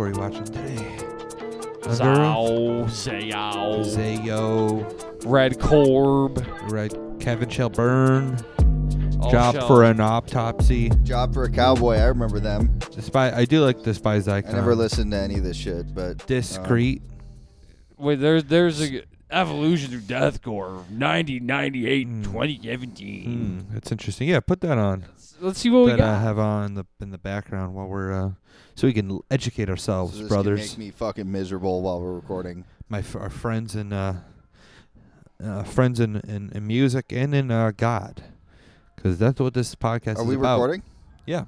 what 0.00 0.06
are 0.06 0.12
you 0.12 0.18
watching 0.18 0.44
today? 0.44 0.96
Zao, 1.82 2.84
Zao, 2.86 3.80
Zayo, 3.84 5.24
Red 5.26 5.60
Corb. 5.60 6.38
right? 6.70 6.92
Heaven 7.22 7.50
Shall 7.50 7.68
Burn. 7.68 8.38
all 9.20 9.30
Job 9.30 9.54
shall- 9.56 9.66
for 9.68 9.84
an 9.84 10.00
autopsy. 10.00 10.90
Job 11.02 11.34
for 11.34 11.44
a 11.44 11.50
cowboy. 11.50 11.96
I 11.96 12.04
remember 12.06 12.40
them. 12.40 12.78
The 12.94 13.02
spy. 13.02 13.30
I 13.30 13.44
do 13.44 13.60
like 13.62 13.82
Despised 13.82 14.26
Icon. 14.28 14.52
I 14.52 14.54
never 14.54 14.74
listened 14.74 15.12
to 15.12 15.18
any 15.18 15.36
of 15.36 15.44
this 15.44 15.56
shit, 15.58 15.94
but 15.94 16.26
Discreet. 16.26 17.02
Wait, 17.98 18.20
there's 18.20 18.44
there's 18.44 18.80
a 18.80 19.02
evolution 19.30 19.90
through 19.90 20.00
deathcore, 20.00 20.76
1998, 20.90 22.06
Hmm. 22.06 22.22
2017. 22.22 23.24
Hmm, 23.68 23.74
that's 23.74 23.92
interesting. 23.92 24.28
Yeah, 24.28 24.40
put 24.40 24.62
that 24.62 24.78
on. 24.78 25.04
Let's 25.40 25.58
see 25.58 25.68
what 25.70 25.84
we 25.84 25.90
that 25.90 26.00
I 26.00 26.20
have 26.20 26.38
on 26.38 26.64
in 26.64 26.74
the 26.74 26.86
in 27.02 27.10
the 27.10 27.18
background 27.18 27.74
while 27.74 27.86
we're 27.86 28.12
uh, 28.12 28.30
so 28.80 28.86
we 28.86 28.94
can 28.94 29.20
educate 29.30 29.68
ourselves, 29.68 30.14
so 30.14 30.20
this 30.20 30.28
brothers. 30.28 30.72
Can 30.72 30.80
make 30.80 30.86
me 30.86 30.90
fucking 30.90 31.30
miserable 31.30 31.82
while 31.82 32.00
we're 32.00 32.14
recording. 32.14 32.64
My 32.88 33.00
f- 33.00 33.14
our 33.14 33.28
friends 33.28 33.76
in 33.76 33.92
uh, 33.92 34.22
uh, 35.44 35.64
friends 35.64 36.00
in, 36.00 36.16
in 36.16 36.50
in 36.54 36.66
music 36.66 37.12
and 37.12 37.34
in 37.34 37.50
uh, 37.50 37.72
God, 37.76 38.22
because 38.96 39.18
that's 39.18 39.38
what 39.38 39.52
this 39.52 39.74
podcast 39.74 40.14
is. 40.14 40.20
Are 40.20 40.24
we 40.24 40.34
about. 40.34 40.54
recording? 40.54 40.82
Yeah. 41.26 41.44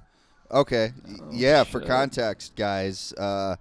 Okay. 0.50 0.92
Oh, 1.08 1.30
yeah. 1.30 1.64
For 1.64 1.80
context, 1.80 2.54
guys, 2.54 3.14
uh, 3.14 3.56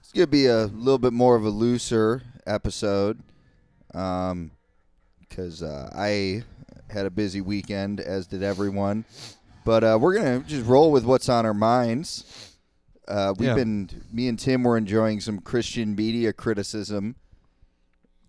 it's 0.00 0.10
gonna 0.10 0.26
be 0.26 0.46
a 0.46 0.64
little 0.64 0.98
bit 0.98 1.12
more 1.12 1.36
of 1.36 1.44
a 1.44 1.50
looser 1.50 2.20
episode, 2.48 3.20
um, 3.94 4.50
because 5.20 5.62
uh, 5.62 5.88
I 5.94 6.42
had 6.90 7.06
a 7.06 7.10
busy 7.10 7.40
weekend, 7.40 8.00
as 8.00 8.26
did 8.26 8.42
everyone. 8.42 9.04
But 9.64 9.84
uh, 9.84 9.98
we're 10.00 10.14
gonna 10.14 10.40
just 10.40 10.66
roll 10.66 10.90
with 10.90 11.04
what's 11.04 11.28
on 11.28 11.46
our 11.46 11.54
minds. 11.54 12.50
Uh, 13.06 13.34
we've 13.38 13.48
Yeah. 13.48 13.54
been, 13.54 13.90
me 14.12 14.28
and 14.28 14.38
Tim 14.38 14.62
were 14.64 14.76
enjoying 14.76 15.20
some 15.20 15.38
Christian 15.40 15.94
media 15.94 16.32
criticism, 16.32 17.16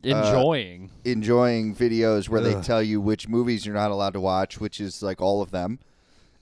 Enjoying. 0.04 0.92
enjoying 1.04 1.76
videos 1.76 2.30
where 2.30 2.42
they 2.42 2.54
tell 2.62 2.84
you 2.84 3.02
which 3.02 3.28
movies 3.28 3.66
you're 3.66 3.74
not 3.74 3.90
allowed 3.92 4.14
to 4.14 4.20
watch, 4.20 4.60
which 4.60 4.80
is 4.80 5.02
like 5.02 5.20
all 5.22 5.42
of 5.42 5.52
them. 5.52 5.80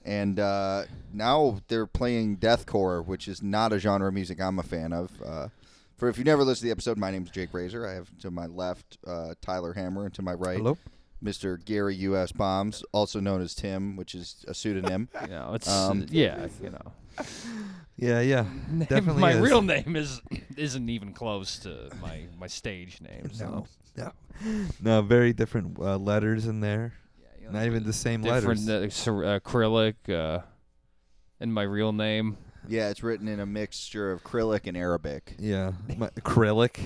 And 0.04 0.38
uh, 0.38 0.84
now 1.14 1.60
they're 1.68 1.86
playing 1.86 2.36
deathcore, 2.36 3.04
which 3.04 3.26
is 3.26 3.42
not 3.42 3.72
a 3.72 3.78
genre 3.78 4.08
of 4.08 4.14
music 4.14 4.38
I'm 4.40 4.58
a 4.58 4.62
fan 4.62 4.92
of. 4.92 5.10
Uh, 5.24 5.48
for 5.96 6.10
if 6.10 6.18
you 6.18 6.24
never 6.24 6.42
listened 6.44 6.62
to 6.62 6.66
the 6.66 6.72
episode, 6.72 6.98
my 6.98 7.10
name's 7.10 7.30
Jake 7.30 7.54
Razor. 7.54 7.86
I 7.86 7.94
have 7.94 8.10
to 8.18 8.30
my 8.30 8.44
left 8.46 8.98
uh, 9.06 9.32
Tyler 9.40 9.72
Hammer, 9.72 10.04
and 10.04 10.12
to 10.14 10.22
my 10.22 10.34
right 10.34 10.58
Hello. 10.58 10.76
Mr. 11.24 11.64
Gary 11.64 11.94
U.S. 11.96 12.32
Bombs, 12.32 12.84
also 12.92 13.18
known 13.18 13.40
as 13.40 13.54
Tim, 13.54 13.96
which 13.96 14.14
is 14.14 14.44
a 14.46 14.52
pseudonym. 14.52 15.08
you 15.22 15.28
know, 15.28 15.52
it's 15.54 15.68
um, 15.68 16.04
yeah, 16.10 16.48
you 16.62 16.68
know. 16.68 17.24
Yeah, 17.96 18.20
yeah. 18.20 18.44
Definitely 18.88 19.20
my 19.22 19.32
is. 19.32 19.40
real 19.40 19.62
name 19.62 19.94
is 19.96 20.20
isn't 20.56 20.88
even 20.88 21.12
close 21.12 21.58
to 21.60 21.90
my 22.02 22.22
my 22.38 22.46
stage 22.48 23.00
name. 23.00 23.30
So. 23.34 23.66
No, 23.96 24.12
no, 24.44 24.66
no. 24.82 25.02
Very 25.02 25.32
different 25.32 25.78
uh, 25.78 25.96
letters 25.96 26.46
in 26.46 26.60
there. 26.60 26.92
Yeah, 27.20 27.26
you 27.40 27.46
know, 27.46 27.58
Not 27.58 27.66
even 27.66 27.84
the 27.84 27.92
same 27.92 28.22
different 28.22 28.66
letters. 28.66 28.68
uh, 28.68 28.90
cer- 28.90 29.40
acrylic 29.40 29.94
uh, 30.08 30.42
and 31.40 31.54
my 31.54 31.62
real 31.62 31.92
name. 31.92 32.36
yeah, 32.68 32.88
it's 32.90 33.02
written 33.04 33.28
in 33.28 33.38
a 33.38 33.46
mixture 33.46 34.10
of 34.10 34.22
Cyrillic 34.24 34.66
and 34.66 34.76
Arabic. 34.76 35.36
Yeah, 35.38 35.72
my, 35.96 36.08
acrylic. 36.10 36.78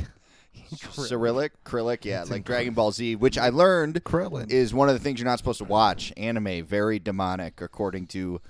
Cyrillic, 0.93 1.53
Cyrillic, 1.67 2.05
yeah, 2.05 2.23
It's 2.23 2.31
like 2.31 2.39
in 2.39 2.43
Dragon 2.43 2.75
Ball 2.75 2.93
Z, 2.93 3.17
which 3.17 3.39
I 3.39 3.49
learned 3.49 4.03
Krillin. 4.05 4.51
is 4.51 4.75
one 4.75 4.89
of 4.89 4.95
the 4.95 4.99
things 5.01 5.19
you're 5.21 5.29
not 5.29 5.39
supposed 5.39 5.59
to 5.59 5.65
watch. 5.65 6.13
Anime, 6.17 6.65
very 6.65 6.99
demonic, 6.99 7.61
according 7.63 8.09
to 8.09 8.41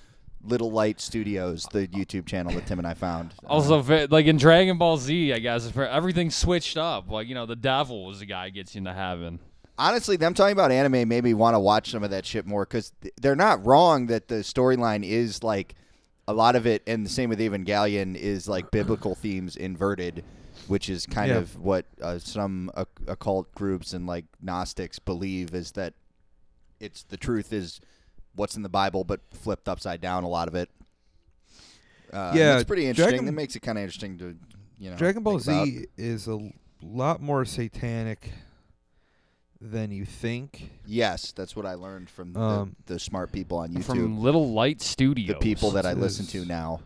Little 0.42 0.70
Light 0.70 1.00
Studios, 1.00 1.66
the 1.72 1.88
YouTube 1.88 2.26
channel 2.26 2.52
that 2.54 2.66
Tim 2.66 2.78
and 2.78 2.86
I 2.86 2.94
found. 2.94 3.34
Also, 3.46 3.80
ve- 3.80 4.06
like 4.06 4.26
in 4.26 4.36
Dragon 4.36 4.78
Ball 4.78 4.96
Z, 4.96 5.32
I 5.32 5.38
guess 5.38 5.70
everything 5.76 6.30
switched 6.30 6.76
up. 6.76 7.10
Like 7.10 7.28
you 7.28 7.34
know, 7.34 7.46
the 7.46 7.56
devil 7.56 8.06
was 8.06 8.20
the 8.20 8.26
guy 8.26 8.46
who 8.46 8.52
gets 8.52 8.74
you 8.74 8.78
into 8.78 8.92
heaven. 8.94 9.40
Honestly, 9.80 10.16
them 10.16 10.34
talking 10.34 10.52
about 10.52 10.72
anime 10.72 11.08
made 11.08 11.22
me 11.22 11.34
want 11.34 11.54
to 11.54 11.60
watch 11.60 11.90
some 11.90 12.02
of 12.02 12.10
that 12.10 12.26
shit 12.26 12.46
more 12.46 12.64
because 12.64 12.92
they're 13.20 13.36
not 13.36 13.64
wrong 13.64 14.06
that 14.06 14.26
the 14.28 14.36
storyline 14.36 15.04
is 15.04 15.42
like 15.44 15.74
a 16.26 16.32
lot 16.32 16.56
of 16.56 16.66
it, 16.66 16.82
and 16.86 17.06
the 17.06 17.10
same 17.10 17.30
with 17.30 17.38
Evangelion 17.38 18.14
is 18.16 18.48
like 18.48 18.70
biblical 18.70 19.14
themes 19.14 19.56
inverted, 19.56 20.24
which 20.66 20.88
is 20.90 21.06
kind 21.06 21.30
Yeah. 21.30 21.38
of 21.38 21.58
what 21.58 21.86
uh, 22.02 22.18
some 22.18 22.70
oc- 22.76 23.00
occult 23.06 23.52
groups 23.54 23.92
and 23.92 24.06
like 24.06 24.24
Gnostics 24.42 24.98
believe 24.98 25.54
is 25.54 25.72
that 25.72 25.94
it's 26.80 27.02
the 27.04 27.16
truth 27.16 27.52
is 27.52 27.80
what's 28.38 28.56
in 28.56 28.62
the 28.62 28.68
Bible, 28.68 29.04
but 29.04 29.20
flipped 29.32 29.68
upside 29.68 30.00
down. 30.00 30.24
A 30.24 30.28
lot 30.28 30.48
of 30.48 30.54
it. 30.54 30.70
Uh, 32.12 32.32
Yeah, 32.34 32.56
it's 32.56 32.64
pretty 32.64 32.86
interesting. 32.86 33.10
Dragon- 33.10 33.26
that 33.26 33.32
makes 33.32 33.54
it 33.56 33.60
kind 33.60 33.76
of 33.78 33.82
interesting 33.82 34.16
to 34.18 34.36
you 34.78 34.90
know. 34.90 34.96
Dragon 34.96 35.22
Ball 35.22 35.38
think 35.38 35.46
about. 35.48 35.66
Z 35.66 35.86
is 35.96 36.26
a 36.28 36.38
lot 36.82 37.20
more 37.20 37.44
satanic 37.44 38.32
than 39.60 39.90
you 39.90 40.04
think. 40.04 40.70
Yes, 40.86 41.32
that's 41.32 41.56
what 41.56 41.66
I 41.66 41.74
learned 41.74 42.08
from 42.08 42.32
the, 42.32 42.40
Um, 42.40 42.76
the 42.86 42.98
smart 42.98 43.32
people 43.32 43.58
on 43.58 43.70
YouTube. 43.70 43.84
From 43.84 44.20
Little 44.20 44.52
Light 44.52 44.80
Studios, 44.80 45.34
the 45.34 45.40
people 45.40 45.72
that 45.72 45.84
I 45.84 45.94
listen 45.94 46.26
to 46.26 46.44
now. 46.44 46.80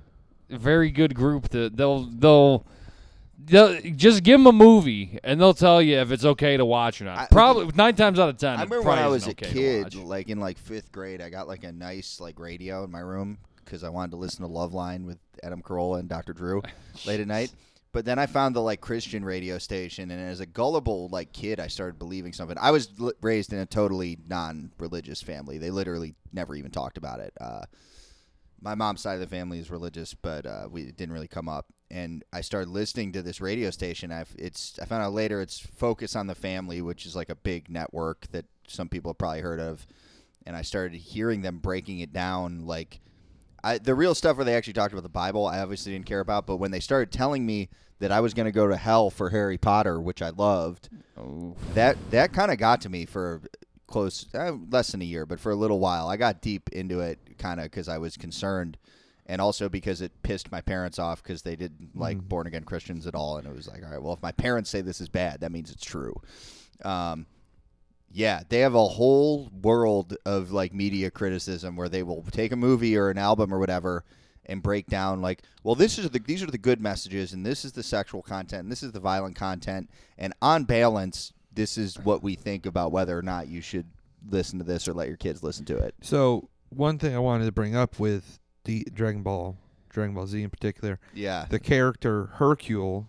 very 0.48 0.90
good 0.90 1.14
group. 1.14 1.50
That 1.50 1.76
they'll 1.76 2.04
they'll. 2.04 2.66
They'll, 3.44 3.80
just 3.96 4.22
give 4.22 4.38
them 4.38 4.46
a 4.46 4.52
movie 4.52 5.18
and 5.24 5.40
they'll 5.40 5.54
tell 5.54 5.82
you 5.82 5.98
if 5.98 6.12
it's 6.12 6.24
okay 6.24 6.56
to 6.56 6.64
watch 6.64 7.00
or 7.00 7.04
not. 7.04 7.18
I- 7.18 7.26
probably 7.26 7.70
nine 7.74 7.94
times 7.94 8.18
out 8.18 8.28
of 8.28 8.36
ten. 8.36 8.58
I 8.58 8.62
remember 8.62 8.88
when 8.88 8.98
I 8.98 9.08
was 9.08 9.26
a 9.26 9.30
okay 9.30 9.50
kid, 9.50 9.94
like 9.94 10.28
in 10.28 10.40
like 10.40 10.58
fifth 10.58 10.92
grade, 10.92 11.20
I 11.20 11.30
got 11.30 11.48
like 11.48 11.64
a 11.64 11.72
nice 11.72 12.20
like 12.20 12.38
radio 12.38 12.84
in 12.84 12.90
my 12.90 13.00
room 13.00 13.38
because 13.64 13.84
I 13.84 13.88
wanted 13.88 14.12
to 14.12 14.16
listen 14.18 14.42
to 14.42 14.48
Loveline 14.50 15.06
with 15.06 15.18
Adam 15.42 15.62
Carolla 15.62 16.00
and 16.00 16.08
Dr. 16.08 16.32
Drew 16.32 16.62
late 17.06 17.20
at 17.20 17.26
night. 17.26 17.52
But 17.92 18.06
then 18.06 18.18
I 18.18 18.24
found 18.24 18.56
the 18.56 18.60
like 18.60 18.80
Christian 18.80 19.22
radio 19.22 19.58
station, 19.58 20.10
and 20.10 20.20
as 20.20 20.40
a 20.40 20.46
gullible 20.46 21.08
like 21.10 21.32
kid, 21.32 21.60
I 21.60 21.66
started 21.66 21.98
believing 21.98 22.32
something. 22.32 22.56
I 22.58 22.70
was 22.70 22.88
li- 22.98 23.12
raised 23.20 23.52
in 23.52 23.58
a 23.58 23.66
totally 23.66 24.18
non-religious 24.28 25.20
family. 25.20 25.58
They 25.58 25.70
literally 25.70 26.14
never 26.32 26.54
even 26.54 26.70
talked 26.70 26.96
about 26.96 27.20
it. 27.20 27.34
Uh, 27.38 27.62
my 28.62 28.74
mom's 28.74 29.02
side 29.02 29.14
of 29.14 29.20
the 29.20 29.26
family 29.26 29.58
is 29.58 29.70
religious, 29.70 30.14
but 30.14 30.46
uh, 30.46 30.68
we 30.70 30.84
it 30.84 30.96
didn't 30.96 31.12
really 31.12 31.28
come 31.28 31.48
up. 31.50 31.66
And 31.92 32.24
I 32.32 32.40
started 32.40 32.70
listening 32.70 33.12
to 33.12 33.22
this 33.22 33.40
radio 33.40 33.70
station. 33.70 34.10
I've 34.10 34.34
it's 34.38 34.78
I 34.80 34.86
found 34.86 35.02
out 35.02 35.12
later 35.12 35.42
it's 35.42 35.60
Focus 35.60 36.16
on 36.16 36.26
the 36.26 36.34
Family, 36.34 36.80
which 36.80 37.04
is 37.04 37.14
like 37.14 37.28
a 37.28 37.34
big 37.34 37.68
network 37.68 38.26
that 38.32 38.46
some 38.66 38.88
people 38.88 39.10
have 39.10 39.18
probably 39.18 39.40
heard 39.42 39.60
of. 39.60 39.86
And 40.46 40.56
I 40.56 40.62
started 40.62 40.96
hearing 40.96 41.42
them 41.42 41.58
breaking 41.58 42.00
it 42.00 42.12
down, 42.12 42.66
like 42.66 43.00
I, 43.62 43.78
the 43.78 43.94
real 43.94 44.14
stuff 44.14 44.36
where 44.36 44.44
they 44.44 44.56
actually 44.56 44.72
talked 44.72 44.92
about 44.92 45.02
the 45.02 45.10
Bible. 45.10 45.46
I 45.46 45.60
obviously 45.60 45.92
didn't 45.92 46.06
care 46.06 46.20
about, 46.20 46.46
but 46.46 46.56
when 46.56 46.70
they 46.70 46.80
started 46.80 47.12
telling 47.12 47.44
me 47.46 47.68
that 48.00 48.10
I 48.10 48.20
was 48.20 48.34
going 48.34 48.46
to 48.46 48.52
go 48.52 48.66
to 48.66 48.76
hell 48.76 49.10
for 49.10 49.30
Harry 49.30 49.58
Potter, 49.58 50.00
which 50.00 50.22
I 50.22 50.30
loved, 50.30 50.88
Oh, 51.16 51.54
that 51.74 51.96
that 52.10 52.32
kind 52.32 52.50
of 52.50 52.58
got 52.58 52.80
to 52.80 52.88
me 52.88 53.04
for 53.04 53.42
close 53.86 54.26
uh, 54.34 54.52
less 54.70 54.92
than 54.92 55.02
a 55.02 55.04
year, 55.04 55.26
but 55.26 55.38
for 55.38 55.52
a 55.52 55.56
little 55.56 55.78
while, 55.78 56.08
I 56.08 56.16
got 56.16 56.40
deep 56.40 56.70
into 56.70 57.00
it, 57.00 57.18
kind 57.38 57.60
of 57.60 57.64
because 57.64 57.88
I 57.88 57.98
was 57.98 58.16
concerned, 58.16 58.78
and 59.32 59.40
also 59.40 59.66
because 59.66 60.02
it 60.02 60.12
pissed 60.22 60.52
my 60.52 60.60
parents 60.60 60.98
off 60.98 61.22
because 61.22 61.40
they 61.40 61.56
didn't 61.56 61.96
like 61.96 62.20
born 62.20 62.46
again 62.46 62.64
Christians 62.64 63.06
at 63.06 63.14
all, 63.14 63.38
and 63.38 63.46
it 63.46 63.56
was 63.56 63.66
like, 63.66 63.82
all 63.82 63.90
right, 63.90 64.02
well, 64.02 64.12
if 64.12 64.20
my 64.20 64.30
parents 64.30 64.68
say 64.68 64.82
this 64.82 65.00
is 65.00 65.08
bad, 65.08 65.40
that 65.40 65.50
means 65.50 65.70
it's 65.70 65.86
true. 65.86 66.20
Um, 66.84 67.24
yeah, 68.10 68.42
they 68.50 68.58
have 68.58 68.74
a 68.74 68.86
whole 68.86 69.48
world 69.62 70.18
of 70.26 70.52
like 70.52 70.74
media 70.74 71.10
criticism 71.10 71.76
where 71.76 71.88
they 71.88 72.02
will 72.02 72.22
take 72.30 72.52
a 72.52 72.56
movie 72.56 72.94
or 72.94 73.08
an 73.08 73.16
album 73.16 73.54
or 73.54 73.58
whatever 73.58 74.04
and 74.44 74.62
break 74.62 74.86
down 74.88 75.22
like, 75.22 75.44
well, 75.62 75.76
this 75.76 75.98
is 75.98 76.10
the 76.10 76.18
these 76.18 76.42
are 76.42 76.50
the 76.50 76.58
good 76.58 76.82
messages 76.82 77.32
and 77.32 77.46
this 77.46 77.64
is 77.64 77.72
the 77.72 77.82
sexual 77.82 78.20
content 78.20 78.64
and 78.64 78.70
this 78.70 78.82
is 78.82 78.92
the 78.92 79.00
violent 79.00 79.34
content 79.34 79.88
and 80.18 80.34
on 80.42 80.64
balance, 80.64 81.32
this 81.50 81.78
is 81.78 81.98
what 81.98 82.22
we 82.22 82.34
think 82.34 82.66
about 82.66 82.92
whether 82.92 83.18
or 83.18 83.22
not 83.22 83.48
you 83.48 83.62
should 83.62 83.86
listen 84.28 84.58
to 84.58 84.64
this 84.66 84.86
or 84.86 84.92
let 84.92 85.08
your 85.08 85.16
kids 85.16 85.42
listen 85.42 85.64
to 85.64 85.78
it. 85.78 85.94
So 86.02 86.50
one 86.68 86.98
thing 86.98 87.16
I 87.16 87.18
wanted 87.18 87.46
to 87.46 87.52
bring 87.52 87.74
up 87.74 87.98
with 87.98 88.38
the 88.64 88.86
Dragon 88.92 89.22
Ball, 89.22 89.56
Dragon 89.90 90.14
Ball 90.14 90.26
Z 90.26 90.42
in 90.42 90.50
particular, 90.50 90.98
Yeah. 91.14 91.46
the 91.50 91.58
character 91.58 92.26
Hercule 92.34 93.08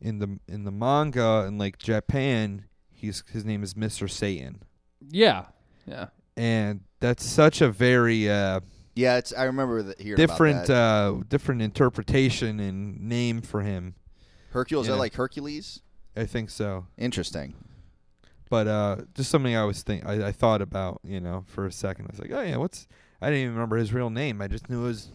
in 0.00 0.18
the 0.18 0.38
in 0.48 0.64
the 0.64 0.70
manga 0.72 1.44
in 1.46 1.58
like 1.58 1.78
Japan, 1.78 2.64
he's 2.90 3.22
his 3.32 3.44
name 3.44 3.62
is 3.62 3.74
Mr. 3.74 4.10
Satan, 4.10 4.62
yeah, 5.10 5.46
yeah. 5.86 6.08
and 6.36 6.80
that's 7.00 7.24
such 7.24 7.60
a 7.60 7.70
very 7.70 8.28
uh, 8.28 8.60
Yeah, 8.94 9.16
it's 9.18 9.32
I 9.32 9.44
remember 9.44 9.82
that 9.82 10.00
hearing 10.00 10.16
different 10.16 10.64
about 10.64 10.66
that. 10.68 11.18
uh, 11.18 11.22
different 11.28 11.62
interpretation 11.62 12.58
and 12.60 13.00
name 13.00 13.42
for 13.42 13.60
him. 13.62 13.94
Hercules, 14.50 14.84
is 14.86 14.88
yeah. 14.88 14.94
that 14.96 15.00
like 15.00 15.14
Hercules? 15.14 15.80
I 16.16 16.26
think 16.26 16.50
so. 16.50 16.86
Interesting. 16.98 17.54
But 18.50 18.66
uh, 18.66 18.96
just 19.14 19.30
something 19.30 19.56
I 19.56 19.64
was 19.64 19.82
think 19.82 20.04
I, 20.04 20.26
I 20.28 20.32
thought 20.32 20.60
about, 20.60 21.00
you 21.02 21.20
know, 21.20 21.44
for 21.46 21.64
a 21.64 21.72
second. 21.72 22.04
I 22.06 22.10
was 22.10 22.20
like, 22.20 22.32
oh 22.32 22.42
yeah, 22.42 22.56
what's? 22.56 22.86
I 23.22 23.26
didn't 23.26 23.42
even 23.42 23.54
remember 23.54 23.76
his 23.76 23.92
real 23.92 24.10
name. 24.10 24.42
I 24.42 24.48
just 24.48 24.68
knew 24.68 24.80
it 24.82 24.88
was, 24.88 25.08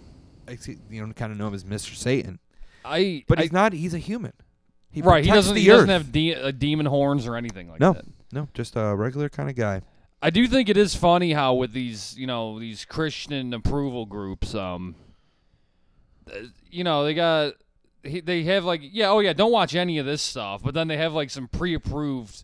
I 0.48 0.57
you 0.89 1.06
know, 1.06 1.13
kind 1.13 1.31
of 1.31 1.38
know 1.38 1.48
him 1.48 1.54
as 1.54 1.63
Mr. 1.63 1.95
Satan. 1.95 2.39
I 2.86 3.24
But 3.27 3.39
I, 3.39 3.44
he's 3.44 3.51
not. 3.51 3.74
He's 3.74 3.94
a 3.94 4.00
human. 4.00 4.33
He 4.92 5.01
right. 5.01 5.24
He 5.25 5.30
doesn't. 5.31 5.56
He 5.56 5.65
doesn't 5.65 5.89
have 5.89 6.12
de- 6.12 6.36
uh, 6.36 6.51
demon 6.51 6.86
horns 6.86 7.27
or 7.27 7.36
anything 7.36 7.69
like 7.69 7.80
No. 7.80 7.94
that. 7.94 8.06
No, 8.31 8.42
no, 8.42 8.48
just 8.54 8.75
a 8.75 8.95
regular 8.95 9.30
kind 9.30 9.50
of 9.50 9.56
guy. 9.56 9.81
I 10.21 10.30
do 10.31 10.48
think 10.48 10.69
it 10.69 10.77
is 10.77 10.95
funny 10.95 11.33
how 11.33 11.54
with 11.54 11.74
these, 11.74 12.15
you 12.18 12.25
know, 12.25 12.59
these 12.59 12.86
Christian 12.86 13.54
approval 13.54 14.06
groups, 14.07 14.56
um, 14.56 14.95
uh, 16.31 16.39
you 16.71 16.83
know, 16.83 17.04
they 17.04 17.13
got 17.13 17.54
they 18.04 18.44
have 18.44 18.63
like, 18.65 18.81
yeah, 18.83 19.09
oh 19.09 19.19
yeah, 19.19 19.33
don't 19.33 19.51
watch 19.51 19.75
any 19.75 19.98
of 19.98 20.06
this 20.06 20.21
stuff, 20.21 20.63
but 20.63 20.74
then 20.74 20.88
they 20.88 20.98
have 20.98 21.13
like 21.13 21.30
some 21.30 21.48
pre-approved. 21.48 22.44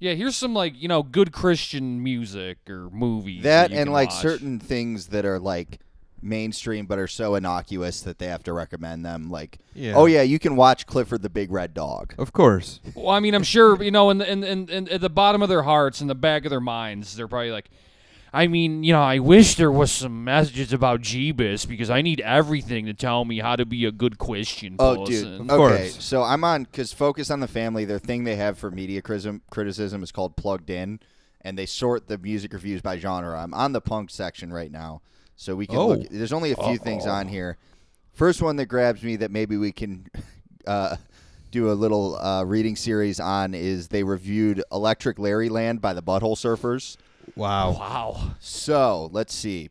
Yeah, 0.00 0.14
here's 0.14 0.36
some 0.36 0.54
like 0.54 0.80
you 0.80 0.88
know 0.88 1.02
good 1.02 1.32
Christian 1.32 2.02
music 2.02 2.58
or 2.68 2.88
movies 2.90 3.42
That 3.42 3.70
you 3.70 3.76
and 3.78 3.86
can 3.86 3.92
like 3.92 4.10
watch. 4.10 4.20
certain 4.20 4.58
things 4.60 5.08
that 5.08 5.24
are 5.24 5.38
like 5.38 5.80
mainstream 6.20 6.84
but 6.86 6.98
are 6.98 7.06
so 7.06 7.36
innocuous 7.36 8.00
that 8.02 8.18
they 8.18 8.26
have 8.26 8.42
to 8.42 8.52
recommend 8.52 9.04
them. 9.04 9.30
Like, 9.30 9.58
Yeah. 9.74 9.94
oh 9.94 10.06
yeah, 10.06 10.22
you 10.22 10.38
can 10.40 10.56
watch 10.56 10.84
Clifford 10.86 11.22
the 11.22 11.30
Big 11.30 11.50
Red 11.52 11.74
Dog. 11.74 12.14
Of 12.18 12.32
course. 12.32 12.80
Well, 12.94 13.10
I 13.10 13.20
mean, 13.20 13.34
I'm 13.34 13.44
sure 13.44 13.80
you 13.82 13.90
know, 13.92 14.10
in 14.10 14.18
the, 14.18 14.30
in, 14.30 14.42
in, 14.44 14.68
in 14.68 14.88
at 14.88 15.00
the 15.00 15.10
bottom 15.10 15.42
of 15.42 15.48
their 15.48 15.62
hearts, 15.62 16.00
in 16.00 16.08
the 16.08 16.14
back 16.16 16.44
of 16.44 16.50
their 16.50 16.60
minds, 16.60 17.14
they're 17.16 17.28
probably 17.28 17.52
like, 17.52 17.70
I 18.32 18.46
mean, 18.46 18.82
you 18.82 18.92
know, 18.92 19.00
I 19.02 19.18
wish 19.20 19.54
there 19.54 19.72
was 19.72 19.90
some 19.90 20.22
messages 20.24 20.72
about 20.72 21.00
Jeebus 21.00 21.66
because 21.66 21.88
I 21.88 22.02
need 22.02 22.20
everything 22.20 22.84
to 22.86 22.92
tell 22.94 23.24
me 23.24 23.38
how 23.40 23.56
to 23.56 23.64
be 23.64 23.84
a 23.86 23.92
good 23.92 24.18
Christian 24.18 24.76
Oh, 24.78 25.06
person. 25.06 25.06
dude. 25.06 25.50
Of 25.50 25.50
Okay, 25.60 25.90
course. 25.90 26.04
so 26.04 26.22
I'm 26.22 26.44
on 26.44 26.64
because 26.64 26.92
Focus 26.92 27.30
on 27.30 27.40
the 27.40 27.48
Family. 27.48 27.84
Their 27.86 27.98
thing 27.98 28.24
they 28.24 28.36
have 28.36 28.58
for 28.58 28.70
media 28.70 29.00
criticism, 29.00 29.42
criticism 29.50 30.02
is 30.02 30.12
called 30.12 30.36
Plugged 30.36 30.68
In, 30.68 31.00
and 31.40 31.56
they 31.58 31.64
sort 31.66 32.08
the 32.08 32.18
music 32.18 32.52
reviews 32.52 32.82
by 32.82 32.98
genre. 32.98 33.38
I'm 33.42 33.54
on 33.54 33.72
the 33.72 33.80
punk 33.80 34.10
section 34.10 34.52
right 34.52 34.70
now, 34.70 35.00
so 35.34 35.56
we 35.56 35.66
can 35.66 35.76
Oh. 35.78 35.88
look. 35.88 36.08
There's 36.10 36.32
only 36.32 36.52
a 36.52 36.56
few 36.56 36.76
things 36.76 37.06
on 37.06 37.28
here. 37.28 37.56
First 38.12 38.42
one 38.42 38.56
that 38.56 38.66
grabs 38.66 39.02
me 39.02 39.16
that 39.16 39.30
maybe 39.30 39.56
we 39.56 39.72
can 39.72 40.06
uh, 40.66 40.96
do 41.50 41.70
a 41.70 41.72
little 41.72 42.16
uh, 42.18 42.44
reading 42.44 42.76
series 42.76 43.20
on 43.20 43.54
is 43.54 43.88
they 43.88 44.02
reviewed 44.02 44.62
Electriclarryland 44.70 45.80
by 45.80 45.94
the 45.94 46.02
Butthole 46.02 46.36
Surfers. 46.36 46.96
Wow. 47.36 47.72
Wow. 47.72 48.30
So 48.40 49.08
let's 49.12 49.34
see. 49.34 49.68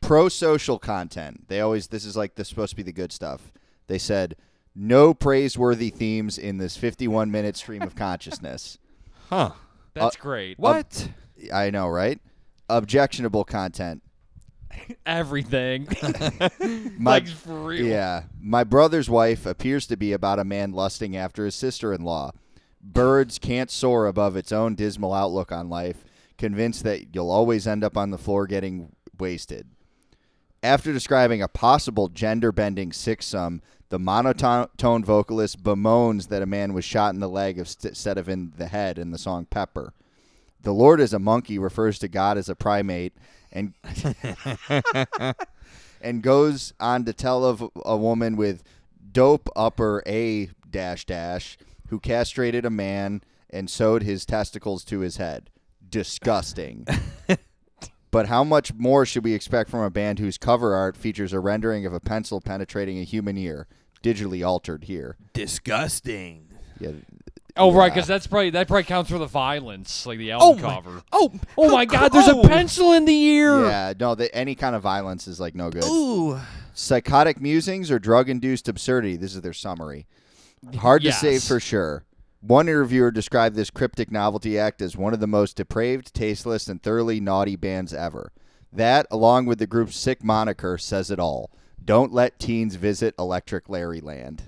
Pro 0.00 0.28
social 0.28 0.78
content. 0.78 1.48
They 1.48 1.60
always 1.60 1.88
this 1.88 2.04
is 2.04 2.16
like 2.16 2.34
this 2.34 2.46
is 2.46 2.50
supposed 2.50 2.70
to 2.70 2.76
be 2.76 2.82
the 2.82 2.92
good 2.92 3.12
stuff. 3.12 3.52
They 3.86 3.98
said 3.98 4.36
no 4.74 5.14
praiseworthy 5.14 5.90
themes 5.90 6.38
in 6.38 6.58
this 6.58 6.76
51 6.76 7.30
minute 7.30 7.56
stream 7.56 7.82
of 7.82 7.94
consciousness. 7.94 8.78
Huh. 9.28 9.50
That's 9.92 10.14
uh, 10.14 10.20
great. 10.20 10.56
What? 10.56 11.08
I 11.52 11.70
know, 11.70 11.88
right? 11.88 12.20
Objectionable 12.68 13.42
content. 13.42 14.02
Everything. 15.06 15.88
My 16.98 17.12
like 17.12 17.28
for 17.28 17.58
real. 17.58 17.84
yeah, 17.84 18.24
my 18.40 18.62
brother's 18.62 19.10
wife 19.10 19.46
appears 19.46 19.86
to 19.88 19.96
be 19.96 20.12
about 20.12 20.38
a 20.38 20.44
man 20.44 20.70
lusting 20.72 21.16
after 21.16 21.44
his 21.44 21.54
sister-in-law. 21.54 22.32
Birds 22.92 23.38
can't 23.38 23.70
soar 23.70 24.06
above 24.06 24.36
its 24.36 24.52
own 24.52 24.76
dismal 24.76 25.12
outlook 25.12 25.50
on 25.50 25.68
life, 25.68 26.04
convinced 26.38 26.84
that 26.84 27.14
you'll 27.14 27.30
always 27.30 27.66
end 27.66 27.82
up 27.82 27.96
on 27.96 28.10
the 28.10 28.18
floor 28.18 28.46
getting 28.46 28.94
wasted. 29.18 29.66
After 30.62 30.92
describing 30.92 31.42
a 31.42 31.48
possible 31.48 32.08
gender 32.08 32.52
bending 32.52 32.92
six 32.92 33.26
sum, 33.26 33.60
the 33.88 33.98
monotone 33.98 35.04
vocalist 35.04 35.62
bemoans 35.62 36.28
that 36.28 36.42
a 36.42 36.46
man 36.46 36.74
was 36.74 36.84
shot 36.84 37.12
in 37.12 37.20
the 37.20 37.28
leg 37.28 37.58
instead 37.58 38.18
of 38.18 38.28
in 38.28 38.52
the 38.56 38.68
head 38.68 38.98
in 38.98 39.10
the 39.10 39.18
song 39.18 39.46
Pepper. 39.46 39.92
The 40.62 40.72
Lord 40.72 41.00
as 41.00 41.12
a 41.12 41.18
monkey 41.18 41.58
refers 41.58 41.98
to 42.00 42.08
God 42.08 42.38
as 42.38 42.48
a 42.48 42.56
primate 42.56 43.14
and 43.52 43.74
and 46.00 46.22
goes 46.22 46.72
on 46.78 47.04
to 47.04 47.12
tell 47.12 47.44
of 47.44 47.68
a 47.84 47.96
woman 47.96 48.36
with 48.36 48.62
dope 49.12 49.48
upper 49.56 50.02
A 50.06 50.50
dash 50.68 51.04
dash 51.04 51.56
who 51.88 52.00
castrated 52.00 52.64
a 52.64 52.70
man 52.70 53.22
and 53.50 53.70
sewed 53.70 54.02
his 54.02 54.26
testicles 54.26 54.84
to 54.84 55.00
his 55.00 55.16
head. 55.16 55.50
Disgusting. 55.88 56.86
but 58.10 58.26
how 58.26 58.44
much 58.44 58.74
more 58.74 59.06
should 59.06 59.24
we 59.24 59.34
expect 59.34 59.70
from 59.70 59.80
a 59.80 59.90
band 59.90 60.18
whose 60.18 60.38
cover 60.38 60.74
art 60.74 60.96
features 60.96 61.32
a 61.32 61.40
rendering 61.40 61.86
of 61.86 61.92
a 61.92 62.00
pencil 62.00 62.40
penetrating 62.40 62.98
a 62.98 63.04
human 63.04 63.36
ear, 63.36 63.66
digitally 64.02 64.46
altered 64.46 64.84
here? 64.84 65.16
Disgusting. 65.32 66.48
Yeah. 66.80 66.92
Oh 67.58 67.72
right, 67.72 67.92
because 67.92 68.06
that's 68.06 68.26
probably 68.26 68.50
that 68.50 68.68
probably 68.68 68.84
counts 68.84 69.10
for 69.10 69.18
the 69.18 69.26
violence, 69.26 70.04
like 70.04 70.18
the 70.18 70.32
Oh 70.32 70.40
album 70.40 70.62
my- 70.62 70.74
cover. 70.74 71.02
Oh. 71.10 71.32
Oh 71.56 71.70
my 71.70 71.86
God! 71.86 72.12
There's 72.12 72.28
oh. 72.28 72.42
a 72.42 72.48
pencil 72.48 72.92
in 72.92 73.06
the 73.06 73.14
ear. 73.14 73.64
Yeah, 73.64 73.94
no, 73.98 74.14
the, 74.14 74.34
any 74.34 74.54
kind 74.54 74.76
of 74.76 74.82
violence 74.82 75.26
is 75.26 75.40
like 75.40 75.54
no 75.54 75.70
good. 75.70 75.84
Ooh. 75.84 76.38
Psychotic 76.74 77.40
musings 77.40 77.90
or 77.90 77.98
drug 77.98 78.28
induced 78.28 78.68
absurdity. 78.68 79.16
This 79.16 79.34
is 79.34 79.40
their 79.40 79.54
summary. 79.54 80.06
Hard 80.74 81.02
to 81.02 81.12
say 81.12 81.38
for 81.38 81.60
sure. 81.60 82.04
One 82.40 82.68
interviewer 82.68 83.10
described 83.10 83.56
this 83.56 83.70
cryptic 83.70 84.10
novelty 84.10 84.58
act 84.58 84.80
as 84.82 84.96
one 84.96 85.12
of 85.14 85.20
the 85.20 85.26
most 85.26 85.56
depraved, 85.56 86.14
tasteless, 86.14 86.68
and 86.68 86.82
thoroughly 86.82 87.20
naughty 87.20 87.56
bands 87.56 87.92
ever. 87.92 88.32
That, 88.72 89.06
along 89.10 89.46
with 89.46 89.58
the 89.58 89.66
group's 89.66 89.96
sick 89.96 90.22
moniker, 90.22 90.78
says 90.78 91.10
it 91.10 91.18
all. 91.18 91.50
Don't 91.84 92.12
let 92.12 92.38
teens 92.38 92.74
visit 92.76 93.16
Electriclarryland. 93.16 94.40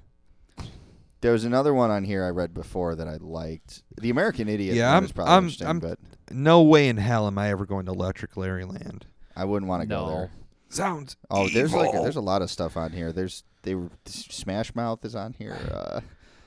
There 1.21 1.33
was 1.33 1.45
another 1.45 1.75
one 1.75 1.91
on 1.91 2.05
here 2.05 2.25
I 2.25 2.29
read 2.31 2.55
before 2.55 2.95
that 2.95 3.09
I 3.09 3.17
liked. 3.17 3.83
The 4.01 4.11
American 4.11 4.49
Idiot 4.49 4.77
Yeah, 4.77 4.87
one 4.89 4.95
I'm- 4.95 5.03
was 5.03 5.13
probably 5.13 5.33
I'm- 5.33 5.43
interesting, 5.45 5.67
I'm- 5.67 5.79
but 5.81 5.99
No 6.31 6.63
way 6.63 6.89
in 6.89 6.99
hell 6.99 7.27
am 7.27 7.39
I 7.39 7.51
ever 7.51 7.65
going 7.67 7.87
to 7.87 7.93
Electriclarryland. 7.93 9.03
I 9.35 9.45
wouldn't 9.45 9.69
want 9.69 9.83
to 9.83 9.89
go 9.89 10.07
there. 10.09 10.31
Sounds. 10.69 11.17
Oh, 11.31 11.49
there's 11.49 11.73
like 11.73 11.89
evil. 11.91 12.03
there's 12.03 12.17
a 12.17 12.21
lot 12.21 12.43
of 12.43 12.51
stuff 12.51 12.77
on 12.77 12.93
here. 12.93 13.13
There's 13.13 13.43
they 13.63 13.75
were 13.75 13.89
Smash 14.07 14.75
Mouth 14.75 15.05
is 15.05 15.15
on 15.17 15.33
here. 15.33 15.57
Uh, 15.73 16.01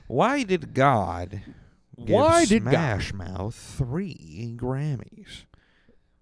Why 0.06 0.42
did 0.44 0.74
God? 0.74 1.42
Give 1.98 2.08
Why 2.08 2.44
did 2.44 2.64
God- 2.64 2.70
Smash 2.70 3.12
Mouth 3.14 3.54
three 3.54 4.54
Grammys? 4.56 5.44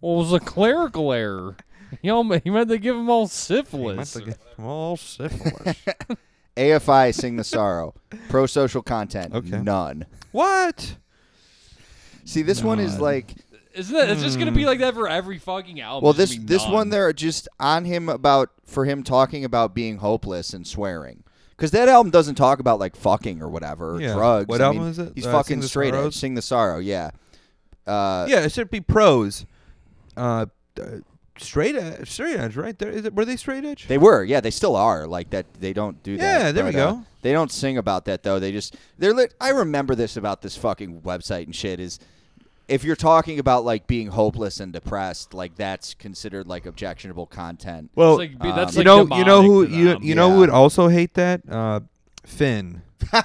Well, 0.00 0.14
it 0.14 0.18
was 0.18 0.32
a 0.32 0.40
clerical 0.40 1.12
error. 1.12 1.56
Y'all, 2.02 2.22
he 2.38 2.50
meant 2.50 2.68
to 2.70 2.78
give 2.78 2.94
them 2.96 3.10
all 3.10 3.18
He 3.20 3.22
meant 3.24 3.30
syphilis. 3.32 4.12
to 4.14 4.20
get 4.22 4.56
them 4.56 4.64
all 4.66 4.96
syphilis. 4.96 5.76
AFI 6.56 7.14
Sing 7.14 7.36
the 7.36 7.44
Sorrow. 7.44 7.94
Pro 8.28 8.46
social 8.46 8.82
content. 8.82 9.34
Okay. 9.34 9.60
None. 9.60 10.06
what? 10.32 10.96
See, 12.24 12.42
this 12.42 12.62
one 12.62 12.78
is 12.80 12.98
like 13.00 13.34
Isn't 13.74 13.94
it? 13.96 14.10
It's 14.10 14.22
just 14.22 14.38
gonna 14.38 14.52
be 14.52 14.66
like 14.66 14.80
that 14.80 14.94
for 14.94 15.08
every 15.08 15.38
fucking 15.38 15.80
album. 15.80 16.04
well 16.04 16.12
this 16.12 16.36
this 16.42 16.64
none. 16.64 16.72
one 16.72 16.88
they're 16.90 17.12
just 17.12 17.48
on 17.60 17.84
him 17.84 18.08
about 18.08 18.50
for 18.64 18.84
him 18.84 19.02
talking 19.02 19.44
about 19.44 19.74
being 19.74 19.98
hopeless 19.98 20.52
and 20.52 20.66
swearing. 20.66 21.22
Cuz 21.56 21.70
that 21.72 21.88
album 21.88 22.10
doesn't 22.10 22.34
talk 22.36 22.58
about 22.58 22.80
like 22.80 22.96
fucking 22.96 23.40
or 23.42 23.48
whatever, 23.48 23.96
or 23.96 24.00
Yeah. 24.00 24.14
drugs. 24.14 24.48
What 24.48 24.60
I 24.60 24.64
album 24.66 24.82
mean, 24.82 24.90
is 24.90 24.98
it? 24.98 25.12
He's 25.14 25.26
Uh, 25.26 25.32
fucking 25.32 25.60
the 25.60 25.68
straight 25.68 25.88
edge. 25.94 26.00
Sorrows? 26.00 26.16
Sing 26.16 26.34
the 26.34 26.42
Sorrow, 26.42 26.78
yeah. 26.78 27.10
Uh 27.86 28.26
yeah, 28.28 28.40
it 28.40 28.52
should 28.52 28.70
be 28.70 28.80
pros. 28.80 29.46
Uh, 30.16 30.46
uh, 30.80 30.84
straight 31.38 31.76
edge, 31.76 32.10
straight 32.10 32.36
edge, 32.36 32.56
right 32.56 32.78
there. 32.78 32.90
Is 32.90 33.04
it? 33.04 33.14
Were 33.14 33.24
they 33.24 33.36
straight 33.36 33.64
edge? 33.64 33.86
They 33.88 33.98
were, 33.98 34.24
yeah. 34.24 34.40
They 34.40 34.50
still 34.50 34.76
are 34.76 35.06
like 35.06 35.30
that. 35.30 35.46
They 35.60 35.72
don't 35.72 36.02
do 36.02 36.16
that. 36.16 36.40
Yeah, 36.42 36.52
there 36.52 36.64
we 36.64 36.72
but, 36.72 36.78
uh, 36.80 36.92
go. 36.92 37.02
they 37.22 37.32
don't 37.32 37.50
sing 37.50 37.78
about 37.78 38.04
that 38.06 38.22
though. 38.22 38.38
They 38.38 38.52
just 38.52 38.76
they're. 38.98 39.14
Lit, 39.14 39.34
I 39.40 39.50
remember 39.50 39.94
this 39.94 40.16
about 40.16 40.42
this 40.42 40.56
fucking 40.56 41.00
website 41.02 41.44
and 41.44 41.54
shit. 41.54 41.80
Is 41.80 41.98
if 42.70 42.84
you're 42.84 42.96
talking 42.96 43.38
about 43.38 43.64
like 43.64 43.86
being 43.86 44.08
hopeless 44.08 44.60
and 44.60 44.72
depressed, 44.72 45.34
like 45.34 45.56
that's 45.56 45.94
considered 45.94 46.46
like 46.46 46.66
objectionable 46.66 47.26
content. 47.26 47.90
well, 47.94 48.18
It's 48.20 48.32
like, 48.40 48.54
that's 48.54 48.76
um, 48.76 48.82
you 48.84 48.90
like 48.90 49.08
know, 49.08 49.16
you 49.16 49.24
know 49.24 49.42
who 49.42 49.66
to 49.66 49.72
you 49.72 49.84
them. 49.86 50.02
you 50.02 50.14
know 50.14 50.30
who 50.32 50.38
would 50.38 50.50
also 50.50 50.88
hate 50.88 51.14
that? 51.14 51.42
Uh, 51.48 51.80
Finn. 52.24 52.82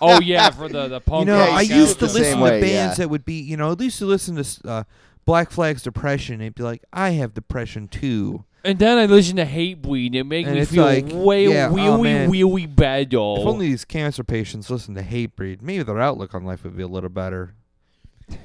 Oh 0.00 0.20
yeah, 0.20 0.50
for 0.50 0.68
the 0.68 0.88
the 0.88 1.00
punk. 1.00 1.26
You 1.26 1.32
know, 1.32 1.38
I 1.40 1.62
used 1.62 1.98
to 1.98 2.04
listen 2.06 2.22
same 2.22 2.38
to 2.38 2.44
way, 2.44 2.60
bands 2.60 2.98
yeah. 2.98 3.04
that 3.04 3.08
would 3.08 3.24
be, 3.24 3.40
you 3.40 3.56
know, 3.56 3.72
at 3.72 3.80
least 3.80 3.98
to 3.98 4.06
listen 4.06 4.36
to 4.42 4.68
uh, 4.68 4.84
Black 5.24 5.50
Flag's 5.50 5.82
Depression. 5.82 6.38
They'd 6.38 6.54
be 6.54 6.62
like, 6.62 6.82
I 6.92 7.10
have 7.10 7.34
depression 7.34 7.88
too. 7.88 8.44
And 8.64 8.78
then 8.78 8.98
I 8.98 9.06
listen 9.06 9.36
to 9.36 9.44
Hatebreed, 9.44 10.06
and 10.06 10.14
it 10.16 10.24
makes 10.24 10.48
And 10.48 10.58
me 10.58 10.64
feel 10.64 10.84
like, 10.84 11.06
way 11.08 11.46
yeah, 11.48 11.68
oh, 11.70 11.74
really, 11.74 12.02
man. 12.02 12.30
really 12.30 12.66
bad. 12.66 13.10
Though. 13.10 13.36
If 13.40 13.46
only 13.46 13.68
these 13.68 13.84
cancer 13.84 14.24
patients 14.24 14.70
listen 14.70 14.94
to 14.96 15.02
Hatebreed, 15.02 15.62
maybe 15.62 15.82
their 15.84 16.00
outlook 16.00 16.34
on 16.34 16.44
life 16.44 16.64
would 16.64 16.76
be 16.76 16.82
a 16.82 16.88
little 16.88 17.10
better. 17.10 17.54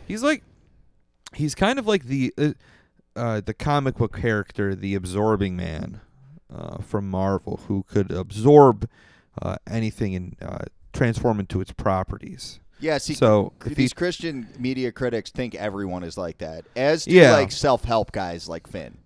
He's 0.08 0.24
like, 0.24 0.44
he's 1.34 1.56
kind 1.56 1.80
of 1.80 1.88
like 1.88 2.06
the 2.06 2.34
uh, 2.38 2.52
uh, 3.16 3.42
the 3.42 3.54
comic 3.54 3.96
book 3.96 4.18
character, 4.18 4.76
the 4.76 4.96
absorbing 4.96 5.56
man 5.56 6.02
uh, 6.54 6.78
from 6.82 7.10
Marvel, 7.10 7.62
who 7.68 7.84
could 7.84 8.12
absorb 8.12 8.90
uh, 9.42 9.56
anything 9.70 10.16
and 10.16 10.36
uh, 10.42 10.66
transform 10.94 11.40
into 11.40 11.62
its 11.62 11.72
properties. 11.72 12.60
Yeah, 12.80 12.98
see, 12.98 13.14
so 13.14 13.54
if 13.62 13.70
he, 13.70 13.74
these 13.76 13.94
Christian 13.94 14.48
media 14.58 14.92
critics 14.92 15.30
think 15.30 15.54
everyone 15.56 16.04
is 16.04 16.18
like 16.18 16.40
that, 16.40 16.66
as 16.76 17.06
do 17.06 17.12
Yeah. 17.12 17.34
like 17.34 17.52
self-help 17.52 18.12
guys 18.12 18.50
like 18.50 18.66
Finn. 18.68 18.98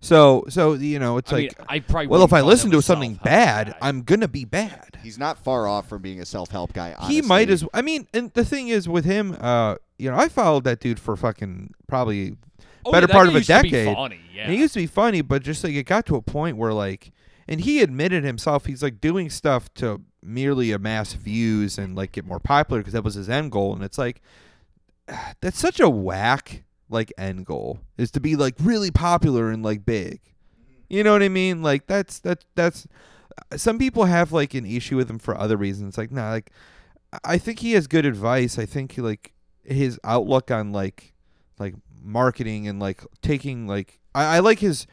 so 0.00 0.44
so 0.50 0.74
you 0.74 0.98
know, 0.98 1.16
it's 1.16 1.32
I 1.32 1.36
like, 1.36 1.58
mean, 1.58 1.66
I 1.68 1.78
probably 1.80 2.08
well, 2.08 2.24
if 2.24 2.32
I 2.34 2.42
listen 2.42 2.70
to 2.72 2.82
something 2.82 3.18
bad, 3.24 3.68
guy. 3.68 3.76
I'm 3.80 4.02
gonna 4.02 4.28
be 4.28 4.44
bad. 4.44 4.98
He's 5.02 5.18
not 5.18 5.38
far 5.38 5.66
off 5.66 5.88
from 5.88 6.02
being 6.02 6.20
a 6.20 6.26
self-help 6.26 6.74
guy. 6.74 6.92
Honestly. 6.96 7.14
He 7.14 7.22
might 7.22 7.48
as. 7.48 7.64
I 7.72 7.80
mean, 7.80 8.06
and 8.12 8.30
the 8.34 8.44
thing 8.44 8.68
is 8.68 8.86
with 8.86 9.06
him, 9.06 9.34
uh, 9.40 9.76
you 10.02 10.10
know, 10.10 10.16
I 10.16 10.28
followed 10.28 10.64
that 10.64 10.80
dude 10.80 10.98
for 10.98 11.16
fucking 11.16 11.74
probably 11.86 12.36
Oh, 12.84 12.90
better 12.90 13.06
yeah, 13.08 13.14
part 13.14 13.28
of 13.28 13.34
a 13.34 13.38
used 13.38 13.48
to 13.48 13.62
be 13.62 13.70
decade. 13.70 13.94
funny, 13.94 14.20
yeah. 14.34 14.50
He 14.50 14.56
used 14.56 14.74
to 14.74 14.80
be 14.80 14.88
funny, 14.88 15.20
but 15.20 15.42
just 15.42 15.62
like 15.62 15.74
it 15.74 15.84
got 15.84 16.04
to 16.06 16.16
a 16.16 16.22
point 16.22 16.56
where 16.56 16.72
like, 16.72 17.12
and 17.46 17.60
he 17.60 17.80
admitted 17.80 18.24
himself, 18.24 18.66
he's 18.66 18.82
like 18.82 19.00
doing 19.00 19.30
stuff 19.30 19.72
to 19.74 20.02
merely 20.20 20.72
amass 20.72 21.12
views 21.12 21.78
and 21.78 21.94
like 21.94 22.10
get 22.12 22.24
more 22.24 22.40
popular 22.40 22.80
because 22.80 22.92
that 22.94 23.04
was 23.04 23.14
his 23.14 23.28
end 23.28 23.52
goal. 23.52 23.72
And 23.72 23.84
it's 23.84 23.98
like, 23.98 24.20
that's 25.40 25.58
such 25.58 25.78
a 25.78 25.88
whack 25.88 26.64
like 26.88 27.12
end 27.16 27.46
goal 27.46 27.80
is 27.96 28.10
to 28.10 28.20
be 28.20 28.36
like 28.36 28.54
really 28.60 28.90
popular 28.90 29.50
and 29.50 29.62
like 29.62 29.84
big. 29.86 30.20
You 30.88 31.04
know 31.04 31.12
what 31.12 31.22
I 31.22 31.28
mean? 31.28 31.62
Like 31.62 31.86
that's 31.86 32.18
that 32.20 32.44
that's 32.56 32.88
uh, 33.52 33.56
some 33.56 33.78
people 33.78 34.06
have 34.06 34.32
like 34.32 34.54
an 34.54 34.66
issue 34.66 34.96
with 34.96 35.08
him 35.08 35.20
for 35.20 35.38
other 35.38 35.56
reasons. 35.56 35.96
Like 35.96 36.10
nah, 36.10 36.30
like 36.30 36.50
I 37.24 37.38
think 37.38 37.60
he 37.60 37.72
has 37.72 37.86
good 37.86 38.04
advice. 38.04 38.58
I 38.58 38.66
think 38.66 38.92
he 38.92 39.00
like 39.00 39.32
his 39.64 39.98
outlook 40.04 40.50
on 40.50 40.72
like 40.72 41.12
like 41.58 41.74
marketing 42.02 42.66
and 42.68 42.80
like 42.80 43.02
taking 43.22 43.66
like 43.66 44.00
I, 44.14 44.36
I 44.36 44.38
like 44.40 44.58
his 44.58 44.86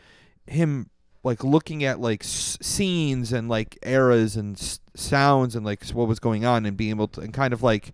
him 0.48 0.90
like 1.24 1.44
looking 1.44 1.84
at 1.84 2.00
like 2.00 2.24
s- 2.24 2.58
scenes 2.62 3.34
and 3.34 3.50
like 3.50 3.78
eras 3.84 4.36
and 4.36 4.58
s- 4.58 4.80
sounds 4.96 5.56
and 5.56 5.66
like 5.66 5.86
what 5.90 6.08
was 6.08 6.20
going 6.20 6.46
on 6.46 6.66
and 6.66 6.78
being 6.78 6.92
able 6.92 7.08
to 7.10 7.22
and 7.22 7.34
kind 7.34 7.54
of 7.54 7.62
like 7.64 7.92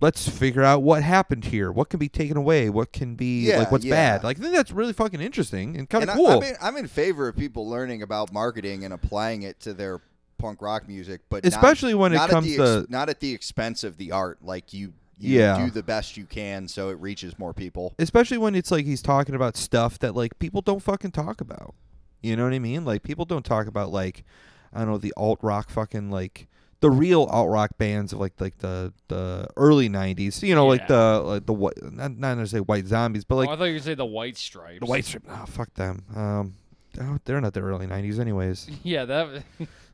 let's 0.00 0.28
figure 0.28 0.62
out 0.62 0.82
what 0.82 1.02
happened 1.02 1.46
here 1.46 1.72
what 1.72 1.88
can 1.88 1.98
be 1.98 2.08
taken 2.08 2.36
away 2.36 2.68
what 2.68 2.92
can 2.92 3.14
be 3.14 3.46
Yeah, 3.48 3.60
like 3.60 3.72
what's 3.72 3.84
yeah. 3.84 3.94
bad 4.18 4.24
like 4.24 4.38
i 4.38 4.42
think 4.42 4.54
that's 4.54 4.70
really 4.70 4.92
fucking 4.92 5.20
interesting 5.22 5.76
and 5.76 5.88
kind 5.88 6.04
of 6.04 6.10
I- 6.10 6.14
cool 6.14 6.28
I'm, 6.28 6.42
in, 6.42 6.54
I'm 6.60 6.76
in 6.76 6.86
favor 6.86 7.28
of 7.28 7.36
people 7.36 7.68
learning 7.68 8.02
about 8.02 8.32
marketing 8.32 8.84
and 8.84 8.92
applying 8.92 9.42
it 9.42 9.58
to 9.60 9.72
their 9.72 10.00
punk 10.38 10.60
rock 10.60 10.86
music, 10.86 11.22
but 11.30 11.44
not- 11.44 11.52
especially 11.52 11.94
when 11.94 12.12
it 12.12 12.16
not 12.16 12.28
comes 12.28 12.46
the 12.46 12.52
ex- 12.62 12.86
to 12.86 12.86
not 12.90 13.08
at 13.08 13.20
the 13.20 13.32
expense 13.32 13.82
of 13.84 13.96
the 13.96 14.12
art. 14.12 14.38
Like 14.42 14.74
you, 14.74 14.92
you 15.18 15.38
Yeah. 15.40 15.64
do 15.64 15.70
the 15.70 15.82
best 15.82 16.16
you 16.16 16.24
can 16.26 16.68
so 16.68 16.90
it 16.90 16.98
reaches 17.00 17.38
more 17.38 17.52
people. 17.54 17.94
especially 17.98 18.38
when 18.38 18.54
it's 18.54 18.70
like 18.70 18.84
he's 18.86 19.02
talking 19.02 19.34
about 19.34 19.56
stuff 19.56 19.98
that 20.00 20.14
like 20.14 20.38
people 20.38 20.60
don't 20.62 20.80
fucking 20.82 21.12
talk 21.12 21.40
about. 21.40 21.74
You 22.22 22.36
know 22.36 22.44
what 22.44 22.52
I 22.54 22.58
mean? 22.58 22.84
Like 22.84 23.02
people 23.02 23.24
don't 23.24 23.44
talk 23.44 23.66
about 23.66 23.90
like 23.92 24.24
I 24.72 24.80
don't 24.80 24.88
know 24.88 24.98
the 24.98 25.14
alt 25.16 25.38
rock 25.42 25.70
fucking 25.70 26.10
like 26.10 26.48
the 26.80 26.90
real 26.90 27.24
alt 27.24 27.48
rock 27.48 27.78
bands 27.78 28.12
of 28.12 28.18
like 28.20 28.38
like 28.40 28.58
the 28.58 28.92
the 29.08 29.48
early 29.56 29.88
'90s. 29.88 30.42
You 30.42 30.54
know, 30.54 30.66
like 30.66 30.86
the 30.88 31.22
like 31.24 31.46
the 31.46 31.52
what 31.54 31.74
not 31.82 32.16
not 32.16 32.36
necessarily 32.36 32.64
White 32.66 32.86
Zombies, 32.86 33.24
but 33.24 33.36
like 33.36 33.48
oh, 33.48 33.52
I 33.52 33.56
thought 33.56 33.64
you 33.64 33.74
were 33.74 33.78
say 33.80 33.94
the 33.94 34.04
White 34.04 34.36
Stripes. 34.36 34.80
the 34.80 34.86
White 34.86 35.04
stripes. 35.04 35.26
Oh 35.30 35.46
fuck 35.46 35.72
them. 35.74 36.04
Um, 36.14 36.54
oh, 37.00 37.18
they're 37.24 37.40
not 37.40 37.54
the 37.54 37.60
early 37.60 37.86
'90s 37.86 38.18
anyways. 38.18 38.68
Yeah, 38.82 39.04
that. 39.06 39.42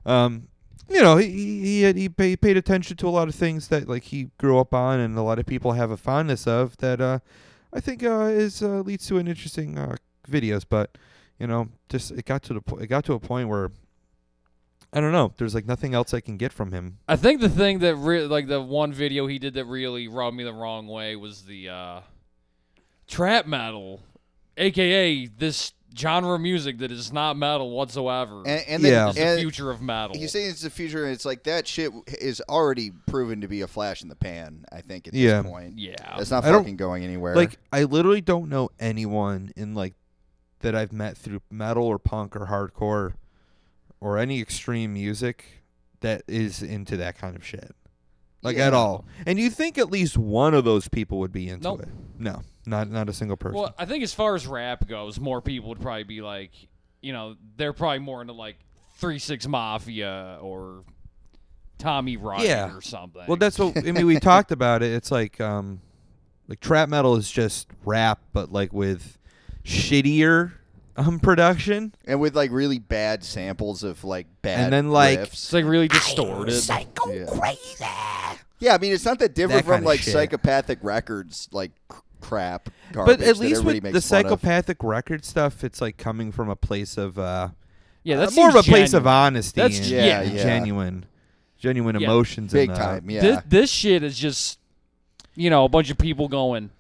Um, 0.04 0.48
you 0.88 1.02
know, 1.02 1.16
he 1.16 1.30
he 1.30 1.60
he, 1.60 1.82
had, 1.82 1.96
he 1.96 2.08
pay, 2.08 2.36
paid 2.36 2.56
attention 2.56 2.96
to 2.98 3.08
a 3.08 3.10
lot 3.10 3.28
of 3.28 3.34
things 3.34 3.68
that 3.68 3.88
like 3.88 4.04
he 4.04 4.30
grew 4.38 4.58
up 4.58 4.74
on, 4.74 5.00
and 5.00 5.16
a 5.16 5.22
lot 5.22 5.38
of 5.38 5.46
people 5.46 5.72
have 5.72 5.90
a 5.90 5.96
fondness 5.96 6.46
of 6.46 6.76
that. 6.78 7.00
Uh, 7.00 7.18
I 7.72 7.80
think 7.80 8.02
uh, 8.04 8.24
is 8.24 8.62
uh, 8.62 8.80
leads 8.80 9.06
to 9.08 9.18
an 9.18 9.28
interesting 9.28 9.78
uh, 9.78 9.96
videos, 10.28 10.64
but 10.68 10.96
you 11.38 11.46
know, 11.46 11.68
just 11.88 12.10
it 12.10 12.24
got 12.24 12.42
to 12.44 12.54
the 12.54 12.60
po- 12.60 12.76
it 12.76 12.86
got 12.86 13.04
to 13.06 13.14
a 13.14 13.20
point 13.20 13.48
where 13.48 13.70
I 14.92 15.00
don't 15.00 15.12
know. 15.12 15.32
There's 15.38 15.54
like 15.54 15.66
nothing 15.66 15.94
else 15.94 16.12
I 16.12 16.20
can 16.20 16.36
get 16.36 16.52
from 16.52 16.72
him. 16.72 16.98
I 17.08 17.16
think 17.16 17.40
the 17.40 17.48
thing 17.48 17.78
that 17.78 17.96
re- 17.96 18.26
like 18.26 18.46
the 18.46 18.60
one 18.60 18.92
video 18.92 19.26
he 19.26 19.38
did 19.38 19.54
that 19.54 19.64
really 19.64 20.06
rubbed 20.06 20.36
me 20.36 20.44
the 20.44 20.52
wrong 20.52 20.86
way 20.86 21.16
was 21.16 21.42
the 21.44 21.70
uh, 21.70 22.00
trap 23.08 23.46
metal, 23.46 24.02
aka 24.58 25.26
this 25.26 25.72
genre 25.96 26.34
of 26.34 26.40
music 26.40 26.78
that 26.78 26.90
is 26.90 27.12
not 27.12 27.37
metal 27.37 27.70
whatsoever. 27.70 28.42
And, 28.46 28.64
and 28.68 28.82
Yeah. 28.82 29.12
then, 29.12 29.26
is 29.28 29.37
the 29.37 29.40
future 29.42 29.70
of 29.70 29.80
metal. 29.82 30.16
He's 30.16 30.32
saying 30.32 30.50
it's 30.50 30.62
the 30.62 30.70
future, 30.70 31.04
and 31.04 31.12
it's 31.12 31.25
like 31.25 31.44
that 31.44 31.66
shit 31.66 31.92
is 32.06 32.42
already 32.49 32.90
proven 33.06 33.40
to 33.42 33.49
be 33.49 33.61
a 33.61 33.66
flash 33.66 34.02
in 34.02 34.08
the 34.08 34.16
pan. 34.16 34.64
I 34.72 34.80
think 34.80 35.08
at 35.08 35.14
Yeah. 35.14 35.42
this 35.42 35.50
point, 35.50 35.78
yeah, 35.78 36.18
it's 36.18 36.30
not 36.30 36.44
I 36.44 36.50
fucking 36.52 36.76
going 36.76 37.04
anywhere. 37.04 37.34
Like 37.37 37.58
I 37.72 37.84
literally 37.84 38.20
don't 38.20 38.49
know 38.49 38.70
anyone 38.80 39.52
in 39.56 39.75
like 39.75 39.94
that 40.61 40.75
I've 40.75 40.92
met 40.92 41.16
through 41.16 41.40
metal 41.50 41.84
or 41.84 41.99
punk 41.99 42.37
or 42.37 42.46
hardcore 42.46 43.14
or 44.00 44.18
any 44.18 44.40
extreme 44.40 44.92
music 44.94 45.44
that 46.00 46.22
is 46.28 46.62
into 46.62 46.96
that 46.96 47.16
kind 47.18 47.37
of 47.37 47.44
shit. 47.44 47.75
Like 48.42 48.56
at 48.58 48.75
all. 48.75 49.04
And 49.25 49.38
you 49.38 49.50
think 49.50 49.78
at 49.78 49.90
least 49.90 50.18
one 50.18 50.52
of 50.54 50.64
those 50.64 50.88
people 50.88 51.18
would 51.20 51.30
be 51.32 51.49
into 51.49 51.62
Nope. 51.68 51.82
it. 51.82 51.88
No. 52.18 52.42
Not 52.66 52.90
not 52.90 53.09
a 53.09 53.12
single 53.12 53.37
person. 53.37 53.59
Well, 53.61 53.75
I 53.78 53.85
think 53.87 54.02
as 54.04 54.12
far 54.14 54.35
as 54.35 54.47
rap 54.47 54.87
goes, 54.87 55.19
more 55.19 55.40
people 55.42 55.69
would 55.71 55.81
probably 55.81 56.04
be 56.04 56.21
like, 56.21 56.52
you 57.00 57.12
know, 57.12 57.37
they're 57.57 57.73
probably 57.73 57.99
more 57.99 58.21
into 58.21 58.33
like 58.35 58.57
Three 58.99 59.19
Six 59.19 59.47
Mafia 59.49 60.38
or 60.40 60.85
Tommy 61.78 62.16
Ryan 62.16 62.45
Yeah. 62.47 62.75
or 62.76 62.81
something. 62.81 63.23
Well, 63.26 63.37
that's 63.37 63.59
what 63.59 63.76
I 63.76 63.81
mean. 63.92 64.07
We 64.07 64.21
talked 64.21 64.52
about 64.52 64.83
it. 64.85 64.92
It's 64.92 65.11
like, 65.11 65.40
um, 65.40 65.81
like 66.47 66.61
trap 66.61 66.88
metal 66.88 67.16
is 67.16 67.28
just 67.31 67.66
rap, 67.85 68.21
but 68.33 68.52
like 68.52 68.73
with 68.73 69.19
shittier 69.64 70.52
um 70.97 71.19
production. 71.19 71.95
and 72.04 72.21
with 72.21 72.37
like 72.37 72.50
really 72.52 72.78
bad 72.78 73.25
samples 73.25 73.83
of 73.83 74.04
like 74.04 74.26
bad 74.42 74.61
And 74.64 74.73
then, 74.73 74.90
like- 74.90 75.19
riffs. 75.21 75.33
it's 75.33 75.52
like 75.52 75.64
really 75.64 75.88
distorted. 75.88 76.62
yeah. 77.09 78.37
Yeah, 78.61 78.75
I 78.75 78.78
mean 78.78 78.92
it's 78.92 79.04
not 79.04 79.19
that 79.19 79.35
different 79.35 79.64
That 79.64 79.69
from 79.69 79.76
kinda 79.78 79.88
like 79.88 80.00
shit. 80.00 80.12
psychopathic 80.12 80.78
records 80.83 81.49
like 81.50 81.73
c- 81.90 81.99
crap 82.22 82.70
garbage 82.92 83.18
But 83.18 83.26
at 83.26 83.36
least 83.36 83.60
everybody 83.60 83.80
with 83.80 83.82
makes 83.82 83.94
the 83.94 84.08
fun 84.08 84.24
of. 84.24 84.30
psychopathic 84.30 84.82
record 84.82 85.24
stuff, 85.24 85.62
it's 85.64 85.80
like 85.80 85.96
coming 85.98 86.32
from 86.32 86.48
a 86.48 86.56
place 86.56 86.96
of 86.96 87.18
uh, 87.18 87.48
Yeah, 88.04 88.16
uh, 88.16 88.20
that's 88.20 88.36
more 88.36 88.48
of 88.48 88.54
a 88.54 88.62
place 88.62 88.94
of 88.94 89.06
honesty 89.06 89.60
That's- 89.60 89.78
and, 89.80 89.88
yeah, 89.88 90.20
and 90.20 90.32
yeah. 90.34 90.42
genuine, 90.42 91.04
genuine 91.58 91.98
Yeah. 92.00 92.06
emotions. 92.08 92.52
big 92.52 92.70
and, 92.70 92.78
uh, 92.78 92.82
time. 92.82 93.10
Yeah, 93.10 93.20
This, 93.20 93.38
this 93.48 93.70
shit 93.70 94.02
is 94.02 94.18
just, 94.18 94.58
you 95.34 95.50
know, 95.50 95.64
a 95.64 95.68
bunch 95.68 95.90
of 95.90 95.98
people 95.98 96.28
going, 96.28 96.70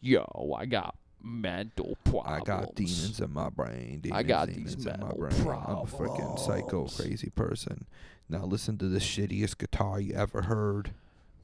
"Yo, 0.00 0.54
I 0.56 0.66
got 0.66 0.94
mental 1.22 1.96
problems. 2.04 2.42
I 2.42 2.44
got 2.44 2.74
demons 2.74 3.18
in 3.20 3.32
my 3.32 3.48
brain. 3.48 4.00
Demons, 4.02 4.18
I 4.18 4.22
got 4.22 4.48
demons 4.48 4.76
these 4.76 4.86
in 4.86 4.92
my 5.00 5.06
mental 5.08 5.18
brain. 5.18 5.58
I'm 5.66 5.76
a 5.76 5.84
freaking 5.86 6.38
psycho, 6.38 6.86
crazy 6.86 7.30
person. 7.30 7.86
Now 8.28 8.44
listen 8.44 8.78
to 8.78 8.88
the 8.88 8.98
shittiest 8.98 9.58
guitar 9.58 10.00
you 10.00 10.14
ever 10.14 10.42
heard. 10.42 10.90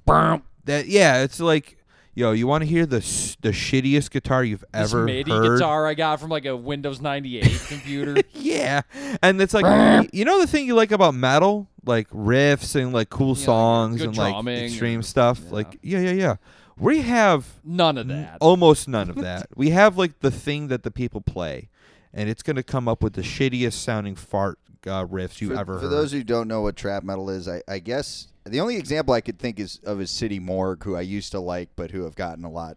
Brum. 0.06 0.42
That 0.64 0.87
yeah, 0.87 1.23
it's 1.23 1.40
like, 1.40 1.76
yo, 2.21 2.33
you 2.33 2.47
want 2.47 2.62
to 2.62 2.69
hear 2.69 2.87
the 2.87 2.99
the 3.41 3.50
shittiest 3.50 4.11
guitar 4.11 4.45
you've 4.45 4.65
This 4.73 4.93
ever 4.93 5.05
MIDI 5.05 5.31
heard? 5.31 5.59
guitar 5.59 5.87
I 5.87 5.95
got 5.95 6.21
from 6.21 6.29
like 6.31 6.45
a 6.47 6.57
Windows 6.57 7.00
98 7.00 7.43
computer. 7.69 8.17
Yeah, 8.35 8.83
and 9.23 9.41
it's 9.41 9.55
like 9.55 10.09
you 10.12 10.25
know 10.25 10.39
the 10.41 10.47
thing 10.47 10.67
you 10.67 10.75
like 10.75 10.93
about 10.93 11.15
metal, 11.15 11.69
like 11.85 12.09
riffs 12.11 12.77
and 12.81 12.93
like 12.93 13.11
cool 13.11 13.37
Yeah, 13.37 13.45
songs 13.45 13.99
good 13.99 14.09
and 14.09 14.17
like 14.19 14.35
drumming 14.35 14.65
extreme 14.65 14.95
and- 14.97 15.05
stuff. 15.05 15.41
yeah. 15.47 15.50
Like 15.53 15.79
yeah, 15.83 15.99
yeah, 16.00 16.12
yeah. 16.12 16.37
We 16.79 17.00
have 17.03 17.47
None 17.65 17.99
of 17.99 18.11
n- 18.11 18.23
that. 18.23 18.39
almost 18.41 18.89
none 18.89 19.11
of 19.11 19.17
that. 19.23 19.49
we 19.57 19.71
have 19.71 19.99
like 19.99 20.21
the 20.21 20.31
thing 20.31 20.69
that 20.69 20.83
the 20.83 20.91
people 20.91 21.21
play, 21.21 21.69
and 22.15 22.29
it's 22.31 22.43
gonna 22.43 22.62
come 22.62 22.87
up 22.89 23.03
with 23.03 23.15
the 23.15 23.23
shittiest 23.23 23.75
sounding 23.75 24.15
fart 24.17 24.59
uh, 24.87 25.05
riffs 25.05 25.41
you 25.43 25.49
for, 25.49 25.59
ever 25.61 25.73
heard. 25.75 25.81
for 25.83 25.89
heard. 25.89 25.93
those 25.97 26.12
who 26.12 26.23
don't 26.25 26.49
know 26.49 26.62
what 26.62 26.77
trap 26.77 27.03
metal 27.03 27.29
is, 27.29 27.47
I, 27.49 27.62
I 27.69 27.81
guess 27.81 28.29
the 28.50 28.61
only 28.61 28.76
example 28.76 29.14
I 29.14 29.21
could 29.21 29.38
think 29.38 29.59
is 29.61 29.80
of 29.85 30.00
is 30.00 30.11
City 30.11 30.38
Morgue, 30.38 30.83
who 30.85 30.97
I 30.97 31.00
used 31.02 31.33
to 31.33 31.40
like, 31.40 31.71
but 31.76 31.90
who 31.90 32.04
have 32.04 32.14
gotten 32.16 32.45
a 32.45 32.50
lot 32.50 32.76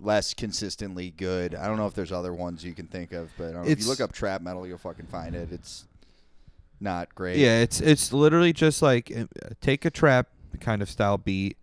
less 0.00 0.34
consistently 0.34 1.10
good. 1.10 1.54
I 1.54 1.66
don't 1.66 1.76
know 1.76 1.86
if 1.86 1.94
there's 1.94 2.12
other 2.12 2.32
ones 2.34 2.64
you 2.64 2.74
can 2.74 2.86
think 2.86 3.12
of, 3.12 3.30
but 3.38 3.50
I 3.50 3.52
don't 3.52 3.64
know. 3.64 3.70
if 3.70 3.80
you 3.80 3.86
look 3.86 4.00
up 4.00 4.12
trap 4.12 4.42
metal, 4.42 4.66
you'll 4.66 4.78
fucking 4.78 5.06
find 5.06 5.34
it. 5.34 5.50
It's 5.52 5.86
not 6.80 7.14
great. 7.14 7.38
yeah, 7.38 7.60
it's 7.60 7.80
it's 7.80 8.12
literally 8.12 8.52
just 8.52 8.82
like 8.82 9.10
uh, 9.16 9.24
take 9.60 9.84
a 9.84 9.90
trap 9.90 10.28
kind 10.60 10.82
of 10.82 10.90
style 10.90 11.16
beat, 11.18 11.56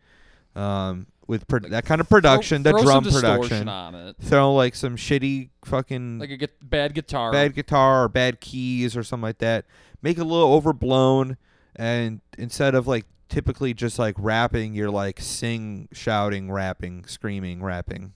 um, 0.56 1.08
with 1.28 1.48
pro- 1.48 1.60
that 1.60 1.86
kind 1.86 2.02
of 2.02 2.10
production, 2.10 2.64
throw, 2.64 2.72
that 2.74 2.78
throw 2.80 2.86
drum 2.86 3.04
some 3.12 3.22
production. 3.22 3.68
on 3.70 3.96
it, 3.96 4.16
Throw 4.22 4.54
like 4.54 4.76
some 4.76 4.96
shitty 4.96 5.50
fucking 5.66 6.20
like 6.20 6.32
a 6.32 6.38
gu- 6.38 6.48
bad 6.62 6.94
guitar. 6.94 7.32
bad 7.32 7.54
guitar 7.54 8.06
or 8.06 8.08
bad 8.10 8.40
keys 8.40 8.96
or 8.98 9.04
something 9.04 9.24
like 9.24 9.38
that. 9.40 9.66
Make 10.02 10.18
it 10.18 10.22
a 10.22 10.26
little 10.26 10.54
overblown, 10.54 11.38
and 11.76 12.22
instead 12.38 12.76
of 12.76 12.88
like 12.88 13.06
typically 13.30 13.74
just 13.74 13.98
like 13.98 14.16
rapping, 14.18 14.74
you're 14.74 14.92
like 14.92 15.20
sing, 15.20 15.88
shouting, 15.92 16.52
rapping, 16.52 17.06
screaming, 17.06 17.64
rapping. 17.64 18.14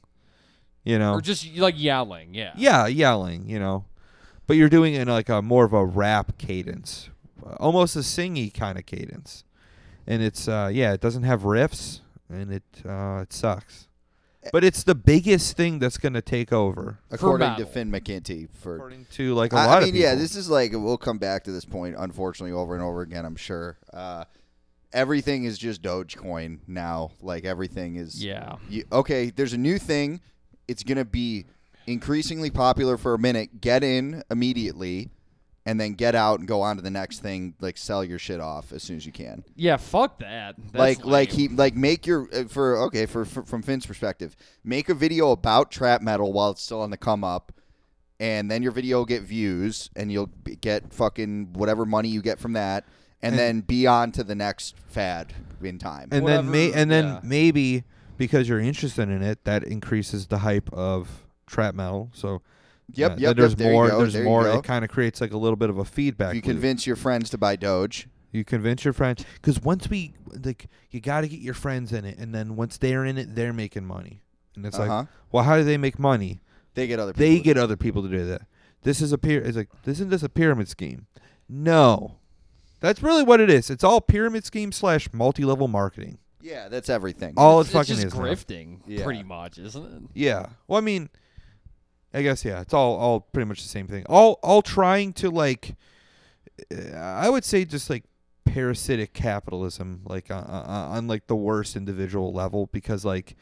You 0.84 1.00
know, 1.00 1.14
or 1.14 1.22
just 1.22 1.48
like 1.56 1.74
yelling. 1.78 2.36
Yeah. 2.36 2.54
yeah, 2.56 2.86
yelling. 2.86 3.50
You 3.50 3.60
know, 3.60 3.86
but 4.46 4.56
you're 4.56 4.70
doing 4.70 4.94
it 4.94 5.02
in 5.02 5.08
like 5.08 5.30
a 5.30 5.42
more 5.42 5.66
of 5.66 5.74
a 5.74 5.84
rap 5.84 6.38
cadence, 6.38 7.10
almost 7.58 7.96
a 7.96 8.00
singy 8.00 8.54
kind 8.54 8.78
of 8.78 8.86
cadence, 8.86 9.44
and 10.06 10.22
it's 10.22 10.48
uh 10.48 10.70
yeah, 10.72 10.94
it 10.94 11.02
doesn't 11.02 11.24
have 11.24 11.42
riffs, 11.42 12.02
and 12.30 12.52
it 12.52 12.64
uh 12.86 13.22
it 13.24 13.34
sucks. 13.34 13.88
But 14.52 14.64
it's 14.64 14.84
the 14.84 14.96
biggest 14.96 15.58
thing 15.58 15.80
that's 15.80 15.98
gonna 15.98 16.22
take 16.22 16.54
over, 16.54 17.00
according 17.12 17.56
to. 17.58 17.66
Finn 17.66 17.92
McKenty. 17.92 18.48
For 18.54 18.76
according 18.76 19.06
to 19.12 19.34
like 19.34 19.54
a 19.54 19.58
I, 19.58 19.66
lot 19.66 19.78
I 19.78 19.80
mean, 19.80 19.90
of 19.90 19.94
people. 19.96 20.02
yeah, 20.02 20.16
this 20.16 20.36
is 20.36 20.50
like 20.50 20.72
we'll 20.74 20.98
come 20.98 21.18
back 21.18 21.44
to 21.46 21.52
this 21.52 21.66
point, 21.66 21.96
unfortunately, 21.98 22.52
over 22.56 22.74
and 22.74 22.84
over 22.84 23.02
again. 23.02 23.26
I'm 23.26 23.36
sure. 23.36 23.78
Uh, 23.92 24.26
everything 24.94 25.44
is 25.44 25.58
just 25.58 25.82
Dogecoin 25.82 26.60
now. 26.68 27.12
Like 27.22 27.46
everything 27.46 27.96
is. 27.98 28.24
Yeah. 28.24 28.56
You, 28.70 28.86
okay, 28.92 29.30
there's 29.30 29.54
a 29.54 29.58
new 29.58 29.78
thing. 29.78 30.22
It's 30.68 30.84
gonna 30.84 31.06
be 31.06 31.46
increasingly 31.88 32.50
popular 32.50 32.98
for 32.98 33.14
a 33.14 33.20
minute. 33.20 33.62
Get 33.62 33.84
in 33.84 34.24
immediately, 34.32 35.10
and 35.66 35.80
then 35.80 35.94
get 35.94 36.14
out 36.16 36.40
and 36.40 36.48
go 36.48 36.62
on 36.62 36.76
to 36.76 36.82
the 36.82 36.92
next 36.92 37.20
thing. 37.20 37.56
Like 37.60 37.78
sell 37.78 38.04
your 38.04 38.20
shit 38.20 38.40
off 38.40 38.72
as 38.72 38.84
soon 38.84 38.98
as 38.98 39.06
you 39.06 39.12
can. 39.12 39.44
Yeah. 39.56 39.78
Fuck 39.78 40.20
that. 40.20 40.56
That's 40.58 40.76
like 40.76 41.06
like 41.06 41.32
he 41.32 41.48
like 41.48 41.76
make 41.76 42.06
your 42.06 42.30
uh, 42.34 42.44
for 42.46 42.78
okay 42.84 43.06
for, 43.06 43.26
for 43.26 43.44
from 43.44 43.62
Finn's 43.62 43.86
perspective, 43.86 44.36
make 44.64 44.90
a 44.90 44.94
video 44.94 45.32
about 45.32 45.72
trap 45.72 46.02
metal 46.02 46.32
while 46.34 46.52
it's 46.52 46.62
still 46.62 46.82
on 46.82 46.92
the 46.92 46.98
come 46.98 47.24
up, 47.24 47.52
and 48.20 48.50
then 48.50 48.62
your 48.64 48.72
video 48.72 48.98
will 49.00 49.06
get 49.06 49.24
views 49.24 49.90
and 49.96 50.12
you'll 50.12 50.30
get 50.62 50.94
fucking 50.94 51.54
whatever 51.54 51.86
money 51.86 52.10
you 52.10 52.22
get 52.22 52.40
from 52.40 52.54
that, 52.54 52.86
and, 53.22 53.34
And- 53.34 53.40
then 53.40 53.62
be 53.62 53.88
on 53.88 54.12
to 54.14 54.24
the 54.24 54.36
next 54.36 54.76
fad 54.88 55.34
in 55.64 55.80
time. 55.80 56.10
and 56.12 56.28
then 56.28 56.52
may 56.52 56.72
and 56.72 56.92
then 56.92 57.06
yeah. 57.06 57.20
maybe 57.24 57.84
because 58.18 58.48
you're 58.48 58.60
interested 58.60 59.10
in 59.10 59.22
it, 59.24 59.44
that 59.46 59.64
increases 59.64 60.28
the 60.28 60.38
hype 60.40 60.72
of 60.72 61.26
trap 61.48 61.76
metal. 61.76 62.12
So 62.14 62.42
Yep, 62.94 63.12
uh, 63.12 63.16
yep. 63.18 63.36
there's 63.36 63.52
yep, 63.52 63.58
there 63.58 63.72
more. 63.74 63.88
You 63.90 63.98
There's 63.98 64.14
there 64.14 64.24
more. 64.24 64.48
It 64.48 64.64
kind 64.64 64.86
of 64.86 64.92
creates 64.92 65.20
like 65.22 65.34
a 65.34 65.38
little 65.38 65.56
bit 65.56 65.70
of 65.70 65.78
a 65.78 65.86
feedback. 65.86 66.34
you 66.36 66.42
loop. 66.42 66.46
convince 66.46 66.86
your 66.86 66.96
friends 66.96 67.30
to 67.32 67.38
buy 67.38 67.56
Doge. 67.56 68.08
You 68.32 68.44
convince 68.44 68.84
your 68.84 68.94
friends 68.94 69.24
because 69.36 69.62
once 69.62 69.90
we 69.90 70.14
like, 70.44 70.68
you 70.92 71.00
got 71.00 71.22
to 71.22 71.28
get 71.28 71.40
your 71.40 71.54
friends 71.54 71.92
in 71.94 72.06
it, 72.06 72.18
and 72.18 72.34
then 72.36 72.56
once 72.56 72.78
they're 72.78 73.06
in 73.06 73.18
it, 73.18 73.34
they're 73.36 73.54
making 73.54 73.86
money. 73.86 74.22
And 74.56 74.66
it's 74.66 74.78
Uh 74.78 74.86
huh. 74.86 74.98
like, 75.00 75.08
well, 75.32 75.44
how 75.44 75.58
do 75.58 75.64
they 75.64 75.78
make 75.78 75.98
money? 75.98 76.42
They 76.76 76.86
get 76.88 77.00
other. 77.00 77.14
People 77.14 77.26
They 77.26 77.40
get 77.40 77.58
other 77.58 77.78
people 77.78 78.04
to 78.04 78.10
do 78.10 78.26
that. 78.26 78.42
This 78.84 79.02
is 79.02 79.12
a 79.14 79.18
pyra- 79.18 79.46
It's 79.46 79.58
like, 79.58 79.70
isn't 79.86 80.10
this 80.10 80.22
a 80.22 80.30
pyramid 80.30 80.68
scheme? 80.68 81.08
No, 81.50 82.18
that's 82.82 83.02
really 83.02 83.24
what 83.24 83.40
it 83.40 83.50
is. 83.50 83.70
It's 83.70 83.84
all 83.84 84.02
pyramid 84.02 84.46
scheme 84.46 84.72
slash 84.72 85.08
multi-level 85.14 85.68
marketing. 85.68 86.18
Yeah, 86.42 86.68
that's 86.70 86.90
everything. 86.90 87.34
All 87.38 87.62
it's, 87.62 87.70
it 87.70 87.74
fucking 87.74 87.94
it's 87.96 88.04
is. 88.04 88.12
just 88.14 88.16
now. 88.18 88.24
grifting, 88.24 88.80
Yeah. 88.86 89.04
pretty 89.04 89.24
much, 89.24 89.58
isn't 89.58 89.84
it? 89.86 90.02
Yeah. 90.14 90.48
Well, 90.68 90.78
I 90.78 90.82
mean, 90.82 91.10
I 92.16 92.22
guess 92.22 92.46
yeah. 92.46 92.62
It's 92.62 92.74
all 92.74 92.96
all 92.96 93.20
pretty 93.22 93.48
much 93.48 93.62
the 93.62 93.70
same 93.70 93.88
thing. 93.88 94.06
All 94.08 94.40
all 94.42 94.62
trying 94.62 95.14
to 95.14 95.30
like, 95.30 95.76
uh, 96.74 96.96
I 96.96 97.30
would 97.30 97.44
say 97.44 97.66
just 97.66 97.90
like 97.90 98.04
parasitic 98.46 99.14
capitalism, 99.14 100.02
like 100.06 100.32
uh, 100.32 100.36
uh, 100.36 100.88
on 100.92 101.08
like 101.08 101.28
the 101.28 101.36
worst 101.36 101.76
individual 101.76 102.32
level, 102.32 102.70
because 102.72 103.04
like 103.04 103.36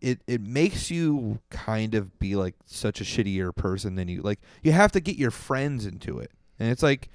it 0.00 0.20
it 0.26 0.40
makes 0.40 0.90
you 0.90 1.38
kind 1.50 1.94
of 1.94 2.18
be 2.18 2.34
like 2.34 2.54
such 2.66 3.00
a 3.00 3.04
shittier 3.04 3.54
person 3.54 3.94
than 3.94 4.08
you 4.08 4.20
like. 4.22 4.40
You 4.62 4.72
have 4.72 4.92
to 4.92 5.00
get 5.00 5.16
your 5.16 5.30
friends 5.30 5.86
into 5.86 6.18
it, 6.18 6.32
and 6.58 6.70
it's 6.70 6.82
like. 6.82 7.08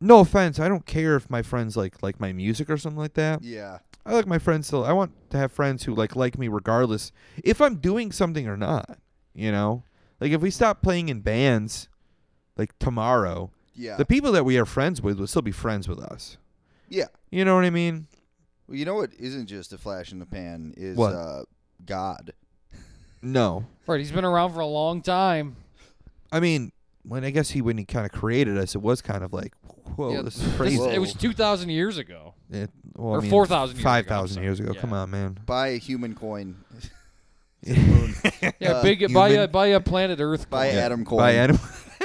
No 0.00 0.18
offense, 0.18 0.60
I 0.60 0.68
don't 0.68 0.84
care 0.84 1.16
if 1.16 1.30
my 1.30 1.40
friends 1.40 1.78
like 1.78 2.02
like 2.02 2.20
my 2.20 2.30
music 2.30 2.68
or 2.68 2.76
something 2.76 2.98
like 2.98 3.14
that. 3.14 3.42
yeah. 3.42 3.78
I 4.04 4.12
like 4.12 4.26
my 4.26 4.38
friends 4.38 4.66
still. 4.66 4.84
I 4.84 4.92
want 4.92 5.12
to 5.30 5.38
have 5.38 5.50
friends 5.50 5.84
who 5.84 5.94
like 5.94 6.14
like 6.14 6.36
me 6.36 6.48
regardless 6.48 7.10
if 7.42 7.62
I'm 7.62 7.76
doing 7.76 8.12
something 8.12 8.46
or 8.46 8.56
not. 8.56 8.98
You 9.32 9.50
know, 9.50 9.82
like 10.20 10.32
if 10.32 10.40
we 10.40 10.50
stop 10.50 10.82
playing 10.82 11.08
in 11.08 11.20
bands, 11.20 11.88
like 12.56 12.78
tomorrow, 12.78 13.50
Yeah. 13.74 13.96
the 13.96 14.04
people 14.04 14.32
that 14.32 14.44
we 14.44 14.58
are 14.58 14.64
friends 14.64 15.02
with 15.02 15.18
will 15.18 15.26
still 15.26 15.42
be 15.42 15.52
friends 15.52 15.88
with 15.88 15.98
us. 16.00 16.36
yeah. 16.88 17.06
You 17.30 17.44
know 17.44 17.56
what 17.56 17.64
I 17.64 17.70
mean? 17.70 18.06
Well, 18.68 18.76
you 18.76 18.84
know 18.84 18.94
what 18.94 19.10
isn't 19.18 19.46
just 19.46 19.72
a 19.72 19.78
flash 19.78 20.12
in 20.12 20.20
the 20.20 20.26
pan 20.26 20.72
is 20.76 20.96
What? 20.96 21.12
uh 21.14 21.44
God. 21.84 22.32
No, 23.22 23.66
Right, 23.86 23.98
he's 24.00 24.12
been 24.12 24.24
around 24.24 24.52
for 24.52 24.60
a 24.60 24.66
long 24.66 25.02
time. 25.02 25.56
I 26.32 26.40
mean 26.40 26.72
when 27.02 27.22
I 27.24 27.30
guess 27.30 27.50
he 27.50 27.60
when 27.60 27.76
he 27.76 27.84
kind 27.84 28.06
of 28.06 28.12
created 28.12 28.56
us, 28.56 28.74
it 28.74 28.80
was 28.82 29.02
kind 29.02 29.22
of 29.24 29.32
like, 29.32 29.52
whoa, 29.96 30.12
Yeah, 30.14 30.22
this 30.22 30.36
is 30.38 30.58
This- 30.58 30.80
it 30.80 30.98
was 31.00 31.12
two 31.12 31.32
thousand 31.32 31.68
years 31.70 31.98
ago. 31.98 32.34
It, 32.50 32.70
well, 32.94 33.14
I 33.14 33.18
or 33.18 33.20
mean, 33.22 33.30
4,000 33.30 33.76
years 33.76 33.80
ago, 33.80 33.88
five 33.90 34.06
thousand 34.06 34.42
years 34.42 34.60
ago. 34.60 34.72
Yeah. 34.74 34.80
Come 34.80 34.92
on, 34.92 35.10
man. 35.10 35.38
Buy 35.44 35.68
a 35.68 35.76
human 35.78 36.14
coin. 36.14 36.63
Yeah, 37.66 38.72
Uh, 38.72 38.82
big 38.82 39.12
buy 39.12 39.28
a 39.28 39.32
human- 39.32 39.50
buy 39.50 39.66
a 39.68 39.80
planet 39.80 40.20
Earth. 40.20 40.48
Buy 40.50 40.68
coin. 40.70 40.78
Adam 40.78 41.04
coin. 41.04 41.18
By 41.18 41.34
Adam. 41.34 41.58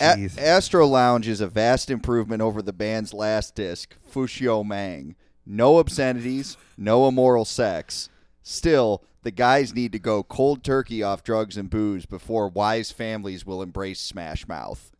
A- 0.00 0.14
Jeez. 0.16 0.38
Astro 0.38 0.86
Lounge 0.86 1.26
is 1.26 1.40
a 1.40 1.46
vast 1.46 1.90
improvement 1.90 2.42
over 2.42 2.60
the 2.60 2.72
band's 2.72 3.14
last 3.14 3.54
disc, 3.54 3.94
Fush 4.06 4.40
Yu 4.40 4.62
Mang. 4.62 5.16
No 5.46 5.78
obscenities, 5.78 6.56
no 6.76 7.08
immoral 7.08 7.44
sex. 7.46 8.10
Still, 8.42 9.02
the 9.22 9.30
guys 9.30 9.74
need 9.74 9.92
to 9.92 9.98
go 9.98 10.22
cold 10.22 10.62
turkey 10.62 11.02
off 11.02 11.22
drugs 11.22 11.56
and 11.56 11.70
booze 11.70 12.04
before 12.04 12.48
wise 12.48 12.90
families 12.92 13.46
will 13.46 13.62
embrace 13.62 14.00
Smash 14.00 14.46
Mouth. 14.46 14.92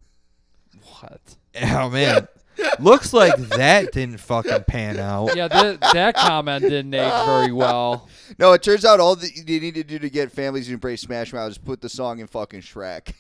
What? 1.01 1.37
oh 1.63 1.91
man, 1.91 2.27
looks 2.79 3.13
like 3.13 3.37
that 3.37 3.93
didn't 3.93 4.19
fucking 4.19 4.65
pan 4.65 4.99
out. 4.99 5.37
Yeah, 5.37 5.49
that 5.49 5.81
that 5.81 6.17
comment 6.17 6.63
didn't 6.63 6.95
age 6.95 7.25
very 7.27 7.53
well. 7.53 8.09
No, 8.39 8.53
it 8.53 8.63
turns 8.63 8.85
out 8.85 9.01
all 9.01 9.17
that 9.17 9.37
you 9.37 9.61
need 9.61 9.75
to 9.75 9.85
do 9.85 9.99
to 9.99 10.11
get 10.11 10.33
families 10.33 10.67
to 10.67 10.73
embrace 10.75 11.03
Smash 11.03 11.33
Mouth 11.33 11.51
is 11.51 11.59
put 11.59 11.81
the 11.81 11.89
song 11.89 12.19
in 12.19 12.27
fucking 12.27 12.61
Shrek. 12.61 13.13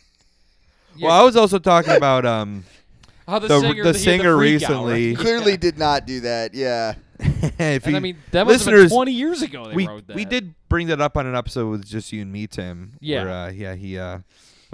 Yeah, 0.97 1.09
Well, 1.09 1.21
I 1.21 1.25
was 1.25 1.37
also 1.37 1.59
talking 1.59 1.95
about 1.95 2.25
um 2.25 2.65
how 3.29 3.39
the, 3.39 3.49
the 3.49 3.61
singer, 3.61 3.75
the 3.75 3.81
he 3.81 3.85
had 3.87 3.97
singer 3.97 4.37
freak 4.37 4.63
out, 4.63 4.69
recently. 4.71 5.09
right? 5.15 5.19
Clearly 5.19 5.57
did 5.57 5.79
not 5.79 6.07
do 6.07 6.21
that. 6.21 6.55
Yeah. 6.55 6.95
if 7.19 7.59
And 7.59 7.87
you, 7.87 7.97
I 7.97 8.01
mean, 8.01 8.17
that 8.33 8.47
was 8.47 8.67
listeners, 8.67 8.91
twenty 8.93 9.13
years 9.13 9.43
ago. 9.43 9.69
They 9.69 9.75
we 9.75 9.87
wrote 9.87 10.07
that. 10.07 10.17
we 10.17 10.25
did 10.25 10.55
bring 10.69 10.89
that 10.89 11.01
up 11.01 11.17
on 11.17 11.27
an 11.27 11.35
episode 11.35 11.71
with 11.71 11.87
just 11.87 12.13
you 12.13 12.23
and 12.23 12.33
me, 12.33 12.47
Tim. 12.47 12.95
Yeah. 13.01 13.25
where, 13.25 13.33
uh, 13.33 13.51
yeah. 13.51 13.75
He 13.75 13.99
uh, 13.99 14.19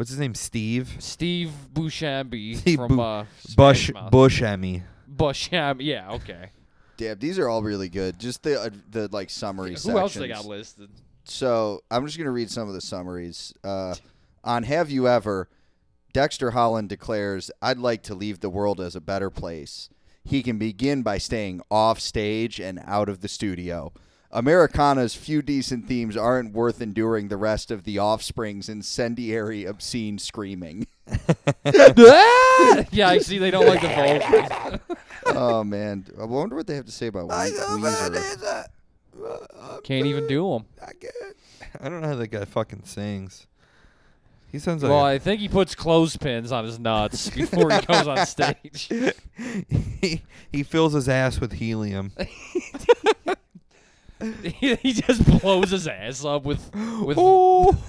what's 0.03 0.11
his 0.11 0.19
name? 0.19 0.35
Steve 0.35 0.97
Steve 0.99 1.53
Buscemi 1.73 2.57
Steve 2.59 2.77
from 2.77 2.97
Bu- 2.97 3.03
uh, 3.03 3.25
Bush 3.57 3.87
Smash 3.87 3.95
Mouth. 3.95 4.11
Bush 4.11 4.43
Emmy. 4.43 4.83
Buscemi. 5.09 5.77
Yeah, 5.85 6.11
okay. 6.15 6.51
Damn, 6.97 7.21
these 7.21 7.39
are 7.39 7.49
all 7.49 7.63
really 7.63 7.89
good. 7.89 8.19
Just 8.19 8.43
the 8.43 8.61
uh, 8.61 8.71
the 8.91 9.09
like 9.13 9.31
summary 9.31 9.71
Who 9.71 9.77
sections. 9.77 9.99
else 10.01 10.15
they 10.15 10.27
got 10.27 10.45
listed? 10.45 10.91
So 11.23 11.85
I'm 11.89 12.05
just 12.05 12.19
gonna 12.19 12.33
read 12.33 12.51
some 12.51 12.67
of 12.67 12.75
the 12.75 12.81
summaries. 12.81 13.55
Uh, 13.63 13.95
on 14.43 14.65
Have 14.65 14.91
You 14.91 15.07
Ever, 15.07 15.49
Dexter 16.13 16.51
Holland 16.51 16.89
declares, 16.89 17.53
"I'd 17.63 17.79
like 17.79 18.03
to 18.05 18.15
leave 18.17 18.41
the 18.41 18.51
world 18.51 18.81
as 18.81 18.97
a 18.97 19.01
better 19.01 19.31
place." 19.31 19.89
He 20.25 20.43
can 20.43 20.59
begin 20.59 21.03
by 21.03 21.19
staying 21.19 21.63
off 21.71 22.01
stage 22.01 22.59
and 22.59 22.81
out 22.87 23.09
of 23.09 23.21
the 23.21 23.29
studio. 23.29 23.93
Americana's 24.33 25.15
few 25.15 25.43
decent 25.43 25.87
themes 25.87 26.17
aren't 26.17 26.55
worth 26.55 26.81
enduring 26.81 27.29
the 27.29 27.37
rest 27.37 27.71
of 27.71 27.85
the 27.85 27.99
Offspring's 27.99 28.69
incendiary, 28.69 29.65
obscene 29.67 30.19
screaming. 30.19 30.87
yeah, 31.07 33.09
I 33.09 33.19
see. 33.21 33.39
They 33.39 33.51
don't 33.51 33.67
like 33.67 33.83
the 33.83 33.89
vocals. 34.89 34.97
oh 35.27 35.63
man, 35.65 36.07
I 36.19 36.25
wonder 36.25 36.57
what 36.57 36.67
they 36.67 36.77
have 36.77 36.87
to 36.87 36.93
say 36.93 37.09
about 37.09 37.25
We- 37.29 37.83
Weezer. 37.83 38.67
Can't 39.85 40.07
even 40.07 40.27
do 40.27 40.49
them. 40.51 40.65
I 41.81 41.89
don't 41.89 42.01
know 42.01 42.09
how 42.09 42.17
that 42.17 42.29
guy 42.29 42.45
fucking 42.45 42.83
sings. 42.85 43.47
He 44.51 44.59
sounds 44.59 44.83
like. 44.83 44.91
Well, 44.91 45.05
I 45.05 45.19
think 45.19 45.41
he 45.41 45.49
puts 45.49 45.75
clothespins 45.75 46.53
on 46.53 46.65
his 46.65 46.79
nuts 46.79 47.31
before 47.31 47.71
he 47.71 47.81
goes 47.87 48.07
on 48.07 48.19
stage. 48.27 48.91
he, 50.01 50.23
he 50.53 50.63
fills 50.63 50.93
his 50.93 51.09
ass 51.09 51.41
with 51.41 51.53
helium. 51.55 52.13
He, 54.43 54.75
he 54.83 54.93
just 54.93 55.25
blows 55.41 55.71
his 55.71 55.87
ass 55.89 56.25
up 56.25 56.45
with 56.45 56.71
with. 57.03 57.17
oh, 57.21 57.77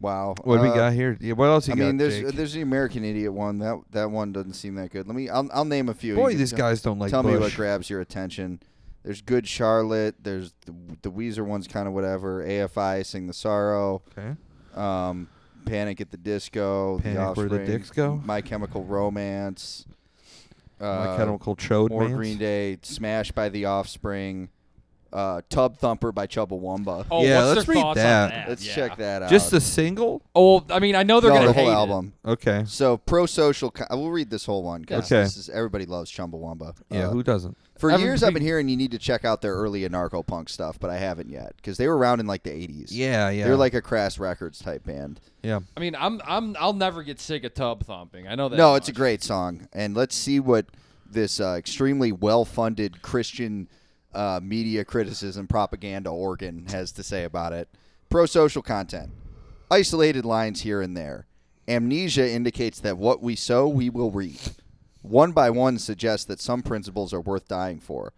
Wow. 0.00 0.34
what 0.44 0.56
do 0.56 0.62
we 0.62 0.68
Uh, 0.70 0.74
got 0.74 0.92
here? 0.94 1.16
Yeah, 1.20 1.34
what 1.34 1.46
else 1.46 1.68
you 1.68 1.74
I 1.74 1.76
got? 1.76 1.84
mean, 1.88 1.96
there's 1.98 2.18
Jake? 2.20 2.34
there's 2.34 2.54
the 2.54 2.62
American 2.62 3.04
Idiot 3.04 3.32
one. 3.34 3.58
That 3.58 3.82
that 3.90 4.10
one 4.10 4.32
doesn't 4.32 4.54
seem 4.54 4.74
that 4.76 4.90
good. 4.90 5.06
Let 5.06 5.14
me. 5.14 5.28
I'll, 5.28 5.46
I'll 5.52 5.66
name 5.66 5.90
a 5.90 5.94
few. 5.94 6.14
boy, 6.16 6.30
can 6.30 6.38
these 6.38 6.50
tell- 6.50 6.58
guys 6.58 6.80
don't 6.80 6.98
like 6.98 7.08
it. 7.08 7.10
Tell 7.10 7.22
me 7.22 7.32
what 7.32 7.40
Bush. 7.40 7.56
grabs 7.56 7.90
your 7.90 8.00
attention. 8.00 8.60
There's 9.02 9.20
Good 9.20 9.46
Charlotte. 9.46 10.14
There's 10.22 10.54
the, 10.64 10.74
the 11.02 11.10
Weezer 11.10 11.44
one's 11.44 11.66
kind 11.68 11.86
of 11.86 11.92
whatever. 11.92 12.42
AFI 12.44 13.04
Sing 13.04 13.26
the 13.26 13.32
Sorrow. 13.34 14.02
Okay. 14.16 14.36
Um, 14.74 15.28
Panic 15.66 16.00
at 16.00 16.10
the 16.10 16.16
Disco. 16.16 16.98
Panic 17.00 17.16
the 17.18 17.20
Where 17.40 17.48
the 17.48 17.56
Offspring, 17.56 17.66
Dicks 17.66 17.90
Go? 17.90 18.22
My 18.24 18.40
Chemical 18.40 18.84
Romance. 18.84 19.84
My 20.80 20.86
Uh, 20.86 21.16
chemical 21.16 21.56
chode 21.56 21.90
more. 21.90 22.08
Green 22.08 22.38
Day. 22.38 22.78
Smash 22.82 23.32
by 23.32 23.48
the 23.48 23.66
Offspring. 23.66 24.48
Uh, 25.12 25.40
Tub 25.48 25.76
Thumper 25.76 26.12
by 26.12 26.26
Chumbawamba. 26.28 27.04
Oh, 27.10 27.24
Yeah, 27.24 27.38
what's 27.46 27.56
let's 27.56 27.66
their 27.66 27.74
read 27.74 27.80
thoughts 27.82 27.96
that. 27.96 28.22
on 28.22 28.28
that? 28.30 28.48
Let's 28.48 28.66
Yeah. 28.66 28.74
check 28.74 28.96
that 28.98 29.22
out. 29.22 29.30
Just 29.30 29.50
the 29.50 29.60
single? 29.60 30.22
Oh, 30.36 30.62
I 30.70 30.78
mean, 30.78 30.94
I 30.94 31.02
know 31.02 31.18
they're 31.20 31.30
no, 31.30 31.36
gonna 31.38 31.46
the 31.48 31.52
whole 31.52 31.64
hate 31.64 31.70
it. 31.70 31.74
album. 31.74 32.12
Okay. 32.24 32.62
So 32.66 32.96
pro 32.98 33.26
social. 33.26 33.72
Co- 33.72 33.86
I 33.90 33.96
will 33.96 34.10
read 34.12 34.30
this 34.30 34.44
whole 34.46 34.62
one. 34.62 34.84
'cause 34.84 35.10
Okay. 35.10 35.22
This 35.22 35.36
is, 35.36 35.48
everybody 35.48 35.84
loves 35.86 36.12
Chumbawamba. 36.12 36.74
Yeah, 36.90 37.08
Uh, 37.08 37.10
who 37.10 37.22
doesn't? 37.24 37.56
For 37.76 37.90
Every- 37.90 38.04
years, 38.04 38.22
I've 38.22 38.34
been 38.34 38.42
hearing 38.42 38.68
you 38.68 38.76
need 38.76 38.90
to 38.92 38.98
check 38.98 39.24
out 39.24 39.40
their 39.40 39.54
early 39.54 39.88
anarcho 39.88 40.24
punk 40.24 40.48
stuff, 40.50 40.78
but 40.78 40.90
I 40.90 40.98
haven't 40.98 41.30
yet 41.30 41.54
because 41.56 41.76
they 41.78 41.88
were 41.88 41.96
around 41.96 42.20
in 42.20 42.26
like 42.26 42.42
the 42.42 42.50
'80s. 42.50 42.92
Yeah, 42.92 43.30
yeah. 43.30 43.46
They're 43.46 43.56
like 43.56 43.72
a 43.74 43.80
Crass 43.80 44.18
Records 44.18 44.58
type 44.60 44.84
band. 44.84 45.18
yeah. 45.42 45.60
I 45.76 45.80
mean, 45.80 45.96
I'm 45.98 46.20
I'm 46.26 46.54
I'll 46.60 46.74
never 46.74 47.02
get 47.02 47.18
sick 47.20 47.42
of 47.42 47.54
tub 47.54 47.82
thumping. 47.84 48.28
I 48.28 48.34
know 48.36 48.48
that. 48.50 48.56
No, 48.56 48.74
it's 48.74 48.88
a 48.88 48.92
much. 48.92 48.96
great 48.96 49.22
song, 49.24 49.66
and 49.72 49.96
let's 49.96 50.14
see 50.14 50.38
what 50.38 50.66
this 51.10 51.40
uh, 51.40 51.54
extremely 51.58 52.12
well-funded 52.12 53.02
Christian 53.02 53.66
uh, 54.14 54.40
media 54.42 54.84
criticism 54.84 55.46
propaganda 55.46 56.10
organ 56.10 56.66
has 56.70 56.92
to 56.92 57.02
say 57.02 57.24
about 57.24 57.52
it. 57.52 57.68
Pro-social 58.08 58.62
content, 58.62 59.10
isolated 59.70 60.24
lines 60.24 60.62
here 60.62 60.80
and 60.80 60.96
there. 60.96 61.26
Amnesia 61.68 62.28
indicates 62.28 62.80
that 62.80 62.98
what 62.98 63.22
we 63.22 63.36
sow, 63.36 63.68
we 63.68 63.88
will 63.88 64.10
reap. 64.10 64.40
One 65.02 65.32
by 65.32 65.50
one 65.50 65.78
suggests 65.78 66.26
that 66.26 66.40
some 66.40 66.62
principles 66.62 67.14
are 67.14 67.20
worth 67.20 67.46
dying 67.46 67.78
for. 67.80 68.12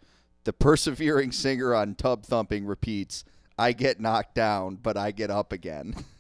The 0.45 0.53
persevering 0.53 1.33
singer 1.33 1.75
on 1.75 1.95
Tub 1.95 2.25
Thumping 2.25 2.67
repeats, 2.67 3.25
"I 3.59 3.73
get 3.73 4.01
knocked 4.01 4.35
down, 4.35 4.77
but 4.77 4.97
I 4.97 5.11
get 5.11 5.31
up 5.31 5.53
again." 5.53 5.95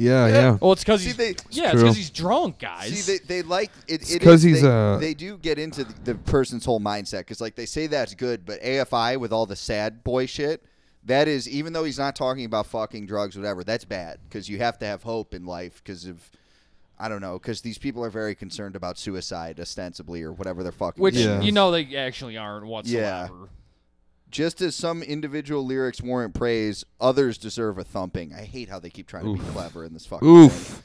Yeah, 0.00 0.26
yeah. 0.28 0.58
Well, 0.60 0.72
it's 0.72 0.82
because 0.82 1.00
See, 1.00 1.08
he's 1.08 1.16
they- 1.16 1.34
yeah, 1.50 1.64
it's 1.64 1.72
true. 1.72 1.80
because 1.82 1.96
he's 1.96 2.10
drunk, 2.10 2.58
guys. 2.58 3.04
See, 3.04 3.18
they, 3.18 3.24
they 3.26 3.42
like 3.42 3.70
it. 3.86 4.00
It's 4.02 4.14
it 4.14 4.22
'cause 4.22 4.36
is- 4.36 4.42
he's, 4.42 4.62
they, 4.62 4.68
uh, 4.68 4.96
they 4.96 5.14
do 5.14 5.36
get 5.36 5.58
into 5.58 5.84
the, 5.84 5.94
the 6.04 6.14
person's 6.14 6.64
whole 6.64 6.80
mindset 6.80 7.18
because 7.20 7.40
like 7.40 7.54
they 7.54 7.66
say 7.66 7.86
that's 7.86 8.14
good, 8.14 8.46
but 8.46 8.60
AFI 8.62 9.18
with 9.18 9.32
all 9.32 9.46
the 9.46 9.56
sad 9.56 10.02
boy 10.04 10.26
shit, 10.26 10.64
that 11.04 11.28
is 11.28 11.48
even 11.48 11.72
though 11.72 11.84
he's 11.84 11.98
not 11.98 12.16
talking 12.16 12.44
about 12.44 12.66
fucking 12.66 13.06
drugs, 13.06 13.36
whatever, 13.36 13.62
that's 13.64 13.84
bad 13.84 14.18
because 14.28 14.48
you 14.48 14.58
have 14.58 14.78
to 14.78 14.86
have 14.86 15.02
hope 15.02 15.34
in 15.34 15.44
life 15.44 15.82
because 15.84 16.06
of. 16.06 16.30
I 17.02 17.08
don't 17.08 17.22
know, 17.22 17.38
because 17.38 17.62
these 17.62 17.78
people 17.78 18.04
are 18.04 18.10
very 18.10 18.34
concerned 18.34 18.76
about 18.76 18.98
suicide, 18.98 19.58
ostensibly, 19.58 20.22
or 20.22 20.32
whatever 20.34 20.62
they're 20.62 20.70
fucking. 20.70 21.02
Which 21.02 21.14
Yeah. 21.14 21.40
you 21.40 21.50
know 21.50 21.70
they 21.70 21.96
actually 21.96 22.36
aren't 22.36 22.66
whatsoever. 22.66 23.48
Just 24.30 24.60
as 24.60 24.76
some 24.76 25.02
individual 25.02 25.64
lyrics 25.66 26.00
warrant 26.00 26.34
praise, 26.34 26.84
others 27.00 27.36
deserve 27.36 27.78
a 27.78 27.84
thumping. 27.84 28.32
I 28.32 28.42
hate 28.42 28.68
how 28.68 28.78
they 28.78 28.90
keep 28.90 29.06
trying 29.06 29.24
to 29.24 29.42
be 29.42 29.50
clever 29.50 29.84
in 29.84 29.92
this 29.92 30.06
fucking 30.06 30.28
Oof. 30.28 30.52
thing. 30.52 30.82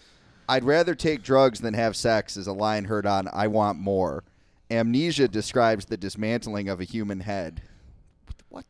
I'd 0.47 0.63
rather 0.63 0.95
take 0.95 1.23
drugs 1.23 1.59
than 1.59 1.73
have 1.73 1.95
sex 1.95 2.37
is 2.37 2.47
a 2.47 2.53
line 2.53 2.85
heard 2.85 3.05
on 3.05 3.27
I 3.31 3.47
Want 3.47 3.79
More. 3.79 4.23
Amnesia 4.69 5.27
describes 5.27 5.85
the 5.85 5.97
dismantling 5.97 6.69
of 6.69 6.79
a 6.79 6.83
human 6.83 7.21
head. 7.21 7.61
What? 8.49 8.65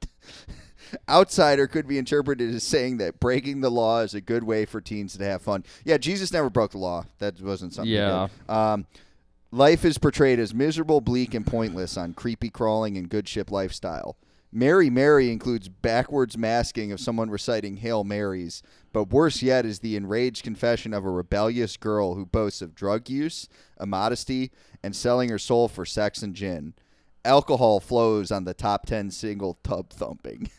Outsider 1.09 1.67
could 1.67 1.87
be 1.87 1.97
interpreted 1.97 2.53
as 2.53 2.63
saying 2.63 2.97
that 2.97 3.19
breaking 3.19 3.61
the 3.61 3.71
law 3.71 4.01
is 4.01 4.13
a 4.13 4.21
good 4.21 4.43
way 4.43 4.65
for 4.65 4.81
teens 4.81 5.17
to 5.17 5.23
have 5.23 5.41
fun. 5.41 5.63
Yeah, 5.83 5.97
Jesus 5.97 6.31
never 6.31 6.49
broke 6.49 6.71
the 6.71 6.77
law. 6.77 7.05
That 7.19 7.41
wasn't 7.41 7.73
something. 7.73 7.91
Yeah. 7.91 8.27
Um, 8.47 8.85
life 9.51 9.83
is 9.83 9.97
portrayed 9.97 10.39
as 10.39 10.53
miserable, 10.53 11.01
bleak, 11.01 11.33
and 11.33 11.45
pointless 11.45 11.97
on 11.97 12.13
creepy 12.13 12.49
crawling 12.49 12.97
and 12.97 13.09
good 13.09 13.27
ship 13.27 13.51
lifestyle. 13.51 14.15
Mary 14.57 14.89
Mary 14.89 15.33
includes 15.33 15.67
backwards 15.67 16.37
masking 16.37 16.89
of 16.93 17.01
someone 17.01 17.29
reciting 17.29 17.75
Hail 17.75 18.05
Marys, 18.05 18.63
but 18.93 19.09
worse 19.09 19.41
yet 19.41 19.65
is 19.65 19.79
the 19.79 19.97
enraged 19.97 20.45
confession 20.45 20.93
of 20.93 21.03
a 21.03 21.11
rebellious 21.11 21.75
girl 21.75 22.15
who 22.15 22.25
boasts 22.25 22.61
of 22.61 22.73
drug 22.73 23.09
use, 23.09 23.49
immodesty, 23.81 24.53
and 24.81 24.95
selling 24.95 25.27
her 25.27 25.37
soul 25.37 25.67
for 25.67 25.85
sex 25.85 26.23
and 26.23 26.33
gin. 26.33 26.73
Alcohol 27.25 27.81
flows 27.81 28.31
on 28.31 28.45
the 28.45 28.53
top 28.53 28.85
10 28.85 29.11
single 29.11 29.59
tub 29.61 29.89
thumping. 29.89 30.49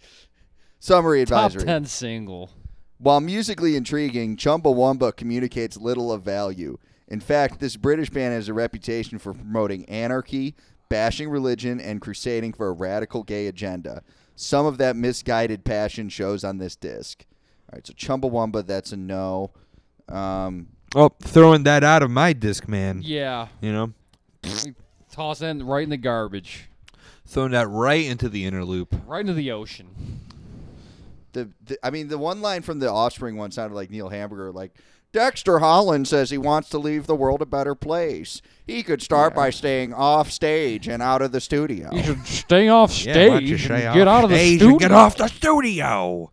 Summary 0.80 1.22
advisory. 1.22 1.60
Top 1.60 1.60
advisory. 1.60 1.66
ten 1.66 1.84
single. 1.84 2.50
While 2.98 3.20
musically 3.20 3.76
intriguing, 3.76 4.36
Chumbawamba 4.38 5.14
communicates 5.14 5.76
little 5.76 6.10
of 6.10 6.24
value. 6.24 6.78
In 7.06 7.20
fact, 7.20 7.60
this 7.60 7.76
British 7.76 8.10
band 8.10 8.34
has 8.34 8.48
a 8.48 8.54
reputation 8.54 9.20
for 9.20 9.34
promoting 9.34 9.84
anarchy, 9.88 10.56
bashing 10.90 11.30
religion, 11.30 11.80
and 11.80 12.02
crusading 12.02 12.52
for 12.52 12.68
a 12.68 12.72
radical 12.72 13.22
gay 13.22 13.46
agenda. 13.46 14.02
Some 14.36 14.66
of 14.66 14.76
that 14.78 14.96
misguided 14.96 15.64
passion 15.64 16.10
shows 16.10 16.44
on 16.44 16.58
this 16.58 16.76
disc. 16.76 17.24
All 17.72 17.76
right, 17.76 17.86
so 17.86 17.94
Chumbawamba, 17.94 18.66
that's 18.66 18.92
a 18.92 18.96
no. 18.98 19.52
Um, 20.08 20.66
Oh, 20.94 21.10
throwing 21.22 21.62
that 21.62 21.84
out 21.84 22.02
of 22.02 22.10
my 22.10 22.32
disc, 22.32 22.66
man. 22.68 23.00
Yeah. 23.04 23.46
You 23.60 23.72
know, 23.72 23.92
Toss 25.12 25.38
that 25.38 25.62
right 25.62 25.84
in 25.84 25.90
the 25.90 25.96
garbage. 25.96 26.68
throwing 27.26 27.52
that 27.52 27.68
right 27.68 28.04
into 28.04 28.28
the 28.28 28.44
inner 28.44 28.64
loop. 28.64 28.94
Right 29.06 29.20
into 29.20 29.34
the 29.34 29.52
ocean. 29.52 30.20
the, 31.32 31.48
the 31.64 31.78
I 31.84 31.90
mean, 31.90 32.08
the 32.08 32.18
one 32.18 32.42
line 32.42 32.62
from 32.62 32.80
the 32.80 32.90
Offspring 32.90 33.36
one 33.36 33.52
sounded 33.52 33.76
like 33.76 33.88
Neil 33.90 34.08
Hamburger, 34.08 34.50
like 34.50 34.74
Dexter 35.12 35.58
Holland 35.58 36.06
says 36.06 36.30
he 36.30 36.38
wants 36.38 36.68
to 36.70 36.78
leave 36.78 37.06
the 37.06 37.16
world 37.16 37.42
a 37.42 37.46
better 37.46 37.74
place. 37.74 38.40
He 38.66 38.82
could 38.84 39.02
start 39.02 39.34
by 39.34 39.50
staying 39.50 39.92
off 39.92 40.30
stage 40.30 40.86
and 40.86 41.02
out 41.02 41.20
of 41.20 41.32
the 41.32 41.40
studio. 41.40 41.88
You 41.92 42.02
should 42.04 42.26
stay 42.26 42.68
off 42.68 43.04
Yeah, 43.04 43.14
why 43.14 43.26
don't 43.34 43.42
you 43.42 43.56
stage 43.58 43.64
stay 43.66 43.74
and 43.80 43.88
off 43.88 43.94
get 43.96 44.08
out 44.08 44.24
of 44.24 44.30
the 44.30 44.36
stage 44.36 44.58
studio. 44.60 44.70
and 44.70 44.80
get 44.80 44.92
off 44.92 45.16
the 45.16 45.26
studio. 45.28 46.32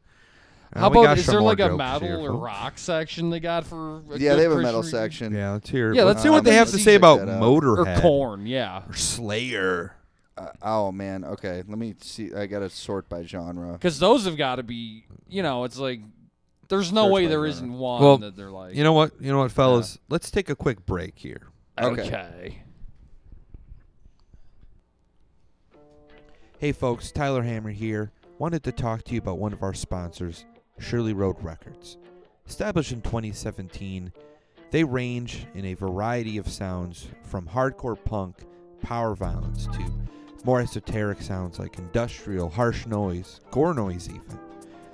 How 0.75 0.87
Uh, 0.87 0.89
we 0.91 0.99
about 0.99 1.17
is 1.17 1.25
there 1.25 1.41
like 1.41 1.59
a 1.59 1.75
metal 1.75 2.07
here, 2.07 2.19
or 2.19 2.33
rock 2.37 2.77
section 2.77 3.31
they 3.31 3.39
got 3.39 3.65
for? 3.65 3.97
a 4.11 4.17
yeah, 4.17 4.35
they 4.35 4.43
have 4.43 4.51
a 4.51 4.57
metal 4.61 4.81
reason? 4.81 4.91
section. 4.99 5.33
Yeah, 5.33 5.53
let's 5.53 5.69
hear. 5.69 5.93
Yeah, 5.93 6.03
let's 6.03 6.21
see 6.21 6.29
what 6.29 6.43
they 6.43 6.53
have 6.55 6.69
to 6.69 6.77
say 6.77 6.95
about 6.95 7.25
that 7.25 7.29
out. 7.41 7.63
Or 7.63 7.99
Korn, 8.01 8.45
yeah. 8.45 8.83
or 8.87 8.93
Slayer. 8.93 9.93
Uh, 10.37 10.49
oh 10.61 10.91
man, 10.91 11.23
okay. 11.23 11.63
Let 11.67 11.79
me 11.79 11.95
see. 12.01 12.31
I 12.35 12.45
gotta 12.45 12.69
sort 12.69 13.09
by 13.09 13.23
genre. 13.23 13.71
Because 13.73 13.97
those 13.97 14.25
have 14.25 14.37
got 14.37 14.57
to 14.57 14.63
be, 14.63 15.05
you 15.27 15.41
know, 15.41 15.63
it's 15.63 15.79
like 15.79 16.01
there's 16.69 16.91
no 16.91 17.05
Search 17.05 17.13
way 17.13 17.25
by 17.25 17.29
there 17.29 17.37
genre. 17.39 17.49
isn't 17.49 17.73
one 17.73 18.01
Well, 18.01 18.17
that 18.19 18.35
they're 18.35 18.51
like. 18.51 18.75
You 18.75 18.83
know 18.83 18.93
what? 18.93 19.11
You 19.19 19.31
know 19.31 19.39
what, 19.39 19.51
fellas? 19.51 19.97
Let's 20.09 20.31
take 20.31 20.49
a 20.49 20.55
quick 20.55 20.85
break 20.85 21.17
here. 21.17 21.41
Okay. 21.79 22.01
okay. 22.01 22.61
Hey, 26.59 26.71
folks, 26.71 27.11
Tyler 27.11 27.43
Hammer 27.43 27.69
here. 27.69 28.11
Wanted 28.39 28.63
to 28.63 28.71
talk 28.71 29.03
to 29.03 29.13
you 29.13 29.19
about 29.19 29.39
one 29.39 29.53
of 29.53 29.63
our 29.63 29.73
sponsors, 29.73 30.45
Shirley 30.79 31.13
Road 31.13 31.35
Records. 31.41 31.97
Established 32.47 32.91
in 32.91 33.01
2017, 33.01 34.11
they 34.71 34.83
range 34.83 35.45
in 35.53 35.65
a 35.65 35.73
variety 35.73 36.37
of 36.37 36.47
sounds 36.47 37.07
from 37.23 37.47
hardcore 37.47 37.97
punk, 38.03 38.37
power 38.81 39.15
violence 39.15 39.65
to 39.67 39.91
more 40.47 40.61
esoteric 40.61 41.21
sounds 41.21 41.59
like 41.59 41.77
industrial, 41.77 42.49
harsh 42.49 42.85
noise, 42.85 43.41
gore 43.51 43.73
noise, 43.73 44.07
even. 44.07 44.39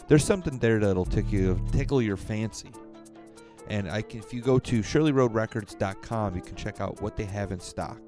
There's 0.08 0.24
something 0.24 0.60
there 0.60 0.80
that'll 0.80 1.06
tickle, 1.06 1.60
tickle 1.72 2.02
your 2.02 2.18
fancy. 2.18 2.72
And 3.68 3.90
I 3.90 4.02
can, 4.02 4.20
if 4.20 4.34
you 4.34 4.42
go 4.42 4.60
to 4.60 4.82
ShirleyRoadRecords.com, 4.82 6.36
you 6.36 6.42
can 6.42 6.56
check 6.56 6.82
out 6.82 7.02
what 7.02 7.16
they 7.16 7.26
have 7.26 7.52
in 7.52 7.60
stock. 7.60 8.00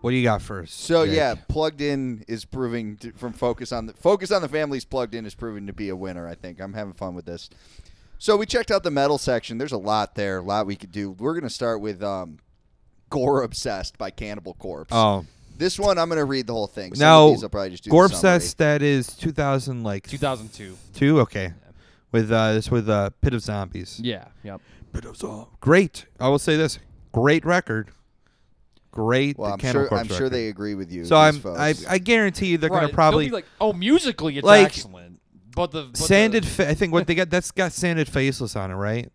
what 0.00 0.10
do 0.10 0.16
you 0.16 0.22
got 0.22 0.40
first? 0.42 0.80
So 0.80 1.04
Jake? 1.04 1.16
yeah, 1.16 1.34
plugged 1.48 1.80
in 1.80 2.24
is 2.28 2.44
proving 2.44 2.96
to, 2.98 3.12
from 3.12 3.32
focus 3.32 3.72
on 3.72 3.86
the 3.86 3.92
focus 3.94 4.30
on 4.30 4.42
the 4.42 4.48
families. 4.48 4.84
Plugged 4.84 5.14
in 5.14 5.26
is 5.26 5.34
proving 5.34 5.66
to 5.66 5.72
be 5.72 5.88
a 5.88 5.96
winner. 5.96 6.26
I 6.28 6.34
think 6.36 6.60
I'm 6.60 6.72
having 6.72 6.94
fun 6.94 7.14
with 7.14 7.26
this. 7.26 7.50
So 8.18 8.36
we 8.36 8.46
checked 8.46 8.70
out 8.70 8.82
the 8.82 8.90
metal 8.90 9.18
section. 9.18 9.58
There's 9.58 9.72
a 9.72 9.78
lot 9.78 10.14
there, 10.14 10.38
a 10.38 10.42
lot 10.42 10.66
we 10.66 10.76
could 10.76 10.92
do. 10.92 11.10
We're 11.12 11.34
gonna 11.34 11.50
start 11.50 11.80
with 11.80 12.02
um, 12.02 12.38
"Gore 13.10 13.42
Obsessed" 13.42 13.98
by 13.98 14.10
Cannibal 14.10 14.54
Corpse. 14.54 14.92
Oh, 14.94 15.26
This 15.58 15.78
one 15.78 15.98
I'm 15.98 16.08
gonna 16.08 16.24
read 16.24 16.46
the 16.46 16.52
whole 16.54 16.66
thing. 16.68 16.94
Some 16.94 17.00
Now, 17.00 17.26
of 17.26 17.34
these 17.34 17.42
I'll 17.42 17.48
probably 17.50 17.70
just 17.70 17.84
do. 17.84 17.90
the 17.90 17.96
Gorb 17.96 18.10
summary. 18.14 18.40
says 18.40 18.54
that 18.54 18.82
is 18.82 19.08
2000 19.16 19.82
like 19.82 20.06
2002. 20.06 20.76
two. 20.94 21.20
Okay, 21.20 21.52
with 22.12 22.30
uh, 22.30 22.52
this 22.52 22.70
with 22.70 22.88
uh, 22.88 23.10
Pit 23.20 23.34
of 23.34 23.42
Zombies. 23.42 23.98
Yeah. 24.02 24.26
Yep. 24.44 24.60
Pit 24.92 25.04
of 25.06 25.16
Zombies. 25.16 25.48
Great. 25.60 26.06
I 26.20 26.28
will 26.28 26.38
say 26.38 26.56
this. 26.56 26.78
Great 27.12 27.44
record. 27.44 27.90
Great. 28.92 29.38
Well, 29.38 29.52
I'm 29.52 29.58
Cannibal 29.58 29.82
sure. 29.82 29.88
Corpse 29.88 30.10
I'm 30.10 30.16
sure 30.16 30.28
they 30.28 30.48
agree 30.48 30.74
with 30.74 30.90
you. 30.90 31.04
So 31.04 31.16
I'm. 31.16 31.36
I, 31.36 31.72
folks. 31.74 31.86
I 31.86 31.98
guarantee 31.98 32.46
you 32.46 32.58
they're 32.58 32.70
right. 32.70 32.82
gonna 32.82 32.92
probably 32.92 33.26
be 33.26 33.30
like, 33.32 33.46
oh, 33.60 33.72
musically 33.72 34.36
it's 34.36 34.44
Like, 34.44 34.66
excellent, 34.66 35.20
but 35.54 35.70
the 35.70 35.84
but 35.84 35.96
sanded. 35.96 36.44
The, 36.44 36.48
Fa- 36.48 36.68
I 36.70 36.74
think 36.74 36.92
what 36.92 37.06
they 37.06 37.14
got. 37.14 37.30
That's 37.30 37.50
got 37.52 37.72
sanded 37.72 38.08
faceless 38.08 38.56
on 38.56 38.70
it, 38.70 38.74
right? 38.74 39.08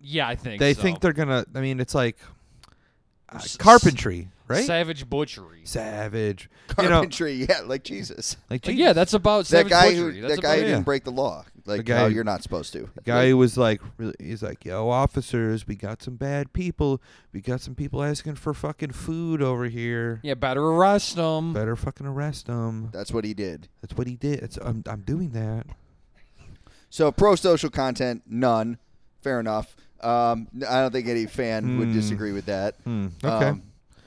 yeah, 0.00 0.28
I 0.28 0.34
think. 0.34 0.60
They 0.60 0.74
so. 0.74 0.82
think 0.82 1.00
they're 1.00 1.14
gonna. 1.14 1.46
I 1.54 1.60
mean, 1.60 1.80
it's 1.80 1.94
like 1.94 2.18
uh, 3.30 3.36
S- 3.36 3.56
carpentry, 3.56 4.28
right? 4.48 4.64
Savage 4.64 5.08
Butchery. 5.08 5.62
Savage. 5.64 6.50
You 6.78 6.84
know, 6.84 6.88
carpentry. 6.90 7.32
yeah, 7.48 7.60
like 7.64 7.84
Jesus. 7.84 8.36
like 8.50 8.66
Like, 8.66 8.74
Jesus. 8.74 8.78
yeah, 8.80 8.92
that's 8.92 9.14
about 9.14 9.46
That 9.46 9.68
Savage 9.68 9.70
guy 9.70 9.94
who 9.94 10.20
That's 10.20 10.36
that 10.36 10.42
guy 10.42 10.48
who 10.56 10.60
about, 10.60 10.66
yeah. 10.68 10.74
didn't 10.74 10.84
break 10.84 11.04
the 11.04 11.12
law. 11.12 11.44
Like 11.64 11.84
guy 11.84 11.98
how 11.98 12.06
you're 12.06 12.24
not 12.24 12.42
supposed 12.42 12.72
to. 12.72 12.90
guy 13.04 13.28
who 13.28 13.36
was 13.36 13.56
like, 13.56 13.80
really, 13.96 14.14
he's 14.18 14.42
like, 14.42 14.64
yo, 14.64 14.88
officers, 14.88 15.66
we 15.66 15.76
got 15.76 16.02
some 16.02 16.16
bad 16.16 16.52
people. 16.52 17.00
We 17.32 17.40
got 17.40 17.60
some 17.60 17.74
people 17.74 18.02
asking 18.02 18.34
for 18.36 18.52
fucking 18.52 18.92
food 18.92 19.40
over 19.42 19.66
here. 19.66 20.18
Yeah, 20.22 20.34
better 20.34 20.62
arrest 20.64 21.16
them. 21.16 21.52
Better 21.52 21.76
fucking 21.76 22.06
arrest 22.06 22.46
them. 22.46 22.90
That's 22.92 23.12
what 23.12 23.24
he 23.24 23.32
did. 23.34 23.68
That's 23.80 23.96
what 23.96 24.06
he 24.06 24.16
did. 24.16 24.40
It's, 24.40 24.56
I'm, 24.58 24.82
I'm 24.86 25.02
doing 25.02 25.30
that. 25.30 25.66
So 26.90 27.10
pro 27.12 27.34
social 27.36 27.70
content, 27.70 28.22
none. 28.26 28.78
Fair 29.22 29.40
enough. 29.40 29.76
Um, 30.00 30.48
I 30.68 30.80
don't 30.80 30.90
think 30.92 31.06
any 31.06 31.26
fan 31.26 31.78
would 31.78 31.88
Hmm. 31.88 31.94
disagree 31.94 32.32
with 32.32 32.46
that. 32.46 32.74
Hmm. 32.84 33.08
Okay. 33.22 33.48
Um, 33.50 33.62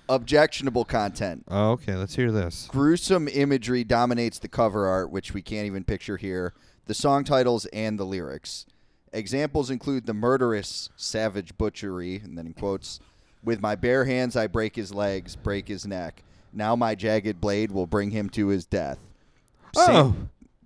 Objectionable 0.08 0.86
content. 0.86 1.44
Oh, 1.48 1.72
okay, 1.72 1.96
let's 1.96 2.16
hear 2.16 2.32
this. 2.32 2.68
Gruesome 2.70 3.28
imagery 3.28 3.84
dominates 3.84 4.38
the 4.38 4.48
cover 4.48 4.86
art, 4.86 5.10
which 5.10 5.34
we 5.34 5.42
can't 5.42 5.66
even 5.66 5.84
picture 5.84 6.16
here, 6.16 6.54
the 6.86 6.94
song 6.94 7.24
titles, 7.24 7.66
and 7.68 8.00
the 8.00 8.06
lyrics. 8.06 8.66
Examples 9.14 9.70
include 9.70 10.06
the 10.06 10.14
murderous, 10.14 10.90
savage 10.96 11.58
butchery, 11.58 12.18
and 12.24 12.38
then 12.38 12.48
in 12.48 12.54
quotes, 12.54 13.00
with 13.44 13.62
my 13.62 13.76
bare 13.76 14.06
hands 14.06 14.36
I 14.36 14.48
break 14.48 14.76
his 14.76 14.94
legs, 14.94 15.36
break 15.36 15.68
his 15.68 15.86
neck. 15.86 16.24
Now 16.52 16.76
my 16.76 16.96
jagged 16.96 17.40
blade 17.40 17.72
will 17.72 17.88
bring 17.88 18.12
him 18.12 18.30
to 18.32 18.48
his 18.48 18.66
death. 18.66 19.00
Oh, 19.78 20.16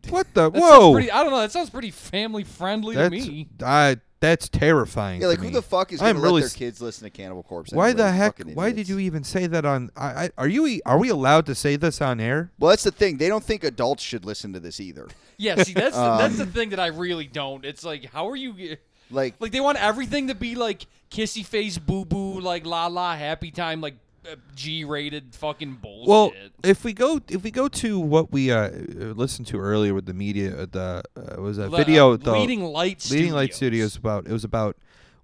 what 0.10 0.34
the? 0.34 0.50
That 0.50 0.60
sounds 0.60 0.72
Whoa! 0.72 0.94
pretty, 0.94 1.12
I 1.12 1.24
don't 1.24 1.32
know. 1.32 1.40
That 1.40 1.52
sounds 1.52 1.70
pretty 1.70 1.92
family 1.92 2.44
friendly 2.44 2.96
to 2.96 3.02
that's 3.02 3.12
me. 3.12 3.48
I. 3.64 3.98
That's 4.22 4.50
terrifying. 4.50 5.22
Yeah, 5.22 5.28
like 5.28 5.38
to 5.38 5.44
who 5.44 5.48
me. 5.50 5.54
the 5.54 5.62
fuck 5.62 5.94
is 5.94 6.02
I'm 6.02 6.16
gonna 6.16 6.20
really 6.24 6.42
let 6.42 6.48
s- 6.48 6.54
their 6.54 6.58
kids 6.68 6.82
listen 6.82 7.06
to 7.06 7.10
Cannibal 7.10 7.42
Corpse? 7.44 7.72
Why 7.72 7.90
anyway? 7.92 8.04
the 8.04 8.12
heck? 8.12 8.40
Why 8.54 8.72
did 8.74 8.90
you 8.90 9.00
even 9.00 9.24
say 9.24 9.48
that 9.48 9.64
on? 9.66 9.92
I, 9.96 10.26
I 10.26 10.30
are 10.38 10.48
you? 10.48 10.68
e- 10.68 10.82
Are 10.86 10.98
we 10.98 11.08
allowed 11.10 11.46
to 11.46 11.56
say 11.56 11.78
this 11.78 12.02
on 12.02 12.20
air? 12.20 12.52
Well, 12.60 12.70
that's 12.70 12.84
the 12.84 12.92
thing. 12.92 13.18
They 13.18 13.30
don't 13.30 13.44
think 13.44 13.64
adults 13.64 14.04
should 14.04 14.26
listen 14.26 14.52
to 14.54 14.60
this 14.60 14.80
either. 14.80 15.08
Yeah, 15.42 15.64
see, 15.64 15.72
that's 15.72 15.96
the, 15.96 16.18
that's 16.18 16.36
the 16.36 16.44
Um, 16.44 16.52
thing 16.52 16.70
that 16.72 16.82
I 16.82 16.88
really 16.88 17.26
don't. 17.26 17.64
It's 17.64 17.86
like, 17.86 18.04
how 18.12 18.28
are 18.30 18.36
you? 18.36 18.76
Like, 19.10 19.36
Like 19.40 19.54
they 19.54 19.62
want 19.62 19.78
everything 19.78 20.28
to 20.28 20.36
be 20.36 20.56
like 20.56 20.86
kissy 21.10 21.46
face, 21.46 21.78
boo 21.78 22.04
boo, 22.04 22.42
like 22.42 22.66
la 22.66 22.88
la, 22.88 23.16
happy 23.16 23.50
time, 23.50 23.80
like 23.80 23.96
uh, 24.26 24.36
G 24.56 24.84
rated 24.84 25.36
fucking 25.36 25.76
bullshit. 25.82 26.08
Well, 26.10 26.32
if 26.64 26.84
we 26.84 26.94
go 26.94 27.20
if 27.30 27.44
we 27.44 27.52
go 27.52 27.68
to 27.68 28.00
what 28.00 28.32
we 28.32 28.52
uh, 28.52 28.70
listened 28.70 29.48
to 29.48 29.60
earlier 29.60 29.94
with 29.94 30.06
the 30.06 30.14
media, 30.14 30.62
uh, 30.64 30.66
the 30.70 31.04
uh, 31.16 31.42
was 31.42 31.58
a 31.58 31.70
Le- 31.70 31.78
video 31.78 32.14
uh, 32.14 32.18
the 32.18 32.32
leading 32.32 32.64
light 32.64 33.10
leading 33.12 33.34
light 33.34 33.54
studios 33.54 33.96
about 33.96 34.26
it 34.28 34.32
was 34.32 34.44
about 34.44 34.76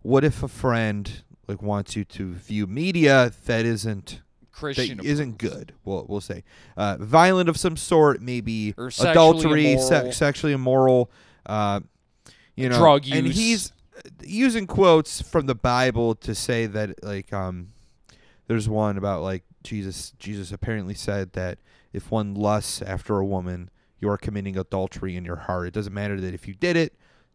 what 0.02 0.24
if 0.24 0.44
a 0.44 0.48
friend 0.48 1.24
like 1.48 1.62
wants 1.62 1.96
you 1.96 2.04
to 2.06 2.34
view 2.34 2.68
media 2.68 3.32
that 3.46 3.66
isn't 3.66 4.22
Christian 4.52 4.98
that 4.98 5.06
isn't 5.06 5.38
good. 5.38 5.74
We'll 5.84 6.06
we'll 6.08 6.22
say 6.22 6.44
uh, 6.78 6.98
violent 7.00 7.50
of 7.50 7.58
some 7.58 7.76
sort, 7.78 8.22
maybe 8.22 8.74
Or 8.78 8.90
sexually 8.90 9.12
adultery, 9.12 9.72
immoral. 9.74 10.12
sexually 10.12 10.54
immoral. 10.54 11.12
Uh, 11.46 11.82
you 12.56 12.70
know, 12.70 12.78
Drug 12.78 13.06
use, 13.06 13.18
and 13.18 13.28
he's 13.28 13.72
uh, 13.98 14.02
using 14.24 14.66
quotes 14.66 15.22
from 15.22 15.46
the 15.46 15.56
Bible 15.56 16.16
to 16.16 16.34
say 16.34 16.66
that 16.68 17.04
like 17.04 17.34
um, 17.34 17.74
there's 18.48 18.70
one 18.70 18.98
about 18.98 19.22
like 19.22 19.44
Jesus. 19.64 20.14
Jesus 20.20 20.52
apparently 20.52 20.94
said 20.94 21.34
that 21.34 21.60
if 21.94 22.12
one 22.12 22.34
lusts 22.36 22.82
after 22.82 23.18
a 23.18 23.26
woman, 23.26 23.70
you 24.00 24.10
are 24.10 24.18
committing 24.18 24.58
adultery 24.58 25.16
in 25.16 25.26
your 25.26 25.36
heart. 25.38 25.68
It 25.68 25.74
doesn't 25.74 25.94
matter 25.94 26.20
that 26.20 26.34
if 26.34 26.48
you 26.48 26.54
did 26.54 26.76
it, 26.78 26.94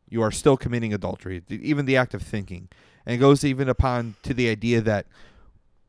you 0.08 0.22
are 0.22 0.30
still 0.30 0.56
committing 0.56 0.92
adultery. 0.92 1.42
Even 1.48 1.86
the 1.86 1.96
act 1.96 2.14
of 2.14 2.22
thinking, 2.22 2.68
and 3.06 3.14
it 3.14 3.18
goes 3.18 3.44
even 3.44 3.68
upon 3.68 4.14
to 4.22 4.34
the 4.34 4.48
idea 4.48 4.80
that 4.80 5.06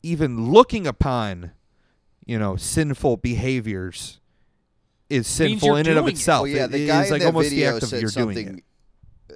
even 0.04 0.52
looking 0.52 0.88
upon, 0.88 1.52
you 2.26 2.40
know, 2.40 2.56
sinful 2.56 3.18
behaviors 3.18 4.20
is 5.10 5.28
sinful 5.28 5.76
in 5.76 5.88
and 5.88 5.98
of 5.98 6.06
doing 6.06 6.08
it. 6.08 6.12
itself. 6.14 6.42
Oh 6.44 6.46
yeah, 6.46 6.68
the 6.68 6.78
is 6.78 6.88
guy 6.88 7.06
in 7.06 7.12
like 7.12 7.22
that 7.22 7.28
almost 7.28 7.50
the 7.50 7.56
video 7.58 7.74
act 7.76 7.84
of 7.84 7.90
said 7.90 8.02
you're 8.02 8.10
doing 8.12 8.36
something. 8.38 8.64
it. 9.30 9.34
uh, 9.34 9.36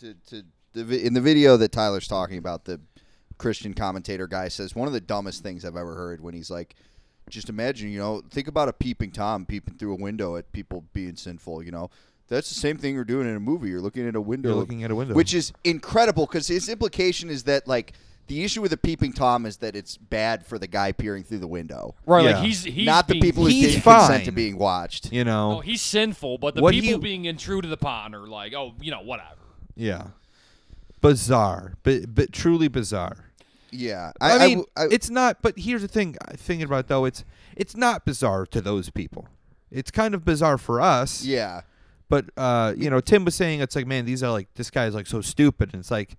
To, 0.00 0.14
to 0.30 0.42
the, 0.72 1.06
in 1.06 1.14
the 1.14 1.20
video 1.20 1.56
that 1.56 1.70
Tyler's 1.72 2.08
talking 2.08 2.38
about, 2.38 2.64
the 2.64 2.80
Christian 3.38 3.74
commentator 3.74 4.26
guy 4.26 4.48
says 4.48 4.74
one 4.74 4.86
of 4.86 4.94
the 4.94 5.00
dumbest 5.00 5.42
things 5.42 5.64
I've 5.64 5.76
ever 5.76 5.94
heard 5.94 6.20
when 6.20 6.34
he's 6.34 6.50
like, 6.50 6.74
"Just 7.28 7.48
imagine, 7.48 7.90
you 7.90 7.98
know, 7.98 8.22
think 8.30 8.48
about 8.48 8.68
a 8.68 8.72
peeping 8.72 9.10
tom 9.10 9.44
peeping 9.46 9.74
through 9.76 9.92
a 9.92 9.96
window 10.00 10.36
at 10.36 10.52
people 10.52 10.84
being 10.92 11.16
sinful. 11.16 11.62
You 11.62 11.72
know, 11.72 11.90
that's 12.28 12.48
the 12.48 12.54
same 12.54 12.76
thing 12.78 12.94
you're 12.94 13.04
doing 13.04 13.28
in 13.28 13.34
a 13.36 13.40
movie. 13.40 13.68
You're 13.70 13.80
looking 13.80 14.06
at 14.08 14.14
a 14.16 14.20
window, 14.20 14.50
You're 14.50 14.58
looking 14.58 14.84
at 14.84 14.90
a 14.90 14.94
window. 14.94 15.14
which 15.14 15.34
is 15.34 15.52
incredible 15.64 16.26
because 16.26 16.46
his 16.48 16.68
implication 16.68 17.30
is 17.30 17.44
that 17.44 17.66
like." 17.68 17.92
The 18.26 18.42
issue 18.42 18.62
with 18.62 18.70
the 18.70 18.78
peeping 18.78 19.12
tom 19.12 19.44
is 19.44 19.58
that 19.58 19.76
it's 19.76 19.98
bad 19.98 20.46
for 20.46 20.58
the 20.58 20.66
guy 20.66 20.92
peering 20.92 21.24
through 21.24 21.40
the 21.40 21.46
window, 21.46 21.94
right. 22.06 22.24
Yeah. 22.24 22.36
Like 22.36 22.44
he's 22.46 22.64
he's 22.64 22.86
not 22.86 23.06
the 23.06 23.12
being, 23.12 23.22
people 23.22 23.42
who 23.42 23.50
He's 23.50 23.72
didn't 23.74 23.82
consent 23.82 24.08
fine. 24.20 24.24
to 24.24 24.32
being 24.32 24.56
watched. 24.56 25.12
you 25.12 25.24
know, 25.24 25.56
No, 25.56 25.60
he's 25.60 25.82
sinful, 25.82 26.38
but 26.38 26.54
the 26.54 26.62
What 26.62 26.72
people 26.72 26.92
he- 26.92 26.98
being 27.04 27.26
intruded 27.26 27.70
upon 27.70 28.14
are 28.14 28.26
like, 28.26 28.54
oh, 28.54 28.72
you 28.80 28.90
know, 28.90 29.02
whatever. 29.02 29.28
yeah, 29.76 30.06
bizarre, 31.08 31.74
but 31.82 32.14
but 32.14 32.32
truly 32.32 32.68
bizarre. 32.68 33.30
Yeah, 33.70 34.12
I, 34.20 34.32
I, 34.32 34.38
mean, 34.46 34.58
w- 34.58 34.66
I- 34.76 34.86
it's 34.90 35.10
not. 35.10 35.42
But 35.42 35.58
here's 35.58 35.82
the 35.82 35.88
thing. 35.88 36.16
I- 36.28 36.34
Thinking 36.36 36.64
about 36.66 36.80
it, 36.80 36.88
though, 36.88 37.04
it's 37.04 37.24
it's 37.56 37.76
not 37.76 38.04
bizarre 38.04 38.46
to 38.46 38.60
those 38.60 38.90
people. 38.90 39.28
It's 39.70 39.90
kind 39.90 40.14
of 40.14 40.24
bizarre 40.24 40.58
for 40.58 40.80
us. 40.80 41.24
yeah. 41.24 41.62
But 42.08 42.26
uh, 42.36 42.74
you 42.76 42.90
know, 42.90 43.00
Tim 43.00 43.24
was 43.24 43.34
saying 43.34 43.60
it's 43.60 43.74
like, 43.74 43.86
man, 43.86 44.04
these 44.04 44.22
are 44.22 44.30
like 44.30 44.52
this 44.54 44.70
guy's 44.70 44.94
like 44.94 45.06
so 45.06 45.20
stupid, 45.20 45.70
and 45.72 45.80
it's 45.80 45.90
like 45.90 46.16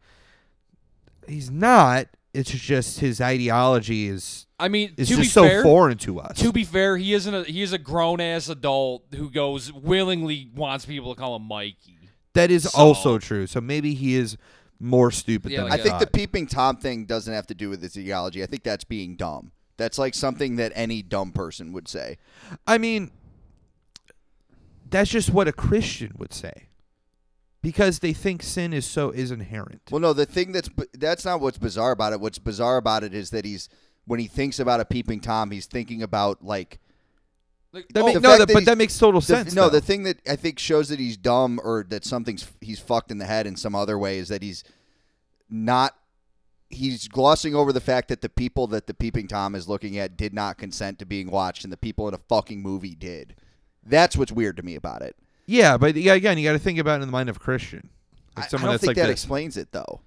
he's 1.28 1.50
not. 1.52 2.08
It's 2.34 2.52
just 2.52 3.00
his 3.00 3.22
ideology 3.22 4.10
is 4.10 4.46
I 4.60 4.68
mean, 4.68 4.94
is 4.98 5.08
to 5.08 5.16
just 5.16 5.22
be 5.22 5.28
so 5.30 5.44
fair, 5.44 5.64
foreign 5.64 5.98
to 6.00 6.20
us. 6.20 6.38
to 6.40 6.52
be 6.52 6.66
fair, 6.66 6.98
he 6.98 7.14
isn't 7.14 7.34
a 7.34 7.44
he 7.44 7.62
is 7.62 7.72
a 7.72 7.78
grown 7.78 8.20
ass 8.20 8.50
adult 8.50 9.04
who 9.16 9.30
goes 9.30 9.72
willingly 9.72 10.52
wants 10.54 10.86
people 10.86 11.16
to 11.16 11.20
call 11.22 11.38
him 11.38 11.44
Mikey. 11.44 11.98
that 12.34 12.52
is 12.52 12.64
So- 12.64 12.78
also 12.78 13.18
true. 13.20 13.48
So 13.48 13.62
maybe 13.62 13.94
he 13.94 14.16
is 14.16 14.36
more 14.80 15.12
stupid 15.12 15.52
Yeah, 15.52 15.62
than 15.62 15.70
like 15.70 15.80
I 15.80 15.84
we 15.84 15.90
think 15.90 16.00
the 16.00 16.08
peeping 16.08 16.48
tom 16.48 16.78
thing 16.78 17.06
doesn't 17.06 17.34
have 17.34 17.48
to 17.48 17.56
do 17.56 17.70
with 17.70 17.82
his 17.82 17.98
ideology. 17.98 18.44
I 18.44 18.46
think 18.46 18.64
that's 18.64 18.84
being 18.84 19.16
dumb. 19.16 19.52
That's 19.78 19.98
like 19.98 20.14
something 20.16 20.56
that 20.56 20.72
any 20.76 21.02
dumb 21.02 21.32
person 21.32 21.74
would 21.74 21.88
say. 21.88 22.18
I 22.66 22.78
mean, 22.78 23.12
that's 24.90 25.10
just 25.10 25.32
what 25.32 25.48
a 25.48 25.54
Christian 25.54 26.14
would 26.18 26.34
say, 26.34 26.68
because 27.62 28.00
they 28.00 28.14
think 28.14 28.44
sin 28.44 28.72
is 28.74 28.86
so 28.86 29.10
is 29.10 29.32
inherent. 29.32 29.82
Well, 29.92 30.00
no, 30.02 30.14
the 30.14 30.26
thing 30.26 30.52
that's 30.52 30.70
that's 30.94 31.26
not 31.26 31.42
what's 31.42 31.58
bizarre 31.58 31.92
about 31.92 32.14
it. 32.14 32.20
What's 32.22 32.40
bizarre 32.40 32.78
about 32.78 33.04
it 33.04 33.14
is 33.14 33.32
that 33.32 33.44
he's 33.46 33.68
when 34.06 34.20
he 34.20 34.28
thinks 34.28 34.60
about 34.60 34.80
a 34.80 34.86
peeping 34.86 35.20
tom, 35.20 35.52
he's 35.52 35.66
thinking 35.66 36.02
about 36.02 36.44
like 36.44 36.80
Like, 37.76 37.88
That 37.90 38.02
oh, 38.02 38.06
make- 38.06 38.16
the 38.16 38.20
no, 38.22 38.38
that, 38.38 38.48
that 38.48 38.54
but 38.54 38.66
that 38.66 38.78
makes 38.78 38.98
total 38.98 39.20
the, 39.20 39.26
sense. 39.28 39.54
no, 39.54 39.64
though. 39.64 39.70
the 39.72 39.82
thing 39.82 40.04
that 40.04 40.18
I 40.28 40.38
think 40.38 40.60
shows 40.60 40.88
that 40.90 40.98
he's 41.00 41.18
dumb 41.18 41.60
or 41.64 41.86
that 41.90 42.06
something's 42.06 42.50
he's 42.62 42.80
fucked 42.80 43.12
in 43.12 43.18
the 43.18 43.26
head 43.26 43.46
in 43.46 43.56
some 43.58 43.76
other 43.76 44.00
way 44.00 44.18
is 44.18 44.30
that 44.30 44.42
he's 44.42 44.64
not 45.50 45.94
he's 46.70 47.08
glossing 47.08 47.54
over 47.54 47.72
the 47.72 47.82
fact 47.82 48.08
that 48.08 48.22
the 48.22 48.30
people 48.30 48.66
that 48.68 48.88
the 48.88 48.94
peeping 48.94 49.28
tom 49.28 49.54
is 49.56 49.68
looking 49.68 49.98
at 49.98 50.18
did 50.18 50.34
not 50.34 50.58
consent 50.58 50.98
to 51.00 51.06
being 51.06 51.30
watched 51.30 51.64
and 51.64 51.72
the 51.72 51.78
people 51.78 52.08
in 52.08 52.14
a 52.14 52.18
fucking 52.30 52.62
movie 52.62 52.96
did. 52.96 53.36
That's 53.86 54.16
what's 54.18 54.32
weird 54.32 54.58
to 54.58 54.64
me 54.64 54.76
about 54.76 55.02
it. 55.02 55.16
yeah, 55.46 55.78
but 55.78 55.96
yeah, 55.96 56.14
again, 56.14 56.38
you 56.38 56.44
got 56.48 56.54
to 56.54 56.60
think 56.60 56.80
about 56.80 57.00
it 57.00 57.04
in 57.04 57.08
the 57.10 57.12
mind 57.12 57.30
of 57.30 57.40
Christian, 57.40 57.90
I, 58.36 58.40
like 58.40 58.46
I 58.46 58.50
someone 58.50 58.66
don't 58.68 58.74
that's 58.74 58.82
think 58.82 58.90
like 58.92 58.96
that 58.96 59.08
this. 59.08 59.22
explains 59.24 59.58
it 59.58 59.72
though. 59.74 60.00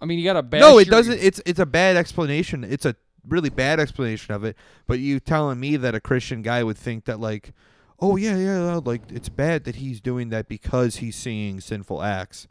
I 0.00 0.06
mean, 0.06 0.18
you 0.18 0.24
got 0.24 0.32
to 0.32 0.42
bash 0.42 0.60
no, 0.62 0.78
it 0.78 0.88
doesn't. 0.88 1.20
It's 1.20 1.42
it's 1.44 1.60
a 1.60 1.66
bad 1.66 1.96
explanation. 1.96 2.64
It's 2.64 2.86
a 2.86 2.96
really 3.28 3.50
bad 3.50 3.80
explanation 3.80 4.34
of 4.34 4.44
it. 4.44 4.56
But 4.86 4.98
you 4.98 5.20
telling 5.20 5.60
me 5.60 5.76
that 5.76 5.94
a 5.94 6.00
Christian 6.00 6.42
guy 6.42 6.62
would 6.62 6.78
think 6.78 7.04
that 7.04 7.20
like, 7.20 7.52
oh 7.98 8.16
yeah, 8.16 8.36
yeah, 8.36 8.74
uh, 8.74 8.80
like 8.80 9.02
it's 9.10 9.28
bad 9.28 9.64
that 9.64 9.76
he's 9.76 10.00
doing 10.00 10.30
that 10.30 10.48
because 10.48 10.96
he's 10.96 11.16
seeing 11.16 11.60
sinful 11.60 12.02
acts. 12.02 12.48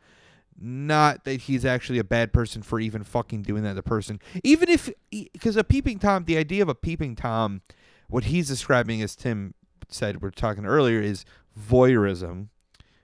Not 0.62 1.24
that 1.24 1.42
he's 1.42 1.64
actually 1.64 2.00
a 2.00 2.04
bad 2.04 2.34
person 2.34 2.62
for 2.62 2.80
even 2.80 3.04
fucking 3.04 3.44
doing 3.44 3.64
that 3.64 3.76
to 3.76 3.82
person. 3.84 4.20
Even 4.44 4.70
if, 4.70 4.90
because 5.10 5.56
a 5.56 5.64
peeping 5.64 6.00
tom, 6.00 6.26
the 6.26 6.38
idea 6.38 6.62
of 6.62 6.68
a 6.68 6.76
peeping 6.76 7.16
tom, 7.16 7.62
what 8.10 8.26
he's 8.26 8.50
describing, 8.50 9.02
as 9.02 9.16
Tim 9.16 9.54
said, 9.88 10.22
we're 10.22 10.32
talking 10.32 10.66
earlier, 10.66 11.00
is 11.00 11.24
voyeurism, 11.58 12.48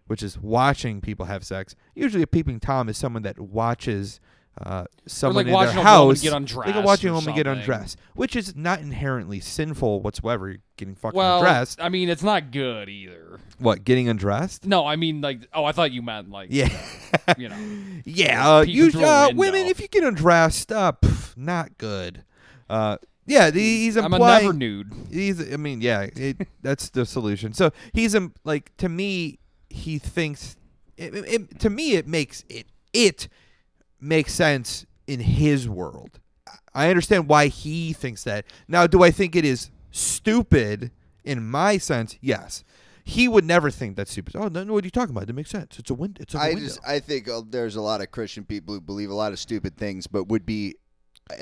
which 0.08 0.22
is 0.22 0.38
watching 0.38 1.00
people 1.00 1.28
have 1.28 1.46
sex. 1.46 1.76
Usually, 1.96 2.24
a 2.24 2.28
peeping 2.28 2.60
tom 2.60 2.90
is 2.90 2.98
someone 2.98 3.24
that 3.24 3.40
watches 3.40 4.20
uh, 4.62 4.86
someone 5.06 5.48
like 5.48 5.70
in 5.70 5.76
their 5.76 5.84
house, 5.84 6.22
get 6.22 6.32
undressed 6.32 6.76
a 6.78 6.82
watching 6.82 7.10
a 7.10 7.14
or 7.14 7.16
woman 7.16 7.36
get 7.36 7.46
undressed, 7.46 7.98
which 8.14 8.36
is 8.36 8.56
not 8.56 8.80
inherently 8.80 9.40
sinful 9.42 10.02
whatsoever. 10.02 10.50
You're 10.50 10.60
getting 10.78 10.96
fucking 10.96 11.18
well, 11.18 11.40
undressed. 11.40 11.82
I 11.82 11.90
mean, 11.90 12.08
it's 12.10 12.24
not 12.24 12.52
good 12.52 12.88
either. 12.88 13.40
What? 13.60 13.84
Getting 13.84 14.08
undressed? 14.08 14.66
No, 14.66 14.86
I 14.86 14.96
mean, 14.96 15.20
like, 15.20 15.42
oh, 15.54 15.66
I 15.66 15.74
thought 15.74 15.92
you 15.92 16.02
meant 16.02 16.30
like, 16.30 16.48
Yeah. 16.52 16.70
you 17.38 17.50
know, 17.50 17.58
Yeah, 18.06 18.58
uh, 18.58 18.62
you, 18.62 18.92
uh, 18.96 19.32
women, 19.36 19.66
if 19.68 19.82
you 19.82 19.90
get 19.90 20.04
undressed, 20.04 20.72
uh, 20.72 20.94
pff, 21.02 21.36
not 21.36 21.78
good. 21.78 22.24
Uh, 22.70 22.98
yeah, 23.26 23.50
the, 23.50 23.60
he's 23.60 23.98
I'm 23.98 24.14
a 24.14 24.16
implying. 24.16 24.44
never 24.46 24.54
nude. 24.54 24.94
He's, 25.12 25.54
I 25.54 25.58
mean, 25.58 25.82
yeah, 25.82 26.08
it, 26.16 26.48
that's 26.62 26.90
the 26.92 27.06
solution. 27.06 27.54
So 27.54 27.72
he's 27.92 28.16
um, 28.16 28.34
like 28.44 28.76
to 28.78 28.88
me, 28.88 29.40
he 29.70 29.98
thinks. 30.00 30.56
It- 30.98 31.14
it- 31.14 31.60
to 31.60 31.70
me, 31.70 31.94
it 31.94 32.08
makes 32.08 32.46
it 32.48 32.68
it 32.94 33.28
makes 34.06 34.34
sense 34.34 34.86
in 35.08 35.20
his 35.20 35.68
world. 35.68 36.20
I 36.74 36.90
understand 36.90 37.28
why 37.28 37.48
he 37.48 37.94
thinks 37.94 38.24
that. 38.24 38.46
Now, 38.68 38.86
do 38.88 39.04
I 39.04 39.12
think 39.12 39.36
it 39.36 39.46
is 39.46 39.72
stupid 39.92 40.92
in 41.24 41.46
my 41.50 41.78
sense? 41.78 42.18
Yes. 42.22 42.64
He 43.04 43.28
would 43.28 43.46
never 43.46 43.70
think 43.70 43.96
that's 43.96 44.12
stupid. 44.12 44.36
Oh 44.36 44.48
no, 44.48 44.64
no! 44.64 44.74
What 44.74 44.84
are 44.84 44.88
you 44.88 44.92
talking 44.92 45.16
about? 45.16 45.30
It 45.30 45.34
makes 45.34 45.52
sense. 45.52 45.78
It's 45.78 45.92
a 45.92 45.94
window. 45.94 46.22
It's 46.24 46.34
a 46.34 46.40
I 46.40 46.48
window. 46.50 46.64
just 46.64 46.80
I 46.88 47.00
think 47.00 47.30
uh, 47.30 47.42
there's 47.48 47.76
a 47.76 47.82
lot 47.82 48.02
of 48.02 48.10
Christian 48.10 48.44
people 48.46 48.74
who 48.74 48.82
believe 48.82 49.12
a 49.12 49.14
lot 49.14 49.32
of 49.32 49.38
stupid 49.38 49.78
things, 49.78 50.08
but 50.08 50.28
would 50.28 50.44
be 50.44 50.76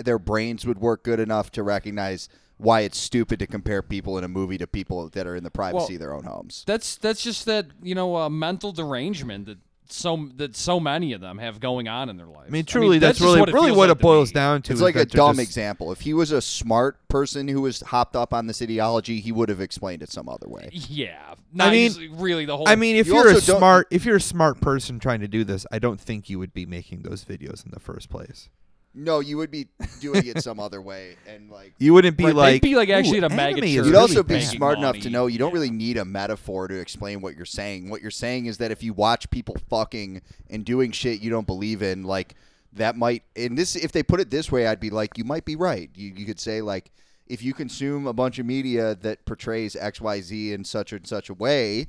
their 0.03 0.19
brains 0.19 0.65
would 0.65 0.79
work 0.79 1.03
good 1.05 1.21
enough 1.21 1.51
to 1.51 1.63
recognize 1.63 2.27
why 2.57 2.81
it's 2.81 2.97
stupid 2.97 3.39
to 3.39 3.47
compare 3.47 3.81
people 3.81 4.17
in 4.17 4.25
a 4.25 4.27
movie 4.27 4.57
to 4.57 4.67
people 4.67 5.07
that 5.09 5.25
are 5.25 5.37
in 5.37 5.43
the 5.45 5.51
privacy 5.51 5.77
Well, 5.77 5.95
of 5.95 5.99
their 5.99 6.13
own 6.13 6.23
homes. 6.25 6.63
That's 6.67 6.97
that's 6.97 7.23
just 7.23 7.45
that 7.45 7.67
you 7.81 7.95
know 7.95 8.15
uh, 8.17 8.29
mental 8.29 8.73
derangement 8.73 9.45
that 9.45 9.57
so 9.89 10.29
that 10.37 10.55
so 10.55 10.79
many 10.79 11.13
of 11.13 11.21
them 11.21 11.37
have 11.37 11.59
going 11.59 11.87
on 11.87 12.09
in 12.09 12.17
their 12.17 12.25
life. 12.27 12.45
I 12.47 12.49
mean, 12.49 12.65
truly, 12.65 12.99
that's, 12.99 13.19
just 13.19 13.25
really 13.25 13.39
what 13.39 13.49
it 13.49 13.53
really 13.53 13.71
what 13.71 13.89
like 13.89 13.97
it 13.97 14.01
boils 14.01 14.29
me. 14.29 14.33
down 14.33 14.61
to. 14.63 14.71
It's 14.73 14.81
like 14.81 14.95
a 14.95 15.05
dumb 15.05 15.35
just- 15.37 15.47
example. 15.47 15.91
If 15.91 16.01
he 16.01 16.13
was 16.13 16.31
a 16.31 16.41
smart 16.41 17.07
person 17.07 17.47
who 17.47 17.61
was 17.61 17.81
hopped 17.81 18.15
up 18.15 18.33
on 18.33 18.47
this 18.47 18.61
ideology, 18.61 19.19
he 19.19 19.31
would 19.31 19.49
have 19.49 19.61
explained 19.61 20.01
it 20.01 20.11
some 20.11 20.27
other 20.29 20.47
way. 20.47 20.69
Yeah, 20.71 21.35
not 21.53 21.71
mean- 21.71 22.15
really 22.17 22.45
the 22.45 22.57
whole. 22.57 22.67
I 22.67 22.75
mean, 22.75 22.95
if 22.95 23.07
You 23.07 23.13
you 23.15 23.19
are 23.19 23.27
a 23.29 23.41
don't- 23.41 23.57
smart, 23.57 23.87
if 23.91 24.05
you're 24.05 24.15
a 24.17 24.21
smart 24.21 24.61
person 24.61 24.99
trying 24.99 25.19
to 25.21 25.27
do 25.27 25.43
this, 25.43 25.65
I 25.71 25.79
don't 25.79 25.99
think 25.99 26.29
you 26.29 26.39
would 26.39 26.53
be 26.53 26.65
making 26.65 27.03
those 27.03 27.23
videos 27.23 27.63
in 27.65 27.71
the 27.71 27.79
first 27.79 28.09
place. 28.09 28.49
No, 28.95 29.21
you 29.21 29.37
would 29.37 29.49
be 29.49 29.67
doing 29.99 30.27
it 30.27 30.43
some 30.43 30.59
other 30.59 30.79
way, 30.81 31.15
and 31.27 31.49
like 31.49 31.73
You 31.79 31.93
wouldn't 31.95 32.15
be 32.15 32.25
Right, 32.25 32.29
they'd 32.33 32.35
like 32.37 32.61
be 32.61 32.75
like 32.75 32.89
actually 32.89 33.19
"Ooh, 33.19 33.25
at 33.25 33.31
a 33.31 33.35
mega 33.35 33.57
anime 33.57 33.63
is 33.63 33.73
church. 33.73 33.85
You'd 33.85 33.91
really 33.91 33.97
also 33.97 34.23
be 34.23 34.35
making 34.35 34.49
bad." 34.49 34.55
smart 34.57 34.77
enough 34.77 34.95
to 34.97 34.99
money. 35.01 35.09
know 35.11 35.27
you 35.27 35.39
don't 35.39 35.49
Yeah. 35.49 35.53
really 35.55 35.71
need 35.71 35.97
a 35.97 36.05
metaphor 36.05 36.67
to 36.67 36.75
explain 36.79 37.21
what 37.21 37.35
you're 37.35 37.45
saying. 37.45 37.89
What 37.89 38.01
you're 38.01 38.11
saying 38.11 38.45
is 38.45 38.57
that 38.59 38.69
if 38.71 38.83
you 38.83 38.93
watch 38.93 39.29
people 39.31 39.55
fucking 39.69 40.21
and 40.49 40.63
doing 40.63 40.91
shit 40.91 41.21
you 41.21 41.31
don't 41.31 41.47
believe 41.47 41.81
in, 41.81 42.03
like 42.03 42.35
that 42.73 42.95
might. 42.95 43.23
And 43.35 43.57
this, 43.57 43.75
if 43.75 43.91
they 43.91 44.03
put 44.03 44.19
it 44.19 44.29
this 44.29 44.51
way, 44.51 44.67
I'd 44.67 44.79
be 44.79 44.89
like, 44.89 45.17
you 45.17 45.23
might 45.23 45.45
be 45.45 45.55
right. 45.55 45.89
You, 45.95 46.11
you 46.15 46.25
could 46.25 46.39
say 46.39 46.61
like, 46.61 46.91
if 47.27 47.41
you 47.43 47.53
consume 47.53 48.05
a 48.05 48.13
bunch 48.13 48.37
of 48.37 48.45
media 48.45 48.95
that 49.01 49.25
portrays 49.25 49.75
X, 49.75 50.01
Y, 50.01 50.21
Z 50.21 50.53
in 50.53 50.63
such 50.65 50.91
and 50.93 51.07
such 51.07 51.29
a 51.29 51.33
way, 51.33 51.87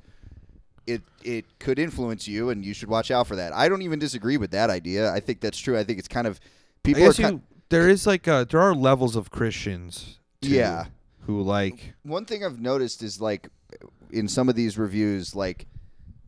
it 0.86 1.02
it 1.22 1.58
could 1.58 1.78
influence 1.78 2.28
you, 2.28 2.50
and 2.50 2.64
you 2.64 2.72
should 2.74 2.88
watch 2.88 3.10
out 3.10 3.26
for 3.26 3.36
that. 3.36 3.52
I 3.52 3.68
don't 3.68 3.82
even 3.82 3.98
disagree 3.98 4.36
with 4.36 4.50
that 4.52 4.70
idea. 4.70 5.10
I 5.12 5.20
think 5.20 5.40
that's 5.40 5.58
true. 5.58 5.78
I 5.78 5.84
think 5.84 5.98
it's 5.98 6.08
kind 6.08 6.26
of 6.26 6.38
I 6.84 6.88
people 6.88 7.02
are 7.04 7.06
guess 7.06 7.18
kind, 7.18 7.34
you, 7.34 7.42
there 7.70 7.88
is 7.88 8.06
like 8.06 8.28
uh 8.28 8.44
there 8.44 8.60
are 8.60 8.74
levels 8.74 9.16
of 9.16 9.30
Christians. 9.30 10.18
too, 10.42 10.50
Yeah. 10.50 10.86
Who 11.20 11.40
like 11.42 11.94
one 12.02 12.24
thing 12.26 12.44
I've 12.44 12.60
noticed 12.60 13.02
is 13.02 13.20
like 13.20 13.48
in 14.10 14.28
some 14.28 14.48
of 14.48 14.54
these 14.54 14.76
reviews, 14.78 15.34
like 15.34 15.66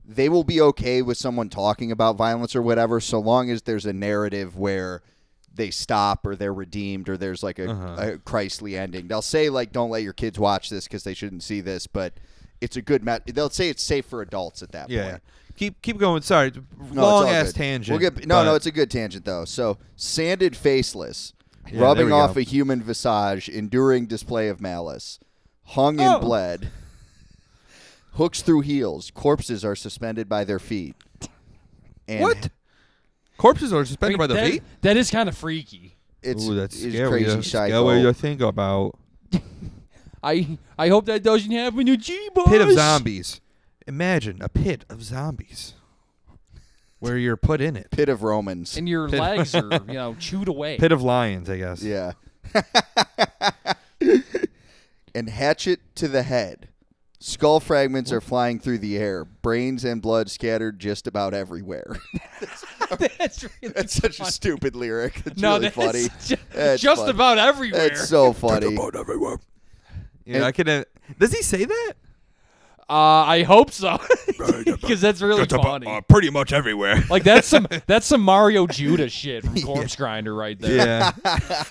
they 0.09 0.29
will 0.29 0.45
be 0.45 0.61
okay 0.61 1.03
with 1.03 1.19
someone 1.19 1.49
talking 1.51 1.91
about 1.93 2.17
violence 2.17 2.55
or 2.57 2.63
whatever, 2.63 3.01
so 3.01 3.19
long 3.19 3.51
as 3.51 3.63
there's 3.63 3.87
a 3.87 3.93
narrative 3.93 4.57
where 4.57 5.03
they 5.53 5.71
stop 5.71 6.27
or 6.27 6.37
they're 6.37 6.53
redeemed 6.55 7.09
or 7.09 7.17
there's 7.17 7.43
like 7.43 7.59
a, 7.59 7.71
Uh-huh. 7.71 7.97
a 8.13 8.19
Christly 8.19 8.77
ending. 8.77 9.09
They'll 9.09 9.23
say 9.23 9.49
like, 9.51 9.73
"Don't 9.73 9.91
let 9.91 10.03
your 10.03 10.13
kids 10.13 10.39
watch 10.39 10.71
this 10.71 10.85
because 10.85 11.03
they 11.05 11.15
shouldn't 11.15 11.43
see 11.43 11.61
this," 11.61 11.87
but 11.87 12.15
it's 12.61 12.77
a 12.77 12.83
good 12.83 13.03
met. 13.05 13.27
They'll 13.27 13.51
say 13.51 13.69
it's 13.69 13.83
safe 13.83 14.07
for 14.07 14.23
adults 14.23 14.63
at 14.63 14.73
that 14.73 14.89
yeah. 14.91 15.11
point. 15.11 15.23
Keep 15.57 15.81
keep 15.83 15.99
going. 15.99 16.23
Sorry, 16.23 16.53
No, 16.93 17.03
long 17.03 17.29
ass 17.29 17.47
good. 17.47 17.55
tangent. 17.57 17.99
We'll 18.01 18.11
get 18.11 18.27
no, 18.27 18.45
no. 18.45 18.55
It's 18.55 18.67
a 18.67 18.71
good 18.73 18.91
tangent 18.91 19.25
though. 19.25 19.45
So 19.47 19.79
sanded, 19.97 20.55
faceless, 20.57 21.33
Yeah, 21.73 21.81
rubbing 21.81 22.13
off 22.13 22.35
go. 22.35 22.41
a 22.41 22.43
human 22.43 22.83
visage, 22.83 23.49
enduring 23.49 24.07
display 24.07 24.49
of 24.49 24.61
malice, 24.61 25.19
hung 25.65 25.99
Oh. 26.01 26.17
in 26.17 26.21
bled, 26.21 26.69
hooks 28.13 28.43
through 28.43 28.61
heels, 28.63 29.11
corpses 29.15 29.65
are 29.65 29.75
suspended 29.77 30.29
by 30.29 30.45
their 30.45 30.59
feet. 30.59 30.95
And 32.09 32.21
what? 32.23 32.49
Corpses 33.39 33.73
are 33.73 33.85
suspended 33.85 34.19
mean, 34.19 34.19
by 34.19 34.27
their 34.35 34.43
that- 34.45 34.51
feet. 34.51 34.63
That 34.83 34.97
is 34.97 35.11
kind 35.11 35.29
of 35.29 35.37
freaky. 35.37 35.97
It's, 36.23 36.47
Ooh, 36.49 36.55
that's 36.55 36.83
it's 36.83 36.95
scary. 36.95 37.09
crazy 37.23 37.35
That's 37.37 37.51
psycho. 37.51 37.87
scary 37.89 38.03
to 38.03 38.13
think 38.15 38.41
about. 38.41 38.99
I 40.23 40.59
I 40.79 40.89
hope 40.89 41.07
that 41.07 41.23
doesn't 41.23 41.51
happen 41.53 41.87
to 41.87 41.97
G 41.97 42.31
boys. 42.35 42.47
Pit 42.49 42.61
of 42.63 42.73
zombies. 42.73 43.41
Imagine 43.87 44.39
a 44.43 44.49
pit 44.49 44.85
of 44.89 45.03
zombies, 45.03 45.75
where 46.99 47.17
you're 47.17 47.37
put 47.37 47.61
in 47.61 47.77
it. 47.77 47.91
Pit 47.91 48.09
of 48.09 48.23
Romans. 48.23 48.77
and 48.77 48.89
your 48.89 49.09
Pit- 49.09 49.21
legs 49.21 49.55
are 49.55 49.71
you 49.89 49.95
know 49.95 50.15
chewed 50.19 50.49
away. 50.49 50.77
Pit 50.79 50.93
of 50.93 51.03
lions, 51.03 51.49
I 51.49 51.59
guess. 51.59 51.83
Yeah. 51.83 52.13
and 55.15 55.29
hatchet 55.31 55.81
to 55.97 56.09
the 56.09 56.23
head. 56.23 56.69
Skull 57.19 57.61
fragments 57.61 58.13
are 58.13 58.21
flying 58.21 58.59
through 58.61 58.79
the 58.79 58.99
air, 58.99 59.25
brains 59.25 59.85
and 59.85 60.03
blood 60.03 60.31
scattered 60.31 60.79
just 60.79 61.07
about 61.07 61.33
everywhere. 61.33 61.97
that's 63.19 63.43
really 63.63 63.73
That's 63.75 63.95
such 63.95 64.17
a 64.17 64.25
funny. 64.25 64.31
stupid 64.31 64.77
lyric. 64.77 65.23
It's 65.25 65.41
no, 65.41 65.53
really 65.59 65.61
that's 65.71 65.75
funny. 65.77 66.09
ju- 66.27 66.37
That's 66.55 66.83
just 66.83 67.01
funny. 67.01 67.11
about 67.13 67.39
everywhere. 67.39 67.89
That's 67.89 68.09
so 68.09 68.33
funny. 68.35 68.77
everywhere. 68.95 69.39
Yeah, 70.27 70.37
And- 70.37 70.45
I 70.45 70.53
can. 70.53 70.69
Uh, 70.69 70.85
does 71.19 71.33
he 71.33 71.43
say 71.43 71.65
that? 71.65 71.95
Uh, 72.89 72.93
I 72.93 73.43
hope 73.43 73.71
so, 73.73 73.99
because 74.65 75.01
that's 75.01 75.21
really 75.21 75.45
funny. 75.47 76.01
pretty 76.09 76.31
much 76.31 76.53
everywhere. 76.53 77.03
like 77.11 77.25
that's 77.25 77.47
some 77.49 77.67
that's 77.87 78.07
some 78.07 78.21
Mario 78.21 78.67
Judah 78.67 79.09
shit 79.09 79.45
from 79.45 79.61
Corpse 79.63 79.97
Grinder 79.97 80.35
right 80.35 80.59
there. 80.61 80.87
yeah. 81.25 81.65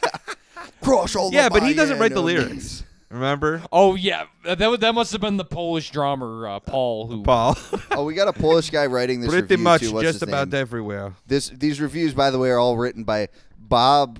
Crush 0.81 1.15
all 1.15 1.31
yeah, 1.33 1.47
of 1.47 1.53
but 1.53 1.63
he 1.63 1.69
my 1.69 1.73
doesn't 1.75 1.99
write 1.99 2.13
the 2.13 2.21
enemies. 2.21 2.47
lyrics. 2.47 2.83
Remember, 3.09 3.61
Oh 3.71 3.95
yeah, 3.95 4.25
that 4.43 4.57
that, 4.57 4.79
that 4.81 4.93
must 4.93 5.11
have 5.13 5.21
been 5.21 5.37
the 5.37 5.45
Polish 5.45 5.89
drummer 5.91 6.47
uh, 6.47 6.59
Paul 6.59 7.07
who. 7.07 7.23
Paul? 7.23 7.57
Oh, 7.91 8.03
we 8.03 8.13
got 8.13 8.27
a 8.27 8.33
Polish 8.33 8.69
guy 8.69 8.87
writing 8.87 9.21
this 9.21 9.29
pretty 9.29 9.43
review 9.43 9.63
much 9.63 9.81
too. 9.81 9.93
What's 9.93 10.03
just 10.03 10.13
his 10.15 10.23
about 10.23 10.49
name? 10.49 10.59
everywhere. 10.61 11.13
This 11.27 11.49
these 11.49 11.79
reviews, 11.79 12.13
by 12.13 12.29
the 12.29 12.39
way, 12.39 12.49
are 12.49 12.59
all 12.59 12.75
written 12.77 13.03
by 13.05 13.29
Bob 13.57 14.19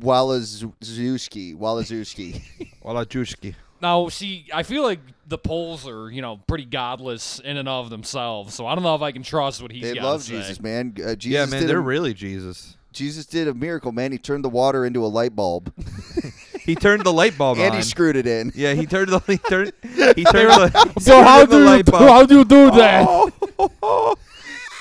Walazuski. 0.00 1.56
Walazuski. 1.56 2.42
Walajushki. 2.82 3.54
Now, 3.82 4.08
see, 4.08 4.46
I 4.54 4.62
feel 4.62 4.84
like 4.84 5.00
the 5.26 5.36
Poles 5.38 5.86
are 5.88 6.08
you 6.10 6.22
know 6.22 6.36
pretty 6.46 6.64
godless 6.64 7.40
in 7.40 7.56
and 7.56 7.68
of 7.68 7.90
themselves, 7.90 8.54
so 8.54 8.66
I 8.66 8.74
don't 8.74 8.84
know 8.84 8.94
if 8.94 9.02
I 9.02 9.10
can 9.12 9.22
trust 9.24 9.60
what 9.60 9.72
he's 9.72 9.82
they 9.82 9.94
got 9.94 10.04
love 10.04 10.20
to 10.22 10.26
say. 10.28 10.36
Jesus, 10.38 10.60
man. 10.60 10.94
Uh, 11.04 11.14
Jesus 11.16 11.24
Yeah, 11.34 11.46
man, 11.46 11.60
did 11.62 11.68
they're 11.68 11.78
a, 11.78 11.80
really 11.80 12.14
Jesus. 12.14 12.76
Jesus 12.92 13.26
did 13.26 13.48
a 13.48 13.54
miracle, 13.54 13.90
man. 13.90 14.12
He 14.12 14.18
turned 14.18 14.44
the 14.44 14.50
water 14.50 14.84
into 14.84 15.04
a 15.04 15.08
light 15.08 15.34
bulb, 15.34 15.72
He 16.60 16.74
turned 16.76 17.02
the 17.04 17.12
light 17.12 17.36
bulb 17.36 17.58
on. 17.58 17.64
and 17.64 17.72
on. 17.72 17.76
he 17.78 17.82
screwed 17.82 18.14
it 18.16 18.26
in. 18.26 18.52
yeah, 18.54 18.74
he 18.74 18.86
turned 18.86 19.08
the 19.08 19.18
he 19.26 19.38
turned 19.38 19.72
he 20.16 20.24
turned 20.24 20.50
the, 20.50 20.92
he 20.94 21.00
So 21.00 21.12
turned 21.14 21.26
how 21.26 21.44
the 21.46 21.56
do 21.56 21.58
you 21.58 21.64
light 21.66 21.86
bulb. 21.86 22.02
how 22.02 22.24
do 22.26 22.38
you 22.38 22.44
do 22.44 22.70
that? 22.70 24.16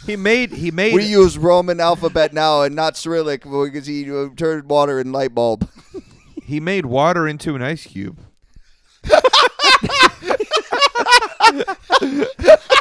he 0.06 0.16
made 0.16 0.52
he 0.52 0.70
made 0.72 0.94
We 0.94 1.06
use 1.06 1.38
Roman 1.40 1.80
alphabet 1.80 2.34
now 2.34 2.62
and 2.64 2.76
not 2.76 2.98
Cyrillic 2.98 3.44
because 3.44 3.86
he 3.88 4.12
uh, 4.12 4.30
turned 4.36 4.70
water 4.70 5.00
in 5.00 5.12
light 5.12 5.34
bulb. 5.34 5.68
he 6.44 6.60
made 6.60 6.86
water 6.86 7.28
into 7.28 7.56
an 7.56 7.62
ice 7.64 7.88
cube. 7.88 8.20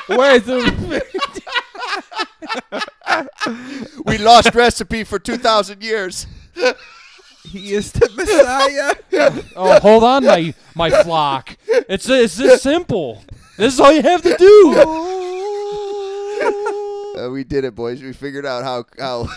Wait, 0.09 0.45
the, 0.45 1.03
we 4.07 4.19
lost 4.19 4.55
recipe 4.55 5.05
for 5.05 5.19
two 5.19 5.37
thousand 5.37 5.83
years. 5.83 6.27
He 7.45 7.75
is 7.75 7.93
the 7.93 8.09
Messiah. 8.15 8.95
oh, 9.57 9.81
hold 9.81 10.05
on, 10.05 10.25
my 10.25 10.55
my 10.75 10.91
flock. 10.91 11.57
It's 11.67 12.09
it's 12.09 12.37
this 12.37 12.63
simple. 12.63 13.25
This 13.57 13.75
is 13.75 13.81
all 13.81 13.93
you 13.93 14.03
have 14.03 14.23
to 14.23 14.37
do. 14.37 14.75
Uh, 17.19 17.29
we 17.31 17.45
did 17.45 17.65
it, 17.65 17.75
boys. 17.75 18.03
We 18.03 18.13
figured 18.13 18.47
out 18.47 18.63
how 18.65 18.85
how 18.99 19.29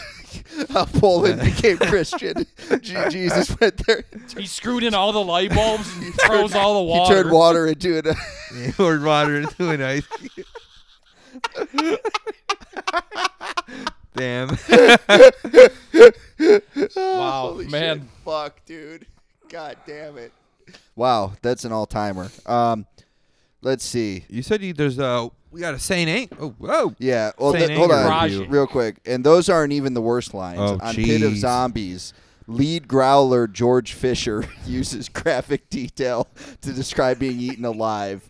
how 0.69 0.85
Poland 0.85 1.41
became 1.41 1.77
Christian. 1.77 2.45
Je- 2.81 3.09
Jesus 3.09 3.55
went 3.59 3.85
there. 3.85 4.03
He 4.37 4.45
screwed 4.47 4.83
in 4.83 4.93
all 4.93 5.11
the 5.11 5.23
light 5.23 5.53
bulbs 5.53 5.89
and 5.97 6.13
froze 6.21 6.55
all 6.55 6.75
the 6.75 6.83
water. 6.83 6.93
He 6.93 6.99
water. 6.99 7.23
turned 7.23 7.33
water 7.33 7.67
into 7.67 7.97
an. 7.97 8.15
he 8.65 8.71
poured 8.71 9.03
water 9.03 9.37
into 9.41 9.69
an 9.69 9.81
ice 9.81 10.07
cube. 10.07 10.45
Damn. 14.15 14.49
Wow, 16.95 17.41
Holy 17.51 17.67
man. 17.67 17.99
shit. 17.99 18.07
Fuck, 18.25 18.65
dude. 18.65 19.05
God 19.49 19.77
damn 19.87 20.17
it. 20.17 20.31
Wow, 20.95 21.33
that's 21.41 21.65
an 21.65 21.71
all 21.71 21.85
timer. 21.85 22.29
Um, 22.45 22.85
let's 23.61 23.83
see. 23.83 24.25
You 24.29 24.43
said 24.43 24.61
you, 24.61 24.73
there's 24.73 24.99
uh 24.99 25.29
we 25.53 25.59
got 25.61 25.73
a 25.73 25.79
Saint 25.79 26.09
Ain't. 26.09 26.33
Oh 26.39 26.49
whoa. 26.57 26.95
Yeah. 26.99 27.31
Well, 27.37 27.53
th- 27.53 27.69
hold 27.77 27.91
on, 27.91 28.23
review. 28.23 28.45
real 28.47 28.67
quick. 28.67 28.97
And 29.05 29.23
those 29.23 29.47
aren't 29.49 29.71
even 29.73 29.93
the 29.93 30.01
worst 30.01 30.33
lines. 30.33 30.59
Oh, 30.59 30.79
On 30.81 30.95
Pit 30.95 31.21
of 31.21 31.33
jeez. 31.33 31.37
Zombies, 31.37 32.13
lead 32.47 32.87
growler 32.87 33.47
George 33.47 33.93
Fisher 33.93 34.45
uses 34.65 35.07
graphic 35.09 35.69
detail 35.69 36.27
to 36.61 36.73
describe 36.73 37.19
being 37.19 37.39
eaten 37.39 37.63
alive. 37.65 38.29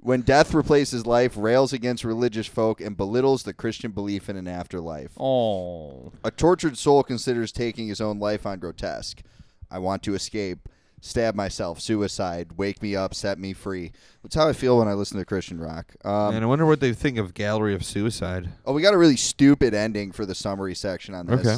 When 0.00 0.20
death 0.20 0.54
replaces 0.54 1.06
life, 1.06 1.32
rails 1.36 1.72
against 1.72 2.04
religious 2.04 2.46
folk 2.46 2.80
and 2.80 2.96
belittles 2.96 3.42
the 3.42 3.52
Christian 3.52 3.90
belief 3.90 4.28
in 4.28 4.36
an 4.36 4.46
afterlife. 4.46 5.10
Oh, 5.18 6.12
A 6.22 6.30
tortured 6.30 6.78
soul 6.78 7.02
considers 7.02 7.50
taking 7.50 7.88
his 7.88 8.00
own 8.00 8.20
life 8.20 8.46
on 8.46 8.60
grotesque. 8.60 9.22
I 9.70 9.80
want 9.80 10.04
to 10.04 10.14
escape, 10.14 10.68
stab 11.00 11.34
myself, 11.34 11.80
suicide, 11.80 12.52
wake 12.56 12.82
me 12.82 12.96
up, 12.96 13.14
set 13.14 13.38
me 13.38 13.52
free. 13.52 13.92
That's 14.22 14.34
how 14.34 14.48
I 14.48 14.52
feel 14.52 14.78
when 14.78 14.88
I 14.88 14.94
listen 14.94 15.18
to 15.18 15.24
Christian 15.24 15.60
rock. 15.60 15.94
Um, 16.04 16.34
and 16.34 16.44
I 16.44 16.46
wonder 16.46 16.66
what 16.66 16.80
they 16.80 16.92
think 16.92 17.18
of 17.18 17.34
Gallery 17.34 17.74
of 17.74 17.84
Suicide. 17.84 18.50
Oh, 18.66 18.72
we 18.72 18.82
got 18.82 18.94
a 18.94 18.98
really 18.98 19.16
stupid 19.16 19.74
ending 19.74 20.12
for 20.12 20.26
the 20.26 20.34
summary 20.34 20.74
section 20.74 21.14
on 21.14 21.26
this. 21.26 21.46
Okay. 21.46 21.56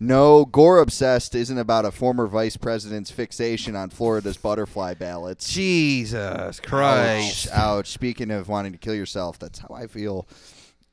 No, 0.00 0.44
Gore 0.44 0.78
Obsessed 0.80 1.34
isn't 1.34 1.56
about 1.56 1.84
a 1.84 1.92
former 1.92 2.26
vice 2.26 2.56
president's 2.56 3.10
fixation 3.10 3.76
on 3.76 3.90
Florida's 3.90 4.36
butterfly 4.36 4.94
ballots. 4.94 5.52
Jesus 5.52 6.14
Ouch, 6.58 6.62
Christ. 6.62 7.48
ouch. 7.52 7.88
Speaking 7.90 8.30
of 8.30 8.48
wanting 8.48 8.72
to 8.72 8.78
kill 8.78 8.94
yourself, 8.94 9.38
that's 9.38 9.60
how 9.60 9.68
I 9.72 9.86
feel. 9.86 10.26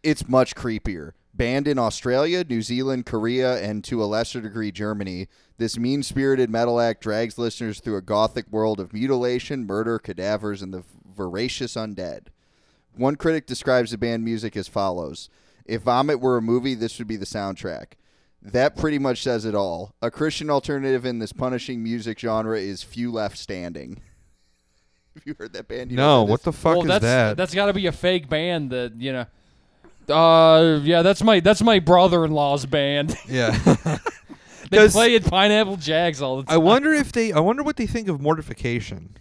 It's 0.04 0.30
much 0.30 0.56
creepier. 0.56 1.14
Banned 1.42 1.68
in 1.68 1.80
Australia, 1.80 2.46
New 2.48 2.62
Zealand, 2.62 3.08
Korea, 3.08 3.60
and 3.64 3.84
to 3.86 4.04
a 4.04 4.06
lesser 4.06 4.42
degree 4.42 4.72
Germany, 4.72 5.28
this 5.58 5.76
mean 5.76 6.04
spirited 6.04 6.52
metal 6.52 6.80
act 6.80 7.02
drags 7.02 7.40
listeners 7.40 7.80
through 7.80 7.98
a 7.98 8.02
gothic 8.04 8.46
world 8.52 8.80
of 8.80 8.94
mutilation, 8.94 9.66
murder, 9.66 9.98
cadavers, 9.98 10.62
and 10.62 10.72
the 10.72 10.84
voracious 11.04 11.74
undead. 11.74 12.28
One 12.96 13.16
critic 13.16 13.48
describes 13.48 13.90
the 13.90 13.98
band 13.98 14.24
music 14.24 14.56
as 14.56 14.68
follows 14.68 15.32
If 15.66 15.82
Vomit 15.82 16.20
were 16.20 16.38
a 16.38 16.44
movie, 16.44 16.76
this 16.76 17.00
would 17.00 17.08
be 17.08 17.16
the 17.16 17.26
soundtrack. 17.26 17.94
That 18.40 18.78
pretty 18.78 19.00
much 19.00 19.24
says 19.24 19.44
it 19.44 19.56
all. 19.56 19.96
A 20.00 20.12
Christian 20.12 20.52
alternative 20.52 21.08
in 21.08 21.18
this 21.18 21.34
punishing 21.34 21.82
music 21.82 22.20
genre 22.20 22.60
is 22.60 22.84
Few 22.84 23.12
Left 23.12 23.36
Standing. 23.36 24.00
Have 25.16 25.24
you 25.26 25.36
heard 25.40 25.54
that 25.54 25.68
band? 25.68 25.90
You 25.90 25.98
no, 25.98 26.22
what 26.22 26.44
the 26.44 26.54
fuck 26.54 26.76
well, 26.76 26.82
is 26.84 26.88
that's 26.88 27.02
that? 27.02 27.38
that's 27.38 27.56
got 27.56 27.66
to 27.66 27.74
be 27.74 27.88
a 27.88 27.92
fake 27.92 28.30
band 28.30 28.70
that 28.70 29.02
you 29.02 29.12
know. 29.12 29.26
Uh, 30.10 30.80
yeah, 30.84 31.02
that's 31.02 31.24
my 31.24 31.40
that's 31.40 31.62
my 31.62 31.80
brother-in-law's 31.80 32.66
band. 32.66 33.16
yeah. 33.28 33.52
they 34.70 34.78
'Cause 34.78 34.94
play 34.94 35.16
at 35.16 35.24
Pineapple 35.24 35.78
Jags 35.78 36.22
all 36.22 36.38
the 36.38 36.44
time. 36.44 36.54
I 36.54 36.58
wonder 36.58 36.92
if 36.94 37.12
they. 37.12 37.32
I 37.32 37.40
wonder 37.40 37.64
what 37.64 37.78
they 37.78 37.88
think 37.88 38.08
of 38.08 38.20
mortification. 38.22 39.16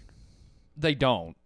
they 0.77 0.95
don't. 0.95 1.37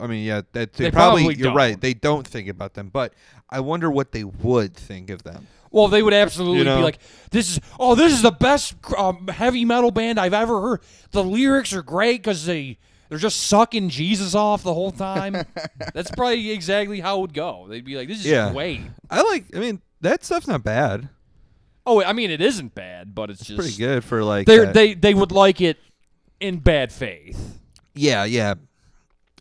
I 0.00 0.06
mean, 0.08 0.24
yeah, 0.24 0.42
that 0.52 0.72
they, 0.72 0.84
They 0.84 0.90
probably, 0.90 1.22
probably 1.24 1.36
you're 1.42 1.54
right. 1.54 1.70
don't. 1.72 1.80
They 1.80 1.94
don't 1.94 2.26
think 2.26 2.48
about 2.48 2.74
them, 2.74 2.88
but 2.92 3.12
I 3.48 3.60
wonder 3.60 3.90
what 3.90 4.10
they 4.12 4.24
would 4.24 4.74
think 4.74 5.08
of 5.10 5.22
them. 5.22 5.46
Well, 5.70 5.88
they 5.88 6.02
would 6.02 6.14
absolutely 6.14 6.58
You 6.58 6.64
know? 6.64 6.76
be 6.78 6.82
like, 6.82 6.98
"This 7.30 7.50
is 7.50 7.60
oh, 7.80 7.94
this 7.94 8.12
is 8.12 8.22
the 8.22 8.30
best 8.32 8.74
um, 8.96 9.28
heavy 9.28 9.64
metal 9.64 9.90
band 9.90 10.18
I've 10.20 10.34
ever 10.34 10.60
heard. 10.60 10.80
The 11.12 11.22
lyrics 11.24 11.72
are 11.72 11.82
great 11.82 12.22
because 12.22 12.46
they 12.46 12.78
they're 13.14 13.20
just 13.20 13.40
sucking 13.46 13.88
Jesus 13.88 14.34
off 14.34 14.62
the 14.62 14.74
whole 14.74 14.90
time." 14.92 15.32
That's 15.94 16.10
probably 16.10 16.50
exactly 16.50 17.00
how 17.00 17.18
it 17.18 17.20
would 17.20 17.34
go. 17.34 17.66
They'd 17.68 17.84
be 17.84 17.96
like, 17.96 18.08
"This 18.08 18.18
is 18.18 18.26
Yeah. 18.26 18.52
great." 18.52 18.80
I 19.10 19.22
like. 19.22 19.44
I 19.56 19.60
mean, 19.60 19.80
that 20.00 20.24
stuff's 20.24 20.46
not 20.48 20.62
bad. 20.64 21.08
Oh, 21.86 22.02
I 22.02 22.12
mean, 22.14 22.30
it 22.30 22.40
isn't 22.40 22.74
bad, 22.74 23.14
but 23.14 23.30
it's 23.30 23.44
just 23.44 23.58
Pretty 23.58 23.76
good 23.76 24.02
for 24.04 24.24
like. 24.24 24.46
They 24.46 24.58
that- 24.58 24.74
they 24.74 24.94
they 24.94 25.14
would 25.14 25.32
like 25.32 25.60
it 25.60 25.78
in 26.40 26.58
bad 26.58 26.92
faith, 26.92 27.58
yeah, 27.94 28.24
yeah, 28.24 28.54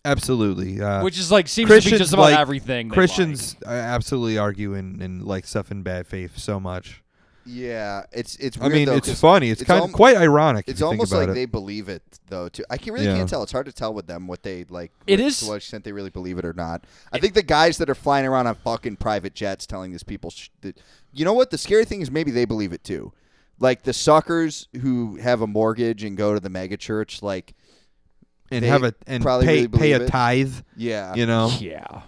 absolutely. 0.05 0.81
Uh, 0.81 1.03
which 1.03 1.17
is 1.17 1.31
like 1.31 1.47
seems 1.47 1.69
to 1.69 1.75
be 1.91 1.97
just 1.97 2.13
about 2.13 2.23
like- 2.23 2.37
everything. 2.39 2.89
they 2.89 2.93
Christians 2.95 3.55
uh, 3.65 3.69
absolutely 3.69 4.37
argue 4.37 4.73
and, 4.73 5.01
and 5.01 5.23
like 5.25 5.45
stuff 5.45 5.71
in 5.71 5.83
bad 5.83 6.07
faith 6.07 6.37
so 6.37 6.59
much. 6.59 7.02
Yeah, 7.45 8.03
it's 8.11 8.35
it's. 8.37 8.57
I 8.61 8.69
mean, 8.69 8.85
though, 8.85 8.95
it's 8.95 9.07
'cause 9.09 9.19
funny. 9.19 9.49
It's, 9.49 9.61
it's 9.61 9.67
kind 9.67 9.79
al- 9.81 9.85
of 9.87 9.91
quite 9.93 10.15
ironic. 10.15 10.65
if 10.67 10.71
It's 10.73 10.79
you 10.79 10.85
think 10.85 10.91
almost 10.93 11.11
about 11.11 11.19
like 11.21 11.29
it. 11.29 11.33
they 11.33 11.45
believe 11.45 11.89
it 11.89 12.01
though. 12.29 12.47
Too. 12.47 12.63
I 12.69 12.77
can 12.77 12.93
really 12.93 13.05
Yeah. 13.07 13.15
can't 13.17 13.27
tell. 13.29 13.43
It's 13.43 13.51
hard 13.51 13.65
to 13.65 13.73
tell 13.73 13.93
with 13.93 14.07
them 14.07 14.27
what 14.27 14.43
they 14.43 14.65
like. 14.69 14.91
It 15.07 15.19
what- 15.19 15.27
is- 15.27 15.39
to 15.41 15.47
what 15.47 15.55
extent 15.55 15.83
they 15.83 15.91
really 15.91 16.09
believe 16.09 16.37
it 16.37 16.45
or 16.45 16.53
not. 16.53 16.85
I 17.11 17.19
think 17.19 17.33
the 17.33 17.43
guys 17.43 17.77
that 17.79 17.89
are 17.89 17.95
flying 17.95 18.25
around 18.25 18.47
on 18.47 18.55
fucking 18.55 18.95
private 18.95 19.35
jets 19.35 19.65
telling 19.65 19.91
these 19.91 20.03
people, 20.03 20.29
sh- 20.29 20.49
that, 20.61 20.79
you 21.13 21.25
know 21.25 21.33
what? 21.33 21.49
The 21.51 21.57
scary 21.57 21.83
thing 21.85 22.01
is 22.01 22.09
maybe 22.09 22.31
they 22.31 22.45
believe 22.45 22.71
it 22.71 22.83
too. 22.83 23.11
Like 23.59 23.83
the 23.83 23.93
suckers 23.93 24.67
who 24.81 25.17
have 25.17 25.41
a 25.41 25.47
mortgage 25.47 26.03
and 26.03 26.15
go 26.17 26.33
to 26.33 26.39
the 26.39 26.49
mega 26.49 26.77
church, 26.77 27.21
like 27.21 27.53
and 28.51 28.63
have 28.63 28.83
a 28.83 28.93
and 29.07 29.21
probably 29.21 29.45
pay 29.47 29.53
really 29.55 29.67
pay 29.67 29.77
believe 29.91 30.01
a 30.01 30.03
it. 30.05 30.07
tithe. 30.09 30.53
yeah, 30.77 31.13
You 31.15 31.25
know. 31.25 31.51
Yeah. 31.59 32.01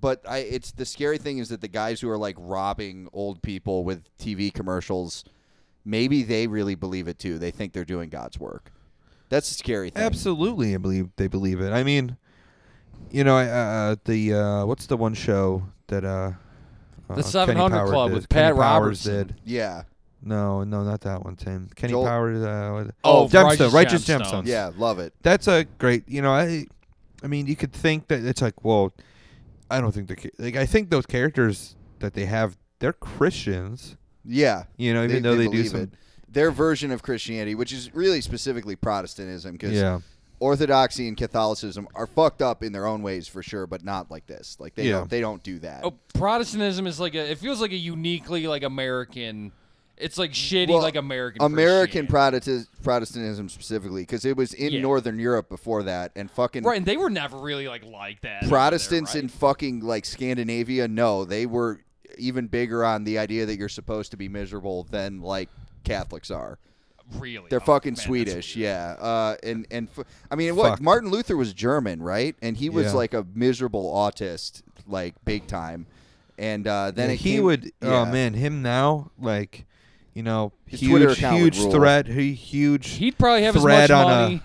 But 0.00 0.22
I, 0.28 0.38
it's 0.38 0.72
the 0.72 0.84
scary 0.84 1.18
thing 1.18 1.38
is 1.38 1.48
that 1.50 1.60
the 1.60 1.68
guys 1.68 2.00
who 2.00 2.08
are 2.10 2.18
like 2.18 2.36
robbing 2.38 3.08
old 3.12 3.42
people 3.42 3.84
with 3.84 4.02
TV 4.18 4.52
commercials, 4.52 5.24
maybe 5.84 6.22
they 6.22 6.46
really 6.46 6.74
believe 6.74 7.08
it 7.08 7.18
too. 7.18 7.38
They 7.38 7.50
think 7.50 7.72
they're 7.72 7.84
doing 7.84 8.08
God's 8.08 8.38
work. 8.38 8.72
That's 9.28 9.48
the 9.48 9.54
scary 9.54 9.90
thing. 9.90 10.02
Absolutely, 10.02 10.74
I 10.74 10.78
believe 10.78 11.08
they 11.16 11.26
believe 11.28 11.60
it. 11.60 11.72
I 11.72 11.82
mean, 11.82 12.16
you 13.10 13.24
know, 13.24 13.36
I- 13.36 13.48
uh, 13.48 13.96
the 14.04 14.34
uh, 14.34 14.66
what's 14.66 14.86
the 14.86 14.96
one 14.96 15.14
show 15.14 15.62
that 15.88 16.04
uh, 16.04 16.32
uh, 17.08 17.14
The 17.16 17.22
Kenny 17.22 17.22
700 17.22 17.86
Club 17.86 18.10
did? 18.10 18.14
with 18.16 18.28
Kenny 18.28 18.48
Pat 18.52 18.56
Powers 18.56 19.06
Robertson. 19.06 19.26
did. 19.28 19.36
Yeah, 19.44 19.82
No, 20.22 20.62
no, 20.64 20.82
not 20.84 21.00
that 21.02 21.24
one, 21.24 21.36
Tim. 21.36 21.70
Kenny 21.74 21.92
Joel- 21.92 22.04
Powers. 22.04 22.42
Uh, 22.44 22.90
Oh, 23.04 23.26
Gemstone, 23.28 23.44
Righteous 23.44 23.72
Righteous 23.72 24.04
Gemstones. 24.06 24.20
Gemstones. 24.42 24.46
yeah, 24.46 24.70
love 24.76 24.98
it. 24.98 25.12
that's 25.22 25.48
a 25.48 25.64
great. 25.78 26.08
You 26.08 26.22
know, 26.22 26.32
I, 26.32 26.66
I 27.22 27.26
mean, 27.28 27.46
you 27.46 27.56
could 27.56 27.72
think 27.72 28.08
that 28.08 28.24
it's 28.24 28.42
like, 28.42 28.64
well, 28.64 28.92
I 29.70 29.80
don't 29.80 29.92
think 29.92 30.08
the 30.08 30.30
like 30.38 30.56
I 30.56 30.66
think 30.66 30.90
those 30.90 31.06
characters 31.06 31.76
that 32.00 32.14
they 32.14 32.26
have, 32.26 32.56
they're 32.78 32.92
Christians. 32.92 33.96
Yeah, 34.24 34.64
You 34.76 34.92
know, 34.92 35.04
even 35.04 35.22
they, 35.22 35.28
though 35.28 35.36
they, 35.36 35.46
do 35.48 35.64
some. 35.64 35.80
it. 35.82 35.90
Their 36.28 36.50
version 36.50 36.90
of 36.90 37.02
Christianity, 37.02 37.54
which 37.54 37.72
is 37.72 37.94
really 37.94 38.20
specifically 38.20 38.74
Protestantism, 38.74 39.52
because 39.52 39.72
Yeah, 39.72 40.00
Orthodoxy 40.40 41.06
and 41.08 41.16
Catholicism 41.16 41.86
are 41.94 42.06
fucked 42.06 42.42
up 42.42 42.62
in 42.62 42.72
their 42.72 42.86
own 42.86 43.02
ways 43.02 43.28
for 43.28 43.42
sure, 43.42 43.66
but 43.66 43.84
not 43.84 44.10
like 44.10 44.26
this. 44.26 44.56
Like 44.60 44.74
they 44.74 44.86
Yeah. 44.88 44.98
don't 44.98 45.10
they 45.10 45.20
don't 45.20 45.42
do 45.42 45.58
that. 45.60 45.84
Oh, 45.84 45.94
Protestantism 46.14 46.86
is 46.86 46.98
like 47.00 47.14
a. 47.14 47.30
It 47.30 47.38
feels 47.38 47.60
like 47.60 47.72
a 47.72 47.76
uniquely 47.76 48.46
like 48.46 48.62
American. 48.64 49.52
It's 49.98 50.18
like 50.18 50.32
shitty 50.32 50.68
Well, 50.68 50.82
like 50.82 50.96
American. 50.96 51.42
American 51.42 52.06
Christianity. 52.06 52.10
Protestant 52.44 52.82
Protestantism 52.82 53.48
specifically, 53.48 54.02
because 54.02 54.24
it 54.24 54.36
was 54.36 54.52
in 54.52 54.72
Yeah. 54.74 54.80
Northern 54.82 55.18
Europe 55.18 55.48
before 55.48 55.82
that, 55.84 56.12
and 56.16 56.30
fucking 56.30 56.64
Right, 56.64 56.76
and 56.76 56.84
they 56.86 56.96
were 56.96 57.08
never 57.10 57.38
really 57.38 57.66
like 57.68 57.84
like 57.84 58.20
that. 58.20 58.46
Protestants 58.48 59.14
there, 59.14 59.22
in 59.22 59.28
fucking 59.28 59.80
like 59.80 60.04
Scandinavia, 60.04 60.86
no, 60.88 61.24
they 61.24 61.46
were 61.46 61.80
even 62.18 62.46
bigger 62.46 62.84
on 62.84 63.04
the 63.04 63.18
idea 63.18 63.46
that 63.46 63.58
you're 63.58 63.68
supposed 63.68 64.10
to 64.10 64.16
be 64.16 64.28
miserable 64.28 64.84
than 64.90 65.20
like 65.22 65.48
Catholics 65.84 66.30
are. 66.30 66.58
really 67.18 67.46
They're 67.48 67.60
Oh, 67.62 67.64
fucking 67.64 67.92
man, 67.92 67.96
Swedish, 68.04 68.56
yeah. 68.56 68.96
Uh, 68.98 69.36
and 69.44 69.64
and 69.70 69.88
f- 69.96 70.04
I 70.30 70.34
mean, 70.34 70.56
what 70.56 70.80
Martin 70.80 71.08
Luther 71.10 71.36
was 71.36 71.52
German, 71.54 72.02
right? 72.02 72.34
And 72.42 72.56
he 72.56 72.68
was 72.68 72.86
Yeah. 72.86 72.92
like 72.94 73.14
a 73.14 73.24
miserable 73.34 73.92
autist, 73.94 74.62
like 74.88 75.14
big 75.24 75.46
time. 75.46 75.86
And 76.36 76.66
uh, 76.66 76.90
then 76.90 77.08
Yeah, 77.10 77.14
it 77.14 77.20
he 77.20 77.34
came- 77.36 77.44
would. 77.44 77.64
yeah. 77.80 78.00
Oh 78.02 78.06
man, 78.06 78.34
him 78.34 78.60
now, 78.60 79.12
like, 79.20 79.65
you 80.16 80.22
know, 80.22 80.52
His 80.66 80.80
Twitter 80.80 81.08
huge, 81.08 81.18
account 81.18 81.42
would 81.42 81.54
huge 81.54 81.62
rule. 81.64 81.72
threat, 81.72 82.06
hu- 82.08 82.20
huge. 82.32 82.88
He'd 82.88 83.18
probably 83.18 83.42
have 83.42 83.54
as 83.54 83.62
thread 83.62 83.90
much 83.90 83.96
on 83.96 84.02
a- 84.10 84.14
money. 84.22 84.42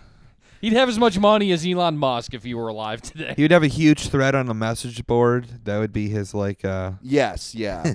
He'd 0.60 0.74
have 0.74 0.90
as 0.90 1.00
much 1.00 1.18
money 1.18 1.52
as 1.54 1.66
Elon 1.66 1.98
Musk 1.98 2.34
if 2.36 2.44
he 2.44 2.54
were 2.54 2.68
alive 2.68 3.02
today. 3.02 3.34
He 3.36 3.42
would 3.44 3.52
have 3.52 3.64
a 3.64 3.68
huge 3.68 4.10
thread 4.10 4.36
on 4.36 4.48
a 4.50 4.54
message 4.54 5.08
board. 5.08 5.48
That 5.64 5.80
would 5.80 5.92
be 5.94 6.10
his 6.10 6.34
like, 6.36 6.64
uh, 6.64 6.92
Yes, 7.02 7.56
yeah, 7.56 7.94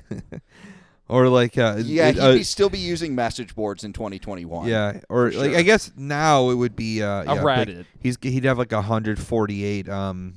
or 1.09 1.29
like, 1.29 1.57
uh, 1.57 1.77
yeah. 1.85 2.09
it- 2.09 2.15
He'd 2.17 2.21
uh, 2.21 2.33
be, 2.33 2.43
still 2.43 2.69
be 2.71 2.79
using 2.79 3.15
message 3.15 3.55
boards 3.55 3.85
in 3.85 3.93
2021. 3.93 4.67
yeah, 4.67 4.99
or 5.09 5.31
for 5.31 5.39
like 5.39 5.51
sure. 5.51 5.59
I 5.59 5.63
guess 5.63 5.93
now 5.97 6.51
it 6.51 6.55
would 6.57 6.75
be 6.75 7.03
uh, 7.03 7.23
A 7.23 7.25
yeah, 7.37 7.43
like, 7.43 7.69
Reddit. 7.69 7.85
he's 8.01 8.17
he'd 8.21 8.45
have 8.45 8.59
like 8.59 8.73
148, 8.73 9.89
um, 9.89 10.35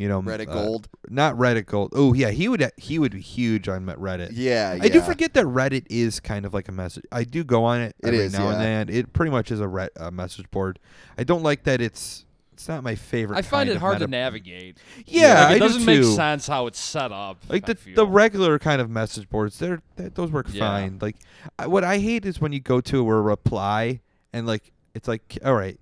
you 0.00 0.08
know, 0.08 0.22
Reddit 0.22 0.48
uh, 0.48 0.54
Gold. 0.54 0.88
not 1.10 1.36
Reddit 1.36 1.66
Gold. 1.66 1.92
Oh 1.94 2.14
yeah, 2.14 2.30
he 2.30 2.48
would 2.48 2.72
he 2.78 2.98
would 2.98 3.12
be 3.12 3.20
huge 3.20 3.68
on 3.68 3.84
Reddit. 3.84 4.30
Yeah, 4.32 4.78
I 4.80 4.88
do 4.88 5.02
forget 5.02 5.34
that 5.34 5.44
Reddit 5.44 5.84
is 5.90 6.20
kind 6.20 6.46
of 6.46 6.54
like 6.54 6.68
a 6.68 6.72
message. 6.72 7.04
I 7.12 7.24
do 7.24 7.44
go 7.44 7.64
on 7.64 7.82
it 7.82 7.94
It 8.02 8.06
every 8.06 8.18
is, 8.20 8.32
now 8.32 8.48
and 8.48 8.60
then. 8.60 8.88
It 8.88 9.12
pretty 9.12 9.30
much 9.30 9.50
is 9.50 9.60
a, 9.60 9.68
re- 9.68 9.90
a 9.96 10.10
message 10.10 10.50
board. 10.50 10.78
I 11.18 11.24
don't 11.24 11.42
like 11.42 11.64
that 11.64 11.82
it's 11.82 12.24
it's 12.54 12.66
not 12.66 12.82
my 12.82 12.94
favorite. 12.94 13.36
I 13.36 13.42
find 13.42 13.68
kind 13.68 13.70
it 13.70 13.74
of 13.74 13.80
hard 13.82 13.98
to 13.98 14.06
navigate. 14.06 14.78
Yeah, 15.04 15.34
like, 15.34 15.50
it 15.50 15.50
I 15.50 15.52
do 15.54 15.58
doesn't 15.58 15.84
make 15.84 16.00
too. 16.00 16.14
sense 16.14 16.46
how 16.46 16.66
it's 16.66 16.80
set 16.80 17.12
up. 17.12 17.42
Like 17.50 17.66
the 17.66 17.76
the 17.94 18.06
regular 18.06 18.58
kind 18.58 18.80
of 18.80 18.88
message 18.88 19.28
boards, 19.28 19.58
they're 19.58 19.82
that, 19.96 20.14
those 20.14 20.30
work 20.30 20.46
Yeah. 20.50 20.66
fine. 20.66 20.98
Like 21.02 21.16
I, 21.58 21.66
what 21.66 21.84
I 21.84 21.98
hate 21.98 22.24
is 22.24 22.40
when 22.40 22.52
you 22.54 22.60
go 22.60 22.80
to 22.80 23.00
a 23.06 23.20
reply 23.20 24.00
and 24.32 24.46
like 24.46 24.72
it's 24.94 25.08
like 25.08 25.36
all 25.44 25.54
right, 25.54 25.78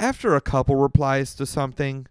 after 0.00 0.34
a 0.34 0.40
couple 0.40 0.74
replies 0.74 1.32
to 1.36 1.46
something, 1.46 2.08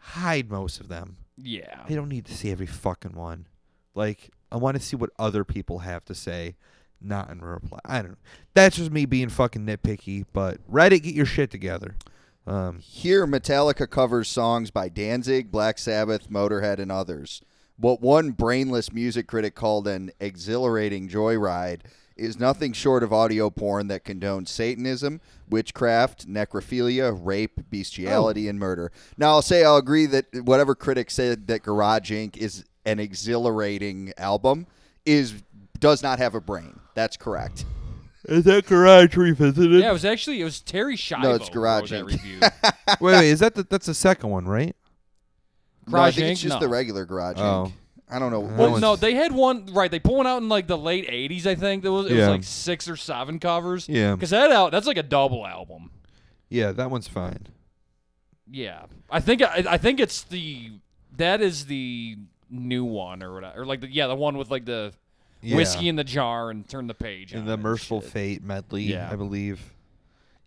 hide 0.00 0.50
most 0.50 0.80
of 0.80 0.88
them. 0.88 1.16
yeah. 1.36 1.84
I 1.88 1.94
don't 1.94 2.08
need 2.08 2.26
to 2.26 2.34
see 2.36 2.50
every 2.50 2.66
fucking 2.66 3.14
one. 3.14 3.46
Like 3.94 4.30
I 4.52 4.56
want 4.56 4.76
to 4.76 4.82
see 4.82 4.96
what 4.96 5.10
other 5.18 5.44
people 5.44 5.80
have 5.80 6.04
to 6.06 6.14
say, 6.14 6.56
not 7.00 7.30
in 7.30 7.40
reply. 7.40 7.78
I 7.84 8.02
don't 8.02 8.12
know. 8.12 8.16
That's 8.54 8.76
just 8.76 8.90
me 8.90 9.04
being 9.06 9.28
fucking 9.28 9.64
nitpicky. 9.66 10.24
But 10.32 10.58
Reddit, 10.70 11.02
get 11.02 11.14
your 11.14 11.26
shit 11.26 11.50
together. 11.50 11.96
Um, 12.46 12.78
Here, 12.80 13.26
Metallica 13.26 13.88
covers 13.88 14.28
songs 14.28 14.70
by 14.70 14.88
Danzig, 14.88 15.50
Black 15.52 15.78
Sabbath, 15.78 16.30
Motorhead, 16.30 16.78
and 16.78 16.90
others. 16.90 17.42
What 17.76 18.00
one 18.00 18.30
brainless 18.32 18.92
music 18.92 19.26
critic 19.26 19.54
called 19.54 19.86
an 19.86 20.10
exhilarating 20.20 21.08
joyride 21.08 21.80
is 22.20 22.38
nothing 22.38 22.72
short 22.72 23.02
of 23.02 23.12
audio 23.12 23.50
porn 23.50 23.88
that 23.88 24.04
condones 24.04 24.48
Satanism, 24.48 25.20
witchcraft, 25.48 26.28
necrophilia, 26.28 27.18
rape, 27.20 27.60
bestiality, 27.70 28.46
oh. 28.46 28.50
and 28.50 28.58
murder. 28.58 28.92
Now, 29.16 29.30
I'll 29.30 29.42
say 29.42 29.64
I'll 29.64 29.76
agree 29.78 30.06
that 30.06 30.26
whatever 30.44 30.74
critic 30.74 31.10
said 31.10 31.46
that 31.46 31.62
Garage 31.62 32.12
Inc. 32.12 32.36
is 32.36 32.64
an 32.84 32.98
exhilarating 33.00 34.12
album 34.18 34.66
is 35.06 35.42
does 35.78 36.02
not 36.02 36.18
have 36.18 36.34
a 36.34 36.40
brain. 36.40 36.78
That's 36.94 37.16
correct. 37.16 37.64
is 38.24 38.44
that 38.44 38.66
Garage 38.66 39.16
Revisited? 39.16 39.80
Yeah, 39.80 39.90
it 39.90 39.92
was 39.92 40.04
actually 40.04 40.40
it 40.40 40.44
was 40.44 40.60
Terry 40.60 40.96
Schiavo. 40.96 41.22
No, 41.22 41.34
it's 41.34 41.48
Garage 41.48 41.92
Inc. 41.92 42.06
review. 42.06 42.40
wait, 43.00 43.14
wait, 43.14 43.30
is 43.30 43.40
that 43.40 43.54
the, 43.54 43.62
that's 43.62 43.86
the 43.86 43.94
second 43.94 44.28
one, 44.30 44.46
right? 44.46 44.76
no, 45.86 45.98
I 45.98 46.02
Garage 46.02 46.16
think 46.16 46.32
it's 46.32 46.40
Inc? 46.40 46.42
just 46.44 46.54
No. 46.56 46.60
the 46.60 46.68
regular 46.68 47.06
Garage 47.06 47.38
Oh. 47.38 47.66
Inc. 47.68 47.72
I 48.10 48.18
don't 48.18 48.30
know. 48.32 48.46
That 48.46 48.58
Well, 48.58 48.78
no, 48.78 48.96
they 48.96 49.14
had 49.14 49.32
one 49.32 49.66
right. 49.72 49.90
They 49.90 49.98
put 50.00 50.14
one 50.14 50.26
out 50.26 50.42
in 50.42 50.48
like 50.48 50.66
the 50.66 50.78
late 50.78 51.08
'80s, 51.08 51.46
I 51.46 51.54
think. 51.54 51.82
That 51.84 51.92
was 51.92 52.06
it 52.06 52.12
Yeah. 52.12 52.18
was 52.20 52.28
like 52.28 52.44
six 52.44 52.88
or 52.88 52.96
seven 52.96 53.38
covers. 53.38 53.88
Yeah, 53.88 54.14
Because 54.14 54.30
that 54.30 54.50
out 54.50 54.72
that's 54.72 54.86
like 54.86 54.96
a 54.96 55.02
double 55.02 55.46
album. 55.46 55.90
yeah, 56.48 56.72
that 56.72 56.90
one's 56.90 57.08
fine. 57.08 57.46
Yeah, 58.50 58.86
I 59.08 59.20
think 59.20 59.42
I, 59.42 59.64
I 59.68 59.78
think 59.78 60.00
it's 60.00 60.22
the 60.24 60.72
that 61.16 61.40
is 61.40 61.66
the 61.66 62.16
new 62.50 62.84
one 62.84 63.22
or 63.22 63.32
whatever, 63.32 63.60
or 63.62 63.64
like 63.66 63.80
the 63.80 63.88
yeah 63.92 64.06
the 64.08 64.16
one 64.16 64.36
with 64.36 64.50
like 64.50 64.64
the 64.64 64.92
Yeah. 65.40 65.56
whiskey 65.56 65.88
in 65.88 65.94
the 65.96 66.04
jar 66.04 66.50
and 66.50 66.68
turn 66.68 66.86
the 66.88 66.94
page. 66.94 67.32
in 67.32 67.40
on 67.40 67.44
the 67.46 67.52
it 67.52 67.54
and 67.54 67.62
Mercyful 67.62 68.00
shit. 68.00 68.10
Fate 68.10 68.42
medley, 68.42 68.82
Yeah. 68.84 69.08
I 69.10 69.16
believe. 69.16 69.72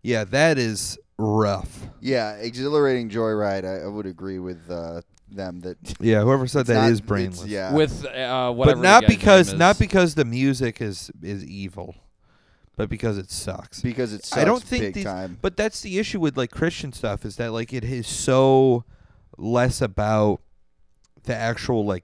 Yeah, 0.02 0.26
that 0.26 0.58
is 0.58 1.00
rough. 1.18 1.88
Yeah, 2.02 2.34
exhilarating 2.34 3.10
joyride. 3.10 3.64
I, 3.64 3.86
I 3.86 3.88
would 3.88 4.06
agree 4.06 4.40
with 4.40 4.70
uh, 4.70 5.02
them 5.36 5.60
that 5.62 5.78
Yeah, 6.00 6.22
whoever 6.22 6.48
said 6.48 6.62
it's 6.62 6.68
that 6.70 6.76
not- 6.76 6.92
is 6.92 7.00
it's- 7.00 7.08
brainless. 7.08 7.46
Yeah, 7.46 7.74
with 7.74 8.06
uh, 8.06 8.52
whatever. 8.52 8.76
but 8.78 8.82
the 8.82 8.88
not 8.88 9.02
guy's 9.04 9.10
because 9.16 9.50
name 9.50 9.60
not 9.60 9.76
is. 9.76 9.80
because 9.80 10.16
the 10.16 10.26
music 10.26 10.82
is 10.82 11.12
is 11.22 11.44
evil, 11.46 11.96
but 12.76 12.90
because 12.90 13.18
it 13.18 13.30
sucks. 13.32 13.82
because 13.82 14.14
it 14.14 14.24
sucks 14.26 14.42
I 14.42 14.46
don't 14.46 14.64
think 14.64 14.84
big 14.84 14.94
these- 14.96 15.04
time. 15.04 15.38
But 15.42 15.58
that's 15.58 15.82
the 15.82 16.00
issue 16.00 16.20
with 16.20 16.38
like 16.38 16.52
Christian 16.52 16.92
stuff 16.94 17.26
is 17.26 17.36
that 17.38 17.52
like 17.52 17.74
it 17.74 17.84
is 17.84 18.08
so 18.08 18.84
less 19.38 19.82
about 19.82 20.42
the 21.24 21.36
actual 21.36 21.86
like 21.86 22.04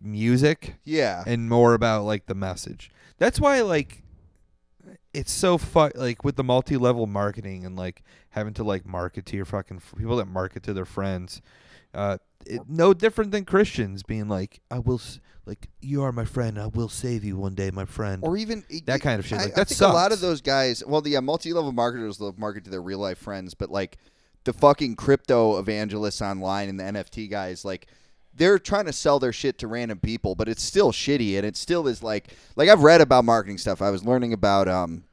music 0.00 0.76
Yeah, 0.84 1.24
and 1.26 1.48
more 1.48 1.74
about 1.74 2.04
like 2.04 2.26
the 2.26 2.34
message. 2.34 2.90
That's 3.18 3.40
why 3.40 3.60
like 3.62 4.02
it's 5.14 5.32
so 5.32 5.58
fu- 5.58 5.90
like 5.94 6.24
with 6.24 6.36
the 6.36 6.44
multi-level 6.44 7.06
marketing 7.06 7.64
and 7.66 7.76
like 7.76 8.02
having 8.30 8.54
to 8.54 8.64
like 8.64 8.86
market 8.86 9.26
to 9.26 9.36
your 9.36 9.44
fucking 9.44 9.76
f- 9.78 9.94
people 9.96 10.16
that 10.16 10.26
market 10.26 10.62
to 10.64 10.72
their 10.72 10.84
friends. 10.86 11.42
Uh 11.94 12.18
it, 12.44 12.60
no 12.68 12.92
different 12.92 13.30
than 13.30 13.44
Christians 13.44 14.02
being 14.02 14.28
like 14.28 14.60
I 14.70 14.78
will 14.80 14.98
s- 14.98 15.20
like 15.46 15.68
you 15.80 16.02
are 16.02 16.12
my 16.12 16.24
friend. 16.24 16.58
I 16.58 16.66
will 16.66 16.88
save 16.88 17.22
you 17.24 17.36
one 17.36 17.54
day, 17.54 17.70
my 17.70 17.84
friend. 17.84 18.22
or 18.24 18.36
even 18.36 18.64
that 18.86 19.00
kind 19.00 19.18
of 19.20 19.26
shit. 19.26 19.38
I, 19.38 19.42
Like, 19.44 19.52
I 19.52 19.56
that 19.56 19.68
think 19.68 19.80
a 19.80 19.88
lot 19.88 20.12
of 20.12 20.20
those 20.20 20.40
guys. 20.40 20.82
Well, 20.84 21.00
the 21.00 21.16
uh, 21.16 21.20
multi-level 21.20 21.72
marketers 21.72 22.20
love 22.20 22.38
market 22.38 22.64
to 22.64 22.70
their 22.70 22.82
real 22.82 22.98
life 22.98 23.18
friends, 23.18 23.54
but 23.54 23.70
like 23.70 23.98
the 24.44 24.52
fucking 24.52 24.96
crypto 24.96 25.58
evangelists 25.58 26.20
online 26.20 26.68
and 26.68 26.80
the 26.80 26.84
NFT 26.84 27.30
guys, 27.30 27.64
like 27.64 27.86
they're 28.34 28.58
trying 28.58 28.86
to 28.86 28.92
sell 28.92 29.18
their 29.20 29.32
shit 29.32 29.58
to 29.58 29.68
random 29.68 29.98
people, 30.00 30.34
but 30.34 30.48
it's 30.48 30.62
still 30.62 30.90
shitty, 30.90 31.36
and 31.36 31.46
it 31.46 31.56
still 31.56 31.86
is 31.86 32.02
like 32.02 32.34
like 32.56 32.68
I've 32.68 32.82
read 32.82 33.00
about 33.00 33.24
marketing 33.24 33.58
stuff. 33.58 33.80
I 33.82 33.90
was 33.90 34.04
learning 34.04 34.32
about 34.32 34.66
um. 34.68 35.04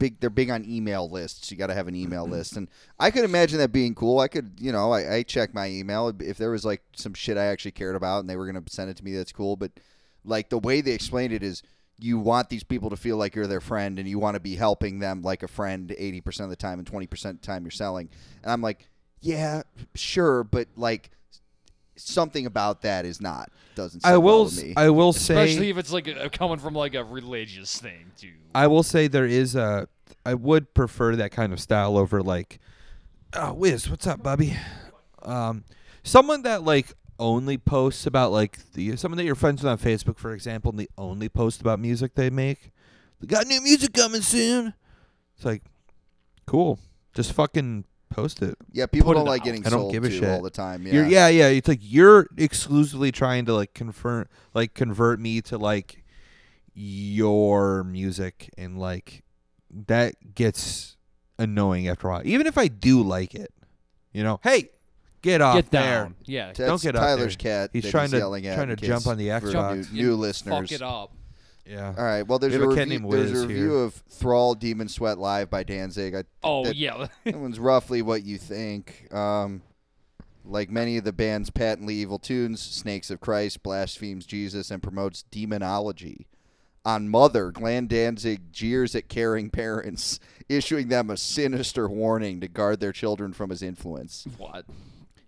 Big, 0.00 0.18
they're 0.18 0.30
big 0.30 0.50
on 0.50 0.64
email 0.68 1.08
lists. 1.08 1.48
You 1.50 1.56
got 1.56 1.68
to 1.68 1.74
have 1.74 1.86
an 1.86 1.94
email 1.94 2.24
mm-hmm. 2.24 2.32
list, 2.32 2.56
and 2.56 2.66
I 2.98 3.12
could 3.12 3.24
imagine 3.24 3.58
that 3.58 3.70
being 3.70 3.94
cool. 3.94 4.18
I 4.18 4.26
could, 4.26 4.54
you 4.58 4.72
know, 4.72 4.90
I, 4.90 5.16
I 5.16 5.22
check 5.22 5.54
my 5.54 5.68
email 5.68 6.12
if 6.18 6.38
there 6.38 6.50
was 6.50 6.64
like 6.64 6.82
some 6.96 7.14
shit 7.14 7.36
I 7.36 7.44
actually 7.44 7.70
cared 7.70 7.94
about, 7.94 8.20
and 8.20 8.28
they 8.28 8.34
were 8.34 8.46
gonna 8.46 8.64
send 8.66 8.90
it 8.90 8.96
to 8.96 9.04
me. 9.04 9.14
That's 9.14 9.30
cool, 9.30 9.54
but 9.54 9.70
like 10.24 10.48
the 10.48 10.58
way 10.58 10.80
they 10.80 10.92
explained 10.92 11.32
it 11.32 11.44
is 11.44 11.62
you 11.98 12.18
want 12.18 12.48
these 12.48 12.64
people 12.64 12.90
to 12.90 12.96
feel 12.96 13.16
like 13.16 13.34
you're 13.34 13.46
their 13.46 13.60
friend 13.60 13.98
and 13.98 14.08
you 14.08 14.18
want 14.18 14.34
to 14.34 14.40
be 14.40 14.56
helping 14.56 14.98
them 14.98 15.22
like 15.22 15.42
a 15.42 15.48
friend 15.48 15.94
80% 15.98 16.40
of 16.40 16.50
the 16.50 16.56
time 16.56 16.78
and 16.78 16.90
20% 16.90 17.12
of 17.12 17.40
the 17.40 17.46
time 17.46 17.64
you're 17.64 17.70
selling 17.70 18.08
and 18.42 18.50
i'm 18.50 18.62
like 18.62 18.88
yeah 19.20 19.62
sure 19.94 20.42
but 20.42 20.68
like 20.76 21.10
something 22.08 22.46
about 22.46 22.82
that 22.82 23.04
is 23.04 23.20
not 23.20 23.50
doesn't 23.74 24.04
I 24.04 24.12
sit 24.12 24.22
well 24.22 24.44
will 24.44 24.50
me 24.50 24.74
I 24.76 24.90
will 24.90 25.12
say 25.12 25.34
especially 25.34 25.70
if 25.70 25.78
it's 25.78 25.92
like 25.92 26.08
a, 26.08 26.28
coming 26.30 26.58
from 26.58 26.74
like 26.74 26.94
a 26.94 27.04
religious 27.04 27.78
thing 27.78 28.12
too. 28.16 28.32
I 28.54 28.66
will 28.66 28.82
say 28.82 29.08
there 29.08 29.26
is 29.26 29.54
a. 29.54 29.88
I 30.24 30.34
would 30.34 30.74
prefer 30.74 31.16
that 31.16 31.30
kind 31.30 31.52
of 31.52 31.60
style 31.60 31.96
over 31.96 32.22
like, 32.22 32.58
oh, 33.32 33.54
Wiz, 33.54 33.88
what's 33.88 34.06
up, 34.06 34.22
Bubby? 34.22 34.56
Um, 35.22 35.64
someone 36.02 36.42
that 36.42 36.62
like 36.62 36.94
only 37.18 37.58
posts 37.58 38.06
about 38.06 38.32
like 38.32 38.72
the 38.72 38.96
someone 38.96 39.16
that 39.18 39.24
you're 39.24 39.34
friends 39.34 39.62
with 39.62 39.70
on 39.70 39.78
Facebook, 39.78 40.18
for 40.18 40.32
example, 40.32 40.70
and 40.70 40.80
they 40.80 40.88
only 40.98 41.28
post 41.28 41.60
about 41.60 41.78
music 41.78 42.14
they 42.14 42.30
make. 42.30 42.70
They 43.20 43.26
got 43.26 43.46
new 43.46 43.60
music 43.60 43.92
coming 43.92 44.22
soon. 44.22 44.74
It's 45.36 45.44
like, 45.44 45.62
cool. 46.46 46.78
Just 47.14 47.32
fucking 47.32 47.84
post 48.10 48.42
it. 48.42 48.56
yeah 48.72 48.86
people 48.86 49.06
Put 49.06 49.14
don't 49.14 49.26
it 49.26 49.30
like 49.30 49.40
out. 49.42 49.44
getting 49.44 49.66
I 49.66 49.70
don't 49.70 49.80
sold 49.80 49.92
give 49.92 50.04
a 50.04 50.08
to 50.10 50.18
shit. 50.18 50.28
all 50.28 50.42
the 50.42 50.50
time 50.50 50.86
yeah 50.86 50.92
You're, 50.94 51.06
yeah, 51.06 51.28
yeah. 51.28 51.46
It's 51.48 51.68
like 51.68 51.78
you're 51.82 52.26
exclusively 52.36 53.12
trying 53.12 53.46
to 53.46 53.54
like 53.54 53.72
convert, 53.74 54.28
like 54.54 54.74
convert 54.74 55.20
me 55.20 55.40
to 55.42 55.56
like 55.58 56.04
your 56.74 57.84
music, 57.84 58.50
and 58.56 58.78
like 58.78 59.22
that 59.86 60.34
gets 60.34 60.96
annoying 61.38 61.88
after 61.88 62.08
a 62.08 62.10
while. 62.10 62.22
Even 62.24 62.46
if 62.46 62.56
I 62.58 62.68
do 62.68 63.02
like 63.02 63.34
it, 63.34 63.52
you 64.12 64.22
know. 64.22 64.40
Hey, 64.42 64.70
get 65.22 65.40
off 65.40 65.56
Get 65.56 65.70
there. 65.70 65.82
down. 66.04 66.14
Yeah. 66.24 66.46
That's 66.46 66.58
Don't 66.58 66.82
get 66.82 66.96
up 66.96 67.02
tyler's 67.02 67.36
there. 67.36 67.66
cat 67.66 67.70
He's 67.72 67.82
that 67.84 67.90
trying 67.90 68.10
to- 68.10 68.18
yelling 68.18 68.46
at 68.46 68.54
trying 68.56 68.70
in 68.70 68.76
to 68.76 68.86
jump 68.86 69.06
on 69.06 69.18
the 69.18 69.28
for 69.28 69.40
Xbox. 69.40 69.92
new, 69.92 70.02
new 70.02 70.14
listeners 70.16 70.70
Fuck 70.70 70.72
it 70.72 70.82
up. 70.82 71.12
Yeah. 71.70 71.94
all 71.96 72.04
right 72.04 72.22
well 72.22 72.38
there's 72.38 72.52
We 72.56 72.64
a, 72.64 72.68
have 72.68 72.76
review, 72.76 73.10
there's 73.10 73.32
a 73.32 73.46
review 73.46 73.70
here. 73.70 73.78
of 73.84 73.94
thrall 74.10 74.54
demon 74.54 74.88
sweat 74.88 75.18
live 75.18 75.48
by 75.50 75.62
danzig 75.62 76.14
I, 76.14 76.24
Oh 76.42 76.64
that- 76.64 76.76
yeah. 76.76 77.06
that 77.24 77.36
one's 77.36 77.58
roughly 77.60 78.02
what 78.02 78.24
you 78.24 78.38
think. 78.38 79.06
Um, 79.14 79.62
like 80.44 80.70
many 80.70 80.96
of 80.96 81.04
the 81.04 81.12
band's 81.12 81.50
patently 81.50 81.94
evil 81.96 82.18
tunes, 82.18 82.60
Snakes 82.60 83.10
of 83.10 83.20
Christ 83.20 83.62
blasphemes 83.62 84.26
Jesus 84.26 84.70
and 84.70 84.82
promotes 84.82 85.22
demonology. 85.30 86.26
On 86.84 87.08
Mother, 87.10 87.50
Glenn 87.50 87.86
Danzig 87.86 88.50
jeers 88.50 88.94
at 88.96 89.08
caring 89.08 89.50
parents, 89.50 90.18
issuing 90.48 90.88
them 90.88 91.10
a 91.10 91.16
sinister 91.18 91.86
warning 91.88 92.40
to 92.40 92.48
guard 92.48 92.80
their 92.80 92.90
children 92.92 93.34
from 93.34 93.50
his 93.50 93.62
influence. 93.62 94.26
what? 94.38 94.64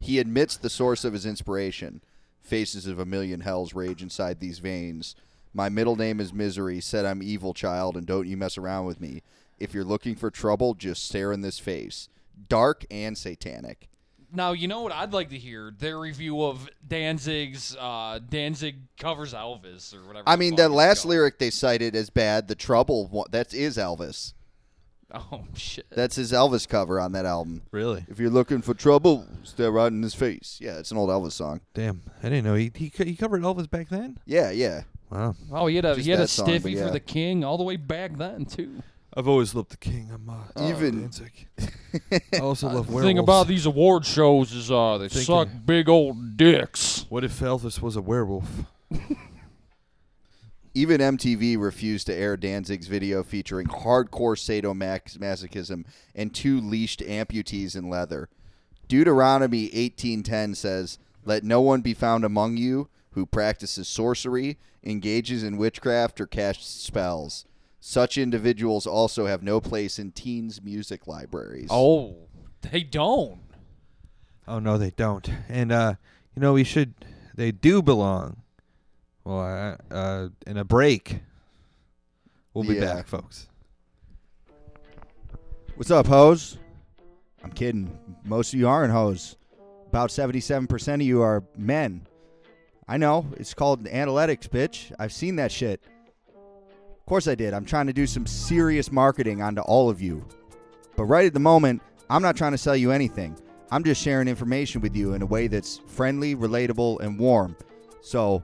He 0.01 0.18
admits 0.18 0.57
the 0.57 0.70
source 0.70 1.05
of 1.05 1.12
his 1.12 1.26
inspiration. 1.26 2.03
Faces 2.40 2.86
of 2.86 2.99
a 2.99 3.05
million 3.05 3.40
hells 3.40 3.74
rage 3.74 4.03
inside 4.03 4.40
these 4.40 4.59
veins. 4.61 5.14
My 5.55 5.68
middle 5.68 5.96
name 5.96 6.20
is 6.20 6.32
Misery. 6.32 6.80
Said 6.80 7.05
I'm 7.05 7.22
evil, 7.22 7.53
child, 7.55 7.96
and 7.96 8.07
don't 8.07 8.26
you 8.26 8.36
mess 8.36 8.57
around 8.57 8.86
with 8.86 9.00
me. 9.00 9.22
If 9.59 9.74
you're 9.74 9.84
looking 9.84 10.16
for 10.16 10.30
trouble, 10.30 10.74
just 10.74 11.05
stare 11.07 11.32
in 11.32 11.42
this 11.42 11.59
face. 11.59 12.09
Dark 12.48 12.84
and 12.90 13.16
satanic. 13.16 13.88
Now 14.34 14.53
you 14.53 14.66
know 14.66 14.80
what 14.80 14.92
I'd 14.92 15.12
like 15.12 15.28
to 15.28 15.38
hear 15.38 15.70
their 15.78 15.98
review 15.98 16.42
of 16.42 16.68
Danzig's 16.86 17.76
uh, 17.78 18.18
Danzig 18.30 18.76
covers 18.98 19.34
Elvis 19.34 19.94
or 19.94 20.07
whatever. 20.07 20.26
I 20.26 20.36
mean, 20.36 20.53
fuck 20.53 20.57
that 20.59 20.70
last 20.70 21.03
called. 21.03 21.11
lyric 21.11 21.38
they 21.38 21.50
cited 21.50 21.94
as 21.94 22.09
bad. 22.09 22.48
The 22.48 22.55
trouble 22.55 23.07
one, 23.09 23.26
that 23.30 23.53
is 23.53 23.76
Elvis. 23.76 24.32
Oh 25.14 25.44
shit. 25.55 25.84
That's 25.90 26.16
his 26.16 26.32
Elvis 26.32 26.66
cover 26.66 26.98
on 26.98 27.12
that 27.12 27.26
album. 27.26 27.61
Really? 27.70 28.07
If 28.09 28.18
you're 28.18 28.30
looking 28.30 28.62
for 28.62 28.72
trouble, 28.72 29.26
stare 29.42 29.70
right 29.70 29.92
in 29.92 30.03
his 30.03 30.14
face. 30.14 30.57
Yeah, 30.59 30.78
it's 30.78 30.90
an 30.90 30.96
old 30.96 31.11
Elvis 31.11 31.32
song. 31.32 31.61
Damn. 31.74 32.00
I 32.22 32.30
didn't 32.30 32.44
know 32.46 32.55
he 32.55 32.72
he 32.74 32.90
he 32.96 33.14
covered 33.14 33.42
Elvis 33.42 33.68
back 33.68 33.90
then. 33.90 34.18
Yeah, 34.24 34.50
yeah. 34.50 34.84
Wow. 35.12 35.34
Oh, 35.52 35.66
he 35.66 35.76
had 35.76 35.84
a 35.84 35.94
Just 35.94 36.04
he 36.06 36.10
had 36.10 36.20
a 36.20 36.22
that 36.22 36.28
song, 36.28 36.46
but 36.46 36.50
stiffy 36.60 36.72
yeah. 36.72 36.86
for 36.86 36.92
the 36.92 37.00
king 37.00 37.44
all 37.44 37.58
the 37.58 37.64
way 37.64 37.76
back 37.76 38.16
then 38.16 38.46
too. 38.46 38.82
I've 39.14 39.28
always 39.28 39.54
loved 39.54 39.70
the 39.70 39.76
king. 39.76 40.10
I'm 40.10 40.26
uh, 40.30 40.68
Even- 40.70 41.02
Danzig. 41.02 41.48
I 42.32 42.38
also 42.38 42.68
love 42.68 42.86
The 42.86 42.92
werewolves. 42.94 43.04
thing 43.04 43.18
about 43.18 43.46
these 43.46 43.66
award 43.66 44.06
shows 44.06 44.52
is 44.54 44.70
uh 44.70 44.96
they 44.96 45.08
Thinking- 45.08 45.26
suck 45.26 45.48
big 45.66 45.88
old 45.90 46.38
dicks. 46.38 47.04
what 47.10 47.24
if 47.24 47.38
Elvis 47.40 47.82
was 47.82 47.94
a 47.96 48.00
werewolf? 48.00 48.48
Even 50.74 51.02
MTV 51.02 51.58
refused 51.60 52.06
to 52.06 52.14
air 52.14 52.34
Danzig's 52.38 52.86
video 52.86 53.22
featuring 53.22 53.66
hardcore 53.66 54.38
sadomasochism 54.38 55.84
and 56.14 56.34
two 56.34 56.60
leashed 56.62 57.00
amputees 57.00 57.76
in 57.76 57.90
leather. 57.90 58.30
Deuteronomy 58.88 59.68
18:10 59.68 60.56
says, 60.56 60.98
"Let 61.26 61.44
no 61.44 61.60
one 61.60 61.82
be 61.82 61.92
found 61.92 62.24
among 62.24 62.56
you 62.56 62.88
who 63.12 63.26
practices 63.26 63.88
sorcery, 63.88 64.58
engages 64.84 65.42
in 65.42 65.56
witchcraft, 65.56 66.20
or 66.20 66.26
casts 66.26 66.82
spells. 66.84 67.44
Such 67.80 68.16
individuals 68.16 68.86
also 68.86 69.26
have 69.26 69.42
no 69.42 69.60
place 69.60 69.98
in 69.98 70.12
teens' 70.12 70.62
music 70.62 71.06
libraries." 71.06 71.68
Oh, 71.70 72.16
they 72.60 72.82
don't. 72.82 73.40
Oh 74.46 74.58
no, 74.58 74.78
they 74.78 74.90
don't. 74.90 75.28
And 75.48 75.72
uh, 75.72 75.94
you 76.34 76.42
know, 76.42 76.52
we 76.52 76.64
should. 76.64 76.94
They 77.34 77.50
do 77.50 77.82
belong. 77.82 78.42
Well, 79.24 79.78
uh, 79.90 79.94
uh 79.94 80.28
in 80.46 80.56
a 80.56 80.64
break. 80.64 81.20
We'll 82.54 82.64
be 82.64 82.74
Yeah. 82.74 82.94
back, 82.94 83.06
folks. 83.06 83.48
What's 85.74 85.90
up, 85.90 86.06
hoes? 86.06 86.58
I'm 87.42 87.50
kidding. 87.50 87.98
Most 88.24 88.52
of 88.52 88.60
you 88.60 88.68
aren't 88.68 88.92
hoes. 88.92 89.36
About 89.86 90.10
77% 90.10 90.94
of 90.94 91.00
you 91.02 91.22
are 91.22 91.42
men. 91.56 92.06
I 92.89 92.97
know. 92.97 93.26
It's 93.37 93.55
called 93.55 93.85
analytics, 93.85 94.49
bitch. 94.49 94.93
I've 94.99 95.12
seen 95.12 95.37
that 95.37 95.53
shit. 95.53 95.80
Of 96.35 97.07
course 97.07 97.28
I 97.28 97.35
did. 97.35 97.55
I'm 97.55 97.64
trying 97.64 97.87
to 97.87 97.93
do 97.93 98.07
some 98.07 98.26
serious 98.26 98.91
marketing 98.91 99.43
onto 99.43 99.61
all 99.62 99.89
of 99.89 100.01
you. 100.01 100.26
But 100.97 101.05
right 101.05 101.26
at 101.26 101.35
the 101.35 101.41
moment, 101.41 101.83
I'm 102.11 102.22
not 102.22 102.37
trying 102.37 102.53
to 102.53 102.59
sell 102.59 102.76
you 102.76 102.91
anything. 102.91 103.37
I'm 103.70 103.85
just 103.85 104.03
sharing 104.03 104.28
information 104.28 104.80
with 104.80 104.95
you 104.95 105.14
in 105.14 105.22
a 105.22 105.26
way 105.26 105.47
that's 105.47 105.78
friendly, 105.87 106.37
relatable, 106.37 107.01
and 107.01 107.18
warm. 107.18 107.57
So, 108.03 108.43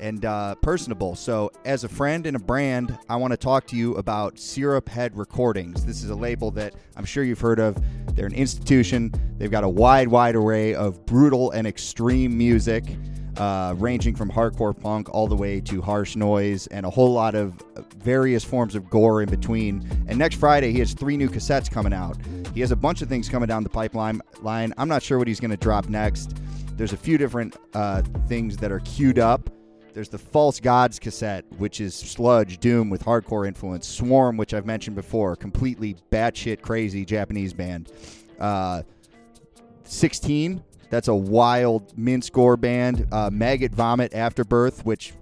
and 0.00 0.24
uh, 0.24 0.54
personable. 0.56 1.14
So, 1.14 1.50
as 1.64 1.84
a 1.84 1.88
friend 1.88 2.26
and 2.26 2.36
a 2.36 2.40
brand, 2.40 2.98
I 3.08 3.16
want 3.16 3.32
to 3.32 3.36
talk 3.36 3.66
to 3.68 3.76
you 3.76 3.94
about 3.96 4.38
Syrup 4.38 4.88
Head 4.88 5.16
Recordings. 5.16 5.84
This 5.84 6.02
is 6.02 6.10
a 6.10 6.14
label 6.14 6.50
that 6.52 6.74
I'm 6.96 7.04
sure 7.04 7.24
you've 7.24 7.40
heard 7.40 7.58
of. 7.58 7.78
They're 8.14 8.26
an 8.26 8.34
institution. 8.34 9.12
They've 9.38 9.50
got 9.50 9.64
a 9.64 9.68
wide, 9.68 10.08
wide 10.08 10.36
array 10.36 10.74
of 10.74 11.06
brutal 11.06 11.52
and 11.52 11.66
extreme 11.66 12.36
music, 12.36 12.84
uh, 13.40 13.74
ranging 13.78 14.14
from 14.14 14.30
hardcore 14.30 14.78
punk 14.78 15.08
all 15.08 15.26
the 15.26 15.34
way 15.34 15.62
to 15.62 15.80
harsh 15.80 16.14
noise 16.14 16.66
and 16.66 16.84
a 16.84 16.90
whole 16.90 17.10
lot 17.10 17.34
of 17.34 17.54
various 17.96 18.44
forms 18.44 18.74
of 18.74 18.90
gore 18.90 19.22
in 19.22 19.30
between. 19.30 19.82
And 20.08 20.18
next 20.18 20.36
Friday, 20.36 20.72
he 20.72 20.78
has 20.80 20.92
three 20.92 21.16
new 21.16 21.30
cassettes 21.30 21.70
coming 21.70 21.94
out. 21.94 22.18
He 22.52 22.60
has 22.60 22.70
a 22.70 22.76
bunch 22.76 23.00
of 23.00 23.08
things 23.08 23.30
coming 23.30 23.48
down 23.48 23.62
the 23.62 23.70
pipeline. 23.70 24.20
Line. 24.42 24.74
I'm 24.76 24.88
not 24.88 25.02
sure 25.02 25.16
what 25.16 25.26
he's 25.26 25.40
going 25.40 25.52
to 25.52 25.56
drop 25.56 25.88
next. 25.88 26.36
There's 26.76 26.92
a 26.92 26.98
few 26.98 27.16
different 27.16 27.56
uh, 27.72 28.02
things 28.28 28.58
that 28.58 28.70
are 28.70 28.80
queued 28.80 29.18
up. 29.18 29.48
There's 29.94 30.10
the 30.10 30.18
False 30.18 30.60
Gods 30.60 30.98
cassette, 30.98 31.46
which 31.56 31.80
is 31.80 31.94
sludge, 31.94 32.58
doom 32.58 32.90
with 32.90 33.02
hardcore 33.02 33.48
influence. 33.48 33.88
Swarrrm, 34.00 34.36
which 34.36 34.52
I've 34.52 34.66
mentioned 34.66 34.96
before, 34.96 35.34
completely 35.34 35.96
batshit 36.12 36.60
crazy 36.60 37.06
Japanese 37.06 37.54
band. 37.54 37.90
Uh, 38.38 38.82
16, 39.84 40.62
That's 40.90 41.08
a 41.08 41.14
wild 41.14 41.96
Mincecore 41.96 42.60
band. 42.60 43.06
Uh, 43.10 43.30
Maggot 43.32 43.72
Vomit 43.72 44.12
Afterbirth, 44.12 44.84
which 44.84 45.14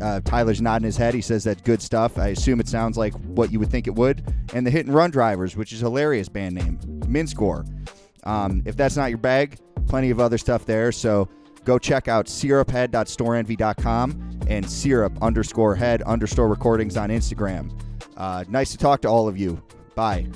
uh, 0.00 0.20
Tyler's 0.20 0.60
nodding 0.60 0.86
his 0.86 0.96
head. 0.96 1.14
He 1.14 1.20
says 1.20 1.44
that's 1.44 1.62
good 1.62 1.82
stuff. 1.82 2.18
I 2.18 2.28
assume 2.28 2.60
it 2.60 2.68
sounds 2.68 2.96
like 2.96 3.12
what 3.24 3.52
you 3.52 3.58
would 3.58 3.70
think 3.70 3.86
it 3.86 3.94
would. 3.94 4.22
And 4.52 4.66
the 4.66 4.70
Hit 4.70 4.86
and 4.86 4.94
Run 4.94 5.10
Drivers, 5.10 5.56
which 5.56 5.72
is 5.72 5.82
a 5.82 5.86
hilarious 5.86 6.28
band 6.28 6.54
name. 6.54 6.78
Mincecore. 7.00 7.66
Um, 8.24 8.62
if 8.64 8.76
that's 8.76 8.96
not 8.96 9.10
your 9.10 9.18
bag, 9.18 9.58
plenty 9.86 10.10
of 10.10 10.20
other 10.20 10.38
stuff 10.38 10.66
there. 10.66 10.92
So 10.92 11.28
go 11.64 11.78
check 11.78 12.08
out 12.08 12.26
syruphead.storenvy.com 12.26 14.40
and 14.48 14.70
syrup 14.70 15.18
underscore 15.22 15.74
head 15.74 16.02
underscore 16.02 16.48
recordings 16.48 16.96
on 16.96 17.10
Instagram. 17.10 17.70
Uh, 18.16 18.44
nice 18.48 18.70
to 18.72 18.78
talk 18.78 19.02
to 19.02 19.08
all 19.08 19.28
of 19.28 19.38
you. 19.38 19.62
Bye. 19.94 20.26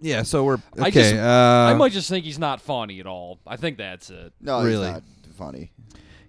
Yeah, 0.00 0.22
so 0.22 0.44
we're 0.44 0.54
okay. 0.54 0.82
I 0.82 0.90
just- 0.90 1.14
uh, 1.14 1.70
I 1.70 1.74
might 1.74 1.92
just 1.92 2.08
think 2.08 2.24
he's 2.24 2.38
not 2.38 2.60
funny 2.60 3.00
at 3.00 3.06
all. 3.06 3.38
I 3.46 3.56
think 3.56 3.78
that's 3.78 4.10
it. 4.10 4.32
No, 4.40 4.62
Really? 4.62 4.86
he's 4.86 4.94
not 4.94 5.02
funny. 5.36 5.70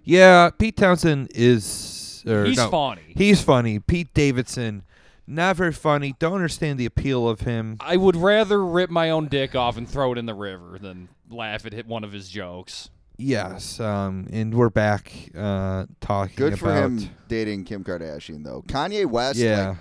yeah, 0.04 0.50
Pete 0.50 0.76
Townshend 0.76 1.30
is. 1.34 2.24
Or, 2.26 2.44
He's 2.44 2.58
no, 2.58 2.68
funny. 2.68 3.14
He's 3.16 3.40
funny. 3.40 3.78
Pete 3.78 4.12
Davidson, 4.12 4.82
not 5.26 5.56
very 5.56 5.72
funny. 5.72 6.14
Don't 6.18 6.34
understand 6.34 6.78
the 6.78 6.84
appeal 6.84 7.26
of 7.26 7.40
him. 7.40 7.78
I 7.80 7.96
would 7.96 8.14
rather 8.14 8.62
rip 8.62 8.90
my 8.90 9.08
own 9.08 9.28
dick 9.28 9.54
off 9.56 9.78
and 9.78 9.88
throw 9.88 10.12
it 10.12 10.18
in 10.18 10.26
the 10.26 10.34
river 10.34 10.78
than 10.78 11.08
laugh 11.30 11.64
at 11.64 11.72
hit 11.72 11.86
one 11.86 12.04
of 12.04 12.12
his 12.12 12.28
jokes. 12.28 12.90
Yes, 13.16 13.80
um, 13.80 14.26
and 14.32 14.52
we're 14.54 14.68
back 14.68 15.12
uh, 15.36 15.86
talking 16.02 16.34
Good 16.36 16.52
about. 16.54 16.58
for 16.58 16.74
him 16.74 17.08
dating 17.28 17.64
Kim 17.64 17.84
Kardashian 17.84 18.44
though. 18.44 18.62
Kanye 18.66 19.06
West, 19.06 19.38
Yeah, 19.38 19.68
like, 19.70 19.78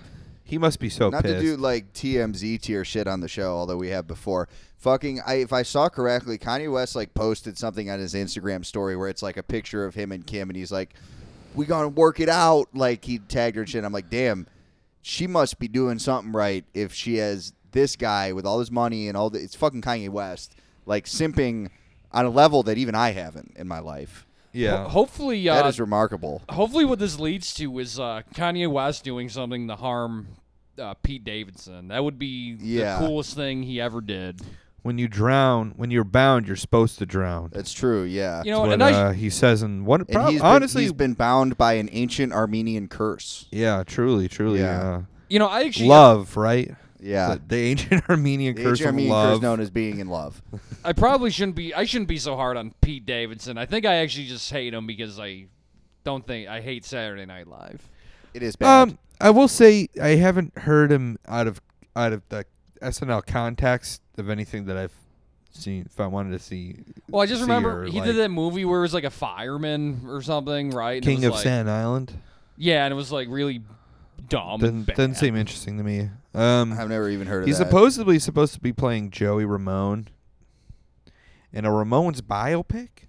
he 0.49 0.57
must 0.57 0.79
be 0.79 0.89
so 0.89 1.09
not 1.09 1.23
pissed. 1.23 1.35
to 1.35 1.41
do 1.41 1.57
like 1.57 1.93
TMZ 1.93 2.61
tier 2.61 2.83
shit 2.83 3.07
on 3.07 3.21
the 3.21 3.27
show, 3.27 3.55
although 3.55 3.77
we 3.77 3.89
have 3.89 4.07
before. 4.07 4.49
Fucking, 4.77 5.19
I, 5.27 5.35
if 5.35 5.51
I 5.53 5.61
saw 5.63 5.89
correctly, 5.89 6.37
Kanye 6.37 6.71
West 6.71 6.95
like 6.95 7.13
posted 7.13 7.57
something 7.57 7.89
on 7.89 7.99
his 7.99 8.13
Instagram 8.13 8.65
story 8.65 8.95
where 8.95 9.09
it's 9.09 9.21
like 9.21 9.37
a 9.37 9.43
picture 9.43 9.85
of 9.85 9.93
him 9.95 10.11
and 10.11 10.25
Kim, 10.25 10.49
and 10.49 10.55
he's 10.57 10.71
like, 10.71 10.93
"We 11.53 11.65
gonna 11.65 11.89
work 11.89 12.19
it 12.19 12.29
out." 12.29 12.69
Like 12.73 13.05
he 13.05 13.19
tagged 13.19 13.55
her 13.57 13.61
and 13.63 13.69
shit. 13.69 13.83
I'm 13.83 13.91
like, 13.93 14.09
damn, 14.09 14.47
she 15.01 15.27
must 15.27 15.59
be 15.59 15.67
doing 15.67 15.99
something 15.99 16.31
right 16.31 16.63
if 16.73 16.93
she 16.93 17.17
has 17.17 17.53
this 17.71 17.95
guy 17.95 18.31
with 18.31 18.45
all 18.45 18.59
his 18.59 18.71
money 18.71 19.07
and 19.07 19.15
all 19.17 19.29
the. 19.29 19.39
It's 19.39 19.55
fucking 19.55 19.81
Kanye 19.81 20.09
West, 20.09 20.55
like 20.85 21.05
simping 21.05 21.69
on 22.11 22.25
a 22.25 22.29
level 22.29 22.63
that 22.63 22.77
even 22.77 22.95
I 22.95 23.11
haven't 23.11 23.53
in 23.57 23.67
my 23.67 23.79
life. 23.79 24.25
yeah, 24.53 24.83
Ho- 24.83 24.89
hopefully, 24.89 25.47
uh, 25.47 25.55
That 25.61 25.67
is 25.67 25.79
remarkable. 25.79 26.41
hopefully, 26.49 26.85
what 26.85 26.97
this 26.99 27.19
leads 27.19 27.53
to 27.55 27.77
is 27.79 27.99
uh, 27.99 28.21
Kanye 28.33 28.71
West 28.71 29.03
doing 29.03 29.27
something 29.29 29.67
to 29.67 29.75
harm 29.75 30.29
uh, 30.79 30.93
Pete 31.03 31.23
Davidson. 31.23 31.89
That 31.89 32.03
would 32.03 32.17
be 32.17 32.57
Yeah. 32.59 32.99
the 32.99 33.07
coolest 33.07 33.35
thing 33.35 33.63
he 33.63 33.79
ever 33.81 34.01
did. 34.01 34.41
when 34.81 34.97
you 34.97 35.07
drown, 35.09 35.73
when 35.75 35.91
you're 35.91 36.03
bound, 36.05 36.47
you're 36.47 36.55
supposed 36.55 36.97
to 36.99 37.05
drown. 37.05 37.49
That's 37.53 37.73
true. 37.73 38.03
Yeah. 38.03 38.41
You 38.45 38.51
know, 38.51 38.61
What 38.61 38.71
and 38.71 38.81
I, 38.83 38.91
uh, 38.93 39.11
he 39.11 39.29
says 39.29 39.61
in 39.61 39.83
one. 39.85 40.01
And 40.01 40.09
prob- 40.09 40.29
he's 40.31 40.39
been, 40.41 40.47
honestly, 40.49 40.83
he's 40.83 40.93
been 40.93 41.13
bound 41.15 41.57
by 41.57 41.73
an 41.73 41.89
ancient 41.91 42.31
Armenian 42.31 42.87
curse. 42.87 43.45
yeah, 43.51 43.83
truly, 43.85 44.27
truly, 44.29 44.59
Yeah. 44.61 45.01
you 45.29 45.37
know, 45.37 45.47
I 45.47 45.63
uh, 45.63 45.65
actually, 45.65 45.89
love, 45.89 46.37
right? 46.37 46.73
Yeah. 47.01 47.35
The, 47.35 47.41
the 47.47 47.57
ancient 47.57 48.03
Armenian 48.09 48.55
The 48.55 48.63
curse 48.63 48.79
ancient 48.79 48.87
of 48.87 48.93
Armenian 48.93 49.11
love. 49.13 49.33
curse 49.35 49.41
known 49.41 49.59
as 49.59 49.69
being 49.69 49.99
in 49.99 50.07
love. 50.07 50.41
I 50.83 50.93
probably 50.93 51.29
shouldn't 51.29 51.55
be. 51.57 51.73
I 51.73 51.83
shouldn't 51.83 52.07
be 52.09 52.17
so 52.17 52.35
hard 52.37 52.55
on 52.57 52.73
Pete 52.81 53.05
Davidson. 53.05 53.57
I 53.57 53.65
think 53.65 53.85
I 53.85 53.95
actually 53.95 54.27
just 54.27 54.49
hate 54.51 54.73
him 54.73 54.87
because 54.87 55.19
I 55.19 55.45
don't 56.05 56.25
think 56.25 56.47
I 56.47 56.61
hate 56.61 56.85
Saturday 56.85 57.25
Night 57.25 57.47
Live. 57.47 57.87
It 58.41 58.45
is 58.45 58.55
bad. 58.55 58.81
Um, 58.83 58.99
I 59.19 59.31
will 59.31 59.49
say 59.49 59.89
I 60.01 60.09
haven't 60.09 60.57
heard 60.59 60.91
him 60.93 61.17
out 61.27 61.45
of 61.47 61.59
out 61.93 62.13
of 62.13 62.21
the 62.29 62.45
SNL 62.81 63.25
context 63.25 64.01
of 64.17 64.29
anything 64.29 64.63
that 64.65 64.77
I've 64.77 64.93
seen. 65.51 65.83
If 65.85 65.99
I 65.99 66.07
wanted 66.07 66.31
to 66.31 66.39
see 66.39 66.77
Well, 67.09 67.21
I 67.21 67.25
just 67.25 67.41
remember 67.41 67.83
he 67.83 67.99
like, 67.99 68.05
did 68.07 68.15
that 68.15 68.29
movie 68.29 68.63
where 68.63 68.79
it 68.79 68.83
was 68.83 68.93
like 68.93 69.03
a 69.03 69.09
fireman 69.09 70.03
or 70.07 70.21
something, 70.21 70.69
right? 70.69 70.95
And 70.97 71.03
King 71.03 71.25
of 71.25 71.33
like, 71.33 71.41
Staten 71.41 71.67
Island, 71.67 72.13
Yeah, 72.55 72.85
and 72.85 72.93
it 72.93 72.95
was 72.95 73.11
like 73.11 73.27
really 73.29 73.61
dumb. 74.29 74.61
doesn't 74.61 74.75
and 74.75 74.85
bad. 74.85 74.95
doesn't 74.95 75.15
seem 75.15 75.35
interesting 75.35 75.77
to 75.77 75.83
me. 75.83 76.09
Um, 76.33 76.71
I've 76.79 76.87
never 76.87 77.09
even 77.09 77.27
heard 77.27 77.41
of 77.41 77.47
he's 77.47 77.57
that. 77.57 77.65
supposedly 77.67 78.19
supposed 78.19 78.53
to 78.53 78.61
be 78.61 78.71
playing 78.71 79.11
Joey 79.11 79.43
Ramone 79.43 80.07
in 81.51 81.65
a 81.65 81.69
Ramones 81.69 82.21
biopic. 82.21 83.08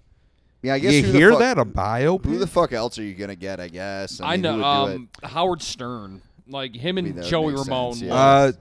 Yeah, 0.61 0.73
I 0.75 0.79
guess 0.79 0.93
you 0.93 1.03
hear 1.03 1.31
fuck- 1.31 1.39
that 1.39 1.57
a 1.57 1.65
biopic? 1.65 2.25
Who 2.25 2.37
the 2.37 2.47
fuck 2.47 2.71
else 2.71 2.97
are 2.99 3.03
you 3.03 3.13
gonna 3.13 3.35
get? 3.35 3.59
I 3.59 3.67
guess. 3.67 4.21
I, 4.21 4.37
mean, 4.37 4.43
who 4.43 4.57
know. 4.57 4.83
would 4.83 4.89
do 4.89 4.93
it? 4.93 4.95
Um, 4.95 5.09
Howard 5.23 5.61
Stern, 5.61 6.21
like 6.47 6.75
him 6.75 6.97
I 6.97 7.01
mean, 7.01 7.17
and 7.17 7.25
Joey 7.25 7.53
Ramone. 7.53 7.93
sense, 7.93 8.01
yeah. 8.03 8.13
uh, 8.13 8.51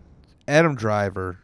Adam 0.49 0.75
Driver 0.75 1.39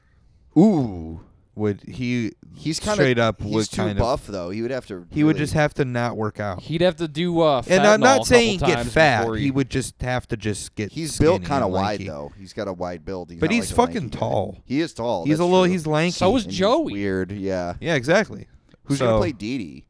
Ooh, 0.57 1.21
would 1.55 1.83
he 1.83 2.33
he's 2.57 2.81
kind 2.81 2.97
straight 2.97 3.19
up 3.19 3.43
He's 3.43 3.55
would 3.55 3.71
too 3.71 3.77
kind 3.77 3.91
of 3.91 3.99
buff 3.99 4.27
though. 4.27 4.51
He 4.51 4.63
would 4.63 4.71
have 4.71 4.87
to. 4.87 5.07
he 5.11 5.23
would 5.23 5.37
just 5.37 5.53
have 5.53 5.75
to 5.75 5.85
not 5.85 6.17
work 6.17 6.41
out. 6.41 6.63
He'd 6.63 6.81
have 6.81 6.97
to 6.97 7.09
do 7.09 7.41
uh, 7.41 7.63
and 7.69 7.87
I'm 7.87 8.01
not 8.01 8.27
saying 8.27 8.61
get 8.61 8.87
fat. 8.87 9.21
before 9.21 9.37
He 9.37 9.51
would 9.51 9.71
just 9.71 10.01
have 10.01 10.27
to 10.29 10.37
just 10.37 10.75
get. 10.75 10.93
He's 10.93 11.19
built 11.19 11.45
kind 11.45 11.63
of 11.63 11.71
wide 11.71 12.01
though. 12.01 12.33
He's 12.39 12.55
got 12.55 12.69
a 12.69 12.73
wide 12.73 13.05
build. 13.05 13.31
He's 13.31 13.41
But 13.41 13.51
he's 13.51 13.71
like 13.71 13.89
fucking 13.89 14.03
lanky 14.03 14.17
guy. 14.17 14.19
tall. 14.19 14.59
He 14.65 14.81
is 14.81 14.95
tall. 14.95 15.27
He's 15.27 15.39
a 15.39 15.45
little. 15.45 15.65
true. 15.65 15.73
He's 15.73 15.87
lanky. 15.87 16.13
So 16.13 16.35
is 16.37 16.47
Joey. 16.47 16.95
Weird. 16.95 17.33
Yeah. 17.33 17.75
yeah, 17.81 17.95
exactly. 17.95 18.49
Who's 18.85 18.99
so, 18.99 19.07
gonna 19.07 19.19
play 19.19 19.33
Dee 19.33 19.59
Dee? 19.59 19.86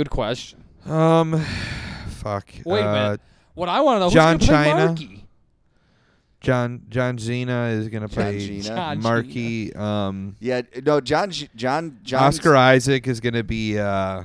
Good 0.00 0.08
question. 0.08 0.64
Um, 0.86 1.38
fuck. 2.08 2.48
Wait 2.64 2.80
a 2.80 2.88
uh, 2.88 2.92
minute. 2.94 3.20
What 3.52 3.68
I 3.68 3.82
want 3.82 3.96
to 3.96 3.98
know 4.00 4.04
who's 4.06 4.14
John 4.14 4.38
gonna 4.38 4.46
play 4.46 4.64
China? 4.70 4.86
Marky? 4.86 5.26
John 6.40 6.82
John 6.88 7.18
Cena 7.18 7.64
is 7.66 7.88
gonna 7.90 8.08
play 8.08 8.38
Gina? 8.38 8.62
John 8.62 9.02
Marky. 9.02 9.74
Um, 9.74 10.36
Yeah. 10.40 10.62
No. 10.86 11.02
John. 11.02 11.30
John. 11.54 11.98
John. 12.02 12.22
Oscar 12.22 12.56
Isaac 12.56 13.06
is 13.08 13.20
gonna 13.20 13.42
be. 13.42 13.78
Uh, 13.78 14.24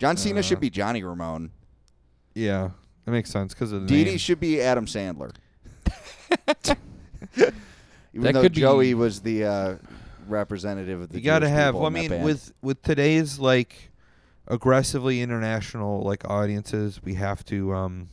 John 0.00 0.16
Cena 0.16 0.40
uh, 0.40 0.42
should 0.42 0.58
be 0.58 0.70
Johnny 0.70 1.04
Ramone. 1.04 1.52
yeah, 2.34 2.70
that 3.04 3.12
makes 3.12 3.30
sense 3.30 3.54
because 3.54 3.70
of 3.70 3.82
the 3.82 3.86
Dee 3.86 4.04
name. 4.06 4.18
Should 4.18 4.40
be 4.40 4.60
Adam 4.60 4.86
Sandler. 4.86 5.30
Even 7.36 7.54
That 8.24 8.34
though 8.34 8.42
could 8.42 8.54
be- 8.54 8.60
Joey 8.60 8.94
was 8.94 9.20
the 9.20 9.44
uh, 9.44 9.76
representative 10.26 11.00
of 11.00 11.10
the 11.10 11.18
you 11.18 11.22
gotta 11.24 11.46
Jewish 11.46 11.54
have. 11.56 11.74
people 11.74 11.80
Well, 11.82 11.86
I 11.86 11.88
in 11.90 11.94
that 11.94 12.00
mean, 12.00 12.10
band. 12.10 12.24
with 12.24 12.52
with 12.60 12.82
today's 12.82 13.38
like 13.38 13.89
aggressively 14.50 15.22
international 15.22 16.02
like 16.02 16.28
audiences, 16.28 17.02
we 17.02 17.14
have 17.14 17.44
to 17.46 17.74
um. 17.74 18.08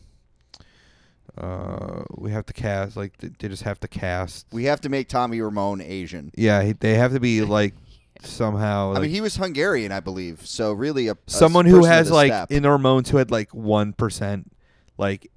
Uh, 1.38 2.04
we 2.16 2.32
have 2.32 2.48
to 2.48 2.54
cast 2.54 2.98
like 2.98 3.16
th- 3.18 3.34
they 3.38 3.48
just 3.48 3.62
have 3.62 3.80
to 3.80 3.88
cast. 3.88 4.48
we 4.52 4.64
have 4.64 4.82
to 4.82 4.90
make 4.90 5.08
Tommy 5.08 5.40
Ramone 5.40 5.82
Asian. 5.82 6.32
Yeah, 6.36 6.64
he, 6.64 6.72
they 6.72 6.96
have 6.96 7.14
to 7.14 7.20
be 7.20 7.42
like 7.44 7.76
somehow. 8.24 8.96
I 8.96 9.02
mean, 9.02 9.12
he 9.12 9.22
was 9.22 9.36
Hungarian, 9.36 9.92
I 9.92 10.00
believe. 10.00 10.48
So 10.48 10.74
really, 10.74 11.10
a, 11.10 11.14
a 11.14 11.18
someone 11.28 11.66
who 11.68 11.86
has 11.86 12.10
like 12.10 12.32
step. 12.32 12.52
in 12.52 12.64
the 12.64 12.70
Ramones 12.70 13.10
who 13.10 13.18
had 13.18 13.30
like 13.30 13.54
one 13.54 13.94
percent 13.94 14.52
like 14.98 15.30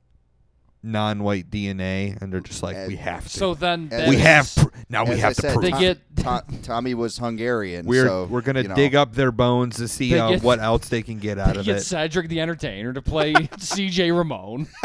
non-white 0.82 1.50
DNA, 1.50 2.20
and 2.22 2.32
they're 2.32 2.40
just 2.40 2.62
like, 2.62 2.74
And 2.76 2.88
we 2.88 2.96
have 2.96 3.24
to. 3.24 3.28
So 3.30 3.54
then 3.54 3.88
As 3.92 4.08
we 4.08 4.16
have 4.16 4.50
pr- 4.56 4.68
now. 4.88 5.04
We 5.04 5.10
As 5.12 5.20
have 5.20 5.30
I 5.30 5.32
to 5.34 5.40
said, 5.42 5.52
prove. 5.52 5.62
They 5.62 5.70
Tom- 5.70 5.80
get- 5.80 6.16
To- 6.16 6.62
Tommy 6.62 6.94
was 6.94 7.18
Hungarian. 7.18 7.84
we're 7.86 8.06
so, 8.06 8.24
we're 8.30 8.40
gonna 8.40 8.62
you 8.62 8.68
know. 8.68 8.74
dig 8.74 8.94
up 8.94 9.14
their 9.14 9.30
bones 9.32 9.76
to 9.76 9.88
see 9.88 10.10
They 10.10 10.18
uh, 10.20 10.30
get- 10.30 10.42
what 10.42 10.58
else 10.58 10.88
they 10.88 11.02
can 11.02 11.18
get 11.18 11.38
out 11.38 11.54
they 11.54 11.60
of 11.60 11.66
get 11.66 11.76
it. 11.78 11.80
Cedric 11.82 12.28
the 12.28 12.40
Entertainer 12.40 12.92
to 12.94 13.02
play 13.02 13.34
C.J. 13.58 14.10
Ramone. 14.12 14.66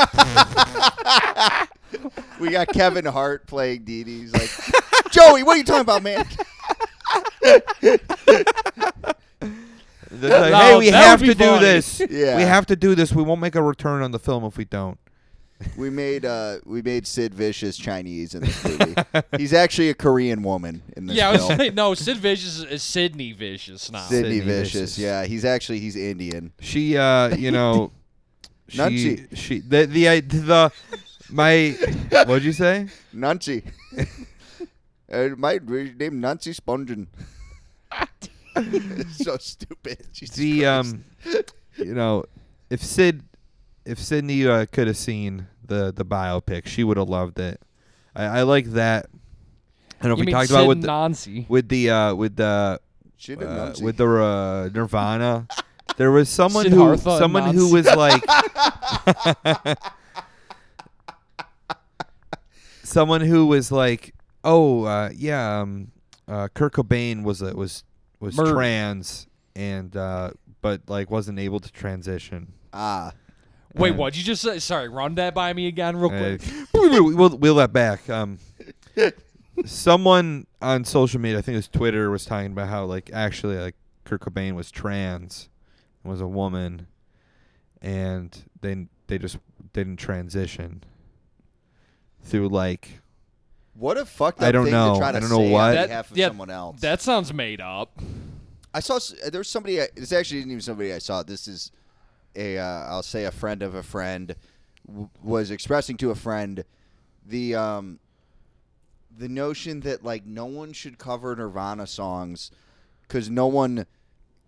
We 2.39 2.50
got 2.50 2.68
Kevin 2.68 3.06
Hart 3.06 3.48
playing 3.48 3.84
Dee 3.86 4.04
Dee. 4.04 4.20
He's 4.22 4.34
like, 4.34 4.50
Joey, 5.12 5.43
what 5.43 5.54
are 5.56 5.58
you 5.58 5.64
talking 5.64 5.82
about, 5.82 6.04
man? 6.04 6.26
They're 10.12 10.39
like, 10.41 10.52
No, 10.52 10.58
hey, 10.60 10.78
we 10.78 10.89
that 10.91 11.04
have 11.04 11.22
would 11.22 11.28
be 11.28 11.34
to 11.34 11.39
do 11.39 11.46
funny. 11.46 11.60
this. 11.66 12.02
Yeah. 12.10 12.38
We 12.38 12.43
have 12.43 12.66
to 12.68 12.76
do 12.76 12.96
this. 12.96 13.14
We 13.14 13.24
won't 13.24 13.41
make 13.41 13.56
a 13.56 13.62
return 13.64 14.02
on 14.02 14.12
the 14.12 14.20
film 14.20 14.43
if 14.43 14.58
we 14.58 14.66
don't. 14.66 14.98
We 15.78 15.89
made 15.89 16.26
uh, 16.26 16.58
we 16.66 16.82
made 16.82 17.08
Sid 17.08 17.34
Vicious 17.34 17.78
Chinese 17.78 18.36
in 18.36 18.43
this 18.43 18.64
movie. 18.64 18.95
He's 19.38 19.53
actually 19.53 19.89
a 19.89 19.93
Korean 19.93 20.43
woman 20.43 20.82
in 20.97 21.08
this 21.08 21.16
yeah, 21.16 21.30
I 21.30 21.32
was 21.34 21.47
saying, 21.47 21.76
no, 21.76 21.93
Sid 21.93 22.18
Vicious 22.18 22.60
is 22.60 22.84
Sydney 22.84 23.32
Vicious 23.32 23.89
now. 23.89 23.99
Sydney 23.99 24.39
Sydney 24.39 24.53
Vicious. 24.53 24.74
Vicious. 24.74 24.97
Yeah, 24.97 25.26
he's 25.26 25.45
actually 25.45 25.80
he's 25.80 25.95
Indian. 25.95 26.51
She, 26.60 26.97
uh, 26.97 27.36
you 27.36 27.51
know, 27.51 27.91
she, 28.68 28.78
Nunchi. 28.78 29.38
she, 29.38 29.60
the, 29.62 29.86
the, 29.86 30.20
the, 30.20 30.72
my, 31.30 31.78
what'd 32.12 32.43
you 32.43 32.53
say? 32.53 32.88
Nancy. 33.14 33.64
uh, 35.12 35.30
my 35.38 35.60
name 35.64 36.20
Nancy 36.20 36.53
Spungen. 36.53 37.08
so 39.12 39.38
stupid. 39.38 40.06
Jesus 40.12 40.36
the 40.36 40.62
Christ. 40.62 40.95
um 40.95 41.03
you 41.78 41.93
know 41.93 42.24
if 42.70 42.82
sid 42.82 43.22
if 43.86 44.00
sydney 44.00 44.48
uh, 44.48 44.66
could 44.72 44.88
have 44.88 44.98
seen 44.98 45.48
the 45.68 45.92
the 45.96 46.06
biopic 46.06 46.66
she 46.68 46.84
would 46.84 46.98
have 46.98 47.10
loved 47.10 47.40
it. 47.40 47.62
I, 48.16 48.24
I 48.26 48.42
like 48.44 48.68
that. 48.72 49.08
I 50.00 50.08
don't 50.08 50.18
know 50.18 50.22
if 50.22 50.26
we 50.26 50.32
talked 50.32 50.50
Sid 50.50 50.56
about 50.56 50.68
with 50.68 50.82
the, 50.82 51.46
with 51.48 51.70
the 51.70 51.90
uh 51.90 52.16
with 52.16 52.36
the 52.36 52.80
uh, 53.42 53.74
with 53.82 53.98
the 53.98 54.08
uh, 54.08 54.70
nirvana. 54.74 55.48
There 55.98 56.12
was 56.12 56.30
someone 56.42 56.66
who 56.66 56.96
Siddhartha 56.96 57.10
and 57.10 57.20
someone 57.20 57.54
who 57.56 57.72
was 57.72 57.86
like 57.86 58.24
someone 62.84 63.22
who 63.22 63.48
was 63.48 63.72
like, 63.72 64.14
"Oh, 64.44 64.84
uh, 64.84 65.10
yeah, 65.16 65.62
um, 65.62 65.92
uh, 66.28 66.48
Kurt 66.54 66.74
Cobain 66.74 67.24
was 67.24 67.42
a, 67.42 67.56
was 67.56 67.84
was 68.20 68.38
Murdered. 68.38 68.54
trans 68.54 69.28
and 69.56 69.96
uh, 69.96 70.32
but 70.62 70.82
like 70.88 71.10
wasn't 71.10 71.40
able 71.40 71.60
to 71.60 71.72
transition." 71.72 72.54
Ah, 72.74 73.14
Wait, 73.76 73.89
And- 73.89 73.97
what'd 73.99 74.17
you 74.17 74.23
just 74.23 74.41
say? 74.41 74.59
Sorry, 74.59 74.88
run 74.89 75.15
that 75.15 75.34
by 75.34 75.51
me 75.53 75.67
again, 75.67 75.97
real 75.97 76.11
Uh, 76.11 76.38
quick. 76.38 76.41
we'll 76.73 77.38
we'll 77.38 77.53
let 77.55 77.73
back. 77.73 78.09
Um, 78.09 78.39
someone 79.65 80.47
on 80.61 80.84
social 80.86 81.19
media, 81.19 81.39
I 81.39 81.41
think 81.41 81.53
it 81.53 81.57
was 81.57 81.67
Twitter, 81.67 82.09
was 82.09 82.26
talking 82.26 82.51
about 82.51 82.69
how 82.69 82.86
like 82.86 83.09
actually 83.13 83.57
like 83.57 83.76
Kurt 84.03 84.21
Cobain 84.21 84.55
was 84.55 84.71
trans, 84.71 85.49
was 86.03 86.21
a 86.21 86.28
woman, 86.28 86.88
and 87.82 88.43
they 88.61 88.88
they 89.07 89.17
just 89.17 89.38
didn't 89.73 89.97
transition 89.97 90.84
through 92.23 92.49
like 92.49 92.99
what 93.73 93.97
a 93.97 94.05
fucked 94.05 94.39
up 94.41 94.47
I 94.47 94.51
don't 94.51 94.65
thing 94.65 94.73
know. 94.73 94.93
to 94.93 94.99
try 94.99 95.11
to 95.11 95.17
I 95.17 95.19
don't 95.19 95.30
know 95.30 95.38
say 95.38 95.51
what. 95.51 95.61
on 95.69 95.73
That- 95.76 95.88
behalf 95.88 96.11
of 96.11 96.17
yeah, 96.17 96.28
someone 96.28 96.49
else. 96.49 96.82
That 96.82 97.01
sounds 97.01 97.34
made 97.34 97.61
up. 97.61 97.99
I 98.73 98.80
saw 98.80 98.95
s- 98.97 99.13
there 99.30 99.39
was 99.39 99.49
somebody. 99.49 99.80
This 99.95 100.11
actually 100.11 100.39
isn't 100.39 100.51
even 100.51 100.61
somebody 100.61 100.93
I 100.93 100.99
saw. 100.99 101.23
This 101.23 101.47
is 101.47 101.71
a 102.36 102.58
uh, 102.58 102.64
I'll 102.88 103.04
say 103.04 103.26
a 103.26 103.32
friend 103.32 103.62
of 103.64 103.76
a 103.76 103.84
friend 103.84 104.36
w- 104.88 105.10
was 105.24 105.52
expressing 105.52 105.98
to 105.98 106.12
a 106.12 106.16
friend 106.16 106.64
the 107.26 107.56
um 107.56 108.00
the 109.18 109.30
notion 109.30 109.80
that 109.82 110.04
like 110.04 110.26
no 110.26 110.46
one 110.46 110.74
should 110.74 110.98
cover 110.98 111.36
Nirvana 111.36 111.88
songs 111.88 112.52
because 113.08 113.30
no 113.30 113.48
one 113.48 113.86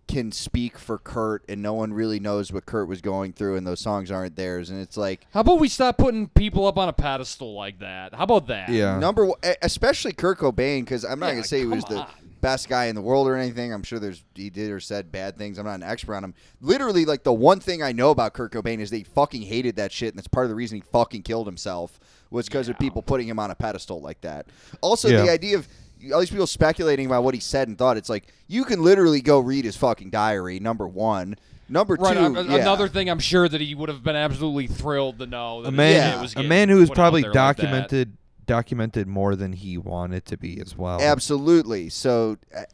can 0.06 0.32
speak 0.32 0.78
for 0.78 0.96
Kurt 0.96 1.44
and 1.50 1.60
no 1.62 1.74
one 1.74 1.92
really 1.92 2.18
knows 2.18 2.50
what 2.50 2.64
Kurt 2.64 2.88
was 2.88 3.02
going 3.02 3.32
through 3.34 3.56
and 3.56 3.66
those 3.66 3.80
songs 3.80 4.10
aren't 4.10 4.36
theirs 4.36 4.70
and 4.70 4.80
it's 4.80 4.96
like 4.96 5.26
How 5.32 5.40
about 5.40 5.60
we 5.60 5.68
stop 5.68 5.98
putting 5.98 6.28
people 6.28 6.66
up 6.66 6.78
on 6.78 6.88
a 6.88 6.94
pedestal 6.94 7.52
like 7.54 7.78
that? 7.80 8.14
How 8.14 8.24
about 8.24 8.46
that? 8.46 8.70
yeah. 8.70 8.98
number 8.98 9.26
one, 9.26 9.36
especially 9.60 10.12
Kurt 10.12 10.38
Cobain 10.38 10.80
because 10.80 11.04
I'm 11.04 11.18
not 11.18 11.28
Yeah, 11.28 11.32
gonna 11.34 11.44
say 11.44 11.58
he 11.60 11.66
was 11.66 11.84
come 11.84 11.96
the 11.96 12.00
on. 12.02 12.08
Best 12.40 12.68
guy 12.68 12.86
in 12.86 12.94
the 12.94 13.02
world 13.02 13.26
or 13.28 13.36
anything. 13.36 13.72
I'm 13.72 13.82
sure 13.82 13.98
there's 13.98 14.24
he 14.34 14.50
did 14.50 14.70
or 14.70 14.80
said 14.80 15.10
bad 15.12 15.36
things. 15.36 15.58
I'm 15.58 15.66
not 15.66 15.74
an 15.76 15.82
expert 15.82 16.14
on 16.14 16.24
him. 16.24 16.34
Literally, 16.60 17.04
like 17.04 17.22
the 17.24 17.32
one 17.32 17.60
thing 17.60 17.82
I 17.82 17.92
know 17.92 18.10
about 18.10 18.32
Kurt 18.34 18.52
Cobain 18.52 18.80
is 18.80 18.90
that 18.90 18.96
he 18.98 19.04
fucking 19.04 19.42
hated 19.42 19.76
that 19.76 19.92
shit, 19.92 20.10
and 20.10 20.18
that's 20.18 20.28
part 20.28 20.44
of 20.46 20.50
the 20.50 20.56
reason 20.56 20.76
he 20.76 20.82
fucking 20.82 21.22
killed 21.22 21.46
himself 21.46 21.98
was 22.30 22.46
because 22.46 22.68
of 22.68 22.78
people 22.78 23.02
putting 23.02 23.28
him 23.28 23.38
on 23.38 23.50
a 23.50 23.54
pedestal 23.54 24.00
like 24.00 24.20
that. 24.22 24.46
Also, 24.80 25.08
Yeah. 25.08 25.22
the 25.22 25.30
idea 25.30 25.56
of 25.56 25.68
all 26.12 26.20
these 26.20 26.30
people 26.30 26.46
speculating 26.46 27.06
about 27.06 27.24
what 27.24 27.34
he 27.34 27.40
said 27.40 27.66
and 27.68 27.76
thought. 27.76 27.96
It's 27.96 28.08
like 28.08 28.32
you 28.46 28.64
can 28.64 28.82
literally 28.84 29.20
go 29.20 29.40
read 29.40 29.64
his 29.64 29.76
fucking 29.76 30.10
diary. 30.10 30.60
Number 30.60 30.86
one. 30.86 31.36
Number 31.68 31.96
Right. 31.98 32.14
two. 32.14 32.20
I'm- 32.20 32.34
yeah. 32.50 32.56
Another 32.58 32.88
thing 32.88 33.10
I'm 33.10 33.18
sure 33.18 33.48
that 33.48 33.60
he 33.60 33.74
would 33.74 33.88
have 33.88 34.02
been 34.02 34.16
absolutely 34.16 34.68
thrilled 34.68 35.18
to 35.18 35.26
know 35.26 35.62
that 35.62 35.68
a 35.68 35.72
man, 35.72 36.12
shit 36.12 36.20
was 36.22 36.36
a 36.36 36.42
man 36.48 36.68
who 36.68 36.76
was 36.78 36.88
probably 36.90 37.22
documented 37.24 38.08
like 38.08 38.16
that. 38.16 38.27
Documented 38.48 38.78
documented 38.78 39.06
more 39.06 39.36
than 39.36 39.52
he 39.52 39.78
wanted 39.78 40.24
to 40.26 40.36
be 40.36 40.60
as 40.60 40.76
well. 40.76 41.00
Absolutely. 41.00 41.88
So 41.88 42.38
I, 42.54 42.64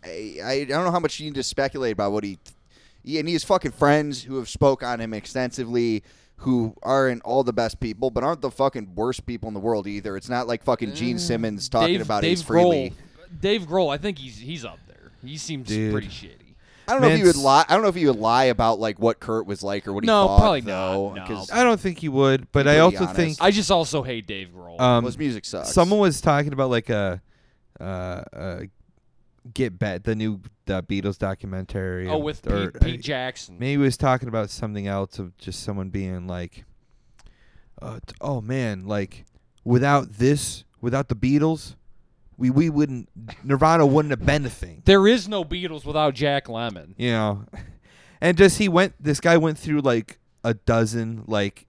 I, 0.43 0.51
I 0.51 0.64
don't 0.64 0.85
know 0.85 0.91
how 0.91 1.01
much 1.01 1.20
you 1.20 1.27
need 1.27 1.35
to 1.35 1.43
speculate 1.43 1.93
about 1.93 2.12
what 2.12 2.25
he, 2.25 2.39
he 3.03 3.18
and 3.18 3.29
he 3.29 3.35
has 3.35 3.45
fucking 3.45 3.72
friends 3.72 4.22
who 4.22 4.37
have 4.37 4.49
spoke 4.49 4.83
on 4.83 5.01
him 5.01 5.14
extensively, 5.14 6.03
who 6.37 6.75
aren't 6.83 7.22
all 7.22 7.43
the 7.43 7.53
best 7.53 7.81
people, 7.81 8.11
but 8.11 8.25
aren't 8.25 8.41
the 8.41 8.51
fucking 8.51 8.95
worst 8.95 9.27
people 9.27 9.49
in 9.49 9.55
the 9.55 9.61
world 9.61 9.87
either. 9.87 10.16
It's 10.16 10.29
not 10.29 10.47
like 10.47 10.62
fucking 10.62 10.95
Gene 10.95 11.16
mm. 11.16 11.20
Simmons 11.20 11.68
talking 11.68 11.95
Dave, 11.95 12.03
about 12.03 12.22
Dave 12.22 12.39
Ace 12.39 12.43
Frehley. 12.43 12.91
Grohl. 12.91 13.41
Dave 13.41 13.62
Grohl, 13.62 13.93
I 13.93 13.99
think 13.99 14.18
he's 14.18 14.39
he's 14.39 14.64
up 14.64 14.79
there. 14.87 15.12
He 15.25 15.37
seems 15.37 15.68
Dude. 15.68 15.93
pretty 15.93 16.09
shitty. 16.09 16.43
I 16.87 16.93
don't 16.93 17.03
know 17.03 17.09
if 17.09 17.16
he 17.18 17.24
would 17.24 17.37
lie. 17.37 17.64
I 17.68 17.74
don't 17.74 17.82
know 17.82 17.89
if 17.89 17.95
he 17.95 18.07
would 18.07 18.18
lie 18.18 18.45
about 18.45 18.78
like 18.78 18.99
what 18.99 19.20
Kurt 19.20 19.47
was 19.47 19.62
like 19.62 19.87
or 19.89 19.93
what 19.93 20.05
he 20.05 20.09
thought. 20.09 20.22
No, 20.22 20.28
thought. 20.28 20.41
probably 20.41 20.61
though, 20.61 21.14
not, 21.14 21.28
no. 21.28 21.35
'cause 21.37 21.51
I 21.51 21.62
don't 21.64 21.80
think 21.80 21.99
he 21.99 22.09
would, 22.09 22.51
but 22.53 22.68
I 22.68 22.78
also 22.80 22.99
honest. 22.99 23.14
think 23.16 23.39
I 23.41 23.51
just 23.51 23.70
also 23.70 24.03
hate 24.03 24.26
Dave 24.26 24.49
Grohl. 24.55 24.72
um, 24.80 25.03
well, 25.05 25.07
his 25.07 25.18
music 25.18 25.45
sucks. 25.45 25.72
someone 25.72 25.99
was 26.01 26.20
talking 26.20 26.53
about 26.53 26.70
like 26.70 26.91
a 26.91 27.22
uh, 27.80 27.85
uh, 27.85 28.61
get 29.53 29.78
back 29.78 30.03
the 30.05 30.14
new 30.14 30.41
uh, 30.68 30.82
Beatles 30.82 31.18
documentary. 31.18 32.09
oh, 32.09 32.18
with 32.18 32.47
or, 32.51 32.70
Pete, 32.72 32.82
Pete 32.82 33.03
Jackson. 33.03 33.59
Maybe 33.59 33.70
he 33.72 33.76
was 33.78 33.97
talking 33.97 34.28
about 34.28 34.51
something 34.51 34.87
else 34.87 35.18
of 35.18 35.37
just 35.39 35.62
someone 35.62 35.91
being 35.91 36.26
like, 36.26 36.64
uh, 37.82 37.99
t- 38.07 38.14
"Oh 38.20 38.41
man, 38.41 38.87
like 38.87 39.24
without 39.64 40.12
this, 40.14 40.64
without 40.80 41.09
the 41.09 41.16
Beatles, 41.16 41.76
we 42.37 42.51
we 42.51 42.70
wouldn't 42.70 43.09
Nirvana 43.45 43.87
wouldn't 43.87 44.11
have 44.11 44.24
been 44.26 44.45
a 44.47 44.51
thing." 44.51 44.82
There 44.85 45.07
is 45.09 45.28
no 45.28 45.45
Beatles 45.45 45.85
without 45.85 46.14
Jack 46.14 46.49
Lemon. 46.49 46.95
You 46.99 47.11
know, 47.12 47.45
and 48.20 48.37
just 48.37 48.59
he 48.59 48.68
went. 48.68 48.95
This 49.01 49.20
guy 49.20 49.37
went 49.37 49.59
through 49.59 49.80
like 49.80 50.18
a 50.43 50.55
dozen 50.55 51.24
like 51.26 51.66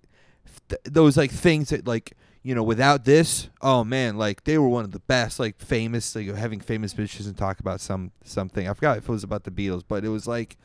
th- 0.70 0.82
those 0.84 1.16
like 1.18 1.32
things 1.32 1.70
that 1.70 1.88
like 1.88 2.14
you 2.44 2.54
know 2.54 2.64
without 2.64 3.06
this, 3.06 3.50
oh 3.62 3.84
man, 3.84 4.18
like 4.18 4.44
they 4.44 4.58
were 4.58 4.68
one 4.70 4.84
of 4.86 4.92
the 4.92 5.00
best, 5.00 5.40
like 5.40 5.60
famous, 5.60 6.16
like 6.16 6.28
having 6.36 6.60
famous 6.60 6.94
bitches 6.94 7.26
and 7.26 7.38
talk 7.38 7.60
about 7.60 7.82
some 7.82 8.12
something. 8.24 8.68
I 8.68 8.74
forgot 8.74 8.98
if 8.98 9.04
it 9.04 9.10
was 9.12 9.24
about 9.24 9.44
the 9.46 9.52
Beatles, 9.52 9.84
but 9.88 10.04
it 10.06 10.10
was 10.10 10.28
like 10.28 10.58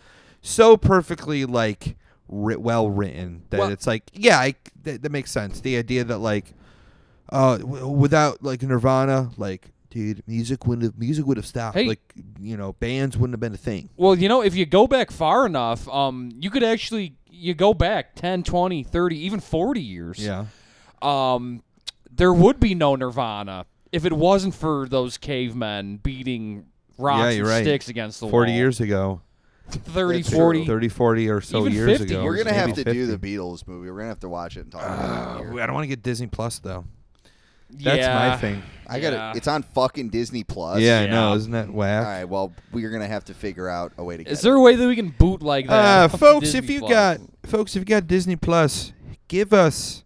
so 0.42 0.76
perfectly 0.76 1.44
like 1.44 1.96
writ- 2.28 2.61
well 2.61 2.90
written 2.90 3.42
that 3.51 3.61
Well- 3.61 3.70
it's 3.70 3.86
like 3.86 4.11
yeah, 4.12 4.38
I, 4.38 4.55
that, 4.82 5.03
that 5.03 5.12
makes 5.12 5.30
sense. 5.30 5.61
The 5.61 5.76
idea 5.76 6.05
that 6.05 6.18
like 6.18 6.53
uh 7.30 7.59
w- 7.59 7.86
without 7.88 8.42
like 8.42 8.62
Nirvana, 8.62 9.30
like 9.36 9.70
dude, 9.91 10.22
music 10.26 10.66
wouldn't 10.66 10.84
have 10.84 10.99
music 10.99 11.26
would 11.26 11.36
have 11.36 11.47
stopped. 11.47 11.76
Hey. 11.76 11.86
Like 11.86 12.12
you 12.41 12.57
know, 12.57 12.72
bands 12.74 13.16
wouldn't 13.16 13.34
have 13.34 13.41
been 13.41 13.55
a 13.55 13.59
thing. 13.59 13.91
Well, 13.97 14.16
you 14.16 14.28
know, 14.28 14.43
if 14.43 14.55
you 14.55 14.66
go 14.66 14.86
back 14.86 15.11
far 15.11 15.47
enough, 15.47 15.88
um, 15.88 16.30
you 16.41 16.51
could 16.51 16.62
actually 16.64 17.16
you 17.26 17.55
go 17.55 17.72
back 17.74 18.14
10, 18.16 18.43
20, 18.43 18.82
30, 18.84 19.16
even 19.24 19.41
40 19.41 19.80
years. 19.80 20.18
Yeah. 20.18 20.47
Um, 21.01 21.62
there 22.11 22.32
would 22.32 22.61
be 22.61 22.74
no 22.74 22.97
Nirvana 22.97 23.66
if 23.93 24.05
it 24.05 24.12
wasn't 24.12 24.55
for 24.55 24.86
those 24.88 25.16
cavemen 25.16 25.99
beating 25.99 26.66
rocks 26.99 27.34
Yeah, 27.34 27.41
and 27.41 27.49
right. 27.49 27.62
sticks 27.64 27.88
against 27.88 28.20
the 28.20 28.28
40 28.28 28.51
wall. 28.53 28.59
years 28.59 28.80
ago 28.80 29.22
30, 29.70 30.22
40. 30.22 30.66
30 30.66 30.88
40 30.88 31.28
or 31.30 31.41
so 31.41 31.61
Even 31.61 31.72
years 31.72 31.99
50 31.99 32.14
ago 32.14 32.24
We're 32.24 32.36
gonna 32.36 32.53
have 32.53 32.74
to 32.74 32.84
do 32.84 33.07
the 33.07 33.16
Beatles 33.18 33.66
movie. 33.66 33.88
We're 33.88 33.97
gonna 33.99 34.09
have 34.09 34.20
to 34.20 34.28
watch 34.28 34.57
it 34.57 34.61
and 34.61 34.72
talk 34.72 34.82
about 34.82 35.41
it. 35.41 35.47
Uh, 35.47 35.51
here. 35.53 35.62
I 35.62 35.66
don't 35.66 35.74
want 35.74 35.84
to 35.84 35.88
get 35.88 36.03
Disney 36.03 36.26
Plus 36.26 36.59
though. 36.59 36.84
That's 37.72 37.98
yeah. 37.98 38.28
my 38.30 38.36
thing. 38.36 38.62
I 38.88 38.98
got 38.98 39.12
Yeah. 39.12 39.30
it. 39.30 39.36
It's 39.36 39.46
on 39.48 39.62
fucking 39.62 40.08
Disney 40.10 40.42
Plus. 40.42 40.80
yeah, 40.80 41.00
I 41.00 41.04
yeah. 41.04 41.10
know. 41.10 41.34
Isn't 41.34 41.52
that 41.52 41.70
whack? 41.70 42.04
All 42.04 42.10
right. 42.12 42.24
Well, 42.24 42.52
we're 42.72 42.90
gonna 42.90 43.06
have 43.06 43.24
to 43.26 43.34
figure 43.34 43.68
out 43.68 43.92
a 43.96 44.02
way 44.04 44.16
to 44.16 44.24
get. 44.24 44.32
Is 44.32 44.40
there 44.42 44.54
a 44.54 44.60
way 44.60 44.74
that 44.74 44.86
we 44.86 44.96
can 44.96 45.10
boot 45.10 45.42
like 45.42 45.68
that? 45.68 46.10
Uh, 46.10 46.14
off 46.14 46.18
folks, 46.20 46.46
Disney 46.46 46.58
if 46.58 46.70
you 46.70 46.80
Plus? 46.80 46.90
got 46.90 47.20
folks, 47.46 47.76
if 47.76 47.80
you 47.80 47.84
got 47.86 48.06
Disney 48.08 48.34
Plus, 48.36 48.92
give 49.28 49.52
us 49.52 50.02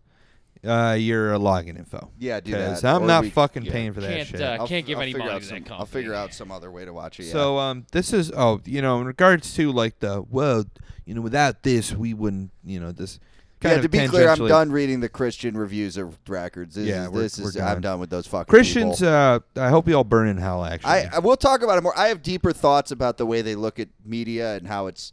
uh, 0.67 0.97
your 0.99 1.33
login 1.39 1.79
info. 1.79 1.97
it? 1.99 2.25
Yeah, 2.25 2.41
do 2.41 2.51
Because 2.53 2.83
that. 2.83 2.95
I'm 2.97 3.03
Or 3.05 3.07
not 3.07 3.23
we- 3.25 3.31
fucking 3.31 3.65
yeah, 3.65 3.73
paying 3.73 3.93
for 3.95 4.01
that 4.03 4.11
can't, 4.17 4.29
shit. 4.29 4.41
uh, 4.43 4.57
I'll 4.61 4.69
can't 4.69 4.85
give 4.87 4.99
I'll 4.99 5.03
any 5.03 5.13
figure 5.13 5.25
money 5.27 5.37
out 5.37 5.41
to 5.43 5.47
some- 5.49 5.59
that 5.63 5.73
I'll 5.73 5.79
company. 5.79 6.01
figure 6.03 6.15
out 6.15 6.35
some 6.35 6.51
other 6.51 6.71
way 6.71 6.85
to 6.85 6.93
watch 6.93 7.19
it. 7.21 7.25
Yeah. 7.27 7.33
So 7.33 7.59
um, 7.59 7.87
this 7.93 8.13
is 8.13 8.31
oh, 8.37 8.61
you 8.67 8.83
know, 8.83 9.01
in 9.01 9.07
regards 9.07 9.55
to 9.55 9.73
like 9.73 10.01
the 10.01 10.23
well, 10.29 10.65
you 11.07 11.15
know, 11.15 11.21
without 11.23 11.63
this, 11.63 11.93
we 11.93 12.13
wouldn't, 12.15 12.51
you 12.65 12.81
know, 12.81 12.93
this. 12.93 13.19
Kind 13.65 13.73
yeah, 13.73 13.77
of 13.79 13.83
to 13.83 13.89
be 13.89 14.07
clear, 14.09 14.29
I'm 14.29 14.47
done 14.47 14.71
reading 14.71 15.01
the 15.01 15.09
Christian 15.09 15.57
reviews 15.57 15.97
of 15.97 16.19
records. 16.29 16.75
This 16.75 16.87
Yeah, 16.87 17.05
is, 17.05 17.09
we're- 17.09 17.23
this 17.23 17.41
we're 17.41 17.49
is 17.49 17.57
I'm 17.57 17.75
done. 17.77 17.81
done 17.81 18.01
with 18.01 18.11
those 18.11 18.27
fucking 18.27 18.51
Christians. 18.51 18.99
people. 18.99 19.09
Uh, 19.15 19.41
I 19.57 19.71
hope 19.71 19.89
you 19.89 19.95
all 19.97 20.05
burn 20.05 20.29
in 20.29 20.37
hell. 20.37 20.63
Actually, 20.65 20.91
I, 20.91 21.11
I 21.15 21.19
will 21.21 21.37
talk 21.37 21.63
about 21.63 21.79
it 21.79 21.83
more. 21.83 21.97
I 21.99 22.09
have 22.09 22.23
deeper 22.23 22.53
thoughts 22.53 22.91
about 22.91 23.17
the 23.17 23.25
way 23.25 23.41
they 23.41 23.55
look 23.55 23.81
at 23.81 23.89
media 24.05 24.55
and 24.57 24.67
how 24.69 24.87
it's 24.87 25.13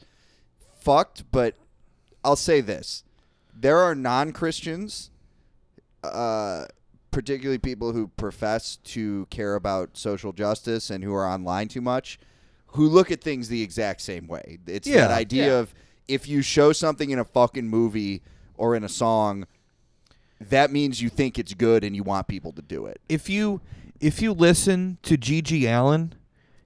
fucked. 0.82 1.24
But 1.32 1.56
I'll 2.26 2.36
say 2.36 2.60
this: 2.60 3.04
there 3.58 3.78
are 3.78 3.96
non-Christians, 3.96 5.12
uh, 6.04 6.66
particularly 7.12 7.58
people 7.58 7.94
who 7.94 8.08
profess 8.10 8.76
to 8.84 9.28
care 9.30 9.56
about 9.56 9.98
social 9.98 10.34
justice 10.34 10.90
and 10.90 11.04
who 11.06 11.14
are 11.14 11.26
online 11.26 11.70
too 11.70 11.82
much, 11.82 12.20
who 12.68 12.88
look 12.88 13.12
at 13.12 13.22
things 13.22 13.48
the 13.48 13.62
exact 13.62 14.02
same 14.02 14.28
way. 14.28 14.60
It's 14.68 14.88
Yeah. 14.88 15.08
that 15.08 15.12
idea 15.12 15.48
Yeah. 15.48 15.60
of 15.60 15.74
if 16.08 16.28
you 16.28 16.42
show 16.42 16.74
something 16.74 17.10
in 17.12 17.20
a 17.20 17.24
fucking 17.24 17.68
movie 17.70 18.22
or 18.58 18.76
in 18.76 18.84
a 18.84 18.90
song. 18.90 19.46
That 20.40 20.72
means 20.72 21.02
you 21.02 21.10
think 21.10 21.38
it's 21.38 21.54
good 21.54 21.84
and 21.84 21.96
you 21.96 22.04
want 22.04 22.28
people 22.28 22.52
to 22.54 22.62
do 22.62 22.86
it. 22.88 23.00
if 23.08 23.30
you 23.30 23.62
if 24.00 24.22
you 24.22 24.34
listen 24.34 24.98
to 25.04 25.18
GG 25.18 25.64
Allin, 25.72 26.14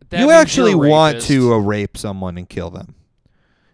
That 0.09 0.21
you 0.21 0.31
actually 0.31 0.73
want 0.73 1.21
to 1.23 1.53
uh, 1.53 1.57
rape 1.57 1.97
someone 1.97 2.37
and 2.37 2.47
kill 2.47 2.69
them. 2.69 2.95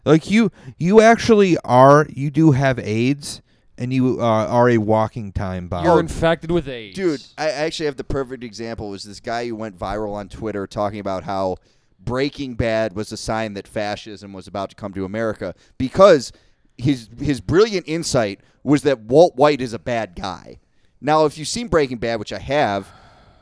Like 0.03 0.32
you, 0.32 0.51
you 0.80 0.99
actually 0.99 1.57
are. 1.59 2.07
You 2.09 2.32
do 2.32 2.51
have 2.51 2.80
AIDS, 2.80 3.41
and 3.78 3.93
you 3.93 4.20
uh, 4.20 4.47
are 4.47 4.70
a 4.70 4.80
walking 4.80 5.32
time 5.32 5.68
bomb. 5.68 5.86
You're 5.86 5.99
infected 5.99 6.49
with 6.51 6.68
AIDS, 6.68 6.95
Dude, 6.95 7.24
I 7.38 7.45
I 7.45 7.51
actually 7.51 7.86
have 7.86 7.97
the 7.97 8.03
perfect 8.03 8.43
example. 8.43 8.89
Was 8.89 9.03
this 9.03 9.20
guy 9.20 9.47
who 9.47 9.55
went 9.55 9.78
viral 9.78 10.14
on 10.14 10.28
Twitter 10.28 10.66
talking 10.66 10.99
about 10.99 11.24
how 11.24 11.57
Breaking 11.99 12.55
Bad 12.55 12.95
was 12.95 13.12
a 13.12 13.18
sign 13.18 13.53
that 13.53 13.68
fascism 13.68 14.34
was 14.34 14.47
about 14.47 14.72
to 14.72 14.76
come 14.76 14.93
to 14.93 15.05
America 15.05 15.53
because 15.78 16.32
his 16.82 17.10
his 17.20 17.40
brilliant 17.40 17.88
insight 17.88 18.40
was 18.64 18.82
that 18.84 19.00
Walt 19.00 19.36
White 19.36 19.62
is 19.62 19.74
a 19.74 19.80
bad 19.80 20.16
guy. 20.16 20.60
Now, 21.00 21.26
if 21.26 21.38
you've 21.38 21.48
seen 21.48 21.68
Breaking 21.68 21.98
Bad, 21.98 22.20
which 22.20 22.34
I 22.34 22.40
have, 22.40 22.88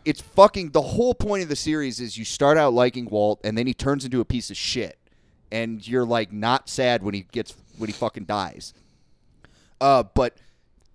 it's 0.05 0.21
fucking 0.21 0.71
the 0.71 0.81
whole 0.81 1.13
point 1.13 1.43
of 1.43 1.49
the 1.49 1.55
series 1.55 1.99
is 1.99 2.17
you 2.17 2.25
start 2.25 2.57
out 2.57 2.73
liking 2.73 3.05
Walt 3.05 3.39
and 3.43 3.57
then 3.57 3.67
he 3.67 3.73
turns 3.73 4.05
into 4.05 4.21
a 4.21 4.25
piece 4.25 4.49
of 4.49 4.57
shit. 4.57 4.97
And 5.51 5.85
you're 5.85 6.05
like 6.05 6.31
not 6.31 6.69
sad 6.69 7.01
when 7.01 7.13
he 7.13 7.21
gets 7.31 7.55
when 7.77 7.87
he 7.87 7.93
fucking 7.93 8.25
dies. 8.25 8.73
Uh, 9.81 10.03
but 10.03 10.37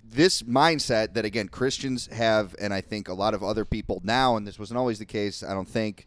this 0.03 0.42
mindset 0.42 1.14
that 1.14 1.24
again 1.24 1.49
Christians 1.49 2.07
have, 2.09 2.55
and 2.61 2.72
I 2.72 2.80
think 2.80 3.09
a 3.09 3.14
lot 3.14 3.34
of 3.34 3.42
other 3.42 3.64
people 3.64 4.01
now, 4.05 4.36
and 4.36 4.47
this 4.47 4.59
wasn't 4.59 4.78
always 4.78 4.99
the 4.99 5.07
case. 5.07 5.42
I 5.42 5.55
don't 5.55 5.68
think, 5.68 6.07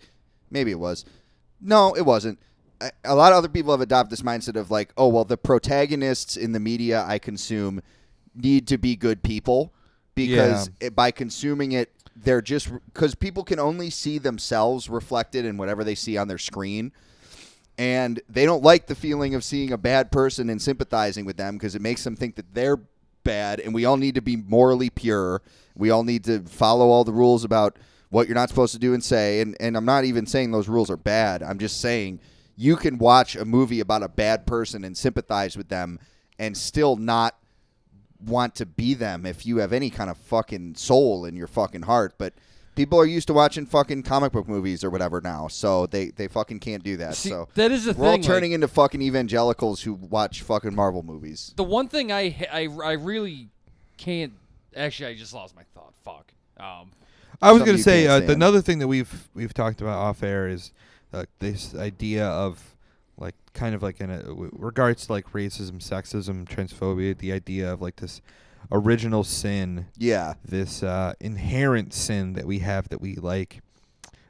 maybe 0.50 0.72
it 0.72 0.80
was. 0.80 1.04
No, 1.60 1.94
it 1.96 2.06
wasn't. 2.06 2.40
A- 3.04 3.16
lot 3.16 3.32
of 3.32 3.38
other 3.38 3.50
people 3.50 3.72
have 3.72 3.82
adopted 3.82 4.12
this 4.12 4.22
mindset 4.22 4.56
of 4.56 4.70
like, 4.72 4.94
oh 4.98 5.08
well, 5.08 5.26
the 5.26 5.38
protagonists 5.38 6.38
in 6.38 6.52
the 6.52 6.60
media 6.60 7.04
I 7.08 7.20
consume 7.20 7.82
need 8.36 8.68
to 8.68 8.78
be 8.78 8.96
good 8.96 9.24
people 9.24 9.74
because 10.16 10.70
it, 10.80 10.96
by 10.96 11.12
consuming 11.12 11.72
it, 11.72 11.92
they're 12.16 12.42
just 12.42 12.72
because 12.86 13.16
people 13.16 13.44
can 13.44 13.60
only 13.60 13.90
see 13.90 14.18
themselves 14.18 14.90
reflected 14.90 15.46
in 15.46 15.58
whatever 15.58 15.84
they 15.84 15.96
see 15.96 16.18
on 16.18 16.28
their 16.28 16.38
screen. 16.38 16.92
And 17.80 18.20
they 18.28 18.46
don't 18.46 18.64
like 18.64 18.88
the 18.88 18.96
feeling 18.96 19.36
of 19.36 19.44
seeing 19.44 19.72
a 19.72 19.78
bad 19.78 20.12
person 20.12 20.50
and 20.50 20.60
sympathizing 20.60 21.26
with 21.26 21.38
them 21.38 21.56
because 21.56 21.76
it 21.76 21.82
makes 21.82 22.04
them 22.04 22.16
think 22.16 22.36
that 22.36 22.56
they're 22.56 22.80
bad 23.24 23.60
and 23.60 23.74
we 23.74 23.86
all 23.86 23.98
need 23.98 24.16
to 24.16 24.22
be 24.22 24.36
morally 24.36 24.90
pure. 24.90 25.44
We 25.76 25.92
all 25.92 26.04
need 26.04 26.24
to 26.24 26.40
follow 26.42 26.88
all 26.88 27.04
the 27.04 27.14
rules 27.14 27.44
about 27.44 27.78
what 28.10 28.28
you're 28.28 28.36
not 28.36 28.50
supposed 28.50 28.74
to 28.74 28.80
do 28.80 28.94
and 28.96 29.04
say. 29.04 29.42
And, 29.42 29.56
and 29.60 29.78
i'm 29.78 29.86
not 29.86 30.06
even 30.06 30.26
saying 30.26 30.52
those 30.52 30.68
rules 30.68 30.90
are 30.90 30.98
bad. 30.98 31.44
I'm 31.44 31.60
just 31.60 31.80
saying 31.80 32.20
you 32.58 32.76
can 32.76 32.98
watch 32.98 33.36
a 33.36 33.46
movie 33.46 33.80
about 33.80 34.04
a 34.04 34.10
bad 34.10 34.46
person 34.46 34.84
and 34.84 34.98
sympathize 34.98 35.56
with 35.56 35.70
them 35.70 36.00
and 36.40 36.58
still 36.58 36.96
not 36.96 37.36
want 38.26 38.56
to 38.56 38.66
be 38.66 38.94
them 38.96 39.26
if 39.26 39.46
you 39.46 39.58
have 39.58 39.72
any 39.72 39.90
kind 39.92 40.10
of 40.10 40.18
fucking 40.18 40.74
soul 40.76 41.24
in 41.24 41.36
your 41.36 41.46
fucking 41.48 41.84
heart 41.84 42.16
but 42.18 42.34
people 42.76 43.00
are 43.00 43.06
used 43.06 43.28
to 43.28 43.34
watching 43.34 43.64
fucking 43.66 44.02
comic 44.02 44.32
book 44.32 44.48
movies 44.48 44.84
or 44.84 44.90
whatever 44.90 45.22
now 45.22 45.48
so 45.48 45.86
they 45.86 46.08
they 46.08 46.28
fucking 46.28 46.60
can't 46.60 46.84
do 46.84 46.98
that 46.98 47.14
See, 47.16 47.30
so 47.30 47.48
that 47.54 47.72
is 47.72 47.86
the 47.86 47.94
we're 47.94 48.08
all 48.08 48.12
thing. 48.14 48.22
like, 48.22 48.28
turning 48.28 48.52
into 48.54 48.68
fucking 48.68 49.04
evangelicals 49.04 49.84
who 49.84 49.94
watch 49.94 50.42
fucking 50.42 50.74
Marvel 50.74 51.04
movies. 51.04 51.54
the 51.58 51.64
one 51.64 51.88
thing 51.88 52.12
I, 52.12 52.48
I 52.52 52.68
I 52.84 52.94
really 52.94 53.50
can't. 53.98 54.34
Actually, 54.76 55.10
I 55.10 55.16
just 55.16 55.34
lost 55.34 55.56
my 55.56 55.64
thought. 55.74 55.94
Fuck. 56.04 56.34
Um, 56.60 56.92
I 57.42 57.52
was 57.52 57.64
going 57.64 57.78
to 57.78 57.84
say 57.84 58.08
uh, 58.08 58.22
another 58.32 58.62
thing 58.62 58.80
that 58.80 58.88
we've 58.88 59.30
we've 59.34 59.54
talked 59.54 59.82
about 59.82 59.98
off 59.98 60.24
air 60.24 60.48
is 60.48 60.72
uh, 61.14 61.26
this 61.40 61.76
idea 61.76 62.26
of 62.26 62.76
like 63.18 63.36
kind 63.54 63.74
of 63.74 63.82
like 63.82 64.00
in 64.00 64.10
a, 64.10 64.24
w- 64.24 64.52
regards 64.54 65.08
to 65.08 65.14
like 65.14 65.32
racism, 65.32 65.80
sexism, 65.80 66.46
transphobia, 66.46 67.18
the 67.18 67.32
idea 67.32 67.72
of 67.72 67.82
like 67.82 67.98
this 67.98 68.22
original 68.72 69.24
sin, 69.24 69.88
Yeah, 69.98 70.36
this 70.44 70.84
uh, 70.84 71.14
inherent 71.20 71.94
sin 71.94 72.34
that 72.34 72.46
we 72.46 72.60
have 72.60 72.90
that 72.90 73.02
we 73.02 73.16
like 73.16 73.62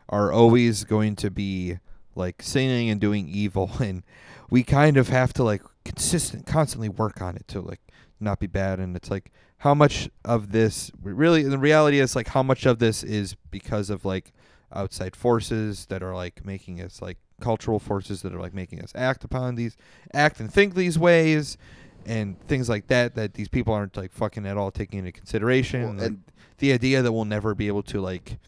are 0.09 0.31
always 0.31 0.83
going 0.83 1.15
to 1.17 1.29
be 1.29 1.79
like 2.15 2.41
sinning 2.41 2.89
and 2.89 2.99
doing 3.01 3.27
evil. 3.27 3.71
And 3.79 4.03
we 4.49 4.63
kind 4.63 4.95
of 4.95 5.09
have 5.09 5.33
to 5.33 5.43
like 5.43 5.61
consistent 5.83 6.45
constantly 6.45 6.89
work 6.89 7.21
on 7.21 7.35
it 7.35 7.47
to 7.49 7.61
like 7.61 7.81
not 8.19 8.39
be 8.39 8.47
bad. 8.47 8.79
And 8.79 8.95
it's 8.95 9.11
like 9.11 9.31
how 9.59 9.73
much 9.73 10.09
of 10.23 10.51
this 10.51 10.91
really 11.01 11.43
the 11.43 11.57
reality 11.57 11.99
is 11.99 12.15
like 12.15 12.29
how 12.29 12.43
much 12.43 12.65
of 12.65 12.79
this 12.79 13.03
is 13.03 13.35
because 13.51 13.89
of 13.89 14.05
like 14.05 14.31
outside 14.73 15.15
forces 15.15 15.85
that 15.87 16.03
are 16.03 16.13
like 16.15 16.45
making 16.45 16.81
us 16.81 17.01
like 17.01 17.17
cultural 17.39 17.79
forces 17.79 18.21
that 18.21 18.33
are 18.33 18.39
like 18.39 18.53
making 18.53 18.81
us 18.81 18.91
act 18.95 19.23
upon 19.23 19.55
these 19.55 19.77
act 20.13 20.39
and 20.39 20.51
think 20.51 20.75
these 20.75 20.97
ways 20.97 21.57
and 22.05 22.39
things 22.47 22.67
like 22.67 22.87
that 22.87 23.15
that 23.15 23.33
these 23.35 23.47
people 23.47 23.73
aren't 23.73 23.95
like 23.95 24.11
fucking 24.11 24.45
at 24.45 24.57
all 24.57 24.71
taking 24.71 24.99
into 24.99 25.11
consideration 25.11 25.95
Well, 25.97 26.05
and- 26.05 26.23
the 26.59 26.73
idea 26.73 27.03
that 27.03 27.11
we'll 27.11 27.25
never 27.25 27.53
be 27.53 27.67
able 27.67 27.83
to 27.83 28.01
like 28.01 28.39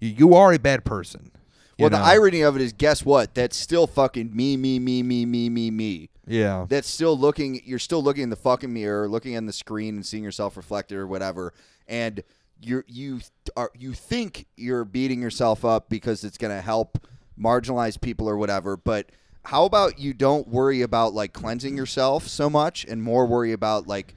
you, 0.00 0.08
you 0.08 0.34
are 0.34 0.52
a 0.52 0.58
bad 0.58 0.84
person 0.84 1.30
well, 1.78 1.90
the 1.90 1.96
irony 1.98 2.42
of 2.42 2.56
it 2.56 2.62
is, 2.62 2.72
guess 2.72 3.04
what? 3.04 3.34
That's 3.34 3.56
still 3.56 3.86
fucking 3.86 4.34
me, 4.34 4.56
me, 4.56 4.78
me, 4.78 5.02
me, 5.02 5.24
me, 5.26 5.48
me, 5.48 5.70
me. 5.70 6.08
yeah 6.26 6.66
That's 6.68 6.88
still 6.88 7.18
looking. 7.18 7.60
You're 7.64 7.78
still 7.78 8.02
looking 8.02 8.24
in 8.24 8.30
the 8.30 8.36
fucking 8.36 8.72
mirror, 8.72 9.08
looking 9.08 9.32
in 9.32 9.46
the 9.46 9.52
screen, 9.52 9.96
and 9.96 10.06
seeing 10.06 10.22
yourself 10.22 10.56
reflected 10.56 10.96
or 10.98 11.06
whatever. 11.06 11.52
And 11.88 12.22
you're 12.62 12.84
you 12.88 13.20
are 13.56 13.70
you 13.78 13.92
think 13.92 14.46
you're 14.56 14.84
beating 14.84 15.20
yourself 15.20 15.64
up 15.64 15.88
because 15.88 16.24
it's 16.24 16.38
gonna 16.38 16.60
help 16.60 16.98
marginalized 17.38 18.00
people 18.00 18.28
or 18.28 18.36
whatever. 18.36 18.76
But 18.76 19.10
how 19.46 19.64
about 19.64 19.98
you 19.98 20.14
don't 20.14 20.48
worry 20.48 20.82
about 20.82 21.14
like 21.14 21.32
cleansing 21.32 21.76
yourself 21.76 22.26
so 22.28 22.48
much, 22.48 22.84
and 22.84 23.02
more 23.02 23.26
worry 23.26 23.52
about 23.52 23.86
like 23.86 24.14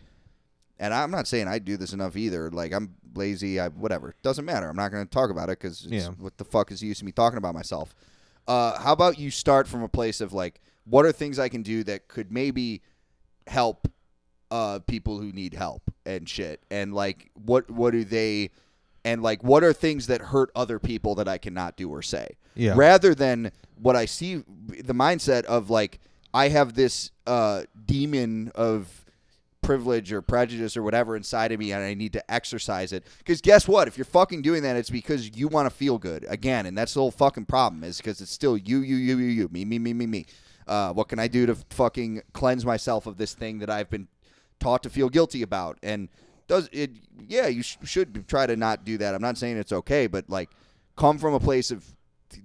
and 0.77 0.93
I'm 0.93 1.09
not 1.11 1.27
saying 1.27 1.47
I 1.47 1.59
do 1.59 1.77
this 1.77 1.93
enough 1.93 2.15
either. 2.17 2.51
Like 2.51 2.73
I'm 2.73 2.95
lazy, 3.15 3.59
I 3.59 3.69
whatever. 3.69 4.13
Doesn't 4.21 4.45
matter. 4.45 4.67
I'm 4.69 4.75
not 4.75 4.91
going 4.91 5.05
to 5.05 5.09
talk 5.09 5.29
about 5.29 5.49
it 5.49 5.59
because 5.59 5.85
Yeah. 5.89 6.09
what 6.19 6.37
the 6.37 6.43
fuck 6.45 6.71
is 6.71 6.81
the 6.81 6.87
use 6.87 6.99
of 6.99 7.05
me 7.05 7.11
talking 7.13 7.37
about 7.37 7.53
myself? 7.53 7.95
Uh, 8.47 8.77
how 8.79 8.91
about 8.93 9.17
you 9.17 9.31
start 9.31 9.67
from 9.67 9.81
a 9.83 9.87
place 9.87 10.19
of 10.21 10.33
like, 10.33 10.59
what 10.83 11.05
are 11.05 11.11
things 11.11 11.39
I 11.39 11.47
can 11.49 11.63
do 11.63 11.83
that 11.85 12.07
could 12.09 12.31
maybe 12.31 12.81
help 13.47 13.87
uh, 14.51 14.79
people 14.87 15.19
who 15.19 15.31
need 15.31 15.53
help 15.53 15.81
and 16.05 16.27
shit, 16.27 16.61
and 16.69 16.93
like 16.93 17.29
what 17.33 17.69
what 17.69 17.91
do 17.91 18.03
they, 18.03 18.51
and 19.03 19.21
like 19.21 19.43
what 19.43 19.63
are 19.63 19.73
things 19.73 20.07
that 20.07 20.21
hurt 20.21 20.51
other 20.55 20.79
people 20.79 21.15
that 21.15 21.27
I 21.27 21.37
cannot 21.37 21.77
do 21.77 21.89
or 21.89 22.01
say? 22.01 22.35
Yeah. 22.55 22.73
Rather 22.75 23.13
than 23.13 23.51
what 23.81 23.95
I 23.95 24.05
see, 24.05 24.43
the 24.67 24.93
mindset 24.93 25.43
of 25.45 25.69
like 25.69 25.99
I 26.33 26.49
have 26.49 26.73
this 26.73 27.11
uh, 27.25 27.63
demon 27.85 28.51
of 28.55 29.05
privilege 29.65 30.13
or 30.13 30.21
prejudice 30.21 30.77
or 30.77 30.83
whatever 30.83 31.15
inside 31.15 31.51
of 31.51 31.59
me 31.59 31.71
and 31.71 31.83
I 31.83 31.93
need 31.93 32.13
to 32.13 32.31
exercise 32.31 32.93
it. 32.93 33.03
Because 33.17 33.41
guess 33.41 33.67
what? 33.67 33.87
If 33.87 33.97
you're 33.97 34.05
fucking 34.05 34.41
doing 34.41 34.61
that, 34.63 34.75
it's 34.75 34.89
because 34.89 35.35
you 35.35 35.47
want 35.47 35.65
to 35.67 35.75
feel 35.75 35.97
good 35.97 36.25
again, 36.29 36.65
and 36.65 36.77
that's 36.77 36.93
the 36.93 36.99
whole 36.99 37.11
fucking 37.11 37.45
problem. 37.45 37.83
Is 37.83 37.97
because 37.97 38.21
it's 38.21 38.31
still 38.31 38.57
you, 38.57 38.79
you, 38.79 38.95
you, 38.95 39.17
you, 39.17 39.27
you, 39.27 39.49
me, 39.51 39.65
me, 39.65 39.79
me, 39.79 39.93
me, 39.93 40.05
me. 40.05 40.25
Uh, 40.67 40.91
what 40.93 41.07
can 41.07 41.19
I 41.19 41.27
do 41.27 41.45
to 41.45 41.55
fucking 41.69 42.23
cleanse 42.33 42.65
myself 42.65 43.05
of 43.05 43.17
this 43.17 43.33
thing 43.33 43.59
that 43.59 43.69
I've 43.69 43.89
been 43.89 44.07
taught 44.65 44.83
to 44.83 44.89
feel 44.89 45.09
guilty 45.09 45.41
about? 45.43 45.77
And 45.83 46.09
does 46.47 46.69
it? 46.71 46.91
Yeah, 47.27 47.47
you 47.47 47.61
sh- 47.63 47.77
should 47.83 48.27
try 48.27 48.45
to 48.47 48.55
not 48.55 48.83
do 48.83 48.97
that. 48.97 49.13
I'm 49.15 49.21
not 49.21 49.37
saying 49.37 49.57
it's 49.57 49.71
okay, 49.71 50.07
but 50.07 50.29
like, 50.29 50.49
come 50.95 51.17
from 51.17 51.33
a 51.33 51.39
place 51.39 51.71
of 51.71 51.85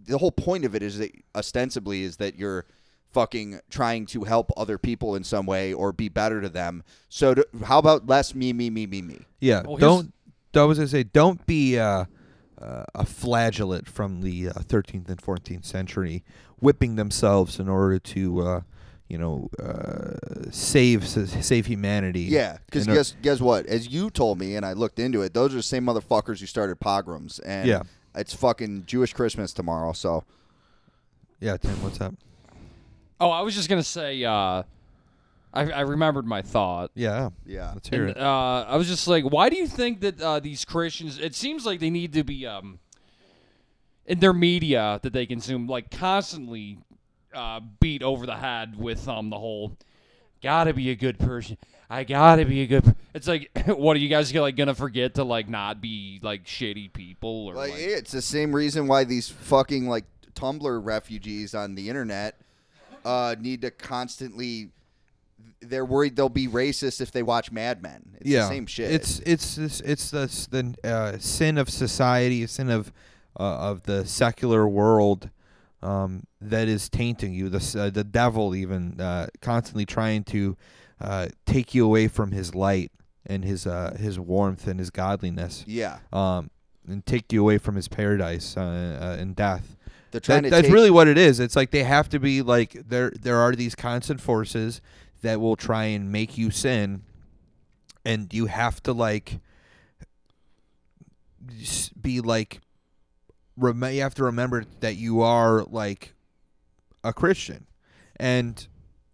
the 0.07 0.18
whole 0.18 0.31
point 0.33 0.64
of 0.64 0.75
it 0.75 0.83
is 0.83 0.99
that 0.99 1.11
ostensibly 1.35 2.03
is 2.03 2.16
that 2.18 2.39
you're 2.39 2.66
fucking 3.12 3.59
trying 3.71 4.07
to 4.07 4.23
help 4.25 4.53
other 4.57 4.79
people 4.79 5.16
in 5.16 5.25
some 5.25 5.45
way 5.47 5.73
or 5.73 5.93
be 5.93 6.09
better 6.09 6.41
to 6.41 6.49
them. 6.49 6.85
So 7.09 7.35
to, 7.35 7.47
how 7.64 7.79
about 7.79 8.07
less 8.07 8.35
me, 8.35 8.53
me, 8.53 8.71
me, 8.71 8.87
me, 8.87 9.03
me? 9.03 9.18
Yeah, 9.41 9.62
Well, 9.66 9.77
here's- 9.77 9.81
don't. 9.81 10.12
I 10.55 10.64
was 10.64 10.79
gonna 10.79 10.89
say, 10.89 11.03
don't 11.05 11.45
be 11.47 11.79
uh, 11.79 12.05
uh, 12.61 12.85
a 12.95 13.05
flagellate 13.07 13.89
from 13.89 14.21
the 14.21 14.49
uh, 14.49 14.53
13th 14.61 15.09
and 15.09 15.21
14th 15.23 15.64
century, 15.64 16.23
whipping 16.59 16.97
themselves 16.97 17.59
in 17.61 17.68
order 17.68 17.99
to, 17.99 18.41
uh, 18.43 18.61
you 19.11 19.19
know, 19.19 19.51
uh, 19.63 20.51
save 20.51 21.07
save 21.07 21.67
humanity. 21.67 22.21
Yeah, 22.23 22.59
because 22.67 22.87
You 22.87 22.93
know- 22.93 22.99
guess 22.99 23.15
guess 23.21 23.41
what? 23.41 23.67
As 23.67 23.89
you 23.89 24.09
told 24.09 24.39
me, 24.39 24.55
and 24.57 24.65
I 24.65 24.73
looked 24.73 24.99
into 25.01 25.21
it, 25.23 25.35
those 25.35 25.53
are 25.53 25.57
the 25.57 25.63
same 25.63 25.85
motherfuckers 25.85 26.39
who 26.41 26.47
started 26.47 26.79
pogroms. 26.81 27.41
And 27.41 27.69
Yeah. 27.69 27.83
it's 28.15 28.33
fucking 28.35 28.85
Jewish 28.87 29.13
Christmas 29.13 29.53
tomorrow. 29.53 29.93
So 29.93 30.25
Yeah, 31.41 31.57
Tim, 31.57 31.83
what's 31.83 32.01
up? 32.01 32.15
oh, 33.21 33.31
I 33.31 33.41
was 33.43 33.55
just 33.55 33.69
gonna 33.69 33.83
say. 33.83 34.25
Uh, 34.25 34.63
I, 35.53 35.63
I 35.73 35.81
remembered 35.81 36.27
my 36.27 36.43
thought. 36.43 36.93
Yeah, 36.95 37.31
yeah, 37.45 37.73
let's 37.75 37.89
hear 37.89 38.03
And, 38.07 38.11
it. 38.17 38.23
uh, 38.23 38.65
I 38.69 38.77
was 38.77 38.87
just 38.87 39.09
like, 39.09 39.25
why 39.25 39.49
do 39.51 39.57
you 39.57 39.67
think 39.67 40.01
that 40.03 40.21
uh, 40.21 40.39
these 40.39 40.65
Christians? 40.65 41.19
It 41.19 41.35
seems 41.35 41.67
like 41.67 41.81
they 41.81 41.91
need 41.91 42.13
to 42.13 42.23
be 42.23 42.47
um, 42.47 42.79
in 44.07 44.21
their 44.21 44.33
media 44.33 45.01
that 45.03 45.13
they 45.13 45.27
consume, 45.27 45.67
like 45.67 45.91
constantly 45.91 46.79
uh, 47.35 47.61
beat 47.81 48.03
over 48.03 48.26
the 48.26 48.37
head 48.37 48.76
with 48.76 49.09
um 49.09 49.31
the 49.31 49.39
whole 49.39 49.76
gotta 50.43 50.72
be 50.72 50.91
a 50.91 50.95
good 50.95 51.18
person. 51.18 51.57
I 51.89 52.05
gotta 52.05 52.45
be 52.45 52.62
a 52.62 52.66
good. 52.66 52.85
Per-. 52.85 52.95
It's 53.14 53.26
like, 53.26 53.51
what 53.66 53.97
are 53.97 54.01
you 54.01 54.09
guys 54.09 54.33
like 54.35 54.57
gonna 54.57 54.74
forget 54.74 55.14
to 55.14 55.24
like 55.24 55.49
not 55.49 55.81
be 55.81 56.20
like 56.22 56.45
shitty 56.45 56.93
people 56.93 57.47
or 57.49 57.55
like 57.55 57.72
like, 57.72 57.81
it's 57.81 58.12
the 58.12 58.22
same 58.22 58.55
reason 58.55 58.87
why 58.87 59.05
these 59.05 59.28
fucking 59.28 59.89
like 59.89 60.05
Tumblr 60.35 60.85
refugees 60.85 61.55
on 61.55 61.74
the 61.74 61.89
internet 61.89 62.41
uh, 63.05 63.35
need 63.39 63.62
to 63.62 63.70
constantly. 63.70 64.70
They're 65.62 65.85
worried 65.85 66.16
they'll 66.16 66.31
be 66.31 66.49
racist 66.49 67.03
if 67.03 67.12
they 67.12 67.22
watch 67.22 67.53
Mad 67.53 67.83
Men. 67.83 68.16
It's 68.20 68.31
yeah, 68.31 68.43
the 68.43 68.49
same 68.49 68.66
shit. 68.66 68.93
It's 68.93 69.20
it's 69.20 69.57
this 69.57 69.81
it's 69.81 70.11
the 70.11 70.26
the 70.51 70.89
uh, 70.89 71.18
sin 71.18 71.59
of 71.59 71.68
society, 71.68 72.43
a 72.43 72.49
sin 72.49 72.70
of 72.70 72.93
uh, 73.39 73.43
of 73.43 73.83
the 73.83 74.07
secular 74.07 74.66
world 74.66 75.28
um, 75.83 76.24
that 76.41 76.68
is 76.68 76.89
tainting 76.89 77.33
you. 77.35 77.49
The 77.49 77.81
uh, 77.81 77.91
the 77.91 78.05
devil 78.05 78.55
even 78.55 79.01
uh, 79.01 79.28
constantly 79.41 79.87
trying 79.87 80.24
to 80.24 80.57
uh, 81.01 81.28
take 81.47 81.74
you 81.74 81.85
away 81.85 82.09
from 82.09 82.33
his 82.33 82.55
light 82.55 82.93
and 83.26 83.45
his 83.45 83.66
uh, 83.66 83.97
his 83.99 84.18
warmth 84.18 84.66
and 84.66 84.78
his 84.78 84.91
godliness, 84.91 85.64
yeah, 85.66 85.99
um, 86.12 86.51
and 86.89 87.05
take 87.07 87.33
you 87.33 87.41
away 87.43 87.59
from 87.59 87.76
his 87.76 87.89
paradise 87.89 88.57
uh, 88.57 88.61
uh, 88.61 89.20
and 89.20 89.37
death. 89.37 89.76
they're 90.11 90.20
trying 90.20 90.43
That, 90.43 90.49
to 90.49 90.51
that's 90.57 90.66
take, 90.66 90.74
really 90.74 90.91
what 90.91 91.09
it 91.09 91.16
is. 91.18 91.39
It's 91.41 91.57
like 91.57 91.70
they 91.70 91.85
have 91.85 92.09
to 92.11 92.18
be 92.18 92.43
like 92.43 92.72
there. 92.89 93.11
There 93.11 93.39
are 93.39 93.53
these 93.53 93.74
constant 93.74 94.20
forces 94.20 94.81
that 95.22 95.41
will 95.41 95.57
try 95.57 95.85
and 95.85 96.11
make 96.11 96.37
you 96.39 96.51
sin, 96.51 97.03
and 98.05 98.33
you 98.35 98.47
have 98.47 98.83
to 98.85 98.93
like 98.93 99.39
be 102.01 102.20
like. 102.20 102.61
Rem- 103.57 103.83
you 103.95 104.03
have 104.03 104.15
to 104.15 104.25
remember 104.25 104.65
that 104.81 104.97
you 104.97 105.21
are 105.23 105.65
like 105.65 106.15
a 107.05 107.13
Christian, 107.13 107.67
and 108.17 108.67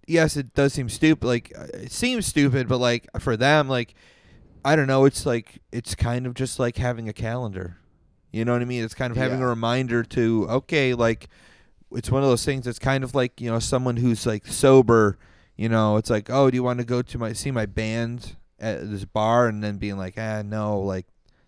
yes, 0.07 0.37
it 0.37 0.55
does 0.55 0.73
seem 0.73 0.89
stupid. 0.89 1.27
Like 1.27 1.53
uh, 1.57 1.67
it 1.75 1.93
seems 1.93 2.27
stupid, 2.27 2.69
but 2.69 2.79
like 2.79 3.09
for 3.19 3.37
them, 3.37 3.69
like 3.69 3.95
I 4.65 4.77
don't 4.77 4.87
know. 4.87 5.05
It's 5.05 5.27
like 5.27 5.61
it's 5.73 5.95
kind 5.95 6.27
of 6.27 6.35
just 6.35 6.59
like 6.59 6.77
having 6.77 7.09
a 7.09 7.13
calendar. 7.13 7.79
You 8.33 8.45
know 8.45 8.53
what 8.53 8.63
I 8.63 8.67
mean? 8.67 8.85
It's 8.85 8.95
kind 8.95 9.11
of 9.11 9.17
having 9.17 9.41
a 9.41 9.47
reminder 9.47 10.03
to 10.03 10.47
okay, 10.51 10.95
like 10.95 11.29
it's 11.93 12.11
one 12.11 12.23
of 12.23 12.29
those 12.29 12.45
things. 12.45 12.67
It's 12.67 12.79
kind 12.79 13.05
of 13.05 13.15
like 13.15 13.41
you 13.41 13.51
know 13.51 13.59
someone 13.59 13.97
who's 13.97 14.27
like 14.27 14.47
sober. 14.47 15.19
You 15.57 15.69
know, 15.69 15.97
it's 15.97 16.11
like 16.11 16.29
oh, 16.31 16.51
do 16.51 16.57
you 16.57 16.63
want 16.63 16.81
to 16.81 16.85
go 16.85 17.01
to 17.03 17.19
my 17.19 17.33
see 17.33 17.51
my 17.51 17.67
band 17.67 18.37
at 18.59 18.91
this 18.91 19.05
bar, 19.05 19.49
and 19.49 19.63
then 19.63 19.79
being 19.79 19.97
like 19.97 20.15
ah 20.19 20.43
no, 20.45 20.81
like 20.81 21.07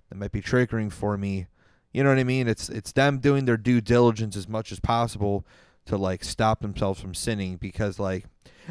that 0.09 0.17
might 0.17 0.33
be 0.33 0.41
triggering 0.41 0.93
for 0.93 1.19
me. 1.19 1.47
You 1.93 2.03
know 2.05 2.11
what 2.11 2.19
I 2.19 2.25
mean? 2.25 2.49
It's 2.49 2.69
it's 2.69 2.93
them 2.93 3.19
doing 3.19 3.45
their 3.45 3.57
due 3.57 3.81
diligence 3.81 4.37
as 4.37 4.49
much 4.49 4.73
as 4.73 4.81
possible 4.81 5.47
to 5.87 5.97
like 5.97 6.23
stop 6.23 6.61
themselves 6.61 7.01
from 7.01 7.15
sinning 7.15 7.57
because 7.57 7.99
like 7.99 8.25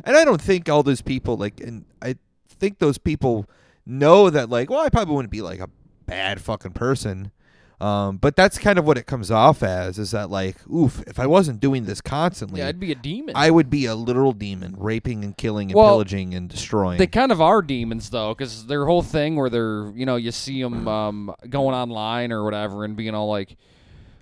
and 0.03 0.15
I 0.15 0.24
don't 0.24 0.41
think 0.41 0.70
all 0.70 0.84
those 0.84 1.01
people 1.01 1.36
like 1.36 1.59
and 1.59 1.86
I 2.01 2.15
think 2.47 2.80
those 2.80 2.97
people 2.97 3.49
know 3.86 4.30
that 4.30 4.49
like 4.49 4.70
well 4.70 4.82
I 4.82 4.89
probably 4.89 5.15
wouldn't 5.15 5.32
be 5.32 5.41
like 5.41 5.59
a 5.59 5.70
bad 6.05 6.39
fucking 6.41 6.74
person 6.74 7.32
um 7.80 8.17
but 8.17 8.36
that's 8.36 8.57
kind 8.57 8.80
of 8.80 8.86
what 8.86 8.97
it 8.97 9.05
comes 9.05 9.30
off 9.30 9.61
as 9.61 9.99
is 9.99 10.11
that 10.11 10.32
like 10.32 10.55
oof 10.67 11.03
if 11.05 11.19
I 11.19 11.28
wasn't 11.28 11.59
doing 11.59 11.86
this 11.86 12.01
constantly 12.01 12.61
Yeah, 12.61 12.67
I'd 12.67 12.80
be 12.80 12.91
a 12.91 12.95
demon. 12.95 13.36
I 13.36 13.51
would 13.51 13.69
be 13.69 13.86
a 13.86 13.93
literal 13.95 14.34
demon 14.34 14.75
raping 14.78 15.23
and 15.23 15.38
killing 15.38 15.69
and 15.69 15.75
Well, 15.78 15.89
pillaging 15.89 16.34
and 16.34 16.49
destroying 16.49 16.97
They 16.97 17.05
kind 17.07 17.32
of 17.32 17.39
are 17.39 17.61
demons 17.61 18.09
though, 18.09 18.34
because 18.34 18.65
their 18.65 18.86
whole 18.86 19.03
thing 19.03 19.36
where 19.36 19.49
they're 19.49 19.91
you 19.95 20.05
know 20.05 20.15
you 20.15 20.32
see 20.32 20.61
them 20.61 20.88
um, 20.97 21.36
going 21.49 21.75
online 21.75 22.32
or 22.32 22.43
whatever 22.43 22.84
and 22.84 22.95
being 22.95 23.13
all 23.13 23.30
like 23.30 23.55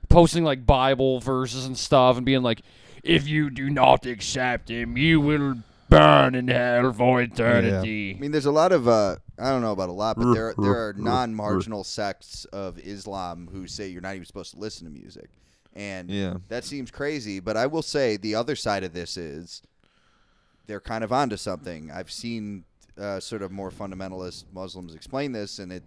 posting 0.09 0.43
like 0.43 0.65
Bible 0.65 1.19
verses 1.19 1.65
and 1.65 1.77
stuff 1.77 2.17
and 2.17 2.25
being 2.25 2.43
like, 2.43 2.61
if 3.03 3.27
you 3.27 3.49
do 3.49 3.69
not 3.69 4.05
accept 4.05 4.69
him, 4.69 4.97
you 4.97 5.21
will 5.21 5.55
burn 5.89 6.35
in 6.35 6.47
hell 6.47 6.91
for 6.91 7.21
eternity. 7.21 8.15
I 8.15 8.19
mean, 8.19 8.31
there's 8.31 8.45
a 8.45 8.51
lot 8.51 8.71
of 8.71 8.87
uh, 8.87 9.17
I 9.37 9.49
don't 9.49 9.61
know 9.61 9.71
about 9.73 9.89
a 9.89 9.93
lot, 9.93 10.17
but 10.17 10.33
there 10.33 10.53
there 10.57 10.71
are 10.87 10.93
non-marginal 10.97 11.83
sects 11.83 12.45
of 12.45 12.79
Islam 12.79 13.49
who 13.51 13.67
say 13.67 13.89
you're 13.89 14.01
not 14.01 14.15
even 14.15 14.25
supposed 14.25 14.53
to 14.53 14.59
listen 14.59 14.85
to 14.85 14.91
music, 14.93 15.29
and 15.75 16.09
Yeah. 16.09 16.35
that 16.47 16.63
seems 16.63 16.89
crazy. 16.91 17.39
But 17.39 17.57
I 17.57 17.67
will 17.67 17.81
say 17.81 18.17
the 18.17 18.35
other 18.35 18.55
side 18.55 18.83
of 18.83 18.93
this 18.93 19.17
is 19.17 19.61
they're 20.67 20.79
kind 20.81 21.03
of 21.03 21.11
onto 21.11 21.37
something. 21.37 21.91
I've 21.91 22.11
seen 22.11 22.63
uh, 22.97 23.19
sort 23.19 23.41
of 23.41 23.51
more 23.51 23.71
fundamentalist 23.71 24.45
Muslims 24.53 24.95
explain 24.95 25.31
this, 25.33 25.59
and 25.59 25.71
it 25.73 25.83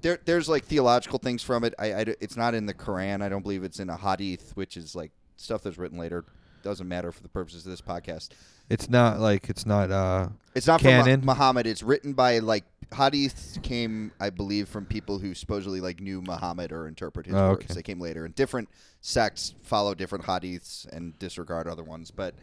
there 0.00 0.18
there's 0.24 0.48
like 0.48 0.64
theological 0.64 1.18
things 1.20 1.42
from 1.42 1.62
it. 1.64 1.74
I, 1.78 1.92
I 1.92 2.00
it's 2.20 2.36
not 2.36 2.54
in 2.54 2.66
the 2.66 2.74
Quran. 2.74 3.22
I 3.22 3.28
don't 3.28 3.42
believe 3.42 3.62
it's 3.62 3.78
in 3.78 3.88
a 3.90 3.96
hadith, 3.96 4.56
which 4.56 4.76
is 4.76 4.96
like 4.96 5.12
stuff 5.36 5.62
that's 5.62 5.78
written 5.78 5.98
later. 5.98 6.24
Doesn't 6.64 6.86
matter 6.88 7.10
for 7.10 7.22
the 7.22 7.28
purposes 7.28 7.64
of 7.66 7.70
this 7.72 7.80
podcast. 7.80 8.30
it's 8.70 8.88
not 8.88 9.18
like 9.18 9.50
it's 9.50 9.66
not 9.66 9.90
uh 9.90 10.28
It's 10.54 10.66
not 10.68 10.80
Canon? 10.80 11.20
Mu- 11.20 11.26
Muhammad. 11.26 11.66
It's 11.66 11.82
written 11.82 12.12
by 12.12 12.38
like 12.38 12.64
hadiths 12.92 13.60
came, 13.62 14.12
I 14.20 14.30
believe, 14.30 14.68
from 14.68 14.86
people 14.86 15.18
who 15.18 15.34
supposedly 15.34 15.80
like 15.80 16.00
knew 16.00 16.22
Muhammad 16.22 16.72
or 16.72 16.86
interpret 16.88 17.26
his 17.26 17.34
Oh, 17.34 17.50
words. 17.50 17.64
okay. 17.64 17.74
They 17.74 17.82
came 17.82 18.00
later, 18.00 18.24
and 18.24 18.34
different 18.34 18.68
sects 19.00 19.54
follow 19.62 19.94
different 19.94 20.24
hadiths 20.24 20.86
and 20.92 21.18
disregard 21.18 21.66
other 21.66 21.82
ones. 21.82 22.10
But 22.10 22.34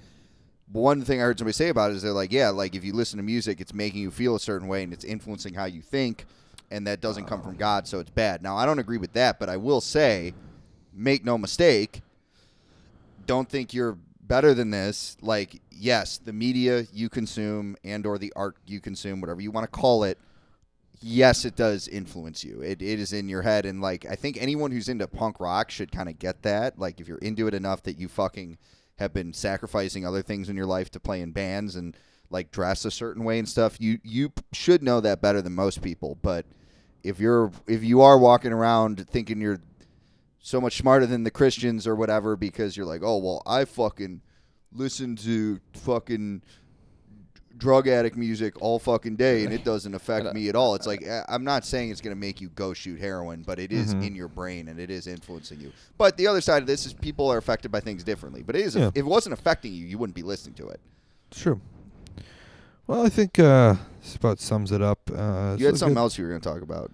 one 0.71 1.01
thing 1.03 1.19
I 1.19 1.23
heard 1.23 1.39
somebody 1.39 1.53
say 1.53 1.69
about 1.69 1.91
it 1.91 1.95
is 1.95 2.01
they're 2.01 2.11
like, 2.11 2.31
yeah, 2.31 2.49
like 2.49 2.75
if 2.75 2.83
you 2.83 2.93
listen 2.93 3.17
to 3.17 3.23
music, 3.23 3.59
it's 3.61 3.73
making 3.73 4.01
you 4.01 4.11
feel 4.11 4.35
a 4.35 4.39
certain 4.39 4.67
way 4.67 4.83
and 4.83 4.93
it's 4.93 5.05
influencing 5.05 5.53
how 5.53 5.65
you 5.65 5.81
think, 5.81 6.25
and 6.69 6.85
that 6.87 7.01
doesn't 7.01 7.25
come 7.25 7.41
from 7.41 7.55
God, 7.55 7.87
so 7.87 7.99
it's 7.99 8.11
bad. 8.11 8.43
Now 8.43 8.55
I 8.57 8.65
don't 8.65 8.79
agree 8.79 8.97
with 8.97 9.13
that, 9.13 9.39
but 9.39 9.49
I 9.49 9.57
will 9.57 9.81
say, 9.81 10.33
make 10.93 11.23
no 11.25 11.37
mistake, 11.37 12.01
don't 13.25 13.49
think 13.49 13.73
you're 13.73 13.97
better 14.21 14.53
than 14.53 14.69
this 14.69 15.17
like 15.21 15.59
yes 15.71 16.19
the 16.23 16.31
media 16.33 16.85
you 16.93 17.09
consume 17.09 17.75
and 17.83 18.05
or 18.05 18.19
the 18.19 18.31
art 18.35 18.55
you 18.67 18.79
consume 18.79 19.19
whatever 19.21 19.41
you 19.41 19.49
want 19.49 19.63
to 19.63 19.71
call 19.79 20.03
it 20.03 20.19
yes 21.01 21.45
it 21.45 21.55
does 21.55 21.87
influence 21.87 22.43
you. 22.43 22.61
It, 22.61 22.81
it 22.81 22.99
is 22.99 23.13
in 23.13 23.29
your 23.29 23.41
head 23.41 23.65
and 23.65 23.81
like 23.81 24.05
i 24.09 24.15
think 24.15 24.37
anyone 24.39 24.71
who's 24.71 24.89
into 24.89 25.07
punk 25.07 25.39
rock 25.39 25.71
should 25.71 25.91
kind 25.91 26.09
of 26.09 26.19
get 26.19 26.41
that. 26.43 26.79
Like 26.79 26.99
if 26.99 27.07
you're 27.07 27.17
into 27.19 27.47
it 27.47 27.53
enough 27.53 27.83
that 27.83 27.97
you 27.97 28.07
fucking 28.07 28.57
have 28.97 29.13
been 29.13 29.33
sacrificing 29.33 30.05
other 30.05 30.21
things 30.21 30.49
in 30.49 30.57
your 30.57 30.65
life 30.65 30.91
to 30.91 30.99
play 30.99 31.21
in 31.21 31.31
bands 31.31 31.75
and 31.75 31.95
like 32.29 32.51
dress 32.51 32.85
a 32.85 32.91
certain 32.91 33.23
way 33.23 33.39
and 33.39 33.49
stuff 33.49 33.77
you 33.79 33.99
you 34.03 34.31
should 34.51 34.83
know 34.83 34.99
that 35.01 35.21
better 35.21 35.41
than 35.41 35.55
most 35.55 35.81
people. 35.81 36.17
But 36.21 36.45
if 37.03 37.19
you're 37.19 37.51
if 37.67 37.83
you 37.83 38.01
are 38.01 38.17
walking 38.17 38.51
around 38.51 39.07
thinking 39.07 39.41
you're 39.41 39.61
so 40.39 40.61
much 40.61 40.77
smarter 40.77 41.05
than 41.05 41.23
the 41.23 41.31
Christians 41.31 41.85
or 41.85 41.95
whatever 41.95 42.35
because 42.35 42.75
you're 42.75 42.85
like, 42.85 43.01
oh 43.03 43.17
well, 43.17 43.43
I 43.45 43.65
fucking 43.65 44.21
listen 44.71 45.15
to 45.17 45.59
fucking 45.73 46.43
drug 47.59 47.87
addict 47.87 48.15
music 48.17 48.59
all 48.61 48.79
fucking 48.79 49.15
day 49.17 49.43
and 49.43 49.53
it 49.53 49.63
doesn't 49.63 49.93
affect 49.93 50.33
me 50.33 50.49
at 50.49 50.55
all. 50.55 50.73
It's 50.75 50.87
like 50.87 51.05
I'm 51.27 51.43
not 51.43 51.63
saying 51.65 51.91
it's 51.91 52.01
gonna 52.01 52.15
make 52.15 52.41
you 52.41 52.49
go 52.49 52.73
shoot 52.73 52.99
heroin, 52.99 53.43
but 53.45 53.59
it 53.59 53.71
is 53.71 53.91
in 53.93 54.15
your 54.15 54.27
brain 54.29 54.69
and 54.69 54.79
it 54.79 54.89
is 54.89 55.05
influencing 55.05 55.59
you. 55.59 55.71
But 55.97 56.17
the 56.17 56.25
other 56.25 56.41
side 56.41 56.63
of 56.63 56.67
this 56.67 56.85
is 56.87 56.93
people 56.93 57.31
are 57.31 57.37
affected 57.37 57.71
by 57.71 57.81
things 57.81 58.03
differently. 58.03 58.41
But 58.41 58.55
it 58.55 58.61
is 58.65 58.75
Yeah. 58.75 58.87
if 58.87 58.95
it 58.97 59.05
wasn't 59.05 59.33
affecting 59.33 59.73
you, 59.73 59.85
you 59.85 59.97
wouldn't 59.99 60.15
be 60.15 60.23
listening 60.23 60.55
to 60.55 60.69
it. 60.69 60.79
true. 61.31 61.61
Well, 62.87 63.05
I 63.05 63.09
think 63.09 63.37
uh 63.37 63.75
this 64.01 64.15
about 64.15 64.39
sums 64.39 64.71
it 64.71 64.81
up. 64.81 64.99
Uh 65.15 65.55
You 65.59 65.67
had 65.67 65.77
something 65.77 65.97
else 65.97 66.17
you 66.17 66.23
were 66.23 66.29
gonna 66.31 66.39
talk 66.39 66.61
about. 66.63 66.91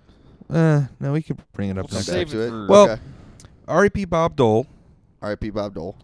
Uh, 0.49 0.83
no, 0.99 1.11
we 1.13 1.21
could 1.23 1.37
bring 1.53 1.69
it 1.69 1.77
up. 1.77 1.89
We'll 1.89 1.97
next 1.99 2.05
save 2.07 2.27
back 2.27 2.31
to 2.33 2.41
it 2.41 2.47
it. 2.47 2.49
for- 2.49 2.67
Well, 2.67 2.89
okay. 2.91 3.01
R.E.P. 3.67 4.05
Bob 4.05 4.35
Dole. 4.35 4.67
R.I.P. 5.21 5.49
Bob 5.49 5.73
Dole. 5.73 5.95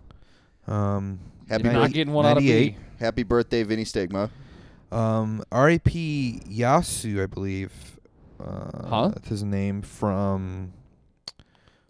Um, 0.68 1.20
Happy 1.47 1.64
You're 1.66 1.74
birth- 1.74 1.82
not 1.82 1.91
getting 1.93 2.12
one 2.14 2.26
out 2.26 2.38
of 2.38 2.43
me. 2.43 2.76
Happy 2.99 3.22
birthday, 3.22 3.62
Vinny 3.62 3.86
Stigma. 3.86 4.32
Um, 4.91 5.43
R.A.P. 5.51 6.41
Yasu, 6.49 7.21
I 7.23 7.25
believe. 7.27 7.71
Uh, 8.39 8.87
Huh? 8.87 9.07
That's 9.09 9.29
his 9.29 9.43
name 9.43 9.81
from. 9.81 10.73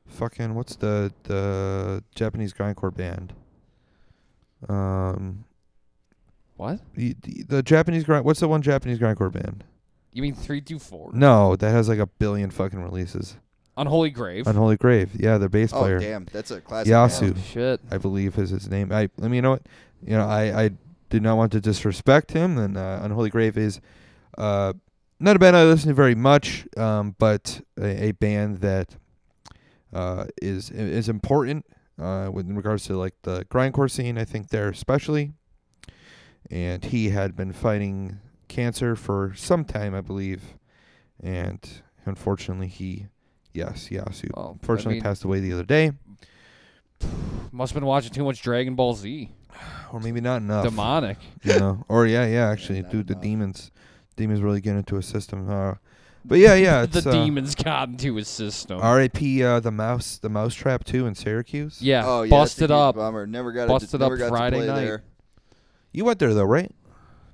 Fucking 0.08 0.56
what's 0.56 0.76
the 0.76 1.14
the 1.24 2.04
Japanese 2.14 2.52
grindcore 2.54 2.94
band? 2.96 3.34
Um, 4.68 5.46
What? 6.58 6.80
the, 6.96 7.16
the, 7.22 7.44
the 7.44 7.64
Japanese 7.64 8.04
grind. 8.04 8.26
What's 8.26 8.42
the 8.42 8.48
one 8.48 8.62
Japanese 8.62 9.00
grindcore 9.00 9.32
band? 9.32 9.64
You 10.14 10.22
mean 10.22 10.36
three 10.36 10.60
two 10.62 10.80
four? 10.80 11.12
No, 11.14 11.56
that 11.56 11.72
has 11.72 11.88
like 11.88 12.00
a 12.00 12.06
billion 12.08 12.52
fucking 12.52 12.82
releases. 12.84 13.38
Unholy 13.78 14.10
Grave. 14.10 14.46
Unholy 14.48 14.76
Grave. 14.76 15.12
Yeah, 15.18 15.38
their 15.38 15.48
bass 15.48 15.72
Oh 15.74 15.80
player. 15.80 16.00
damn, 16.00 16.26
that's 16.32 16.52
a 16.52 16.60
classic. 16.60 16.92
Yasu. 16.92 17.34
Oh, 17.36 17.42
shit. 17.42 17.80
I 17.90 17.98
believe 17.98 18.38
is 18.38 18.50
his 18.50 18.70
name. 18.70 18.92
I 18.92 19.10
I 19.22 19.24
mean, 19.24 19.36
you 19.36 19.42
know 19.42 19.52
what? 19.52 19.64
You 20.06 20.18
know, 20.18 20.28
I 20.28 20.64
I 20.66 20.72
do 21.12 21.20
not 21.20 21.38
want 21.38 21.52
to 21.52 21.62
disrespect 21.62 22.32
him. 22.32 22.58
And 22.58 22.76
uh, 22.76 23.00
Unholy 23.04 23.30
Grave 23.30 23.56
is 23.58 23.80
uh 24.40 24.74
not 25.20 25.36
a 25.36 25.40
band 25.40 25.56
I 25.56 25.64
listen 25.66 25.90
to 25.90 25.94
very 25.94 26.16
much, 26.16 26.66
um, 26.78 27.16
but 27.20 27.62
a, 27.80 28.06
a 28.08 28.12
band 28.14 28.58
that 28.62 28.96
uh 29.94 30.26
is 30.42 30.72
is 30.72 31.08
important 31.10 31.66
uh 32.02 32.30
with 32.34 32.50
in 32.50 32.56
regards 32.56 32.86
to 32.86 32.98
like 32.98 33.14
the 33.22 33.46
grindcore 33.46 33.92
scene. 33.92 34.18
I 34.18 34.24
think 34.26 34.50
there 34.50 34.70
especially. 34.70 35.34
And 36.50 36.84
he 36.84 37.10
had 37.10 37.36
been 37.36 37.54
fighting 37.54 38.20
cancer 38.48 38.96
for 38.96 39.34
some 39.36 39.64
time, 39.64 39.94
I 39.96 40.02
believe, 40.02 40.58
and 41.22 41.60
unfortunately 42.06 42.68
he. 42.68 43.08
Yes, 43.54 43.90
Yasu. 43.90 44.30
Well, 44.36 44.48
I 44.48 44.52
Unfortunately, 44.54 44.94
mean- 44.96 45.04
passed 45.04 45.24
away 45.24 45.40
the 45.42 45.54
other 45.54 45.64
day, 45.66 45.92
Must 47.52 47.74
have 47.74 47.80
been 47.82 47.88
watching 47.88 48.12
too 48.12 48.24
much 48.24 48.42
Dragon 48.42 48.76
Ball 48.76 48.94
Z. 48.96 49.30
or 49.92 50.00
maybe 50.00 50.22
not 50.22 50.38
enough. 50.42 50.64
Demonic. 50.64 51.18
you 51.44 51.60
know 51.60 51.84
or 51.90 52.06
yeah 52.08 52.26
yeah 52.26 52.50
actually 52.50 52.82
Not 52.82 52.92
dude 52.92 53.08
the 53.08 53.14
enough. 53.14 53.24
demons 53.24 53.72
demons 54.16 54.42
really 54.42 54.62
get 54.62 54.76
into 54.76 54.98
a 54.98 55.02
system 55.04 55.50
uh 55.50 55.74
but 56.24 56.38
yeah 56.40 56.54
yeah 56.54 56.86
the 56.86 57.00
it's 57.00 57.08
uh, 57.08 57.12
demons 57.12 57.56
got 57.56 57.90
into 57.90 58.16
his 58.16 58.28
system. 58.28 58.80
rap 58.82 59.18
uh 59.44 59.60
the 59.60 59.72
mouse 59.72 60.18
the 60.18 60.30
mousetrap 60.30 60.84
too 60.84 61.06
in 61.08 61.16
syracuse 61.16 61.82
yeah, 61.82 62.04
Oh 62.06 62.22
yeah, 62.24 62.30
that's 62.30 62.32
a 62.32 62.36
busted 62.36 62.70
huge 62.70 62.72
up. 62.72 62.96
Bummer. 62.96 63.26
Never 63.28 63.52
got 63.52 63.68
Busted 63.68 63.90
to, 63.92 63.98
never 63.98 64.16
up 64.16 64.20
got 64.20 64.30
Friday 64.30 64.60
to 64.60 64.66
play 64.66 64.74
night. 64.76 64.82
there. 64.86 65.04
you 65.92 66.06
went 66.06 66.20
there 66.20 66.34
though 66.34 66.44
right 66.46 66.72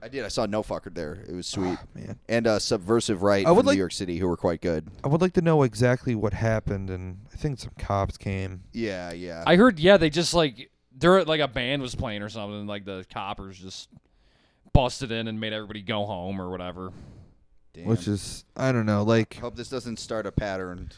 I 0.08 0.10
did. 0.10 0.26
I 0.26 0.30
saw 0.30 0.46
No 0.46 0.64
Fucker 0.64 0.94
there. 0.94 1.24
It 1.28 1.34
was 1.36 1.48
sweet. 1.48 1.78
man 1.94 2.18
And 2.30 2.48
uh, 2.48 2.60
Subversive 2.60 3.22
Right 3.24 3.46
I 3.46 3.52
would 3.52 3.60
from 3.62 3.66
like- 3.68 3.74
New 3.76 3.80
York 3.80 3.92
City, 3.92 4.18
who 4.18 4.28
were 4.28 4.38
quite 4.38 4.62
good. 4.62 4.88
i 5.04 5.08
would 5.08 5.22
like 5.22 5.34
to 5.34 5.42
know 5.42 5.64
exactly 5.64 6.16
what 6.16 6.34
happened 6.34 6.90
and 6.90 7.20
i 7.34 7.36
think 7.36 7.60
some 7.60 7.72
cops 7.78 8.18
came 8.18 8.64
Yeah, 8.74 9.12
yeah. 9.12 9.44
I 9.46 9.56
heard, 9.56 9.80
yeah, 9.80 9.98
they 9.98 10.10
just 10.10 10.34
like 10.34 10.70
they're 10.98 11.24
like 11.26 11.42
a 11.42 11.48
band 11.48 11.82
was 11.82 11.94
playing 11.94 12.22
or 12.24 12.30
something, 12.30 12.60
and 12.60 12.68
like 12.68 12.86
the 12.86 13.06
coppers 13.14 13.60
just 13.60 13.90
busted 14.74 15.12
in 15.12 15.28
and 15.28 15.40
made 15.40 15.54
everybody 15.54 15.82
go 15.82 16.06
home 16.06 16.40
or 16.42 16.50
whatever. 16.50 16.92
Damn. 17.74 17.86
which 17.86 18.08
is 18.08 18.44
i 18.56 18.72
don't 18.72 18.86
know 18.88 19.04
like 19.04 19.36
Hope 19.36 19.56
this 19.56 19.70
doesn't 19.70 19.98
start 20.00 20.26
a 20.26 20.32
pattern. 20.32 20.92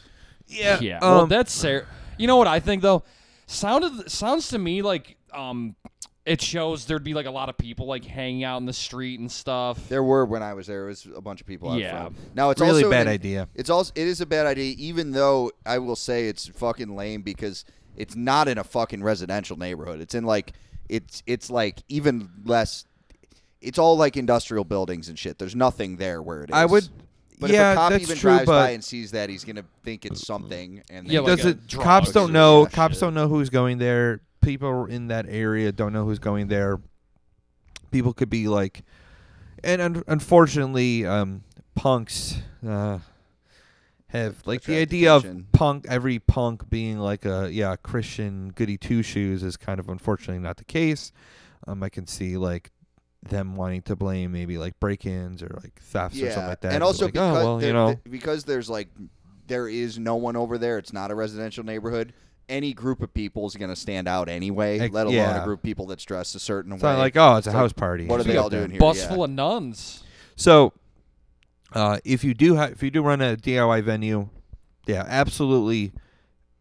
yeah 0.46 0.78
Yeah. 0.80 0.98
well, 1.02 1.20
um, 1.22 1.28
that's 1.28 1.52
ser- 1.52 1.86
You 2.16 2.26
know 2.26 2.36
what 2.36 2.46
I 2.46 2.60
think 2.60 2.80
though? 2.82 3.02
Sounded 3.46 4.10
sounds 4.10 4.48
to 4.48 4.58
me 4.58 4.80
like 4.80 5.16
um, 5.34 5.74
it 6.30 6.40
shows 6.40 6.84
there'd 6.86 7.02
be 7.02 7.12
like 7.14 7.26
a 7.26 7.30
lot 7.30 7.48
of 7.48 7.58
people 7.58 7.86
like 7.86 8.04
hanging 8.04 8.44
out 8.44 8.58
in 8.58 8.66
the 8.66 8.72
street 8.72 9.18
and 9.18 9.30
stuff. 9.30 9.88
There 9.88 10.02
were 10.04 10.24
when 10.24 10.42
I 10.44 10.54
was 10.54 10.68
there. 10.68 10.84
It 10.84 10.88
was 10.90 11.08
a 11.16 11.20
bunch 11.20 11.40
of 11.40 11.46
people. 11.46 11.70
Out 11.70 11.80
Yeah. 11.80 12.02
front. 12.02 12.16
Now 12.36 12.50
it's 12.50 12.60
really 12.60 12.84
also 12.84 12.90
bad 12.90 13.08
an- 13.08 13.12
idea 13.12 13.48
It's 13.56 13.68
also 13.68 13.92
it 13.96 14.06
is 14.06 14.20
a 14.20 14.26
bad 14.26 14.46
idea, 14.46 14.74
even 14.78 15.10
though 15.10 15.50
I 15.66 15.78
will 15.78 15.96
say 15.96 16.28
it's 16.28 16.46
fucking 16.46 16.94
lame 16.94 17.22
because 17.22 17.64
it's 17.96 18.14
not 18.14 18.46
in 18.46 18.58
a 18.58 18.64
fucking 18.64 19.02
residential 19.02 19.56
neighborhood. 19.56 20.00
It's 20.00 20.14
in 20.14 20.22
like 20.24 20.52
it's 20.88 21.22
it's 21.26 21.50
like 21.50 21.82
even 21.88 22.30
less. 22.44 22.84
It's 23.60 23.78
all 23.78 23.96
like 23.96 24.16
industrial 24.16 24.64
buildings 24.64 25.08
and 25.08 25.18
shit. 25.18 25.38
There's 25.38 25.56
nothing 25.56 25.96
there 25.96 26.22
where 26.22 26.42
it 26.42 26.50
is. 26.50 26.54
i 26.54 26.64
would 26.64 26.88
But 27.40 27.50
yeah, 27.50 27.72
if 27.72 27.76
a 27.76 27.80
cop 27.80 27.90
that's 27.92 28.04
even 28.04 28.16
true, 28.18 28.30
drives 28.30 28.46
but 28.46 28.60
by 28.66 28.70
and 28.70 28.84
sees 28.84 29.10
that, 29.10 29.28
he's 29.30 29.44
gonna 29.44 29.64
think 29.82 30.06
it's 30.06 30.24
something. 30.24 30.82
And 30.90 31.08
Yeah, 31.08 31.20
like 31.20 31.36
does 31.38 31.44
it? 31.46 31.58
Cops 31.70 32.12
don't 32.12 32.32
know. 32.32 32.66
Cops 32.66 32.94
shit. 32.94 33.00
don't 33.00 33.14
know 33.14 33.26
who's 33.28 33.50
going 33.50 33.78
there. 33.78 34.20
People 34.42 34.86
in 34.86 35.08
that 35.08 35.26
area 35.28 35.70
don't 35.72 35.92
know 35.92 36.04
who's 36.04 36.18
going 36.18 36.48
there. 36.48 36.80
People 37.90 38.12
could 38.12 38.30
be 38.30 38.48
like, 38.48 38.82
and 39.62 39.82
un- 39.82 40.02
unfortunately, 40.06 41.04
um, 41.04 41.42
punks 41.74 42.36
uh, 42.66 42.98
have 44.08 44.36
like 44.46 44.62
the 44.62 44.76
idea 44.78 45.14
of 45.14 45.24
punk. 45.52 45.86
Every 45.88 46.18
punk 46.18 46.68
being 46.70 46.98
like 46.98 47.24
a 47.24 47.48
yeah 47.52 47.76
Christian 47.76 48.50
goody 48.54 48.78
two 48.78 49.02
shoes 49.02 49.42
is 49.42 49.56
kind 49.56 49.78
of 49.80 49.88
unfortunately 49.88 50.42
not 50.42 50.56
the 50.56 50.64
case. 50.64 51.12
Um, 51.66 51.82
I 51.82 51.88
can 51.88 52.06
see 52.06 52.36
like 52.36 52.70
them 53.22 53.54
wanting 53.56 53.82
to 53.82 53.94
blame 53.96 54.32
maybe 54.32 54.56
like 54.56 54.80
break-ins 54.80 55.42
or 55.42 55.50
like 55.62 55.78
thefts 55.82 56.16
or 56.16 56.30
something 56.30 56.48
like 56.48 56.60
that. 56.62 56.72
And 56.72 56.82
also 56.82 57.04
like, 57.04 57.12
because 57.14 57.36
oh, 57.36 57.44
well, 57.44 57.58
there- 57.58 57.66
you 57.68 57.72
know, 57.74 58.00
because 58.08 58.44
there's 58.44 58.70
like 58.70 58.88
there 59.46 59.68
is 59.68 59.98
no 59.98 60.14
one 60.16 60.36
over 60.36 60.56
there. 60.58 60.78
It's 60.78 60.92
not 60.92 61.10
a 61.10 61.14
residential 61.14 61.64
neighborhood. 61.64 62.12
Any 62.50 62.74
group 62.74 63.00
of 63.00 63.14
people 63.14 63.46
is 63.46 63.54
gonna 63.54 63.76
stand 63.76 64.08
out 64.08 64.28
anyway. 64.28 64.78
Ex- 64.80 64.92
let 64.92 65.06
alone 65.06 65.16
yeah. 65.16 65.40
a 65.40 65.44
group 65.44 65.60
of 65.60 65.62
people 65.62 65.86
that's 65.86 66.04
dressed 66.04 66.34
a 66.34 66.38
certain 66.40 66.72
it's 66.72 66.82
way. 66.82 66.90
not 66.92 66.98
like 66.98 67.16
oh, 67.16 67.36
it's 67.36 67.46
a 67.46 67.50
It's 67.50 67.54
like, 67.54 67.56
house 67.62 67.72
party. 67.72 68.06
what 68.06 68.20
are 68.20 68.24
they 68.24 68.36
all 68.36 68.50
doing 68.50 68.70
here? 68.70 68.80
Bus 68.80 68.98
yeah. 68.98 69.08
full 69.08 69.24
of 69.24 69.30
nuns. 69.30 70.02
So, 70.36 70.72
uh, 71.72 71.98
if 72.04 72.24
you 72.24 72.34
do 72.34 72.56
ha- 72.56 72.64
if 72.72 72.82
you 72.82 72.90
do 72.90 73.02
run 73.02 73.20
a 73.20 73.36
DIY 73.36 73.84
venue, 73.84 74.28
yeah, 74.86 75.04
absolutely, 75.06 75.92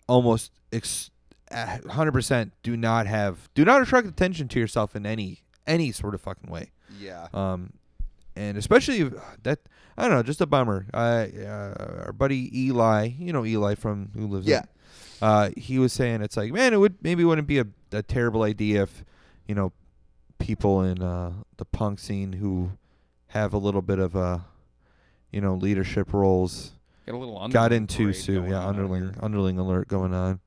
almost 0.07 0.51
ex- 0.71 1.09
hundred 1.51 2.11
percent. 2.11 2.53
Do 2.61 2.77
not 2.77 3.07
have 3.07 3.49
do 3.55 3.65
not 3.65 3.81
attract 3.81 4.07
attention 4.07 4.47
to 4.49 4.59
yourself 4.59 4.95
in 4.95 5.05
any 5.05 5.41
any 5.65 5.91
sort 5.91 6.13
of 6.13 6.21
fucking 6.21 6.49
way. 6.51 6.71
Yeah. 6.99 7.27
Um, 7.33 7.73
and 8.35 8.57
especially 8.57 8.99
if- 9.01 9.13
that 9.43 9.59
I 9.97 10.03
don't 10.03 10.11
know, 10.11 10.23
just 10.23 10.41
a 10.41 10.45
bummer. 10.45 10.85
Uh, 10.93 10.97
uh, 10.97 12.03
our 12.05 12.13
buddy 12.13 12.49
Eli, 12.67 13.09
you 13.17 13.33
know 13.33 13.43
Eli 13.45 13.75
from 13.75 14.11
who 14.15 14.27
lives. 14.27 14.45
in- 14.45 14.51
Yeah. 14.51 14.63
Uh, 15.21 15.49
he 15.57 15.79
was 15.79 15.93
saying 15.93 16.21
it's 16.21 16.37
like, 16.37 16.51
man, 16.53 16.73
it 16.73 16.77
would 16.77 16.95
maybe 17.03 17.23
wouldn't 17.25 17.47
be 17.47 17.59
a, 17.59 17.65
a 17.91 18.03
terrible 18.03 18.43
idea 18.43 18.83
if, 18.83 19.03
you 19.47 19.55
know, 19.55 19.71
people 20.37 20.81
in 20.81 21.01
uh, 21.01 21.33
the 21.57 21.65
punk 21.65 21.99
scene 21.99 22.33
who 22.33 22.71
have 23.27 23.53
a 23.53 23.57
little 23.57 23.81
bit 23.81 23.99
of 23.99 24.15
uh, 24.15 24.39
you 25.31 25.41
know, 25.41 25.55
leadership 25.55 26.13
roles 26.13 26.71
Got 27.05 27.15
a 27.15 27.17
little 27.17 27.35
got 27.49 27.71
underling 27.71 27.81
into 27.81 28.03
parade 28.03 28.15
Sue. 28.15 28.35
going 28.39 28.51
Yeah, 28.51 28.67
underling 28.67 29.01
here. 29.03 29.13
underling 29.21 29.57
alert 29.59 29.87
going 29.87 30.13
on. 30.13 30.39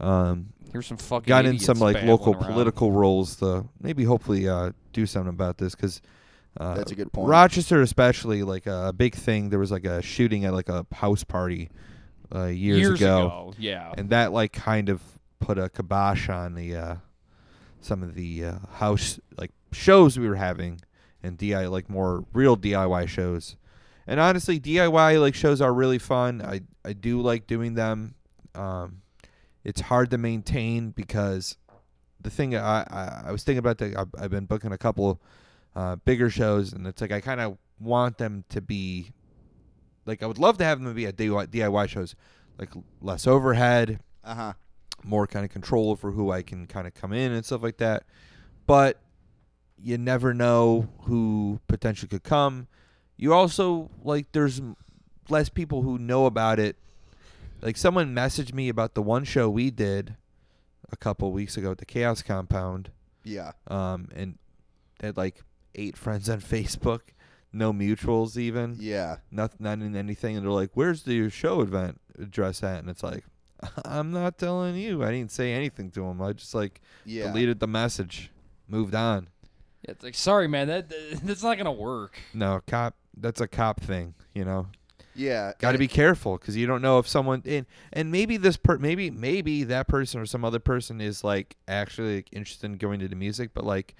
Um, 0.00 0.52
Here's 0.72 0.86
some 0.86 0.96
fucking 0.96 1.28
got 1.28 1.46
in 1.46 1.58
some 1.58 1.78
like 1.78 2.02
local 2.02 2.34
around. 2.34 2.44
political 2.44 2.90
roles 2.92 3.36
to 3.36 3.66
maybe 3.80 4.04
hopefully 4.04 4.48
uh, 4.48 4.72
do 4.92 5.06
something 5.06 5.30
about 5.30 5.58
this 5.58 5.74
because 5.74 6.02
uh, 6.58 6.74
That's 6.74 6.92
a 6.92 6.94
good 6.94 7.12
point. 7.12 7.28
Rochester, 7.28 7.82
especially 7.82 8.42
like 8.42 8.66
a 8.66 8.92
big 8.96 9.14
thing. 9.14 9.50
There 9.50 9.58
was 9.58 9.70
like 9.70 9.84
a 9.84 10.02
shooting 10.02 10.44
at 10.44 10.54
like 10.54 10.68
a 10.68 10.86
house 10.92 11.22
party 11.22 11.70
uh, 12.34 12.46
years, 12.46 13.00
ago, 13.00 13.54
Yeah. 13.58 13.92
and 13.96 14.10
that 14.10 14.32
like 14.32 14.52
kind 14.52 14.88
of 14.88 15.00
put 15.40 15.58
a 15.58 15.68
kibosh 15.68 16.28
on 16.28 16.54
the 16.54 16.74
uh, 16.76 16.94
some 17.80 18.02
of 18.02 18.14
the 18.14 18.44
uh, 18.44 18.58
house 18.74 19.20
like 19.38 19.52
shows 19.72 20.18
we 20.18 20.28
were 20.28 20.36
having 20.36 20.80
and 21.22 21.38
DIY 21.38 21.70
like 21.70 21.88
more 21.90 22.24
real 22.32 22.56
DIY 22.56 23.08
shows. 23.08 23.56
And 24.06 24.20
honestly, 24.20 24.60
DIY 24.60 25.20
like 25.20 25.34
shows 25.34 25.60
are 25.60 25.72
really 25.72 25.98
fun. 25.98 26.40
I 26.42 26.60
I 26.84 26.92
do 26.92 27.20
like 27.20 27.46
doing 27.46 27.74
them. 27.74 28.14
Um, 28.54 29.02
it's 29.64 29.80
hard 29.82 30.10
to 30.10 30.18
maintain 30.18 30.90
because 30.90 31.56
the 32.20 32.30
thing 32.30 32.56
I 32.56 32.82
I, 32.82 33.22
I 33.26 33.32
was 33.32 33.42
thinking 33.42 33.58
about 33.58 33.78
that 33.78 33.96
I've, 33.96 34.14
I've 34.18 34.30
been 34.30 34.46
booking 34.46 34.72
a 34.72 34.78
couple 34.78 35.20
uh, 35.74 35.96
bigger 35.96 36.30
shows, 36.30 36.72
and 36.72 36.86
it's 36.86 37.00
like 37.00 37.12
I 37.12 37.20
kind 37.20 37.40
of 37.40 37.58
want 37.80 38.18
them 38.18 38.44
to 38.48 38.60
be 38.60 39.12
like 40.06 40.22
I 40.22 40.26
would 40.26 40.38
love 40.38 40.56
to 40.58 40.64
have 40.64 40.80
them 40.82 40.94
be 40.94 41.06
at 41.06 41.16
DIY, 41.16 41.88
shows, 41.88 42.14
like 42.58 42.70
less 43.02 43.26
overhead, 43.26 44.00
Uh 44.24 44.34
huh. 44.34 44.52
more 45.04 45.26
kind 45.26 45.44
of 45.44 45.50
control 45.50 45.90
over 45.90 46.12
who 46.12 46.30
I 46.30 46.42
can 46.42 46.66
kind 46.66 46.86
of 46.86 46.94
come 46.94 47.12
in 47.12 47.32
and 47.32 47.44
stuff 47.44 47.62
like 47.62 47.76
that. 47.78 48.04
But 48.66 49.00
you 49.82 49.98
never 49.98 50.32
know 50.32 50.88
who 51.02 51.60
potentially 51.68 52.08
could 52.08 52.22
come. 52.24 52.66
You 53.16 53.32
also 53.34 53.90
like 54.02 54.32
there's 54.32 54.60
less 55.28 55.48
people 55.48 55.82
who 55.82 55.98
know 55.98 56.26
about 56.26 56.58
it. 56.58 56.76
Like 57.62 57.76
someone 57.76 58.14
messaged 58.14 58.52
me 58.54 58.68
about 58.68 58.94
the 58.94 59.02
one 59.02 59.24
show 59.24 59.48
we 59.50 59.70
did 59.70 60.16
a 60.90 60.96
couple 60.96 61.32
weeks 61.32 61.56
ago 61.56 61.72
at 61.72 61.78
the 61.78 61.84
Chaos 61.86 62.22
Compound, 62.22 62.90
Yeah. 63.24 63.52
um, 63.66 64.08
and 64.14 64.38
had 65.02 65.16
like 65.16 65.42
eight 65.74 65.96
friends 66.04 66.28
on 66.28 66.40
Facebook, 66.40 67.00
no 67.56 67.72
mutuals 67.72 68.36
even 68.36 68.76
Yeah. 68.78 69.16
not 69.30 69.60
not 69.60 69.78
in 69.80 69.96
anything, 69.96 70.36
and 70.36 70.44
they're 70.44 70.52
like, 70.52 70.70
"Where's 70.74 71.02
the 71.04 71.28
show 71.30 71.60
event 71.62 72.00
address 72.18 72.62
at?" 72.62 72.78
And 72.80 72.90
it's 72.90 73.02
like, 73.02 73.24
"I'm 73.84 74.10
not 74.10 74.38
telling 74.38 74.76
you. 74.76 75.02
I 75.02 75.10
didn't 75.12 75.32
say 75.32 75.52
anything 75.52 75.90
to 75.92 76.04
him. 76.04 76.20
I 76.22 76.32
just 76.32 76.54
like 76.54 76.80
Yeah. 77.04 77.28
deleted 77.28 77.60
the 77.60 77.66
message, 77.66 78.30
moved 78.68 78.94
on." 78.94 79.28
Yeah, 79.82 79.92
It's 79.92 80.04
like, 80.04 80.14
sorry, 80.14 80.48
man, 80.48 80.68
that 80.68 80.92
that's 81.24 81.42
not 81.42 81.56
gonna 81.58 81.72
work. 81.72 82.18
No, 82.34 82.60
cop. 82.66 82.94
That's 83.16 83.40
a 83.40 83.48
cop 83.48 83.80
thing, 83.80 84.14
you 84.34 84.44
know. 84.44 84.66
Yeah. 85.14 85.52
Got 85.58 85.72
to 85.72 85.78
be 85.78 85.88
careful 85.88 86.36
because 86.36 86.58
you 86.58 86.66
don't 86.66 86.82
know 86.82 86.98
if 86.98 87.08
someone 87.08 87.42
and 87.46 87.64
and 87.90 88.12
maybe 88.12 88.36
this 88.36 88.58
per 88.58 88.76
maybe 88.76 89.10
maybe 89.10 89.64
that 89.64 89.88
person 89.88 90.20
or 90.20 90.26
some 90.26 90.44
other 90.44 90.58
person 90.58 91.00
is 91.00 91.24
like 91.24 91.56
actually 91.66 92.16
like, 92.16 92.28
interested 92.32 92.66
in 92.66 92.76
going 92.76 93.00
into 93.00 93.16
music, 93.16 93.52
but 93.54 93.64
like 93.64 93.94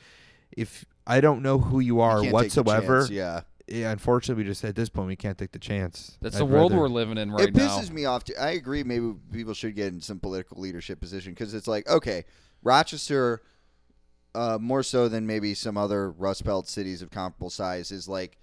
if 0.55 0.85
I 1.07 1.21
don't 1.21 1.43
know 1.43 1.59
who 1.59 1.81
you 1.81 1.87
you 1.97 2.01
are 2.01 2.21
can't 2.23 2.25
take 2.25 2.53
the 2.53 2.63
whatsoever, 2.63 2.99
chance, 3.01 3.11
Yeah. 3.11 3.41
yeah, 3.69 3.93
unfortunately, 3.93 4.43
we 4.45 4.49
just 4.51 4.65
at 4.65 4.75
this 4.75 4.89
point 4.89 5.09
we 5.09 5.17
can't 5.17 5.39
take 5.39 5.53
the 5.53 5.59
chance. 5.59 6.19
That's 6.21 6.37
I'd 6.37 6.41
the 6.41 6.45
world 6.47 6.73
rather- 6.73 6.83
we're 6.83 6.89
living 6.89 7.17
in 7.19 7.31
right 7.31 7.53
now. 7.55 7.65
it 7.65 7.69
now. 7.69 7.79
pisses 7.79 7.91
me 7.91 8.05
off. 8.05 8.25
Too. 8.25 8.35
I 8.41 8.51
agree. 8.51 8.83
Maybe 8.83 9.13
people 9.33 9.55
should 9.55 9.75
get 9.77 9.93
in 9.93 10.01
some 10.01 10.19
political 10.19 10.61
leadership 10.61 11.01
position 11.01 11.33
because 11.33 11.55
it's 11.55 11.69
like, 11.69 11.89
okay, 11.89 12.25
Rochester, 12.63 13.43
uh, 14.35 14.59
more 14.61 14.83
so 14.83 15.09
than 15.09 15.27
maybe 15.27 15.55
some 15.55 15.77
other 15.79 16.11
Rust 16.11 16.45
Belt 16.45 16.69
cities 16.69 17.03
of 17.03 17.11
comparable 17.11 17.51
size, 17.51 17.91
is 17.91 18.09
like 18.09 18.37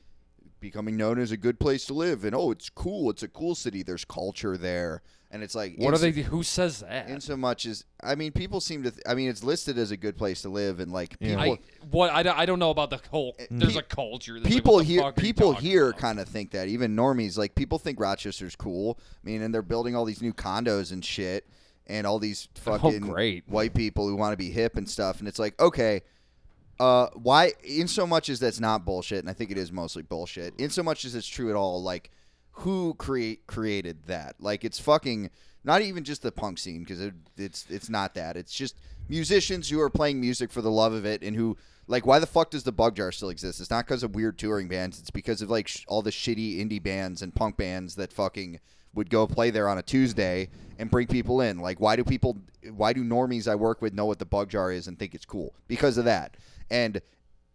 becoming 0.60 0.96
known 0.96 1.20
as 1.20 1.32
a 1.32 1.38
good 1.38 1.60
place 1.60 1.86
to 1.88 1.94
live. 1.94 2.24
And 2.24 2.34
oh, 2.34 2.50
it's 2.52 2.70
cool. 2.70 3.10
It's 3.10 3.24
a 3.24 3.28
cool 3.28 3.54
city. 3.56 3.84
There's 3.84 4.06
culture 4.06 4.58
there, 4.58 5.02
and 5.34 5.44
it's 5.44 5.56
like 5.56 5.76
What 5.78 5.94
are 5.94 5.98
so- 5.98 6.12
they? 6.12 6.22
Who 6.22 6.44
says 6.44 6.80
that? 6.80 7.10
In 7.10 7.20
so 7.20 7.36
much 7.36 7.66
as 7.66 7.84
I 8.02 8.16
mean, 8.16 8.32
people 8.32 8.62
seem 8.62 8.84
to. 8.84 8.92
Th- 8.92 9.02
I 9.06 9.16
mean, 9.16 9.30
it's 9.30 9.44
listed 9.44 9.78
as 9.78 9.92
a 9.92 9.98
good 9.98 10.16
place 10.16 10.44
to 10.44 10.50
live, 10.50 10.80
and 10.80 10.92
like 10.92 11.18
Yeah. 11.20 11.36
people. 11.44 11.54
I 11.54 11.86
what 11.92 12.12
I, 12.12 12.24
don't- 12.24 12.38
I 12.38 12.46
don't 12.46 12.60
know 12.60 12.70
about 12.70 12.90
the 12.92 13.02
whole. 13.12 13.36
There's 13.50 13.74
pe- 13.74 13.80
a 13.80 13.82
culture. 13.82 14.34
There's 14.34 14.46
like, 14.46 14.54
people 14.54 14.78
the 14.78 14.84
here 14.86 15.02
fuck 15.02 15.18
are 15.18 15.22
you 15.22 15.34
people 15.34 15.54
here 15.54 15.92
kind 15.94 16.20
of 16.20 16.30
think 16.30 16.52
that 16.52 16.68
even 16.70 16.96
normies 16.96 17.38
like 17.38 17.56
people 17.56 17.80
think 17.80 18.00
rochester's 18.00 18.56
cool 18.56 18.98
i 19.02 19.28
mean 19.28 19.42
and 19.42 19.54
they're 19.54 19.62
building 19.62 19.96
all 19.96 20.06
these 20.06 20.22
new 20.22 20.34
condos 20.34 20.92
and 20.92 21.04
shit 21.04 21.48
and 21.88 22.06
all 22.08 22.20
these 22.20 22.48
fucking 22.56 23.04
Oh, 23.04 23.08
great. 23.14 23.44
white 23.48 23.74
people 23.74 24.08
who 24.08 24.16
want 24.16 24.32
to 24.34 24.38
be 24.38 24.50
hip 24.52 24.78
and 24.78 24.90
stuff 24.90 25.20
and 25.20 25.28
it's 25.28 25.40
like 25.40 25.60
okay 25.60 26.02
uh 26.80 27.08
why 27.16 27.54
in 27.64 27.88
so 27.88 28.06
much 28.08 28.30
as 28.30 28.40
that's 28.40 28.60
not 28.60 28.86
bullshit 28.86 29.20
and 29.20 29.30
i 29.30 29.34
think 29.34 29.52
it 29.52 29.58
is 29.58 29.72
mostly 29.72 30.02
bullshit 30.02 30.54
in 30.60 30.70
so 30.70 30.82
much 30.84 31.06
as 31.06 31.14
it's 31.16 31.28
true 31.28 31.50
at 31.50 31.56
all 31.56 31.82
like 31.84 32.10
who 32.54 32.94
create 32.96 33.46
created 33.48 34.04
that. 34.06 34.36
Like 34.40 34.64
it's 34.64 34.80
fucking 34.80 35.30
not 35.64 35.82
even 35.82 36.04
just 36.04 36.22
the 36.22 36.32
punk 36.32 36.58
scene 36.60 36.84
because 36.84 37.02
it, 37.02 37.14
it's 37.38 37.66
it's 37.70 37.90
not 37.90 38.14
that. 38.16 38.38
It's 38.38 38.54
just 38.54 38.76
musicians 39.10 39.70
who 39.70 39.80
are 39.80 39.90
playing 39.90 40.20
music 40.20 40.52
for 40.52 40.62
the 40.62 40.72
love 40.72 40.94
of 40.94 41.06
it 41.06 41.24
and 41.24 41.36
who 41.36 41.58
like 41.88 42.06
why 42.06 42.20
the 42.20 42.28
fuck 42.28 42.52
does 42.52 42.64
the 42.64 42.72
bug 42.72 42.96
jar 42.96 43.12
still 43.12 43.30
exist? 43.30 43.60
It's 43.60 43.70
not 43.70 43.86
because 43.86 44.04
of 44.04 44.16
weird 44.16 44.38
touring 44.38 44.68
bands. 44.68 45.00
It's 45.00 45.10
because 45.10 45.42
of 45.42 45.50
like 45.50 45.68
sh- 45.68 45.84
all 45.88 46.02
the 46.02 46.12
shitty 46.12 46.60
indie 46.60 46.82
bands 46.82 47.22
and 47.22 47.34
punk 47.34 47.58
bands 47.58 47.96
that 47.96 48.14
fucking 48.14 48.60
would 48.94 49.10
go 49.10 49.26
play 49.26 49.50
there 49.50 49.68
on 49.68 49.80
a 49.80 49.82
tuesday 49.82 50.50
and 50.78 50.92
bring 50.92 51.08
people 51.08 51.42
in. 51.42 51.58
Like 51.58 51.80
why 51.80 51.96
do 51.96 52.04
people 52.04 52.38
why 52.72 52.94
do 52.94 53.04
normies 53.04 53.48
i 53.48 53.56
work 53.56 53.82
with 53.82 53.94
know 53.94 54.06
what 54.06 54.20
the 54.20 54.26
bug 54.26 54.50
jar 54.50 54.72
is 54.72 54.88
and 54.88 55.00
think 55.00 55.16
it's 55.16 55.26
cool? 55.26 55.56
Because 55.68 55.98
of 55.98 56.06
that. 56.06 56.38
And 56.70 57.02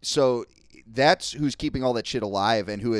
so 0.01 0.45
that's 0.91 1.31
who's 1.31 1.55
keeping 1.55 1.83
all 1.83 1.93
that 1.93 2.07
shit 2.07 2.23
alive 2.23 2.67
and 2.67 2.81
who 2.81 2.93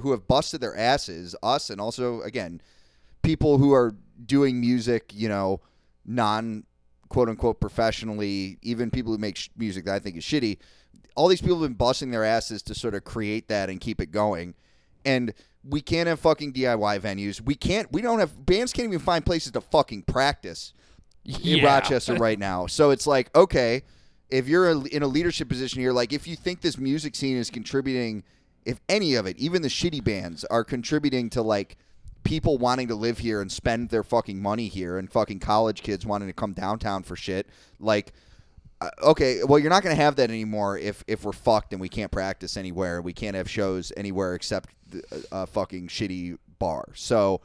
who 0.00 0.10
have 0.10 0.26
busted 0.26 0.60
their 0.60 0.76
asses 0.76 1.34
us 1.42 1.70
and 1.70 1.80
also 1.80 2.20
again 2.22 2.60
people 3.22 3.58
who 3.58 3.72
are 3.72 3.94
doing 4.26 4.60
music 4.60 5.10
you 5.14 5.28
know 5.28 5.60
non 6.04 6.64
quote 7.08 7.28
unquote 7.28 7.60
professionally 7.60 8.58
even 8.62 8.90
people 8.90 9.12
who 9.12 9.18
make 9.18 9.36
sh- 9.36 9.48
music 9.56 9.84
that 9.84 9.94
i 9.94 9.98
think 9.98 10.16
is 10.16 10.24
shitty 10.24 10.58
all 11.16 11.28
these 11.28 11.40
people 11.40 11.56
have 11.60 11.68
been 11.68 11.74
busting 11.74 12.10
their 12.10 12.24
asses 12.24 12.62
to 12.62 12.74
sort 12.74 12.94
of 12.94 13.04
create 13.04 13.48
that 13.48 13.70
and 13.70 13.80
keep 13.80 14.00
it 14.00 14.10
going 14.10 14.54
and 15.04 15.32
we 15.62 15.80
can't 15.80 16.08
have 16.08 16.20
fucking 16.20 16.52
diy 16.52 17.00
venues 17.00 17.40
we 17.40 17.54
can't 17.54 17.90
we 17.92 18.02
don't 18.02 18.18
have 18.18 18.44
bands 18.44 18.72
can't 18.72 18.88
even 18.88 18.98
find 18.98 19.24
places 19.24 19.52
to 19.52 19.60
fucking 19.60 20.02
practice 20.02 20.72
in 21.24 21.34
Yeah. 21.58 21.64
Rochester 21.64 22.16
right 22.16 22.38
now. 22.38 22.66
So 22.78 22.90
it's 22.90 23.06
like, 23.06 23.34
okay, 23.34 23.80
if 24.28 24.46
you're 24.46 24.68
a- 24.72 24.80
in 24.88 25.02
a 25.02 25.06
leadership 25.06 25.48
position 25.48 25.80
here, 25.80 25.90
like 25.90 26.12
if 26.12 26.26
you 26.26 26.36
think 26.36 26.60
this 26.60 26.76
music 26.76 27.16
scene 27.16 27.38
is 27.38 27.48
contributing, 27.48 28.24
if 28.64 28.80
any 28.88 29.14
of 29.14 29.26
it, 29.26 29.36
even 29.38 29.62
the 29.62 29.68
shitty 29.68 30.02
bands 30.02 30.44
are 30.46 30.64
contributing 30.64 31.30
to 31.30 31.42
like 31.42 31.76
people 32.22 32.56
wanting 32.56 32.88
to 32.88 32.94
live 32.94 33.18
here 33.18 33.40
and 33.40 33.52
spend 33.52 33.90
their 33.90 34.02
fucking 34.02 34.40
money 34.40 34.68
here 34.68 34.98
and 34.98 35.10
fucking 35.12 35.38
college 35.38 35.82
kids 35.82 36.06
wanting 36.06 36.28
to 36.28 36.32
come 36.32 36.52
downtown 36.52 37.02
for 37.02 37.16
shit, 37.16 37.46
like 37.78 38.12
uh, 38.80 38.90
okay, 39.02 39.42
well 39.44 39.58
you're 39.58 39.70
not 39.70 39.82
going 39.82 39.94
to 39.94 40.02
have 40.02 40.16
that 40.16 40.30
anymore 40.30 40.78
if 40.78 41.04
if 41.06 41.24
we're 41.24 41.32
fucked 41.32 41.72
and 41.72 41.80
we 41.80 41.88
can't 41.88 42.10
practice 42.10 42.56
anywhere, 42.56 43.00
we 43.02 43.12
can't 43.12 43.36
have 43.36 43.48
shows 43.48 43.92
anywhere 43.96 44.34
except 44.34 44.70
a, 45.12 45.22
a 45.32 45.46
fucking 45.46 45.88
shitty 45.88 46.38
bar. 46.58 46.86
So 46.94 47.42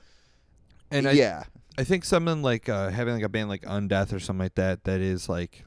And 0.91 1.07
I, 1.07 1.11
yeah, 1.11 1.43
I 1.77 1.83
think 1.83 2.05
something 2.05 2.41
like 2.41 2.67
uh, 2.69 2.89
having 2.89 3.13
like 3.13 3.23
a 3.23 3.29
band 3.29 3.49
like 3.49 3.61
Undeath 3.63 4.13
or 4.13 4.19
something 4.19 4.45
like 4.45 4.55
that 4.55 4.85
that 4.85 5.01
is 5.01 5.29
like 5.29 5.65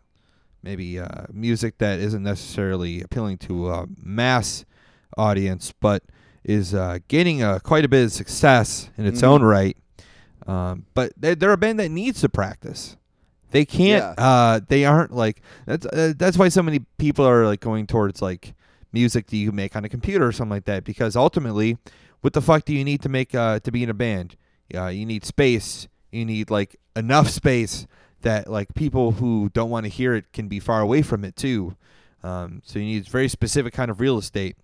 maybe 0.62 0.98
uh, 0.98 1.26
music 1.32 1.78
that 1.78 2.00
isn't 2.00 2.22
necessarily 2.22 3.02
appealing 3.02 3.38
to 3.38 3.70
a 3.70 3.86
mass 4.02 4.64
audience, 5.16 5.72
but 5.80 6.02
is 6.44 6.74
uh, 6.74 6.98
gaining 7.08 7.42
uh, 7.42 7.58
quite 7.60 7.84
a 7.84 7.88
bit 7.88 8.04
of 8.04 8.12
success 8.12 8.90
in 8.98 9.06
its 9.06 9.20
Mhm. 9.22 9.28
own 9.28 9.42
right. 9.42 9.76
Um, 10.46 10.86
but 10.94 11.12
they, 11.16 11.34
they're 11.34 11.52
a 11.52 11.56
band 11.56 11.78
that 11.78 11.90
needs 11.90 12.20
to 12.22 12.28
practice. 12.28 12.96
They 13.52 13.64
can't. 13.64 14.18
Uh, 14.18 14.60
they 14.66 14.84
aren't 14.84 15.12
like 15.14 15.42
that's. 15.66 15.86
Uh, 15.86 16.14
that's 16.16 16.36
why 16.38 16.48
so 16.48 16.62
many 16.62 16.80
people 16.98 17.26
are 17.26 17.46
like 17.46 17.60
going 17.60 17.86
towards 17.86 18.22
like 18.22 18.54
music 18.92 19.26
that 19.28 19.36
you 19.36 19.52
make 19.52 19.76
on 19.76 19.84
a 19.84 19.88
computer 19.88 20.26
or 20.26 20.32
something 20.32 20.50
like 20.50 20.64
that. 20.64 20.84
Because 20.84 21.14
ultimately, 21.16 21.76
what 22.22 22.32
the 22.32 22.40
fuck 22.42 22.64
do 22.64 22.74
you 22.74 22.82
need 22.84 23.02
to 23.02 23.08
make 23.08 23.34
uh, 23.34 23.60
to 23.60 23.70
be 23.70 23.82
in 23.82 23.90
a 23.90 23.94
band? 23.94 24.36
Uh, 24.74 24.86
you 24.86 25.04
need 25.06 25.24
space. 25.24 25.86
You 26.10 26.24
need 26.24 26.50
like 26.50 26.76
enough 26.96 27.28
space 27.28 27.86
that 28.22 28.48
like 28.48 28.74
people 28.74 29.12
who 29.12 29.50
don't 29.52 29.70
want 29.70 29.84
to 29.84 29.90
hear 29.90 30.14
it 30.14 30.32
can 30.32 30.48
be 30.48 30.58
far 30.58 30.80
away 30.80 31.02
from 31.02 31.22
it 31.24 31.36
too. 31.36 31.76
Um, 32.24 32.62
so 32.64 32.78
you 32.78 32.84
need 32.86 33.06
very 33.08 33.28
specific 33.28 33.74
kind 33.74 33.90
of 33.90 34.00
real 34.00 34.16
estate. 34.16 34.56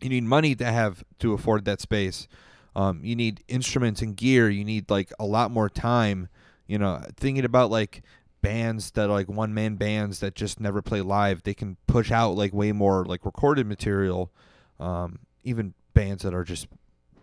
You 0.00 0.08
need 0.10 0.24
money 0.24 0.54
to 0.56 0.64
have 0.64 1.04
to 1.20 1.32
afford 1.32 1.64
that 1.64 1.80
space. 1.80 2.28
Um, 2.76 3.00
you 3.04 3.14
need 3.16 3.42
instruments 3.48 4.02
and 4.02 4.16
gear. 4.16 4.50
You 4.50 4.64
need 4.64 4.90
like 4.90 5.12
a 5.18 5.24
lot 5.24 5.50
more 5.50 5.68
time. 5.70 6.28
You 6.66 6.78
know, 6.78 7.02
thinking 7.16 7.44
about 7.44 7.70
like 7.70 8.02
bands 8.42 8.90
that 8.92 9.08
are 9.08 9.12
like 9.12 9.28
one 9.28 9.54
man 9.54 9.76
bands 9.76 10.20
that 10.20 10.34
just 10.34 10.60
never 10.60 10.82
play 10.82 11.00
live, 11.00 11.42
they 11.44 11.54
can 11.54 11.76
push 11.86 12.10
out 12.10 12.32
like 12.32 12.52
way 12.52 12.72
more 12.72 13.04
like 13.04 13.24
recorded 13.24 13.66
material. 13.66 14.30
Um, 14.80 15.20
even 15.44 15.74
bands 15.94 16.22
that 16.24 16.34
are 16.34 16.44
just 16.44 16.66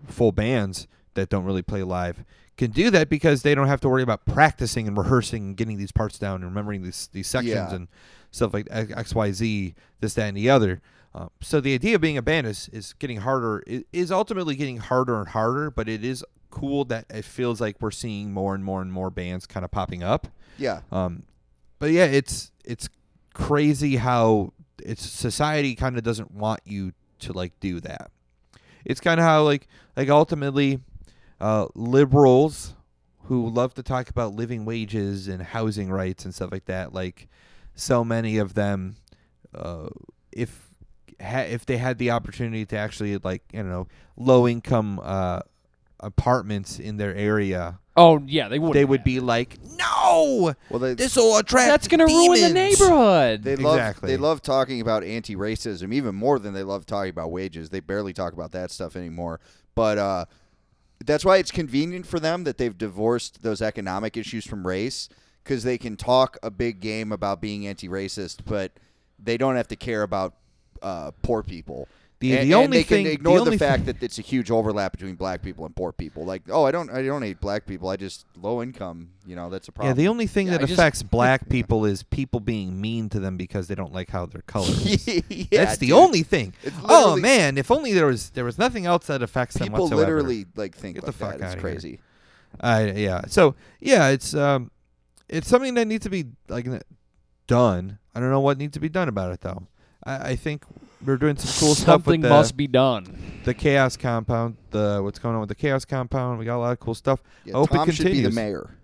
full 0.07 0.31
bands 0.31 0.88
that 1.14 1.30
don't 1.30 1.43
really 1.43 1.61
play 1.61 1.84
live 1.84 2.23
can 2.57 2.72
do 2.72 2.89
that 2.89 3.10
because 3.10 3.41
they 3.41 3.53
don't 3.53 3.68
have 3.68 3.81
to 3.81 3.89
worry 3.89 4.02
about 4.03 4.26
practicing 4.26 4.88
and 4.88 4.98
rehearsing 4.98 5.43
and 5.43 5.57
getting 5.57 5.77
these 5.77 5.91
parts 5.91 6.18
down 6.18 6.35
and 6.35 6.45
remembering 6.45 6.84
these 6.84 7.10
these 7.11 7.27
sections 7.27 7.56
Yeah. 7.56 7.73
and 7.76 7.88
stuff 8.31 8.53
like 8.53 8.68
X, 8.72 9.14
Y, 9.14 9.31
Z, 9.31 9.76
this, 9.99 10.14
that, 10.14 10.27
and 10.30 10.38
the 10.38 10.49
other. 10.49 10.81
Uh, 11.13 11.27
so 11.41 11.59
the 11.59 11.73
idea 11.73 11.95
of 11.95 12.01
being 12.01 12.17
a 12.17 12.21
band 12.21 12.47
is 12.47 12.69
is 12.71 12.93
getting 12.93 13.17
harder. 13.17 13.63
It 13.67 13.85
is 13.91 14.11
ultimately 14.11 14.55
getting 14.55 14.77
harder 14.77 15.19
and 15.19 15.29
harder, 15.29 15.69
but 15.69 15.89
it 15.89 16.03
is 16.03 16.23
cool 16.49 16.85
that 16.85 17.05
it 17.09 17.25
feels 17.25 17.59
like 17.59 17.77
we're 17.81 17.91
seeing 17.91 18.31
more 18.31 18.53
and 18.55 18.63
more 18.63 18.81
and 18.81 18.91
more 18.91 19.09
bands 19.09 19.45
kind 19.45 19.63
of 19.65 19.71
popping 19.71 20.03
up. 20.03 20.27
yeah, 20.57 20.81
Um, 20.91 21.23
but 21.79 21.91
yeah, 21.91 22.05
it's 22.05 22.51
it's 22.63 22.89
crazy 23.33 23.97
how 23.97 24.53
it's 24.83 25.05
society 25.07 25.75
kind 25.75 25.97
of 25.97 26.03
doesn't 26.03 26.31
want 26.31 26.61
you 26.65 26.93
to 27.19 27.33
like 27.33 27.59
do 27.59 27.79
that. 27.81 28.11
It's 28.85 28.99
kind 28.99 29.19
of 29.19 29.25
how 29.25 29.43
like 29.43 29.67
like 29.95 30.09
ultimately, 30.09 30.79
uh, 31.39 31.67
liberals 31.75 32.73
who 33.25 33.49
love 33.49 33.73
to 33.75 33.83
talk 33.83 34.09
about 34.09 34.33
living 34.33 34.65
wages 34.65 35.27
and 35.27 35.41
housing 35.41 35.89
rights 35.89 36.25
and 36.25 36.33
stuff 36.33 36.51
like 36.51 36.65
that. 36.65 36.93
Like 36.93 37.27
so 37.75 38.03
many 38.03 38.38
of 38.38 38.53
them, 38.53 38.95
uh, 39.53 39.89
if 40.31 40.70
ha- 41.22 41.48
if 41.49 41.65
they 41.65 41.77
had 41.77 41.98
the 41.98 42.11
opportunity 42.11 42.65
to 42.65 42.77
actually 42.77 43.18
like 43.18 43.43
you 43.53 43.64
know 43.64 43.88
low 44.18 44.48
income 44.48 44.99
uh, 45.03 45.41
apartments 45.99 46.80
in 46.80 46.98
their 46.98 47.15
area, 47.15 47.80
Oh 47.98 48.22
yeah, 48.26 48.48
they 48.48 48.57
would. 48.60 48.73
they 48.73 48.85
would 48.85 49.03
be 49.03 49.19
like, 49.19 49.57
no, 49.77 50.53
well 50.69 50.80
they 50.80 50.93
this 50.93 51.15
will 51.15 51.38
attract. 51.38 51.68
That's 51.69 51.88
gonna 51.88 52.06
ruin 52.06 52.41
the 52.41 52.53
neighborhood. 52.53 53.43
They 53.43 53.56
love 53.56 53.76
Exactly. 53.76 54.07
they 54.11 54.18
love 54.18 54.41
talking 54.41 54.81
about 54.81 55.03
anti-racism 55.03 55.93
even 55.93 56.15
more 56.15 56.39
than 56.39 56.53
they 56.53 56.64
love 56.64 56.85
talking 56.85 57.10
about 57.10 57.31
wages. 57.31 57.69
They 57.69 57.80
barely 57.81 58.14
talk 58.14 58.34
about 58.34 58.52
that 58.53 58.72
stuff 58.72 58.95
anymore. 58.95 59.39
But 59.76 59.98
uh, 59.98 60.26
that's 61.06 61.23
why 61.26 61.38
it's 61.38 61.52
convenient 61.52 62.06
for 62.06 62.19
them 62.19 62.43
that 62.45 62.57
they've 62.57 62.77
divorced 62.77 63.41
those 63.43 63.61
economic 63.61 64.15
issues 64.18 64.45
from 64.45 64.65
race 64.65 65.10
because 65.43 65.64
they 65.64 65.77
can 65.77 65.98
talk 65.98 66.38
a 66.43 66.52
big 66.52 66.80
game 66.80 67.11
about 67.11 67.41
being 67.41 67.65
anti-racist, 67.65 68.39
but 68.45 68.72
they 69.18 69.38
don't 69.38 69.56
have 69.56 69.68
to 69.69 69.76
care 69.76 70.03
about 70.03 70.35
uh, 70.82 71.12
poor 71.22 71.44
people. 71.44 71.88
The- 72.20 72.38
and, 72.38 72.48
the 72.52 72.53
and 72.53 72.66
only 72.66 72.78
they 72.78 72.84
thing- 72.84 73.06
can 73.06 73.14
ignore 73.14 73.36
the, 73.40 73.45
only 73.45 73.58
fact 73.58 73.86
thing- 73.86 73.95
that 73.95 74.03
it's 74.03 74.20
a 74.20 74.22
huge 74.22 74.52
overlap 74.52 74.91
between 74.91 75.16
black 75.16 75.41
people 75.41 75.66
and 75.66 75.76
poor 75.76 75.91
people. 75.91 76.24
Like, 76.24 76.44
oh, 76.52 76.66
I 76.66 76.72
don't, 76.72 76.91
I 76.91 77.02
don't 77.02 77.24
hate 77.24 77.41
black 77.41 77.66
people. 77.66 77.90
I 77.90 77.95
just 77.95 78.28
low 78.40 78.62
income. 78.62 79.10
You 79.26 79.36
know, 79.36 79.49
that's 79.49 79.68
a 79.70 79.72
problem. 79.72 79.90
Yeah, 79.90 80.03
the 80.03 80.08
only 80.08 80.28
thing 80.28 80.45
Yeah, 80.45 80.53
that 80.53 80.62
I 80.62 80.66
just- 80.66 80.74
affects 80.80 81.02
black 81.18 81.49
people 81.49 81.84
is 81.84 82.03
people 82.03 82.40
being 82.40 82.80
mean 82.80 83.10
to 83.10 83.20
them 83.20 83.38
because 83.38 83.68
they 83.68 83.74
don't 83.74 83.91
like 83.91 84.12
how 84.12 84.28
their 84.28 84.44
color 84.44 84.68
is. 84.70 85.08
yeah, 85.08 85.45
That's 85.52 85.78
the 85.80 85.88
dude. 85.88 85.95
only 85.95 86.22
thing. 86.22 86.53
Oh 86.84 87.16
man, 87.18 87.58
if 87.58 87.72
only 87.72 87.91
there 87.91 88.06
was 88.06 88.30
there 88.30 88.45
was 88.45 88.60
nothing 88.60 88.86
else 88.86 89.08
that 89.08 89.24
affects 89.24 89.56
them 89.56 89.70
People 89.70 89.88
literally 89.88 90.45
like 90.56 90.76
think 90.76 90.98
Get 90.98 91.03
like 91.06 91.14
the 91.14 91.18
fuck 91.18 91.30
that. 91.32 91.36
It's 91.38 91.44
outta 91.44 91.53
here. 91.53 91.62
crazy. 91.62 91.99
I 92.60 92.91
yeah. 92.91 93.22
So 93.30 93.56
yeah, 93.80 94.10
it's 94.10 94.36
um, 94.36 94.70
it's 95.28 95.48
something 95.48 95.74
that 95.74 95.88
needs 95.88 96.03
to 96.03 96.12
be 96.12 96.26
like 96.49 96.68
done. 97.48 97.98
I 98.14 98.20
don't 98.20 98.30
know 98.30 98.41
what 98.41 98.60
needs 98.60 98.74
to 98.74 98.80
be 98.80 98.90
done 98.90 99.08
about 99.08 99.32
it 99.32 99.41
though. 99.41 99.64
I, 100.03 100.32
I 100.32 100.36
think 100.36 100.64
we're 101.06 101.18
doing 101.18 101.38
some 101.38 101.49
cool 101.60 101.76
stuff 101.76 101.88
with 101.98 102.06
Something 102.06 102.22
the, 102.22 102.30
must 102.30 102.56
be 102.57 102.68
done. 102.68 103.41
the 103.45 103.53
chaos 103.53 103.98
compound. 103.98 104.57
The 104.72 104.99
what's 105.03 105.19
going 105.19 105.36
on 105.36 105.41
with 105.41 105.49
the 105.49 105.56
chaos 105.56 105.86
compound? 105.86 106.40
We 106.40 106.45
got 106.45 106.57
a 106.57 106.60
lot 106.60 106.72
of 106.72 106.80
cool 106.80 106.95
stuff. 106.95 107.22
Yeah, 107.45 107.56
I 107.56 107.57
hope 107.60 107.72
it 107.72 107.76
Tom 107.76 107.91
should 107.91 108.06
be 108.06 108.22
the 108.22 108.32
mayor. 108.32 108.76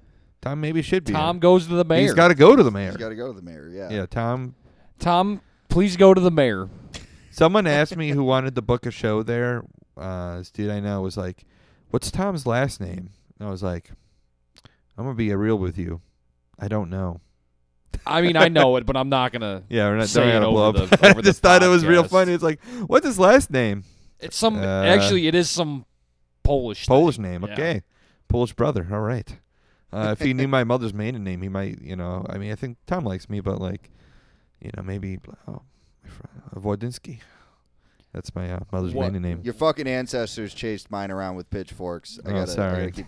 Tom 0.41 0.61
maybe 0.61 0.81
should 0.81 1.03
be. 1.03 1.13
Tom 1.13 1.39
goes 1.39 1.67
to 1.67 1.73
the 1.73 1.83
mayor. 1.85 2.01
He's 2.01 2.13
got 2.13 2.29
to 2.29 2.35
go 2.35 2.55
to 2.55 2.63
the 2.63 2.71
mayor. 2.71 2.89
He's 2.89 2.97
got 2.97 3.09
to 3.09 3.15
go 3.15 3.27
to 3.27 3.33
the 3.33 3.41
mayor. 3.41 3.69
Yeah. 3.69 3.89
yeah, 3.89 4.05
Tom 4.05 4.55
Tom, 4.99 5.41
please 5.69 5.97
go 5.97 6.13
to 6.13 6.21
the 6.21 6.31
mayor. 6.31 6.69
Someone 7.31 7.67
asked 7.67 7.95
me 7.95 8.09
who 8.09 8.23
wanted 8.23 8.55
to 8.55 8.61
book 8.61 8.85
a 8.85 8.91
show 8.91 9.23
there. 9.23 9.63
Uh, 9.95 10.37
this 10.39 10.51
dude 10.51 10.71
I 10.71 10.79
know 10.79 11.01
was 11.01 11.17
like, 11.17 11.45
"What's 11.89 12.11
Tom's 12.11 12.45
last 12.45 12.79
name?" 12.79 13.09
And 13.39 13.47
I 13.47 13.51
was 13.51 13.63
like, 13.63 13.91
"I'm 14.97 15.05
gonna 15.05 15.15
be 15.15 15.33
real 15.33 15.57
with 15.57 15.77
you. 15.77 16.01
I 16.59 16.67
don't 16.67 16.89
know." 16.89 17.21
I 18.05 18.21
mean, 18.21 18.37
I 18.37 18.47
know 18.47 18.75
it, 18.77 18.85
but 18.85 18.95
I'm 18.97 19.09
not 19.09 19.31
gonna. 19.31 19.63
Yeah, 19.69 19.89
we're 19.89 19.97
not 19.97 20.07
Say 20.09 20.29
it 20.29 20.33
gotta 20.33 20.49
blow 20.49 20.65
over 20.69 20.83
up. 20.83 20.89
the- 20.89 21.09
over 21.09 21.19
I 21.19 21.21
just 21.21 21.41
thought 21.41 21.63
it 21.63 21.67
was 21.67 21.85
real 21.85 22.03
funny. 22.03 22.33
It's 22.33 22.43
like, 22.43 22.59
"What's 22.87 23.05
his 23.05 23.19
last 23.19 23.49
name?" 23.51 23.83
It's 24.19 24.37
some. 24.37 24.55
Uh, 24.57 24.83
actually, 24.83 25.27
it 25.27 25.35
is 25.35 25.49
some 25.49 25.85
Polish. 26.43 26.85
thing. 26.85 26.93
Polish 26.95 27.17
name. 27.19 27.43
Yeah. 27.45 27.53
Okay, 27.53 27.81
Polish 28.27 28.53
brother. 28.53 28.87
All 28.91 29.01
right. 29.01 29.37
Uh, 29.91 30.15
if 30.17 30.19
he 30.25 30.33
knew 30.33 30.47
my 30.47 30.63
mother's 30.63 30.93
maiden 30.93 31.23
name, 31.23 31.41
he 31.41 31.49
might. 31.49 31.81
You 31.81 31.95
know, 31.95 32.25
I 32.29 32.37
mean, 32.37 32.51
I 32.51 32.55
think 32.55 32.77
Tom 32.87 33.03
likes 33.05 33.29
me, 33.29 33.39
but 33.41 33.59
like, 33.59 33.89
you 34.61 34.69
know, 34.75 34.83
maybe 34.83 35.19
oh, 35.47 35.61
my 36.03 36.09
friend, 36.09 36.41
uh, 36.55 36.59
Wojdyński. 36.59 37.19
That's 38.13 38.33
my 38.33 38.51
uh, 38.51 38.59
mother's 38.71 38.93
What? 38.93 39.07
maiden 39.07 39.21
name. 39.21 39.41
Your 39.43 39.53
fucking 39.53 39.87
ancestors 39.87 40.53
chased 40.53 40.89
mine 40.89 41.11
around 41.11 41.35
with 41.35 41.49
pitchforks. 41.49 42.19
I 42.25 42.29
Oh, 42.29 42.33
gotta, 42.33 42.51
I, 42.51 42.55
sorry. 42.55 42.79
gotta 42.91 42.91
keep, 42.91 43.05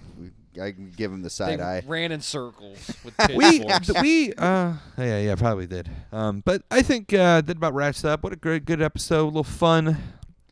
I 0.62 0.72
can 0.72 0.92
give 0.96 1.12
him 1.12 1.22
the 1.22 1.26
They 1.26 1.30
side 1.30 1.60
eye. 1.60 1.84
ran 1.86 2.12
in 2.12 2.22
circles 2.22 2.92
with 3.04 3.14
we 3.36 3.64
we 4.02 4.34
uh 4.34 4.74
yeah 4.98 5.20
yeah 5.20 5.36
probably 5.36 5.68
did. 5.68 5.90
Um 6.12 6.42
but 6.46 6.64
I 6.72 6.82
think 6.82 7.14
uh 7.14 7.42
that 7.42 7.58
about 7.58 7.74
wraps 7.74 8.04
up. 8.06 8.24
What 8.24 8.34
a 8.34 8.36
great 8.38 8.66
good 8.66 8.82
episode. 8.82 9.24
A 9.24 9.26
little 9.26 9.44
fun 9.44 9.98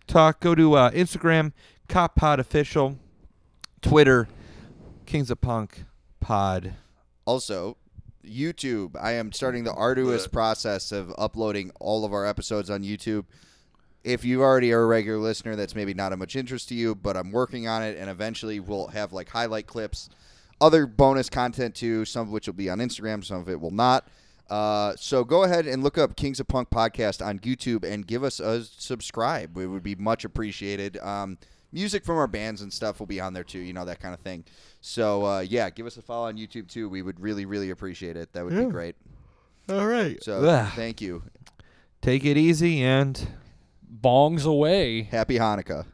talk. 0.07 0.39
Go 0.39 0.53
to 0.55 0.73
uh 0.75 0.91
Instagram 0.91 1.51
Cop 1.89 2.15
Pod 2.15 2.39
official. 2.39 2.97
Twitter 3.81 4.27
Kings 5.05 5.31
of 5.31 5.39
Punk 5.41 5.85
Pod. 6.19 6.73
Also, 7.25 7.77
YouTube. 8.25 8.95
I 9.01 9.13
am 9.13 9.31
starting 9.31 9.63
the 9.63 9.73
arduous 9.73 10.27
process 10.27 10.91
of 10.91 11.13
uploading 11.17 11.71
all 11.79 12.03
of 12.05 12.11
our 12.13 12.25
episodes 12.25 12.69
on 12.69 12.83
YouTube. 12.83 13.25
If 14.07 14.23
you 14.23 14.41
already 14.41 14.71
are 14.71 14.81
a 14.81 14.85
regular 14.85 15.17
listener, 15.19 15.55
that's 15.57 15.75
maybe 15.75 15.93
not 15.93 16.13
of 16.13 16.19
much 16.19 16.35
interest 16.35 16.69
to 16.69 16.75
you, 16.75 16.95
but 16.95 17.17
I'm 17.17 17.31
working 17.31 17.67
on 17.67 17.83
it, 17.83 17.97
and 17.97 18.09
eventually 18.09 18.59
we'll 18.59 18.87
have 18.87 19.11
like 19.11 19.29
highlight 19.29 19.67
clips, 19.67 20.09
other 20.61 20.85
bonus 20.87 21.29
content 21.29 21.75
too, 21.75 22.05
some 22.05 22.27
of 22.27 22.29
which 22.31 22.47
will 22.47 22.53
be 22.53 22.69
on 22.69 22.79
Instagram, 22.79 23.23
some 23.23 23.41
of 23.41 23.49
it 23.49 23.59
will 23.59 23.71
not. 23.71 24.07
Uh, 24.49 24.95
so 24.97 25.25
go 25.25 25.43
ahead 25.43 25.67
and 25.67 25.83
look 25.83 25.97
up 25.97 26.15
Kings 26.15 26.39
of 26.39 26.47
Punk 26.47 26.69
podcast 26.69 27.23
on 27.25 27.39
YouTube 27.39 27.83
and 27.83 28.07
give 28.07 28.23
us 28.23 28.39
a 28.39 28.63
subscribe. 28.63 29.57
It 29.57 29.67
would 29.67 29.83
be 29.83 29.95
much 29.95 30.23
appreciated. 30.23 30.97
Um, 30.99 31.37
music 31.73 32.05
from 32.05 32.15
our 32.15 32.27
bands 32.27 32.61
and 32.61 32.71
stuff 32.71 32.99
will 33.01 33.07
be 33.07 33.19
on 33.19 33.33
there 33.33 33.43
too, 33.43 33.59
you 33.59 33.73
know 33.73 33.83
that 33.83 33.99
kind 33.99 34.13
of 34.13 34.21
thing. 34.21 34.45
So 34.79 35.25
uh, 35.25 35.39
yeah, 35.41 35.69
give 35.69 35.85
us 35.85 35.97
a 35.97 36.01
follow 36.01 36.27
on 36.27 36.37
YouTube 36.37 36.69
too. 36.69 36.87
We 36.87 37.01
would 37.01 37.19
really, 37.19 37.43
really 37.45 37.71
appreciate 37.71 38.15
it. 38.15 38.31
That 38.31 38.45
would 38.45 38.53
Yeah. 38.53 38.63
be 38.65 38.71
great. 38.71 38.95
all 39.69 39.85
right 39.85 40.23
So 40.23 40.45
Ugh. 40.45 40.71
thank 40.77 41.01
you. 41.01 41.23
take 42.01 42.23
it 42.23 42.37
easy 42.37 42.81
and 42.81 43.27
Bongs 43.89 44.45
away. 44.45 45.03
Happy 45.03 45.37
Hanukkah. 45.37 45.85